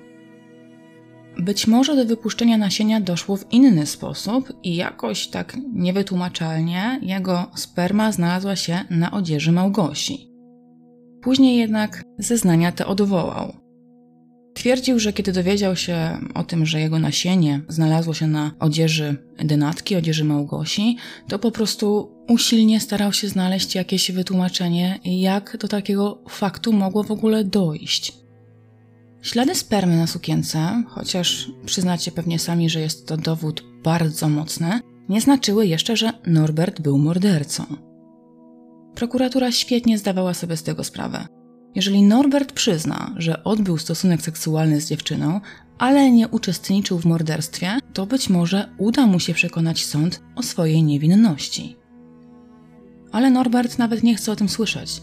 Być 1.37 1.67
może 1.67 1.95
do 1.95 2.05
wypuszczenia 2.05 2.57
nasienia 2.57 3.01
doszło 3.01 3.37
w 3.37 3.51
inny 3.51 3.85
sposób 3.85 4.53
i 4.63 4.75
jakoś 4.75 5.27
tak 5.27 5.57
niewytłumaczalnie 5.73 6.99
jego 7.01 7.51
sperma 7.55 8.11
znalazła 8.11 8.55
się 8.55 8.79
na 8.89 9.11
odzieży 9.11 9.51
Małgosi. 9.51 10.31
Później 11.21 11.57
jednak 11.57 12.03
zeznania 12.19 12.71
te 12.71 12.85
odwołał. 12.85 13.53
Twierdził, 14.53 14.99
że 14.99 15.13
kiedy 15.13 15.31
dowiedział 15.31 15.75
się 15.75 16.17
o 16.33 16.43
tym, 16.43 16.65
że 16.65 16.79
jego 16.79 16.99
nasienie 16.99 17.61
znalazło 17.67 18.13
się 18.13 18.27
na 18.27 18.51
odzieży 18.59 19.15
dynatki, 19.37 19.95
odzieży 19.95 20.23
Małgosi, 20.23 20.97
to 21.27 21.39
po 21.39 21.51
prostu 21.51 22.11
usilnie 22.31 22.79
starał 22.79 23.13
się 23.13 23.27
znaleźć 23.27 23.75
jakieś 23.75 24.11
wytłumaczenie, 24.11 24.99
jak 25.03 25.57
do 25.57 25.67
takiego 25.67 26.21
faktu 26.29 26.73
mogło 26.73 27.03
w 27.03 27.11
ogóle 27.11 27.43
dojść. 27.43 28.13
Ślady 29.21 29.55
spermy 29.55 29.97
na 29.97 30.07
sukience, 30.07 30.83
chociaż 30.87 31.51
przyznacie 31.65 32.11
pewnie 32.11 32.39
sami, 32.39 32.69
że 32.69 32.79
jest 32.79 33.07
to 33.07 33.17
dowód 33.17 33.63
bardzo 33.83 34.29
mocny, 34.29 34.79
nie 35.09 35.21
znaczyły 35.21 35.67
jeszcze, 35.67 35.97
że 35.97 36.13
Norbert 36.27 36.81
był 36.81 36.97
mordercą. 36.97 37.65
Prokuratura 38.95 39.51
świetnie 39.51 39.97
zdawała 39.97 40.33
sobie 40.33 40.57
z 40.57 40.63
tego 40.63 40.83
sprawę. 40.83 41.27
Jeżeli 41.75 42.03
Norbert 42.03 42.51
przyzna, 42.51 43.13
że 43.17 43.43
odbył 43.43 43.77
stosunek 43.77 44.21
seksualny 44.21 44.81
z 44.81 44.89
dziewczyną, 44.89 45.41
ale 45.77 46.11
nie 46.11 46.27
uczestniczył 46.27 46.99
w 46.99 47.05
morderstwie, 47.05 47.79
to 47.93 48.05
być 48.05 48.29
może 48.29 48.69
uda 48.77 49.07
mu 49.07 49.19
się 49.19 49.33
przekonać 49.33 49.85
sąd 49.85 50.21
o 50.35 50.43
swojej 50.43 50.83
niewinności. 50.83 51.80
Ale 53.11 53.29
Norbert 53.29 53.77
nawet 53.77 54.03
nie 54.03 54.15
chce 54.15 54.31
o 54.31 54.35
tym 54.35 54.49
słyszeć. 54.49 55.01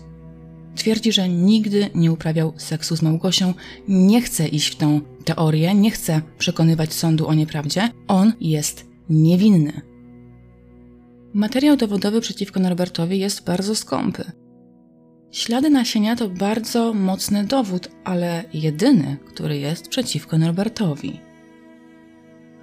Twierdzi, 0.77 1.13
że 1.13 1.29
nigdy 1.29 1.91
nie 1.95 2.13
uprawiał 2.13 2.53
seksu 2.57 2.97
z 2.97 3.03
Małgosią, 3.03 3.55
nie 3.89 4.23
chce 4.23 4.49
iść 4.49 4.73
w 4.73 4.77
tę 4.77 5.01
teorię, 5.25 5.75
nie 5.75 5.91
chce 5.91 6.23
przekonywać 6.39 6.93
sądu 6.93 7.29
o 7.29 7.35
nieprawdzie. 7.35 7.89
On 8.09 8.33
jest 8.41 8.87
niewinny. 9.11 9.81
Materiał 11.35 11.77
dowodowy 11.77 12.21
przeciwko 12.21 12.61
Norbertowi 12.61 13.19
jest 13.19 13.45
bardzo 13.45 13.75
skąpy. 13.75 14.33
Ślady 15.31 15.71
nasienia 15.71 16.17
to 16.17 16.29
bardzo 16.29 16.95
mocny 16.95 17.45
dowód, 17.45 17.89
ale 18.05 18.45
jedyny, 18.53 19.17
który 19.27 19.59
jest 19.59 19.89
przeciwko 19.89 20.39
Norbertowi. 20.39 21.28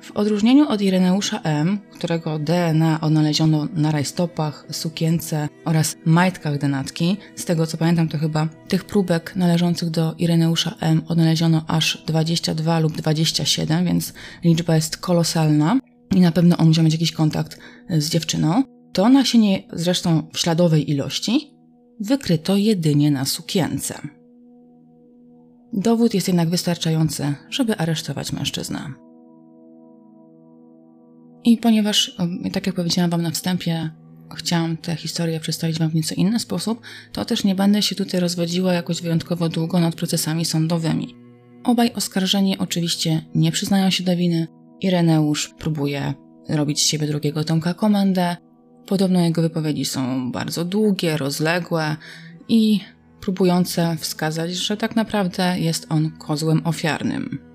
W 0.06 0.11
odróżnieniu 0.11 0.68
od 0.68 0.82
Ireneusza 0.82 1.40
M., 1.44 1.80
którego 1.94 2.40
DNA 2.40 3.02
odnaleziono 3.02 3.68
na 3.73 3.91
rajstopach, 3.91 4.65
sukience 4.72 5.49
oraz 5.65 5.95
majtkach 6.06 6.57
denatki, 6.57 7.18
z 7.36 7.45
tego 7.45 7.68
co 7.68 7.77
pamiętam 7.77 8.07
to 8.07 8.18
chyba 8.18 8.48
tych 8.68 8.84
próbek 8.84 9.36
należących 9.36 9.90
do 9.90 10.15
Ireneusza 10.18 10.76
M. 10.82 11.02
odnaleziono 11.07 11.65
aż 11.68 12.03
22 12.07 12.80
lub 12.80 12.98
27, 12.98 13.86
więc 13.86 14.14
liczba 14.44 14.76
jest 14.76 14.98
kolosalna 14.98 15.80
i 16.15 16.22
na 16.22 16.32
pewno 16.32 16.57
on 16.57 16.68
musiał 16.68 16.84
mieć 16.84 16.94
jakiś 16.94 17.11
kontakt 17.11 17.60
z 17.90 18.10
dziewczyną. 18.10 18.64
To 18.94 19.10
nasienie 19.10 19.64
zresztą 19.73 20.30
w 20.34 20.40
śladowej 20.40 20.91
ilości 20.91 21.53
wykryto 21.99 22.56
jedynie 22.56 23.11
na 23.11 23.26
sukience. 23.26 24.02
Dowód 25.73 26.14
jest 26.14 26.27
jednak 26.27 26.49
wystarczający, 26.49 27.34
żeby 27.49 27.77
aresztować 27.77 28.32
mężczyznę. 28.32 29.05
I 31.45 31.57
ponieważ, 31.57 32.15
tak 32.53 32.67
jak 32.67 32.76
powiedziałam 32.76 33.11
Wam 33.11 33.22
na 33.22 33.31
wstępie, 33.31 33.89
chciałam 34.35 34.77
tę 34.77 34.95
historię 34.95 35.39
przedstawić 35.39 35.80
Wam 35.80 35.89
w 35.89 35.95
nieco 35.95 36.15
inny 36.15 36.39
sposób, 36.39 36.81
to 37.11 37.26
też 37.26 37.43
nie 37.43 37.55
będę 37.55 37.81
się 37.81 37.95
tutaj 37.95 38.19
rozwodziła 38.19 38.73
jakoś 38.73 39.01
wyjątkowo 39.01 39.49
długo 39.49 39.80
nad 39.80 39.95
procesami 39.95 40.45
sądowymi. 40.45 41.15
Obaj 41.63 41.91
oskarżeni 41.93 42.57
oczywiście 42.57 43.26
nie 43.35 43.51
przyznają 43.51 43.89
się 43.89 44.03
do 44.03 44.15
winy. 44.15 44.47
Ireneusz 44.81 45.53
próbuje 45.57 46.13
robić 46.49 46.80
z 46.80 46.88
siebie 46.88 47.07
drugiego 47.07 47.43
Tomka 47.43 47.73
komendę, 47.73 48.38
Podobno 48.85 49.22
jego 49.22 49.41
wypowiedzi 49.41 49.85
są 49.85 50.31
bardzo 50.31 50.65
długie, 50.65 51.17
rozległe 51.17 51.95
i 52.47 52.80
próbujące 53.22 53.97
wskazać, 53.99 54.55
że 54.55 54.77
tak 54.77 54.95
naprawdę 54.95 55.59
jest 55.59 55.88
on 55.89 56.11
kozłem 56.11 56.61
ofiarnym. 56.67 57.55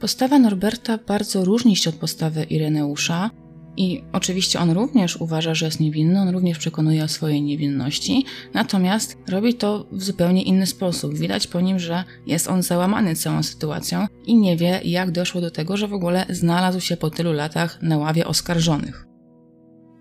Postawa 0.00 0.38
Norberta 0.38 0.98
bardzo 0.98 1.44
różni 1.44 1.76
się 1.76 1.90
od 1.90 1.96
postawy 1.96 2.44
Ireneusza, 2.44 3.30
i 3.76 4.02
oczywiście 4.12 4.60
on 4.60 4.70
również 4.70 5.16
uważa, 5.16 5.54
że 5.54 5.66
jest 5.66 5.80
niewinny, 5.80 6.20
on 6.20 6.28
również 6.28 6.58
przekonuje 6.58 7.04
o 7.04 7.08
swojej 7.08 7.42
niewinności, 7.42 8.24
natomiast 8.54 9.18
robi 9.28 9.54
to 9.54 9.86
w 9.92 10.02
zupełnie 10.02 10.42
inny 10.42 10.66
sposób. 10.66 11.14
Widać 11.14 11.46
po 11.46 11.60
nim, 11.60 11.78
że 11.78 12.04
jest 12.26 12.48
on 12.48 12.62
załamany 12.62 13.16
całą 13.16 13.42
sytuacją 13.42 14.06
i 14.26 14.36
nie 14.36 14.56
wie, 14.56 14.80
jak 14.84 15.10
doszło 15.10 15.40
do 15.40 15.50
tego, 15.50 15.76
że 15.76 15.88
w 15.88 15.94
ogóle 15.94 16.26
znalazł 16.28 16.80
się 16.80 16.96
po 16.96 17.10
tylu 17.10 17.32
latach 17.32 17.82
na 17.82 17.98
ławie 17.98 18.26
oskarżonych. 18.26 19.06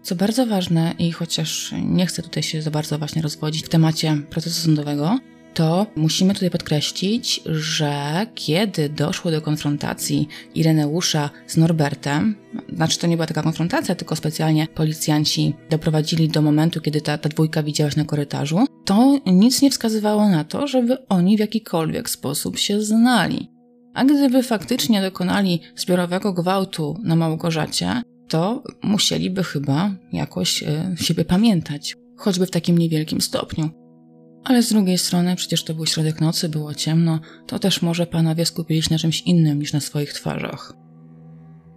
Co 0.03 0.15
bardzo 0.15 0.45
ważne, 0.45 0.93
i 0.99 1.11
chociaż 1.11 1.73
nie 1.85 2.05
chcę 2.05 2.21
tutaj 2.21 2.43
się 2.43 2.61
za 2.61 2.71
bardzo 2.71 2.97
właśnie 2.97 3.21
rozwodzić 3.21 3.65
w 3.65 3.69
temacie 3.69 4.17
procesu 4.29 4.61
sądowego, 4.61 5.19
to 5.53 5.87
musimy 5.95 6.33
tutaj 6.33 6.49
podkreślić, 6.49 7.41
że 7.45 8.25
kiedy 8.35 8.89
doszło 8.89 9.31
do 9.31 9.41
konfrontacji 9.41 10.27
Ireneusza 10.55 11.29
z 11.47 11.57
Norbertem, 11.57 12.35
znaczy 12.73 12.99
to 12.99 13.07
nie 13.07 13.17
była 13.17 13.27
taka 13.27 13.43
konfrontacja, 13.43 13.95
tylko 13.95 14.15
specjalnie 14.15 14.67
policjanci 14.67 15.53
doprowadzili 15.69 16.29
do 16.29 16.41
momentu, 16.41 16.81
kiedy 16.81 17.01
ta, 17.01 17.17
ta 17.17 17.29
dwójka 17.29 17.63
widziała 17.63 17.91
się 17.91 17.99
na 17.99 18.05
korytarzu, 18.05 18.65
to 18.85 19.19
nic 19.25 19.61
nie 19.61 19.71
wskazywało 19.71 20.29
na 20.29 20.43
to, 20.43 20.67
żeby 20.67 21.07
oni 21.07 21.37
w 21.37 21.39
jakikolwiek 21.39 22.09
sposób 22.09 22.57
się 22.57 22.81
znali. 22.81 23.49
A 23.93 24.05
gdyby 24.05 24.43
faktycznie 24.43 25.01
dokonali 25.01 25.61
zbiorowego 25.75 26.33
gwałtu 26.33 26.99
na 27.03 27.15
Małgorzacie, 27.15 28.01
to 28.27 28.63
musieliby 28.83 29.43
chyba 29.43 29.91
jakoś 30.13 30.63
e, 30.63 30.95
siebie 30.99 31.25
pamiętać, 31.25 31.95
choćby 32.17 32.45
w 32.45 32.51
takim 32.51 32.77
niewielkim 32.77 33.21
stopniu. 33.21 33.78
Ale 34.43 34.63
z 34.63 34.69
drugiej 34.69 34.97
strony, 34.97 35.35
przecież 35.35 35.63
to 35.63 35.73
był 35.73 35.85
środek 35.85 36.21
nocy, 36.21 36.49
było 36.49 36.73
ciemno, 36.73 37.19
to 37.47 37.59
też 37.59 37.81
może 37.81 38.07
panowie 38.07 38.45
skupili 38.45 38.81
się 38.81 38.87
na 38.91 38.99
czymś 38.99 39.21
innym 39.21 39.59
niż 39.59 39.73
na 39.73 39.79
swoich 39.79 40.13
twarzach. 40.13 40.73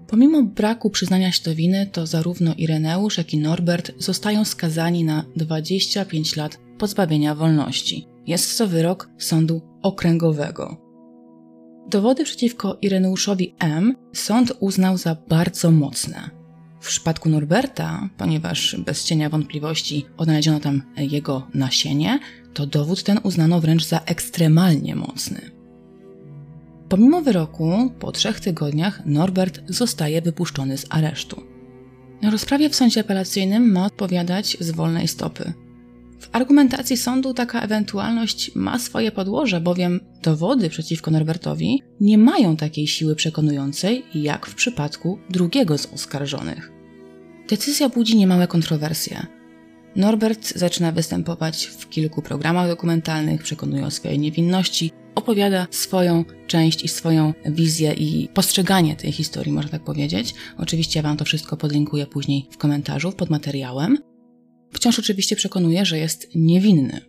Pomimo 0.09 0.43
braku 0.43 0.91
przyznania 0.91 1.33
się 1.33 1.45
do 1.45 1.55
winy, 1.55 1.87
to 1.93 2.07
zarówno 2.07 2.55
Ireneusz, 2.55 3.19
jak 3.19 3.35
i 3.35 3.39
Norbert 3.39 3.93
zostają 3.99 4.45
skazani 4.45 5.05
na 5.05 5.25
25 5.37 6.37
lat 6.37 6.59
pozbawienia 6.79 7.35
wolności. 7.35 8.07
Jest 8.27 8.59
to 8.59 8.67
wyrok 8.67 9.09
sądu 9.19 9.63
okręgowego. 9.83 10.77
Dowody 11.91 12.25
przeciwko 12.25 12.79
Ireneuszowi 12.83 13.55
M 13.59 13.95
sąd 14.13 14.53
uznał 14.61 14.99
za 14.99 15.17
bardzo 15.29 15.71
mocne. 15.71 16.31
W 16.81 16.87
przypadku 16.87 17.29
Norberta, 17.29 18.09
ponieważ 18.19 18.77
bez 18.79 19.05
cienia 19.05 19.31
wątpliwości 19.31 20.07
odnaleziono 20.17 20.61
tam 20.61 20.83
jego 20.97 21.47
nasienie, 21.55 22.19
to 22.55 22.67
dowód 22.67 23.03
ten 23.03 23.21
uznano 23.23 23.61
wręcz 23.61 23.85
za 23.85 23.99
ekstremalnie 23.99 24.97
mocny. 24.97 25.41
Pomimo 26.89 27.23
wyroku, 27.23 27.93
po 27.99 28.13
trzech 28.13 28.41
tygodniach 28.41 29.07
Norbert 29.07 29.61
zostaje 29.69 30.23
wypuszczony 30.23 30.79
z 30.79 30.87
aresztu. 30.91 31.43
Na 32.23 32.31
rozprawie 32.31 32.71
w 32.71 32.75
sądzie 32.75 33.01
apelacyjnym 33.01 33.73
ma 33.73 33.87
odpowiadać 33.87 34.57
z 34.61 34.71
wolnej 34.71 35.09
stopy. 35.09 35.53
W 36.21 36.29
argumentacji 36.33 36.97
sądu 36.97 37.35
taka 37.35 37.61
ewentualność 37.61 38.55
ma 38.55 38.79
swoje 38.79 39.13
podłoże, 39.13 39.61
bowiem 39.61 40.01
dowody 40.23 40.71
przeciwko 40.71 41.11
Norbertowi 41.11 41.83
nie 42.01 42.19
mają 42.19 42.57
takiej 42.57 42.87
siły 42.87 43.17
przekonującej 43.17 44.05
jak 44.15 44.47
w 44.47 44.55
przypadku 44.55 45.19
drugiego 45.31 45.79
z 45.79 45.87
oskarżonych. 45.87 46.73
Decyzja 47.49 47.89
budzi 47.89 48.17
niemałe 48.17 48.47
kontrowersje. 48.47 49.27
Norbert 49.97 50.59
zaczyna 50.59 50.93
występować 50.93 51.67
w 51.67 51.89
kilku 51.89 52.23
programach 52.23 52.69
dokumentalnych, 52.69 53.43
przekonuje 53.43 53.85
o 53.85 53.91
swojej 53.91 54.19
niewinności, 54.19 54.91
opowiada 55.15 55.67
swoją 55.71 56.25
część 56.47 56.85
i 56.85 56.89
swoją 56.89 57.35
wizję 57.47 57.93
i 57.93 58.29
postrzeganie 58.35 58.97
tej 58.97 59.13
historii, 59.13 59.53
można 59.53 59.71
tak 59.71 59.85
powiedzieć. 59.85 60.35
Oczywiście 60.59 60.99
ja 60.99 61.03
Wam 61.03 61.17
to 61.17 61.25
wszystko 61.25 61.57
podlinkuję 61.57 62.07
później 62.07 62.49
w 62.51 62.57
komentarzu 62.57 63.13
pod 63.13 63.31
materiałem. 63.31 63.99
Wciąż 64.73 64.99
oczywiście 64.99 65.37
przekonuje, 65.37 65.85
że 65.85 65.99
jest 65.99 66.29
niewinny. 66.35 67.01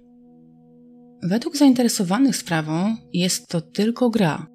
Według 1.23 1.57
zainteresowanych 1.57 2.35
sprawą 2.35 2.95
jest 3.13 3.47
to 3.47 3.61
tylko 3.61 4.09
gra. 4.09 4.47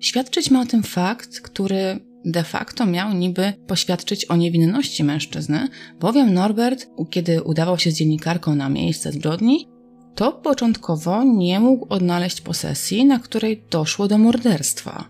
Świadczyć 0.00 0.50
ma 0.50 0.60
o 0.60 0.66
tym 0.66 0.82
fakt, 0.82 1.40
który 1.40 2.00
de 2.24 2.44
facto 2.44 2.86
miał 2.86 3.12
niby 3.12 3.52
poświadczyć 3.66 4.24
o 4.24 4.36
niewinności 4.36 5.04
mężczyzny, 5.04 5.68
bowiem 6.00 6.34
Norbert, 6.34 6.86
kiedy 7.10 7.42
udawał 7.42 7.78
się 7.78 7.90
z 7.90 7.94
dziennikarką 7.94 8.54
na 8.54 8.68
miejsce 8.68 9.12
zbrodni, 9.12 9.68
to 10.14 10.32
początkowo 10.32 11.24
nie 11.24 11.60
mógł 11.60 11.86
odnaleźć 11.88 12.40
posesji, 12.40 13.04
na 13.04 13.18
której 13.18 13.64
doszło 13.70 14.08
do 14.08 14.18
morderstwa. 14.18 15.08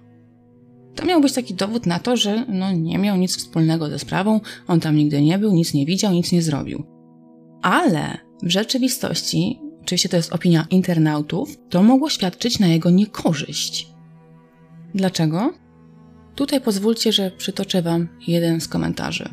To 0.95 1.07
miał 1.07 1.21
być 1.21 1.33
taki 1.33 1.55
dowód 1.55 1.87
na 1.87 1.99
to, 1.99 2.17
że 2.17 2.45
no, 2.49 2.73
nie 2.73 2.99
miał 2.99 3.17
nic 3.17 3.37
wspólnego 3.37 3.91
ze 3.91 3.99
sprawą, 3.99 4.41
on 4.67 4.81
tam 4.81 4.97
nigdy 4.97 5.23
nie 5.23 5.39
był, 5.39 5.53
nic 5.53 5.75
nie 5.75 5.87
widział, 5.87 6.13
nic 6.13 6.33
nie 6.33 6.43
zrobił. 6.43 6.85
Ale 7.63 8.19
w 8.43 8.51
rzeczywistości, 8.51 9.61
oczywiście 9.83 10.09
to 10.09 10.17
jest 10.17 10.33
opinia 10.33 10.67
internautów, 10.71 11.57
to 11.71 11.83
mogło 11.83 12.11
świadczyć 12.11 12.59
na 12.59 12.67
jego 12.67 12.91
niekorzyść. 12.91 13.89
Dlaczego? 14.95 15.64
Tutaj 16.35 16.61
pozwólcie, 16.61 17.13
że 17.13 17.31
przytoczę 17.31 17.83
Wam 17.83 18.09
jeden 18.27 18.61
z 18.61 18.69
komentarzy. 18.69 19.29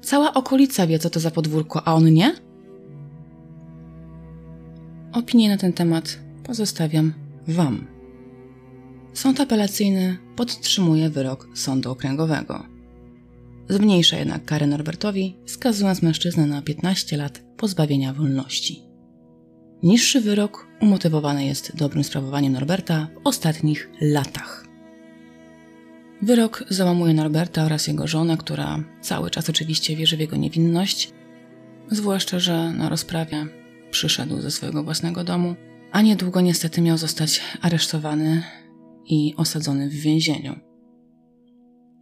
Cała 0.00 0.34
okolica 0.34 0.86
wie, 0.86 0.98
co 0.98 1.10
to 1.10 1.20
za 1.20 1.30
podwórko, 1.30 1.88
a 1.88 1.94
on 1.94 2.12
nie? 2.12 2.34
Opinię 5.12 5.48
na 5.48 5.56
ten 5.56 5.72
temat 5.72 6.18
pozostawiam 6.44 7.14
Wam. 7.48 7.86
Sąd 9.12 9.40
apelacyjny 9.40 10.18
podtrzymuje 10.36 11.10
wyrok 11.10 11.48
sądu 11.54 11.90
okręgowego. 11.90 12.66
Zmniejsza 13.68 14.16
jednak 14.16 14.44
karę 14.44 14.66
Norbertowi, 14.66 15.36
skazując 15.46 16.02
mężczyznę 16.02 16.46
na 16.46 16.62
15 16.62 17.16
lat 17.16 17.42
pozbawienia 17.56 18.12
wolności. 18.12 18.82
Niższy 19.82 20.20
wyrok 20.20 20.66
umotywowany 20.80 21.46
jest 21.46 21.76
dobrym 21.76 22.04
sprawowaniem 22.04 22.52
Norberta 22.52 23.08
w 23.14 23.26
ostatnich 23.26 23.90
latach. 24.00 24.67
Wyrok 26.22 26.64
załamuje 26.68 27.14
Norberta 27.14 27.64
oraz 27.64 27.86
jego 27.86 28.06
żonę, 28.06 28.36
która 28.36 28.84
cały 29.00 29.30
czas 29.30 29.50
oczywiście 29.50 29.96
wierzy 29.96 30.16
w 30.16 30.20
jego 30.20 30.36
niewinność, 30.36 31.12
zwłaszcza, 31.90 32.38
że 32.38 32.72
na 32.72 32.88
rozprawie 32.88 33.46
przyszedł 33.90 34.40
ze 34.40 34.50
swojego 34.50 34.84
własnego 34.84 35.24
domu, 35.24 35.54
a 35.92 36.02
niedługo 36.02 36.40
niestety 36.40 36.80
miał 36.80 36.98
zostać 36.98 37.40
aresztowany 37.60 38.42
i 39.06 39.34
osadzony 39.36 39.88
w 39.88 39.94
więzieniu. 39.94 40.58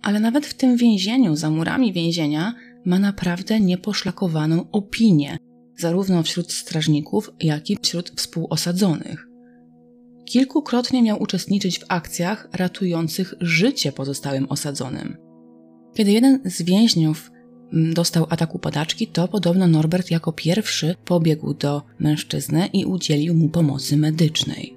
Ale 0.03 0.21
nawet 0.21 0.47
w 0.47 0.55
tym 0.55 0.77
więzieniu, 0.77 1.37
za 1.37 1.51
murami 1.51 1.93
więzienia, 1.93 2.55
ma 2.85 2.99
naprawdę 2.99 3.61
nieposzlakowaną 3.61 4.71
opinię, 4.71 5.37
zarówno 5.79 6.23
wśród 6.23 6.53
strażników, 6.53 7.31
jak 7.41 7.71
i 7.71 7.77
wśród 7.83 8.11
współosadzonych. 8.11 9.27
Kilkukrotnie 10.27 11.03
miał 11.03 11.23
uczestniczyć 11.23 11.79
w 11.79 11.85
akcjach 11.89 12.49
ratujących 12.53 13.35
życie 13.41 13.93
pozostałym 13.93 14.47
osadzonym. 14.49 15.17
Kiedy 15.95 16.13
jeden 16.13 16.41
z 16.45 16.63
więźniów 16.63 17.31
mm, 17.73 17.95
dostał 17.95 18.27
ataku 18.31 18.59
padaczki, 18.59 19.07
to 19.07 19.29
podobno 19.29 19.67
Norbert 19.67 20.11
jako 20.11 20.33
pierwszy 20.33 20.95
pobiegł 21.05 21.55
do 21.55 21.83
mężczyzny 21.99 22.67
i 22.73 22.85
udzielił 22.85 23.35
mu 23.35 23.49
pomocy 23.49 23.97
medycznej. 23.97 24.77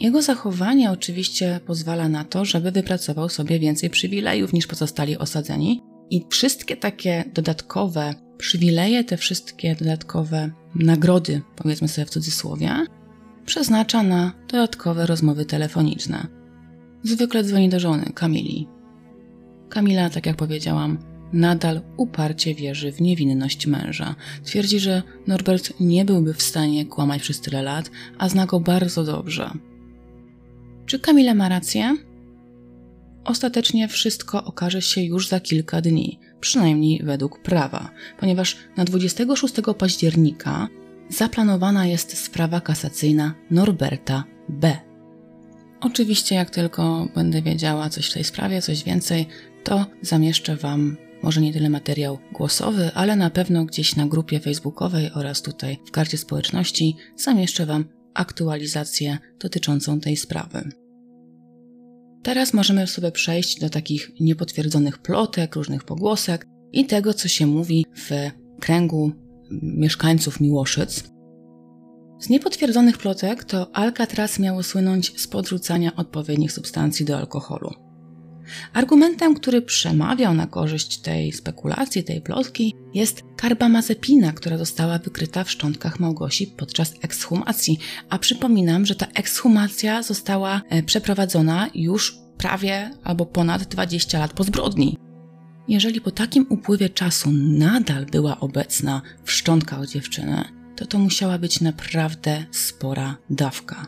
Jego 0.00 0.22
zachowanie 0.22 0.90
oczywiście 0.90 1.60
pozwala 1.66 2.08
na 2.08 2.24
to, 2.24 2.44
żeby 2.44 2.70
wypracował 2.70 3.28
sobie 3.28 3.58
więcej 3.58 3.90
przywilejów 3.90 4.52
niż 4.52 4.66
pozostali 4.66 5.18
osadzeni, 5.18 5.82
i 6.12 6.26
wszystkie 6.30 6.76
takie 6.76 7.24
dodatkowe 7.34 8.14
przywileje, 8.38 9.04
te 9.04 9.16
wszystkie 9.16 9.74
dodatkowe 9.74 10.50
nagrody, 10.74 11.42
powiedzmy 11.56 11.88
sobie 11.88 12.06
w 12.06 12.10
cudzysłowie, 12.10 12.70
przeznacza 13.46 14.02
na 14.02 14.32
dodatkowe 14.48 15.06
rozmowy 15.06 15.44
telefoniczne. 15.44 16.26
Zwykle 17.02 17.44
dzwoni 17.44 17.68
do 17.68 17.80
żony, 17.80 18.04
Kamili. 18.14 18.68
Kamila, 19.68 20.10
tak 20.10 20.26
jak 20.26 20.36
powiedziałam, 20.36 20.98
nadal 21.32 21.80
uparcie 21.96 22.54
wierzy 22.54 22.92
w 22.92 23.00
niewinność 23.00 23.66
męża. 23.66 24.14
Twierdzi, 24.44 24.80
że 24.80 25.02
Norbert 25.26 25.72
nie 25.80 26.04
byłby 26.04 26.34
w 26.34 26.42
stanie 26.42 26.86
kłamać 26.86 27.22
przez 27.22 27.40
tyle 27.40 27.62
lat, 27.62 27.90
a 28.18 28.28
zna 28.28 28.46
go 28.46 28.60
bardzo 28.60 29.04
dobrze. 29.04 29.50
Czy 30.86 30.98
Kamila 30.98 31.34
ma 31.34 31.48
rację? 31.48 31.96
Ostatecznie 33.24 33.88
wszystko 33.88 34.44
okaże 34.44 34.82
się 34.82 35.02
już 35.02 35.28
za 35.28 35.40
kilka 35.40 35.80
dni, 35.80 36.18
przynajmniej 36.40 37.00
według 37.04 37.42
prawa, 37.42 37.90
ponieważ 38.20 38.56
na 38.76 38.84
26 38.84 39.54
października 39.78 40.68
zaplanowana 41.12 41.86
jest 41.86 42.18
sprawa 42.18 42.60
kasacyjna 42.60 43.34
Norberta 43.50 44.24
B. 44.48 44.76
Oczywiście, 45.80 46.34
jak 46.34 46.50
tylko 46.50 47.08
będę 47.14 47.42
wiedziała 47.42 47.90
coś 47.90 48.10
w 48.10 48.14
tej 48.14 48.24
sprawie, 48.24 48.62
coś 48.62 48.84
więcej, 48.84 49.26
to 49.64 49.86
zamieszczę 50.02 50.56
Wam 50.56 50.96
może 51.22 51.40
nie 51.40 51.52
tyle 51.52 51.70
materiał 51.70 52.18
głosowy, 52.32 52.90
ale 52.94 53.16
na 53.16 53.30
pewno 53.30 53.64
gdzieś 53.64 53.96
na 53.96 54.06
grupie 54.06 54.40
facebookowej 54.40 55.10
oraz 55.14 55.42
tutaj 55.42 55.78
w 55.86 55.90
karcie 55.90 56.18
społeczności 56.18 56.96
zamieszczę 57.16 57.66
Wam 57.66 57.84
aktualizację 58.14 59.18
dotyczącą 59.40 60.00
tej 60.00 60.16
sprawy. 60.16 60.72
Teraz 62.22 62.54
możemy 62.54 62.86
sobie 62.86 63.12
przejść 63.12 63.60
do 63.60 63.70
takich 63.70 64.10
niepotwierdzonych 64.20 64.98
plotek, 64.98 65.56
różnych 65.56 65.84
pogłosek 65.84 66.46
i 66.72 66.86
tego, 66.86 67.14
co 67.14 67.28
się 67.28 67.46
mówi 67.46 67.86
w 67.96 68.30
kręgu 68.60 69.12
mieszkańców 69.62 70.40
Miłoszyc. 70.40 71.04
Z 72.20 72.28
niepotwierdzonych 72.28 72.98
plotek 72.98 73.44
to 73.44 73.76
Alcatraz 73.76 74.38
miało 74.38 74.62
słynąć 74.62 75.20
z 75.20 75.26
podrzucania 75.26 75.96
odpowiednich 75.96 76.52
substancji 76.52 77.04
do 77.04 77.18
alkoholu. 77.18 77.70
Argumentem, 78.72 79.34
który 79.34 79.62
przemawiał 79.62 80.34
na 80.34 80.46
korzyść 80.46 80.98
tej 80.98 81.32
spekulacji, 81.32 82.04
tej 82.04 82.20
plotki, 82.20 82.74
jest 82.94 83.22
karbamazepina, 83.36 84.32
która 84.32 84.58
została 84.58 84.98
wykryta 84.98 85.44
w 85.44 85.50
szczątkach 85.50 86.00
Małgosi 86.00 86.46
podczas 86.46 86.94
ekshumacji. 87.02 87.78
A 88.08 88.18
przypominam, 88.18 88.86
że 88.86 88.94
ta 88.94 89.06
ekshumacja 89.06 90.02
została 90.02 90.62
e, 90.68 90.82
przeprowadzona 90.82 91.70
już 91.74 92.18
prawie 92.38 92.90
albo 93.04 93.26
ponad 93.26 93.64
20 93.64 94.18
lat 94.18 94.32
po 94.32 94.44
zbrodni. 94.44 95.01
Jeżeli 95.72 96.00
po 96.00 96.10
takim 96.10 96.46
upływie 96.48 96.88
czasu 96.88 97.30
nadal 97.32 98.06
była 98.06 98.40
obecna 98.40 99.02
w 99.24 99.32
szczątkach 99.32 99.86
dziewczyny, 99.86 100.44
to 100.76 100.86
to 100.86 100.98
musiała 100.98 101.38
być 101.38 101.60
naprawdę 101.60 102.44
spora 102.50 103.16
dawka. 103.30 103.86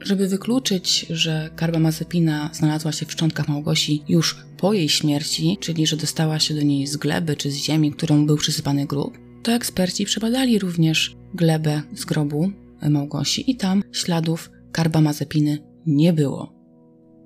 Żeby 0.00 0.28
wykluczyć, 0.28 1.06
że 1.10 1.50
karbamazepina 1.56 2.50
znalazła 2.52 2.92
się 2.92 3.06
w 3.06 3.12
szczątkach 3.12 3.48
Małgosi 3.48 4.02
już 4.08 4.36
po 4.56 4.72
jej 4.72 4.88
śmierci, 4.88 5.58
czyli 5.60 5.86
że 5.86 5.96
dostała 5.96 6.38
się 6.38 6.54
do 6.54 6.62
niej 6.62 6.86
z 6.86 6.96
gleby 6.96 7.36
czy 7.36 7.50
z 7.50 7.56
ziemi, 7.56 7.92
którą 7.92 8.26
był 8.26 8.36
przysypany 8.36 8.86
grób, 8.86 9.18
to 9.42 9.52
eksperci 9.52 10.04
przebadali 10.04 10.58
również 10.58 11.16
glebę 11.34 11.82
z 11.94 12.04
grobu 12.04 12.50
Małgosi 12.90 13.50
i 13.50 13.56
tam 13.56 13.82
śladów 13.92 14.50
karbamazepiny 14.72 15.58
nie 15.86 16.12
było. 16.12 16.53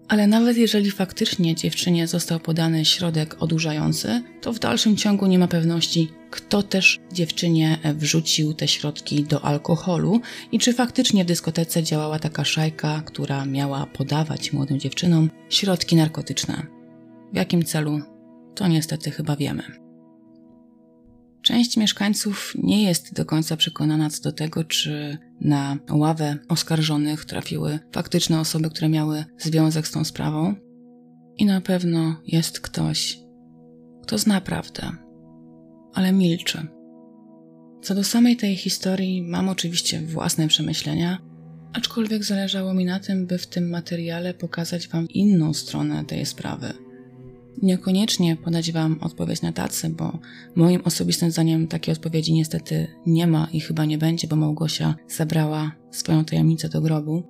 Ale 0.09 0.27
nawet 0.27 0.57
jeżeli 0.57 0.91
faktycznie 0.91 1.55
dziewczynie 1.55 2.07
został 2.07 2.41
podany 2.41 2.85
środek 2.85 3.43
odurzający, 3.43 4.23
to 4.41 4.53
w 4.53 4.59
dalszym 4.59 4.97
ciągu 4.97 5.27
nie 5.27 5.39
ma 5.39 5.49
pewności, 5.49 6.09
kto 6.31 6.63
też 6.63 6.99
dziewczynie 7.13 7.79
wrzucił 7.95 8.55
te 8.55 8.69
środki 8.69 9.25
do 9.25 9.45
alkoholu 9.45 10.21
i 10.53 10.59
czy 10.59 10.73
faktycznie 10.73 11.25
w 11.25 11.27
dyskotece 11.27 11.83
działała 11.83 12.19
taka 12.19 12.45
szajka, 12.45 13.03
która 13.07 13.45
miała 13.45 13.87
podawać 13.87 14.53
młodym 14.53 14.81
dziewczynom 14.81 15.31
środki 15.51 15.97
narkotyczne. 15.97 16.67
W 17.33 17.37
jakim 17.37 17.65
celu? 17.65 18.01
To 18.55 18.69
niestety 18.69 19.11
chyba 19.11 19.37
wiemy. 19.37 19.88
Część 21.43 21.77
mieszkańców 21.77 22.53
nie 22.63 22.83
jest 22.83 23.15
do 23.15 23.25
końca 23.25 23.57
przekonana 23.57 24.11
co 24.11 24.23
do 24.23 24.33
tego, 24.33 24.65
czy 24.65 25.19
na 25.41 25.79
ławę 25.91 26.39
oskarżonych 26.49 27.25
trafiły 27.25 27.79
faktyczne 27.93 28.41
osoby, 28.41 28.71
które 28.71 28.89
miały 28.89 29.25
związek 29.39 29.87
z 29.87 29.91
tą 29.91 30.05
sprawą. 30.05 30.55
I 31.37 31.45
na 31.45 31.61
pewno 31.61 32.23
jest 32.27 32.61
ktoś, 32.61 33.19
kto 34.03 34.19
zna 34.19 34.41
prawdę, 34.41 34.93
ale 35.95 36.13
milczy. 36.13 36.67
Co 37.83 37.95
do 37.95 38.05
samej 38.05 38.37
tej 38.37 38.57
historii, 38.57 39.23
mam 39.23 39.49
oczywiście 39.49 40.01
własne 40.01 40.49
przemyślenia, 40.49 41.19
aczkolwiek 41.73 42.25
zależało 42.25 42.75
mi 42.75 42.85
na 42.85 43.01
tym, 43.01 43.27
by 43.27 43.39
w 43.39 43.47
tym 43.47 43.71
materiale 43.71 44.35
pokazać 44.35 44.89
Wam 44.89 45.09
inną 45.09 45.55
stronę 45.55 46.05
tej 46.05 46.27
sprawy 46.27 46.88
niekoniecznie 47.63 48.37
podać 48.37 48.73
Wam 48.73 48.99
odpowiedź 49.01 49.43
na 49.43 49.53
tacy, 49.53 49.89
bo 49.91 50.19
moim 50.57 50.81
osobistym 50.85 51.31
zdaniem 51.31 51.69
takiej 51.69 51.93
odpowiedzi 51.93 52.33
niestety 52.33 52.87
nie 53.07 53.27
ma 53.27 53.49
i 53.53 53.61
chyba 53.61 53.85
nie 53.85 53.99
będzie, 53.99 54.29
bo 54.29 54.37
Małgosia 54.37 54.95
zabrała 55.09 55.73
swoją 55.91 56.25
tajemnicę 56.25 56.69
do 56.69 56.81
grobu, 56.81 57.23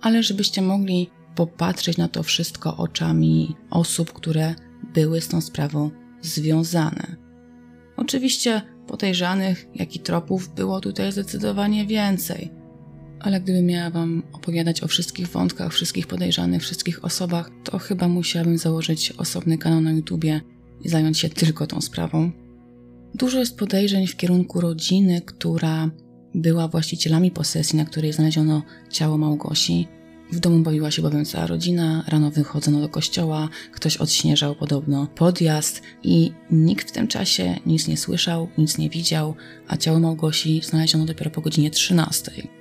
ale 0.00 0.22
żebyście 0.22 0.62
mogli 0.62 1.10
popatrzeć 1.34 1.96
na 1.96 2.08
to 2.08 2.22
wszystko 2.22 2.76
oczami 2.76 3.56
osób, 3.70 4.12
które 4.12 4.54
były 4.94 5.20
z 5.20 5.28
tą 5.28 5.40
sprawą 5.40 5.90
związane. 6.22 7.16
Oczywiście 7.96 8.62
podejrzanych, 8.86 9.66
jak 9.74 9.96
i 9.96 10.00
tropów 10.00 10.54
było 10.54 10.80
tutaj 10.80 11.12
zdecydowanie 11.12 11.86
więcej 11.86 12.57
ale 13.20 13.40
gdybym 13.40 13.66
miała 13.66 13.90
Wam 13.90 14.22
opowiadać 14.32 14.82
o 14.82 14.88
wszystkich 14.88 15.28
wątkach, 15.28 15.72
wszystkich 15.72 16.06
podejrzanych, 16.06 16.62
wszystkich 16.62 17.04
osobach, 17.04 17.50
to 17.64 17.78
chyba 17.78 18.08
musiałabym 18.08 18.58
założyć 18.58 19.12
osobny 19.12 19.58
kanał 19.58 19.80
na 19.80 19.92
YouTubie 19.92 20.40
i 20.84 20.88
zająć 20.88 21.18
się 21.18 21.28
tylko 21.28 21.66
tą 21.66 21.80
sprawą. 21.80 22.32
Dużo 23.14 23.38
jest 23.38 23.58
podejrzeń 23.58 24.06
w 24.06 24.16
kierunku 24.16 24.60
rodziny, 24.60 25.20
która 25.20 25.90
była 26.34 26.68
właścicielami 26.68 27.30
posesji, 27.30 27.78
na 27.78 27.84
której 27.84 28.12
znaleziono 28.12 28.62
ciało 28.90 29.18
Małgosi. 29.18 29.88
W 30.32 30.40
domu 30.40 30.58
bawiła 30.58 30.90
się 30.90 31.02
bowiem 31.02 31.24
cała 31.24 31.46
rodzina, 31.46 32.04
rano 32.08 32.30
wychodzono 32.30 32.80
do 32.80 32.88
kościoła, 32.88 33.48
ktoś 33.72 33.96
odśnieżał 33.96 34.54
podobno 34.54 35.06
podjazd 35.06 35.82
i 36.02 36.32
nikt 36.50 36.88
w 36.88 36.92
tym 36.92 37.08
czasie 37.08 37.54
nic 37.66 37.88
nie 37.88 37.96
słyszał, 37.96 38.48
nic 38.58 38.78
nie 38.78 38.90
widział, 38.90 39.34
a 39.68 39.76
ciało 39.76 39.98
Małgosi 40.00 40.60
znaleziono 40.64 41.04
dopiero 41.04 41.30
po 41.30 41.40
godzinie 41.40 41.70
13 41.70 42.57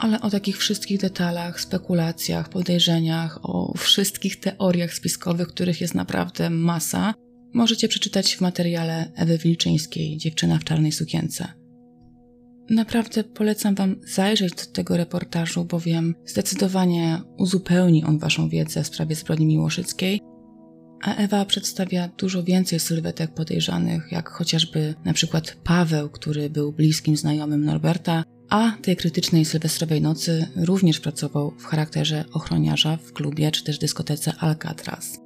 ale 0.00 0.20
o 0.20 0.30
takich 0.30 0.58
wszystkich 0.58 0.98
detalach, 1.00 1.60
spekulacjach, 1.60 2.48
podejrzeniach, 2.48 3.38
o 3.42 3.74
wszystkich 3.78 4.40
teoriach 4.40 4.94
spiskowych, 4.94 5.48
których 5.48 5.80
jest 5.80 5.94
naprawdę 5.94 6.50
masa, 6.50 7.14
możecie 7.54 7.88
przeczytać 7.88 8.36
w 8.36 8.40
materiale 8.40 9.12
Ewy 9.16 9.38
Wilczyńskiej, 9.38 10.16
Dziewczyna 10.16 10.58
w 10.58 10.64
czarnej 10.64 10.92
sukience. 10.92 11.48
Naprawdę 12.70 13.24
polecam 13.24 13.74
Wam 13.74 13.96
zajrzeć 14.06 14.54
do 14.54 14.72
tego 14.72 14.96
reportażu, 14.96 15.64
bowiem 15.64 16.14
zdecydowanie 16.26 17.22
uzupełni 17.38 18.04
on 18.04 18.18
Waszą 18.18 18.48
wiedzę 18.48 18.82
w 18.82 18.86
sprawie 18.86 19.14
zbrodni 19.14 19.46
miłoszyckiej, 19.46 20.20
a 21.02 21.14
Ewa 21.14 21.44
przedstawia 21.44 22.08
dużo 22.08 22.42
więcej 22.42 22.80
sylwetek 22.80 23.34
podejrzanych, 23.34 24.12
jak 24.12 24.28
chociażby 24.28 24.94
na 25.04 25.12
przykład 25.12 25.56
Paweł, 25.64 26.10
który 26.10 26.50
był 26.50 26.72
bliskim 26.72 27.16
znajomym 27.16 27.64
Norberta, 27.64 28.24
a 28.50 28.72
tej 28.82 28.96
krytycznej 28.96 29.44
sylwestrowej 29.44 30.02
nocy 30.02 30.46
również 30.56 31.00
pracował 31.00 31.54
w 31.58 31.64
charakterze 31.64 32.24
ochroniarza 32.32 32.96
w 32.96 33.12
klubie 33.12 33.50
czy 33.50 33.64
też 33.64 33.78
dyskotece 33.78 34.32
Alcatraz. 34.38 35.18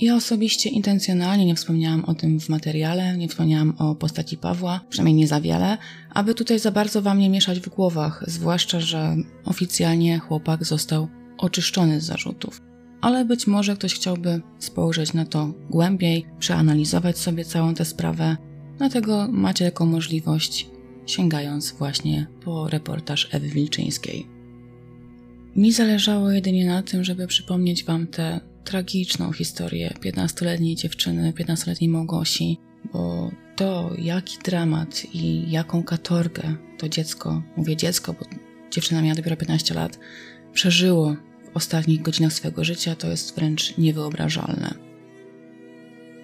Ja 0.00 0.16
osobiście 0.16 0.70
intencjonalnie 0.70 1.46
nie 1.46 1.54
wspomniałam 1.54 2.04
o 2.04 2.14
tym 2.14 2.40
w 2.40 2.48
materiale, 2.48 3.16
nie 3.16 3.28
wspomniałam 3.28 3.74
o 3.78 3.94
postaci 3.94 4.36
Pawła, 4.36 4.80
przynajmniej 4.88 5.14
nie 5.14 5.26
za 5.26 5.40
wiele, 5.40 5.78
aby 6.10 6.34
tutaj 6.34 6.58
za 6.58 6.70
bardzo 6.70 7.02
wam 7.02 7.18
nie 7.18 7.30
mieszać 7.30 7.60
w 7.60 7.68
głowach, 7.68 8.24
zwłaszcza, 8.26 8.80
że 8.80 9.16
oficjalnie 9.44 10.18
chłopak 10.18 10.64
został 10.64 11.08
oczyszczony 11.38 12.00
z 12.00 12.04
zarzutów. 12.04 12.60
Ale 13.00 13.24
być 13.24 13.46
może 13.46 13.76
ktoś 13.76 13.94
chciałby 13.94 14.40
spojrzeć 14.58 15.12
na 15.12 15.24
to 15.24 15.52
głębiej, 15.70 16.26
przeanalizować 16.38 17.18
sobie 17.18 17.44
całą 17.44 17.74
tę 17.74 17.84
sprawę, 17.84 18.36
dlatego 18.78 19.28
macie 19.30 19.64
taką 19.64 19.86
możliwość 19.86 20.70
sięgając 21.06 21.72
właśnie 21.72 22.26
po 22.44 22.68
reportaż 22.68 23.28
Ewy 23.32 23.48
Wilczyńskiej. 23.48 24.26
Mi 25.56 25.72
zależało 25.72 26.30
jedynie 26.30 26.66
na 26.66 26.82
tym, 26.82 27.04
żeby 27.04 27.26
przypomnieć 27.26 27.84
Wam 27.84 28.06
tę 28.06 28.40
tragiczną 28.64 29.32
historię 29.32 29.94
15-letniej 30.00 30.76
dziewczyny, 30.76 31.32
15-letniej 31.32 31.90
Małgosi, 31.90 32.58
bo 32.92 33.30
to, 33.56 33.90
jaki 33.98 34.38
dramat 34.44 35.06
i 35.14 35.50
jaką 35.50 35.82
katorgę 35.82 36.56
to 36.78 36.88
dziecko, 36.88 37.42
mówię 37.56 37.76
dziecko, 37.76 38.12
bo 38.12 38.26
dziewczyna 38.70 39.02
miała 39.02 39.14
dopiero 39.14 39.36
15 39.36 39.74
lat, 39.74 39.98
przeżyło 40.52 41.16
w 41.52 41.56
ostatnich 41.56 42.02
godzinach 42.02 42.32
swojego 42.32 42.64
życia, 42.64 42.96
to 42.96 43.08
jest 43.08 43.34
wręcz 43.34 43.78
niewyobrażalne. 43.78 44.74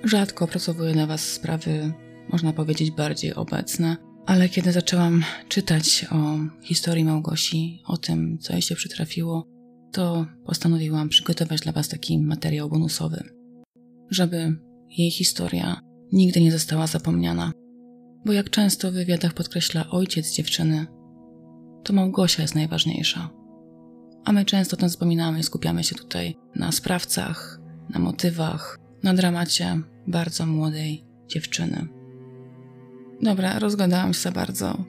Rzadko 0.04 0.44
opracowuję 0.44 0.92
dla 0.92 1.06
Was 1.06 1.32
sprawy, 1.32 1.92
można 2.28 2.52
powiedzieć, 2.52 2.90
bardziej 2.90 3.34
obecne, 3.34 3.96
ale 4.26 4.48
kiedy 4.48 4.72
zaczęłam 4.72 5.24
czytać 5.48 6.06
o 6.10 6.38
historii 6.62 7.04
Małgosi, 7.04 7.82
o 7.86 7.96
tym, 7.96 8.38
co 8.38 8.52
jej 8.52 8.62
się 8.62 8.74
przytrafiło, 8.74 9.46
to 9.92 10.26
postanowiłam 10.46 11.08
przygotować 11.08 11.60
dla 11.60 11.72
Was 11.72 11.88
taki 11.88 12.18
materiał 12.18 12.68
bonusowy, 12.68 13.24
żeby 14.10 14.56
jej 14.98 15.10
historia 15.10 15.80
nigdy 16.12 16.40
nie 16.40 16.52
została 16.52 16.86
zapomniana. 16.86 17.52
Bo 18.26 18.32
jak 18.32 18.50
często 18.50 18.90
w 18.90 18.94
wywiadach 18.94 19.34
podkreśla 19.34 19.90
ojciec 19.90 20.32
dziewczyny, 20.32 20.86
to 21.84 21.92
Małgosia 21.92 22.42
jest 22.42 22.54
najważniejsza. 22.54 23.30
A 24.24 24.32
my 24.32 24.44
często 24.44 24.76
to 24.76 24.88
zapominamy 24.88 25.38
i 25.38 25.42
skupiamy 25.42 25.84
się 25.84 25.94
tutaj 25.94 26.36
na 26.56 26.72
sprawcach, 26.72 27.60
na 27.90 28.00
motywach, 28.00 28.78
na 29.02 29.14
dramacie 29.14 29.80
bardzo 30.06 30.46
młodej 30.46 31.04
dziewczyny. 31.28 32.01
Dobra, 33.22 33.58
rozgadałam 33.58 34.14
się 34.14 34.20
za 34.20 34.32
bardzo. 34.32 34.84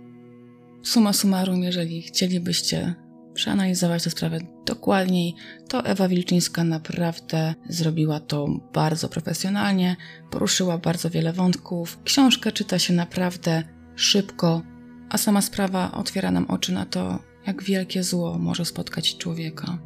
Suma 0.84 1.14
summarum, 1.14 1.64
jeżeli 1.64 2.01
chcielibyście 2.01 2.95
przeanalizować 3.34 4.03
tę 4.03 4.10
sprawę 4.10 4.39
dokładniej, 4.65 5.35
to 5.68 5.85
Ewa 5.85 6.07
Wilczyńska 6.07 6.64
naprawdę 6.64 7.55
zrobiła 7.69 8.19
to 8.19 8.47
bardzo 8.73 9.10
profesjonalnie, 9.10 9.95
poruszyła 10.31 10.77
bardzo 10.77 11.10
wiele 11.10 11.34
wątków. 11.34 11.99
Książkę 12.03 12.51
czyta 12.51 12.80
się 12.80 12.93
naprawdę 12.93 13.64
szybko, 13.95 14.61
a 15.10 15.18
sama 15.18 15.41
sprawa 15.41 15.91
otwiera 15.91 16.31
nam 16.31 16.45
oczy 16.45 16.73
na 16.73 16.85
to, 16.85 17.19
jak 17.47 17.64
wielkie 17.64 18.03
zło 18.03 18.39
może 18.39 18.65
spotkać 18.65 19.18
człowieka. 19.18 19.77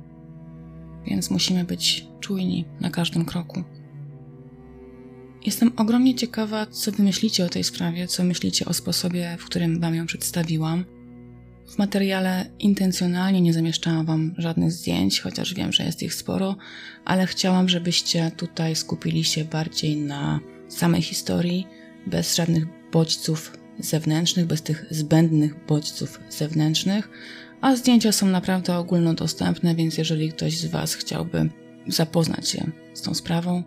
więc 1.06 1.32
musimy 1.32 1.64
być 1.64 2.07
czujni 2.19 2.65
na 2.80 2.90
każdym 2.90 3.26
kroku. 3.26 3.64
Jestem 5.45 5.72
ogromnie 5.77 6.15
ciekawa, 6.15 6.65
co 6.65 6.91
wy 6.91 7.03
myślicie 7.03 7.45
o 7.45 7.49
tej 7.49 7.64
sprawie, 7.64 8.07
co 8.07 8.23
myślicie 8.23 8.65
o 8.65 8.73
sposobie, 8.73 9.38
w 9.39 9.45
którym 9.45 9.80
wam 9.80 9.95
ją 9.95 10.05
przedstawiłam. 10.05 10.85
W 11.68 11.77
materiale 11.77 12.45
intencjonalnie 12.59 13.41
nie 13.41 13.53
zamieszczałam 13.53 14.05
Wam 14.05 14.35
żadnych 14.38 14.72
zdjęć, 14.72 15.22
chociaż 15.22 15.53
wiem, 15.53 15.73
że 15.73 15.84
jest 15.84 16.03
ich 16.03 16.14
sporo, 16.14 16.55
ale 17.05 17.27
chciałam, 17.27 17.69
żebyście 17.69 18.31
tutaj 18.38 18.76
skupili 18.76 19.23
się 19.23 19.45
bardziej 19.45 19.97
na 19.97 20.39
samej 20.68 21.01
historii, 21.01 21.68
bez 22.07 22.35
żadnych 22.35 22.65
bodźców 22.91 23.57
zewnętrznych, 23.80 24.45
bez 24.45 24.61
tych 24.61 24.85
zbędnych 24.89 25.65
bodźców 25.65 26.19
zewnętrznych, 26.30 27.09
a 27.61 27.76
zdjęcia 27.76 28.11
są 28.11 28.27
naprawdę 28.27 28.77
ogólnodostępne, 28.77 29.76
więc 29.76 29.97
jeżeli 29.97 30.31
ktoś 30.31 30.57
z 30.57 30.65
Was 30.65 30.93
chciałby 30.93 31.49
zapoznać 31.88 32.49
się 32.49 32.72
z 32.93 33.01
tą 33.01 33.14
sprawą, 33.14 33.64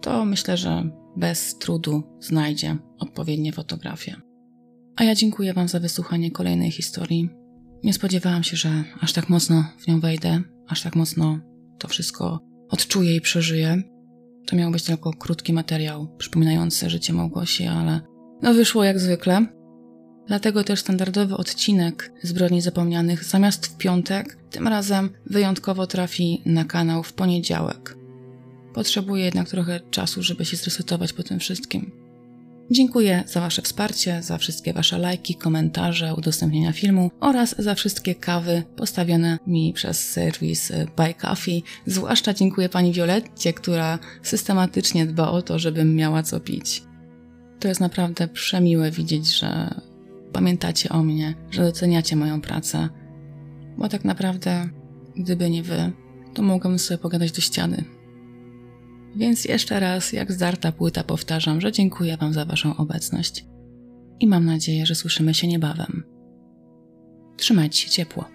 to 0.00 0.24
myślę, 0.24 0.56
że 0.56 0.90
bez 1.16 1.58
trudu 1.58 2.02
znajdzie 2.20 2.76
odpowiednie 2.98 3.52
fotografie. 3.52 4.16
A 4.96 5.04
ja 5.04 5.14
dziękuję 5.14 5.54
Wam 5.54 5.68
za 5.68 5.80
wysłuchanie 5.80 6.30
kolejnej 6.30 6.70
historii. 6.70 7.28
Nie 7.84 7.92
spodziewałam 7.92 8.42
się, 8.42 8.56
że 8.56 8.84
aż 9.00 9.12
tak 9.12 9.28
mocno 9.28 9.64
w 9.78 9.88
nią 9.88 10.00
wejdę, 10.00 10.42
aż 10.68 10.82
tak 10.82 10.96
mocno 10.96 11.38
to 11.78 11.88
wszystko 11.88 12.40
odczuję 12.68 13.16
i 13.16 13.20
przeżyję. 13.20 13.82
To 14.46 14.56
miał 14.56 14.70
być 14.70 14.82
tylko 14.82 15.12
krótki 15.12 15.52
materiał 15.52 16.16
przypominający 16.18 16.90
życie 16.90 17.12
Małgosi, 17.12 17.66
ale 17.66 18.00
no 18.42 18.54
wyszło 18.54 18.84
jak 18.84 18.98
zwykle. 19.00 19.46
Dlatego 20.26 20.64
też 20.64 20.80
standardowy 20.80 21.36
odcinek 21.36 22.12
Zbrodni 22.22 22.60
Zapomnianych 22.60 23.24
zamiast 23.24 23.66
w 23.66 23.76
piątek, 23.76 24.38
tym 24.50 24.68
razem 24.68 25.10
wyjątkowo 25.26 25.86
trafi 25.86 26.42
na 26.46 26.64
kanał 26.64 27.02
w 27.02 27.12
poniedziałek. 27.12 28.03
Potrzebuję 28.74 29.24
jednak 29.24 29.48
trochę 29.48 29.80
czasu, 29.90 30.22
żeby 30.22 30.44
się 30.44 30.56
zresetować 30.56 31.12
po 31.12 31.22
tym 31.22 31.38
wszystkim. 31.38 31.90
Dziękuję 32.70 33.24
za 33.26 33.40
Wasze 33.40 33.62
wsparcie, 33.62 34.22
za 34.22 34.38
wszystkie 34.38 34.72
Wasze 34.72 34.98
lajki, 34.98 35.34
komentarze, 35.34 36.14
udostępnienia 36.14 36.72
filmu 36.72 37.10
oraz 37.20 37.54
za 37.58 37.74
wszystkie 37.74 38.14
kawy 38.14 38.62
postawione 38.76 39.38
mi 39.46 39.72
przez 39.72 40.10
serwis 40.10 40.72
Buy 40.96 41.14
Coffee. 41.14 41.62
Zwłaszcza 41.86 42.34
dziękuję 42.34 42.68
Pani 42.68 42.92
Violetcie, 42.92 43.52
która 43.52 43.98
systematycznie 44.22 45.06
dba 45.06 45.30
o 45.30 45.42
to, 45.42 45.58
żebym 45.58 45.94
miała 45.94 46.22
co 46.22 46.40
pić. 46.40 46.82
To 47.60 47.68
jest 47.68 47.80
naprawdę 47.80 48.28
przemiłe 48.28 48.90
widzieć, 48.90 49.38
że 49.38 49.80
pamiętacie 50.32 50.88
o 50.88 51.02
mnie, 51.02 51.34
że 51.50 51.62
doceniacie 51.62 52.16
moją 52.16 52.40
pracę, 52.40 52.88
bo 53.78 53.88
tak 53.88 54.04
naprawdę, 54.04 54.68
gdyby 55.16 55.50
nie 55.50 55.62
Wy, 55.62 55.92
to 56.34 56.42
mogłabym 56.42 56.78
sobie 56.78 56.98
pogadać 56.98 57.32
do 57.32 57.40
ściany. 57.40 57.84
Więc 59.16 59.44
jeszcze 59.44 59.80
raz, 59.80 60.12
jak 60.12 60.32
zdarta 60.32 60.72
płyta, 60.72 61.04
powtarzam, 61.04 61.60
że 61.60 61.72
dziękuję 61.72 62.16
Wam 62.16 62.32
za 62.32 62.44
Waszą 62.44 62.76
obecność 62.76 63.44
i 64.20 64.26
mam 64.26 64.44
nadzieję, 64.44 64.86
że 64.86 64.94
słyszymy 64.94 65.34
się 65.34 65.46
niebawem. 65.46 66.04
Trzymajcie 67.36 67.78
się 67.78 67.90
ciepło. 67.90 68.33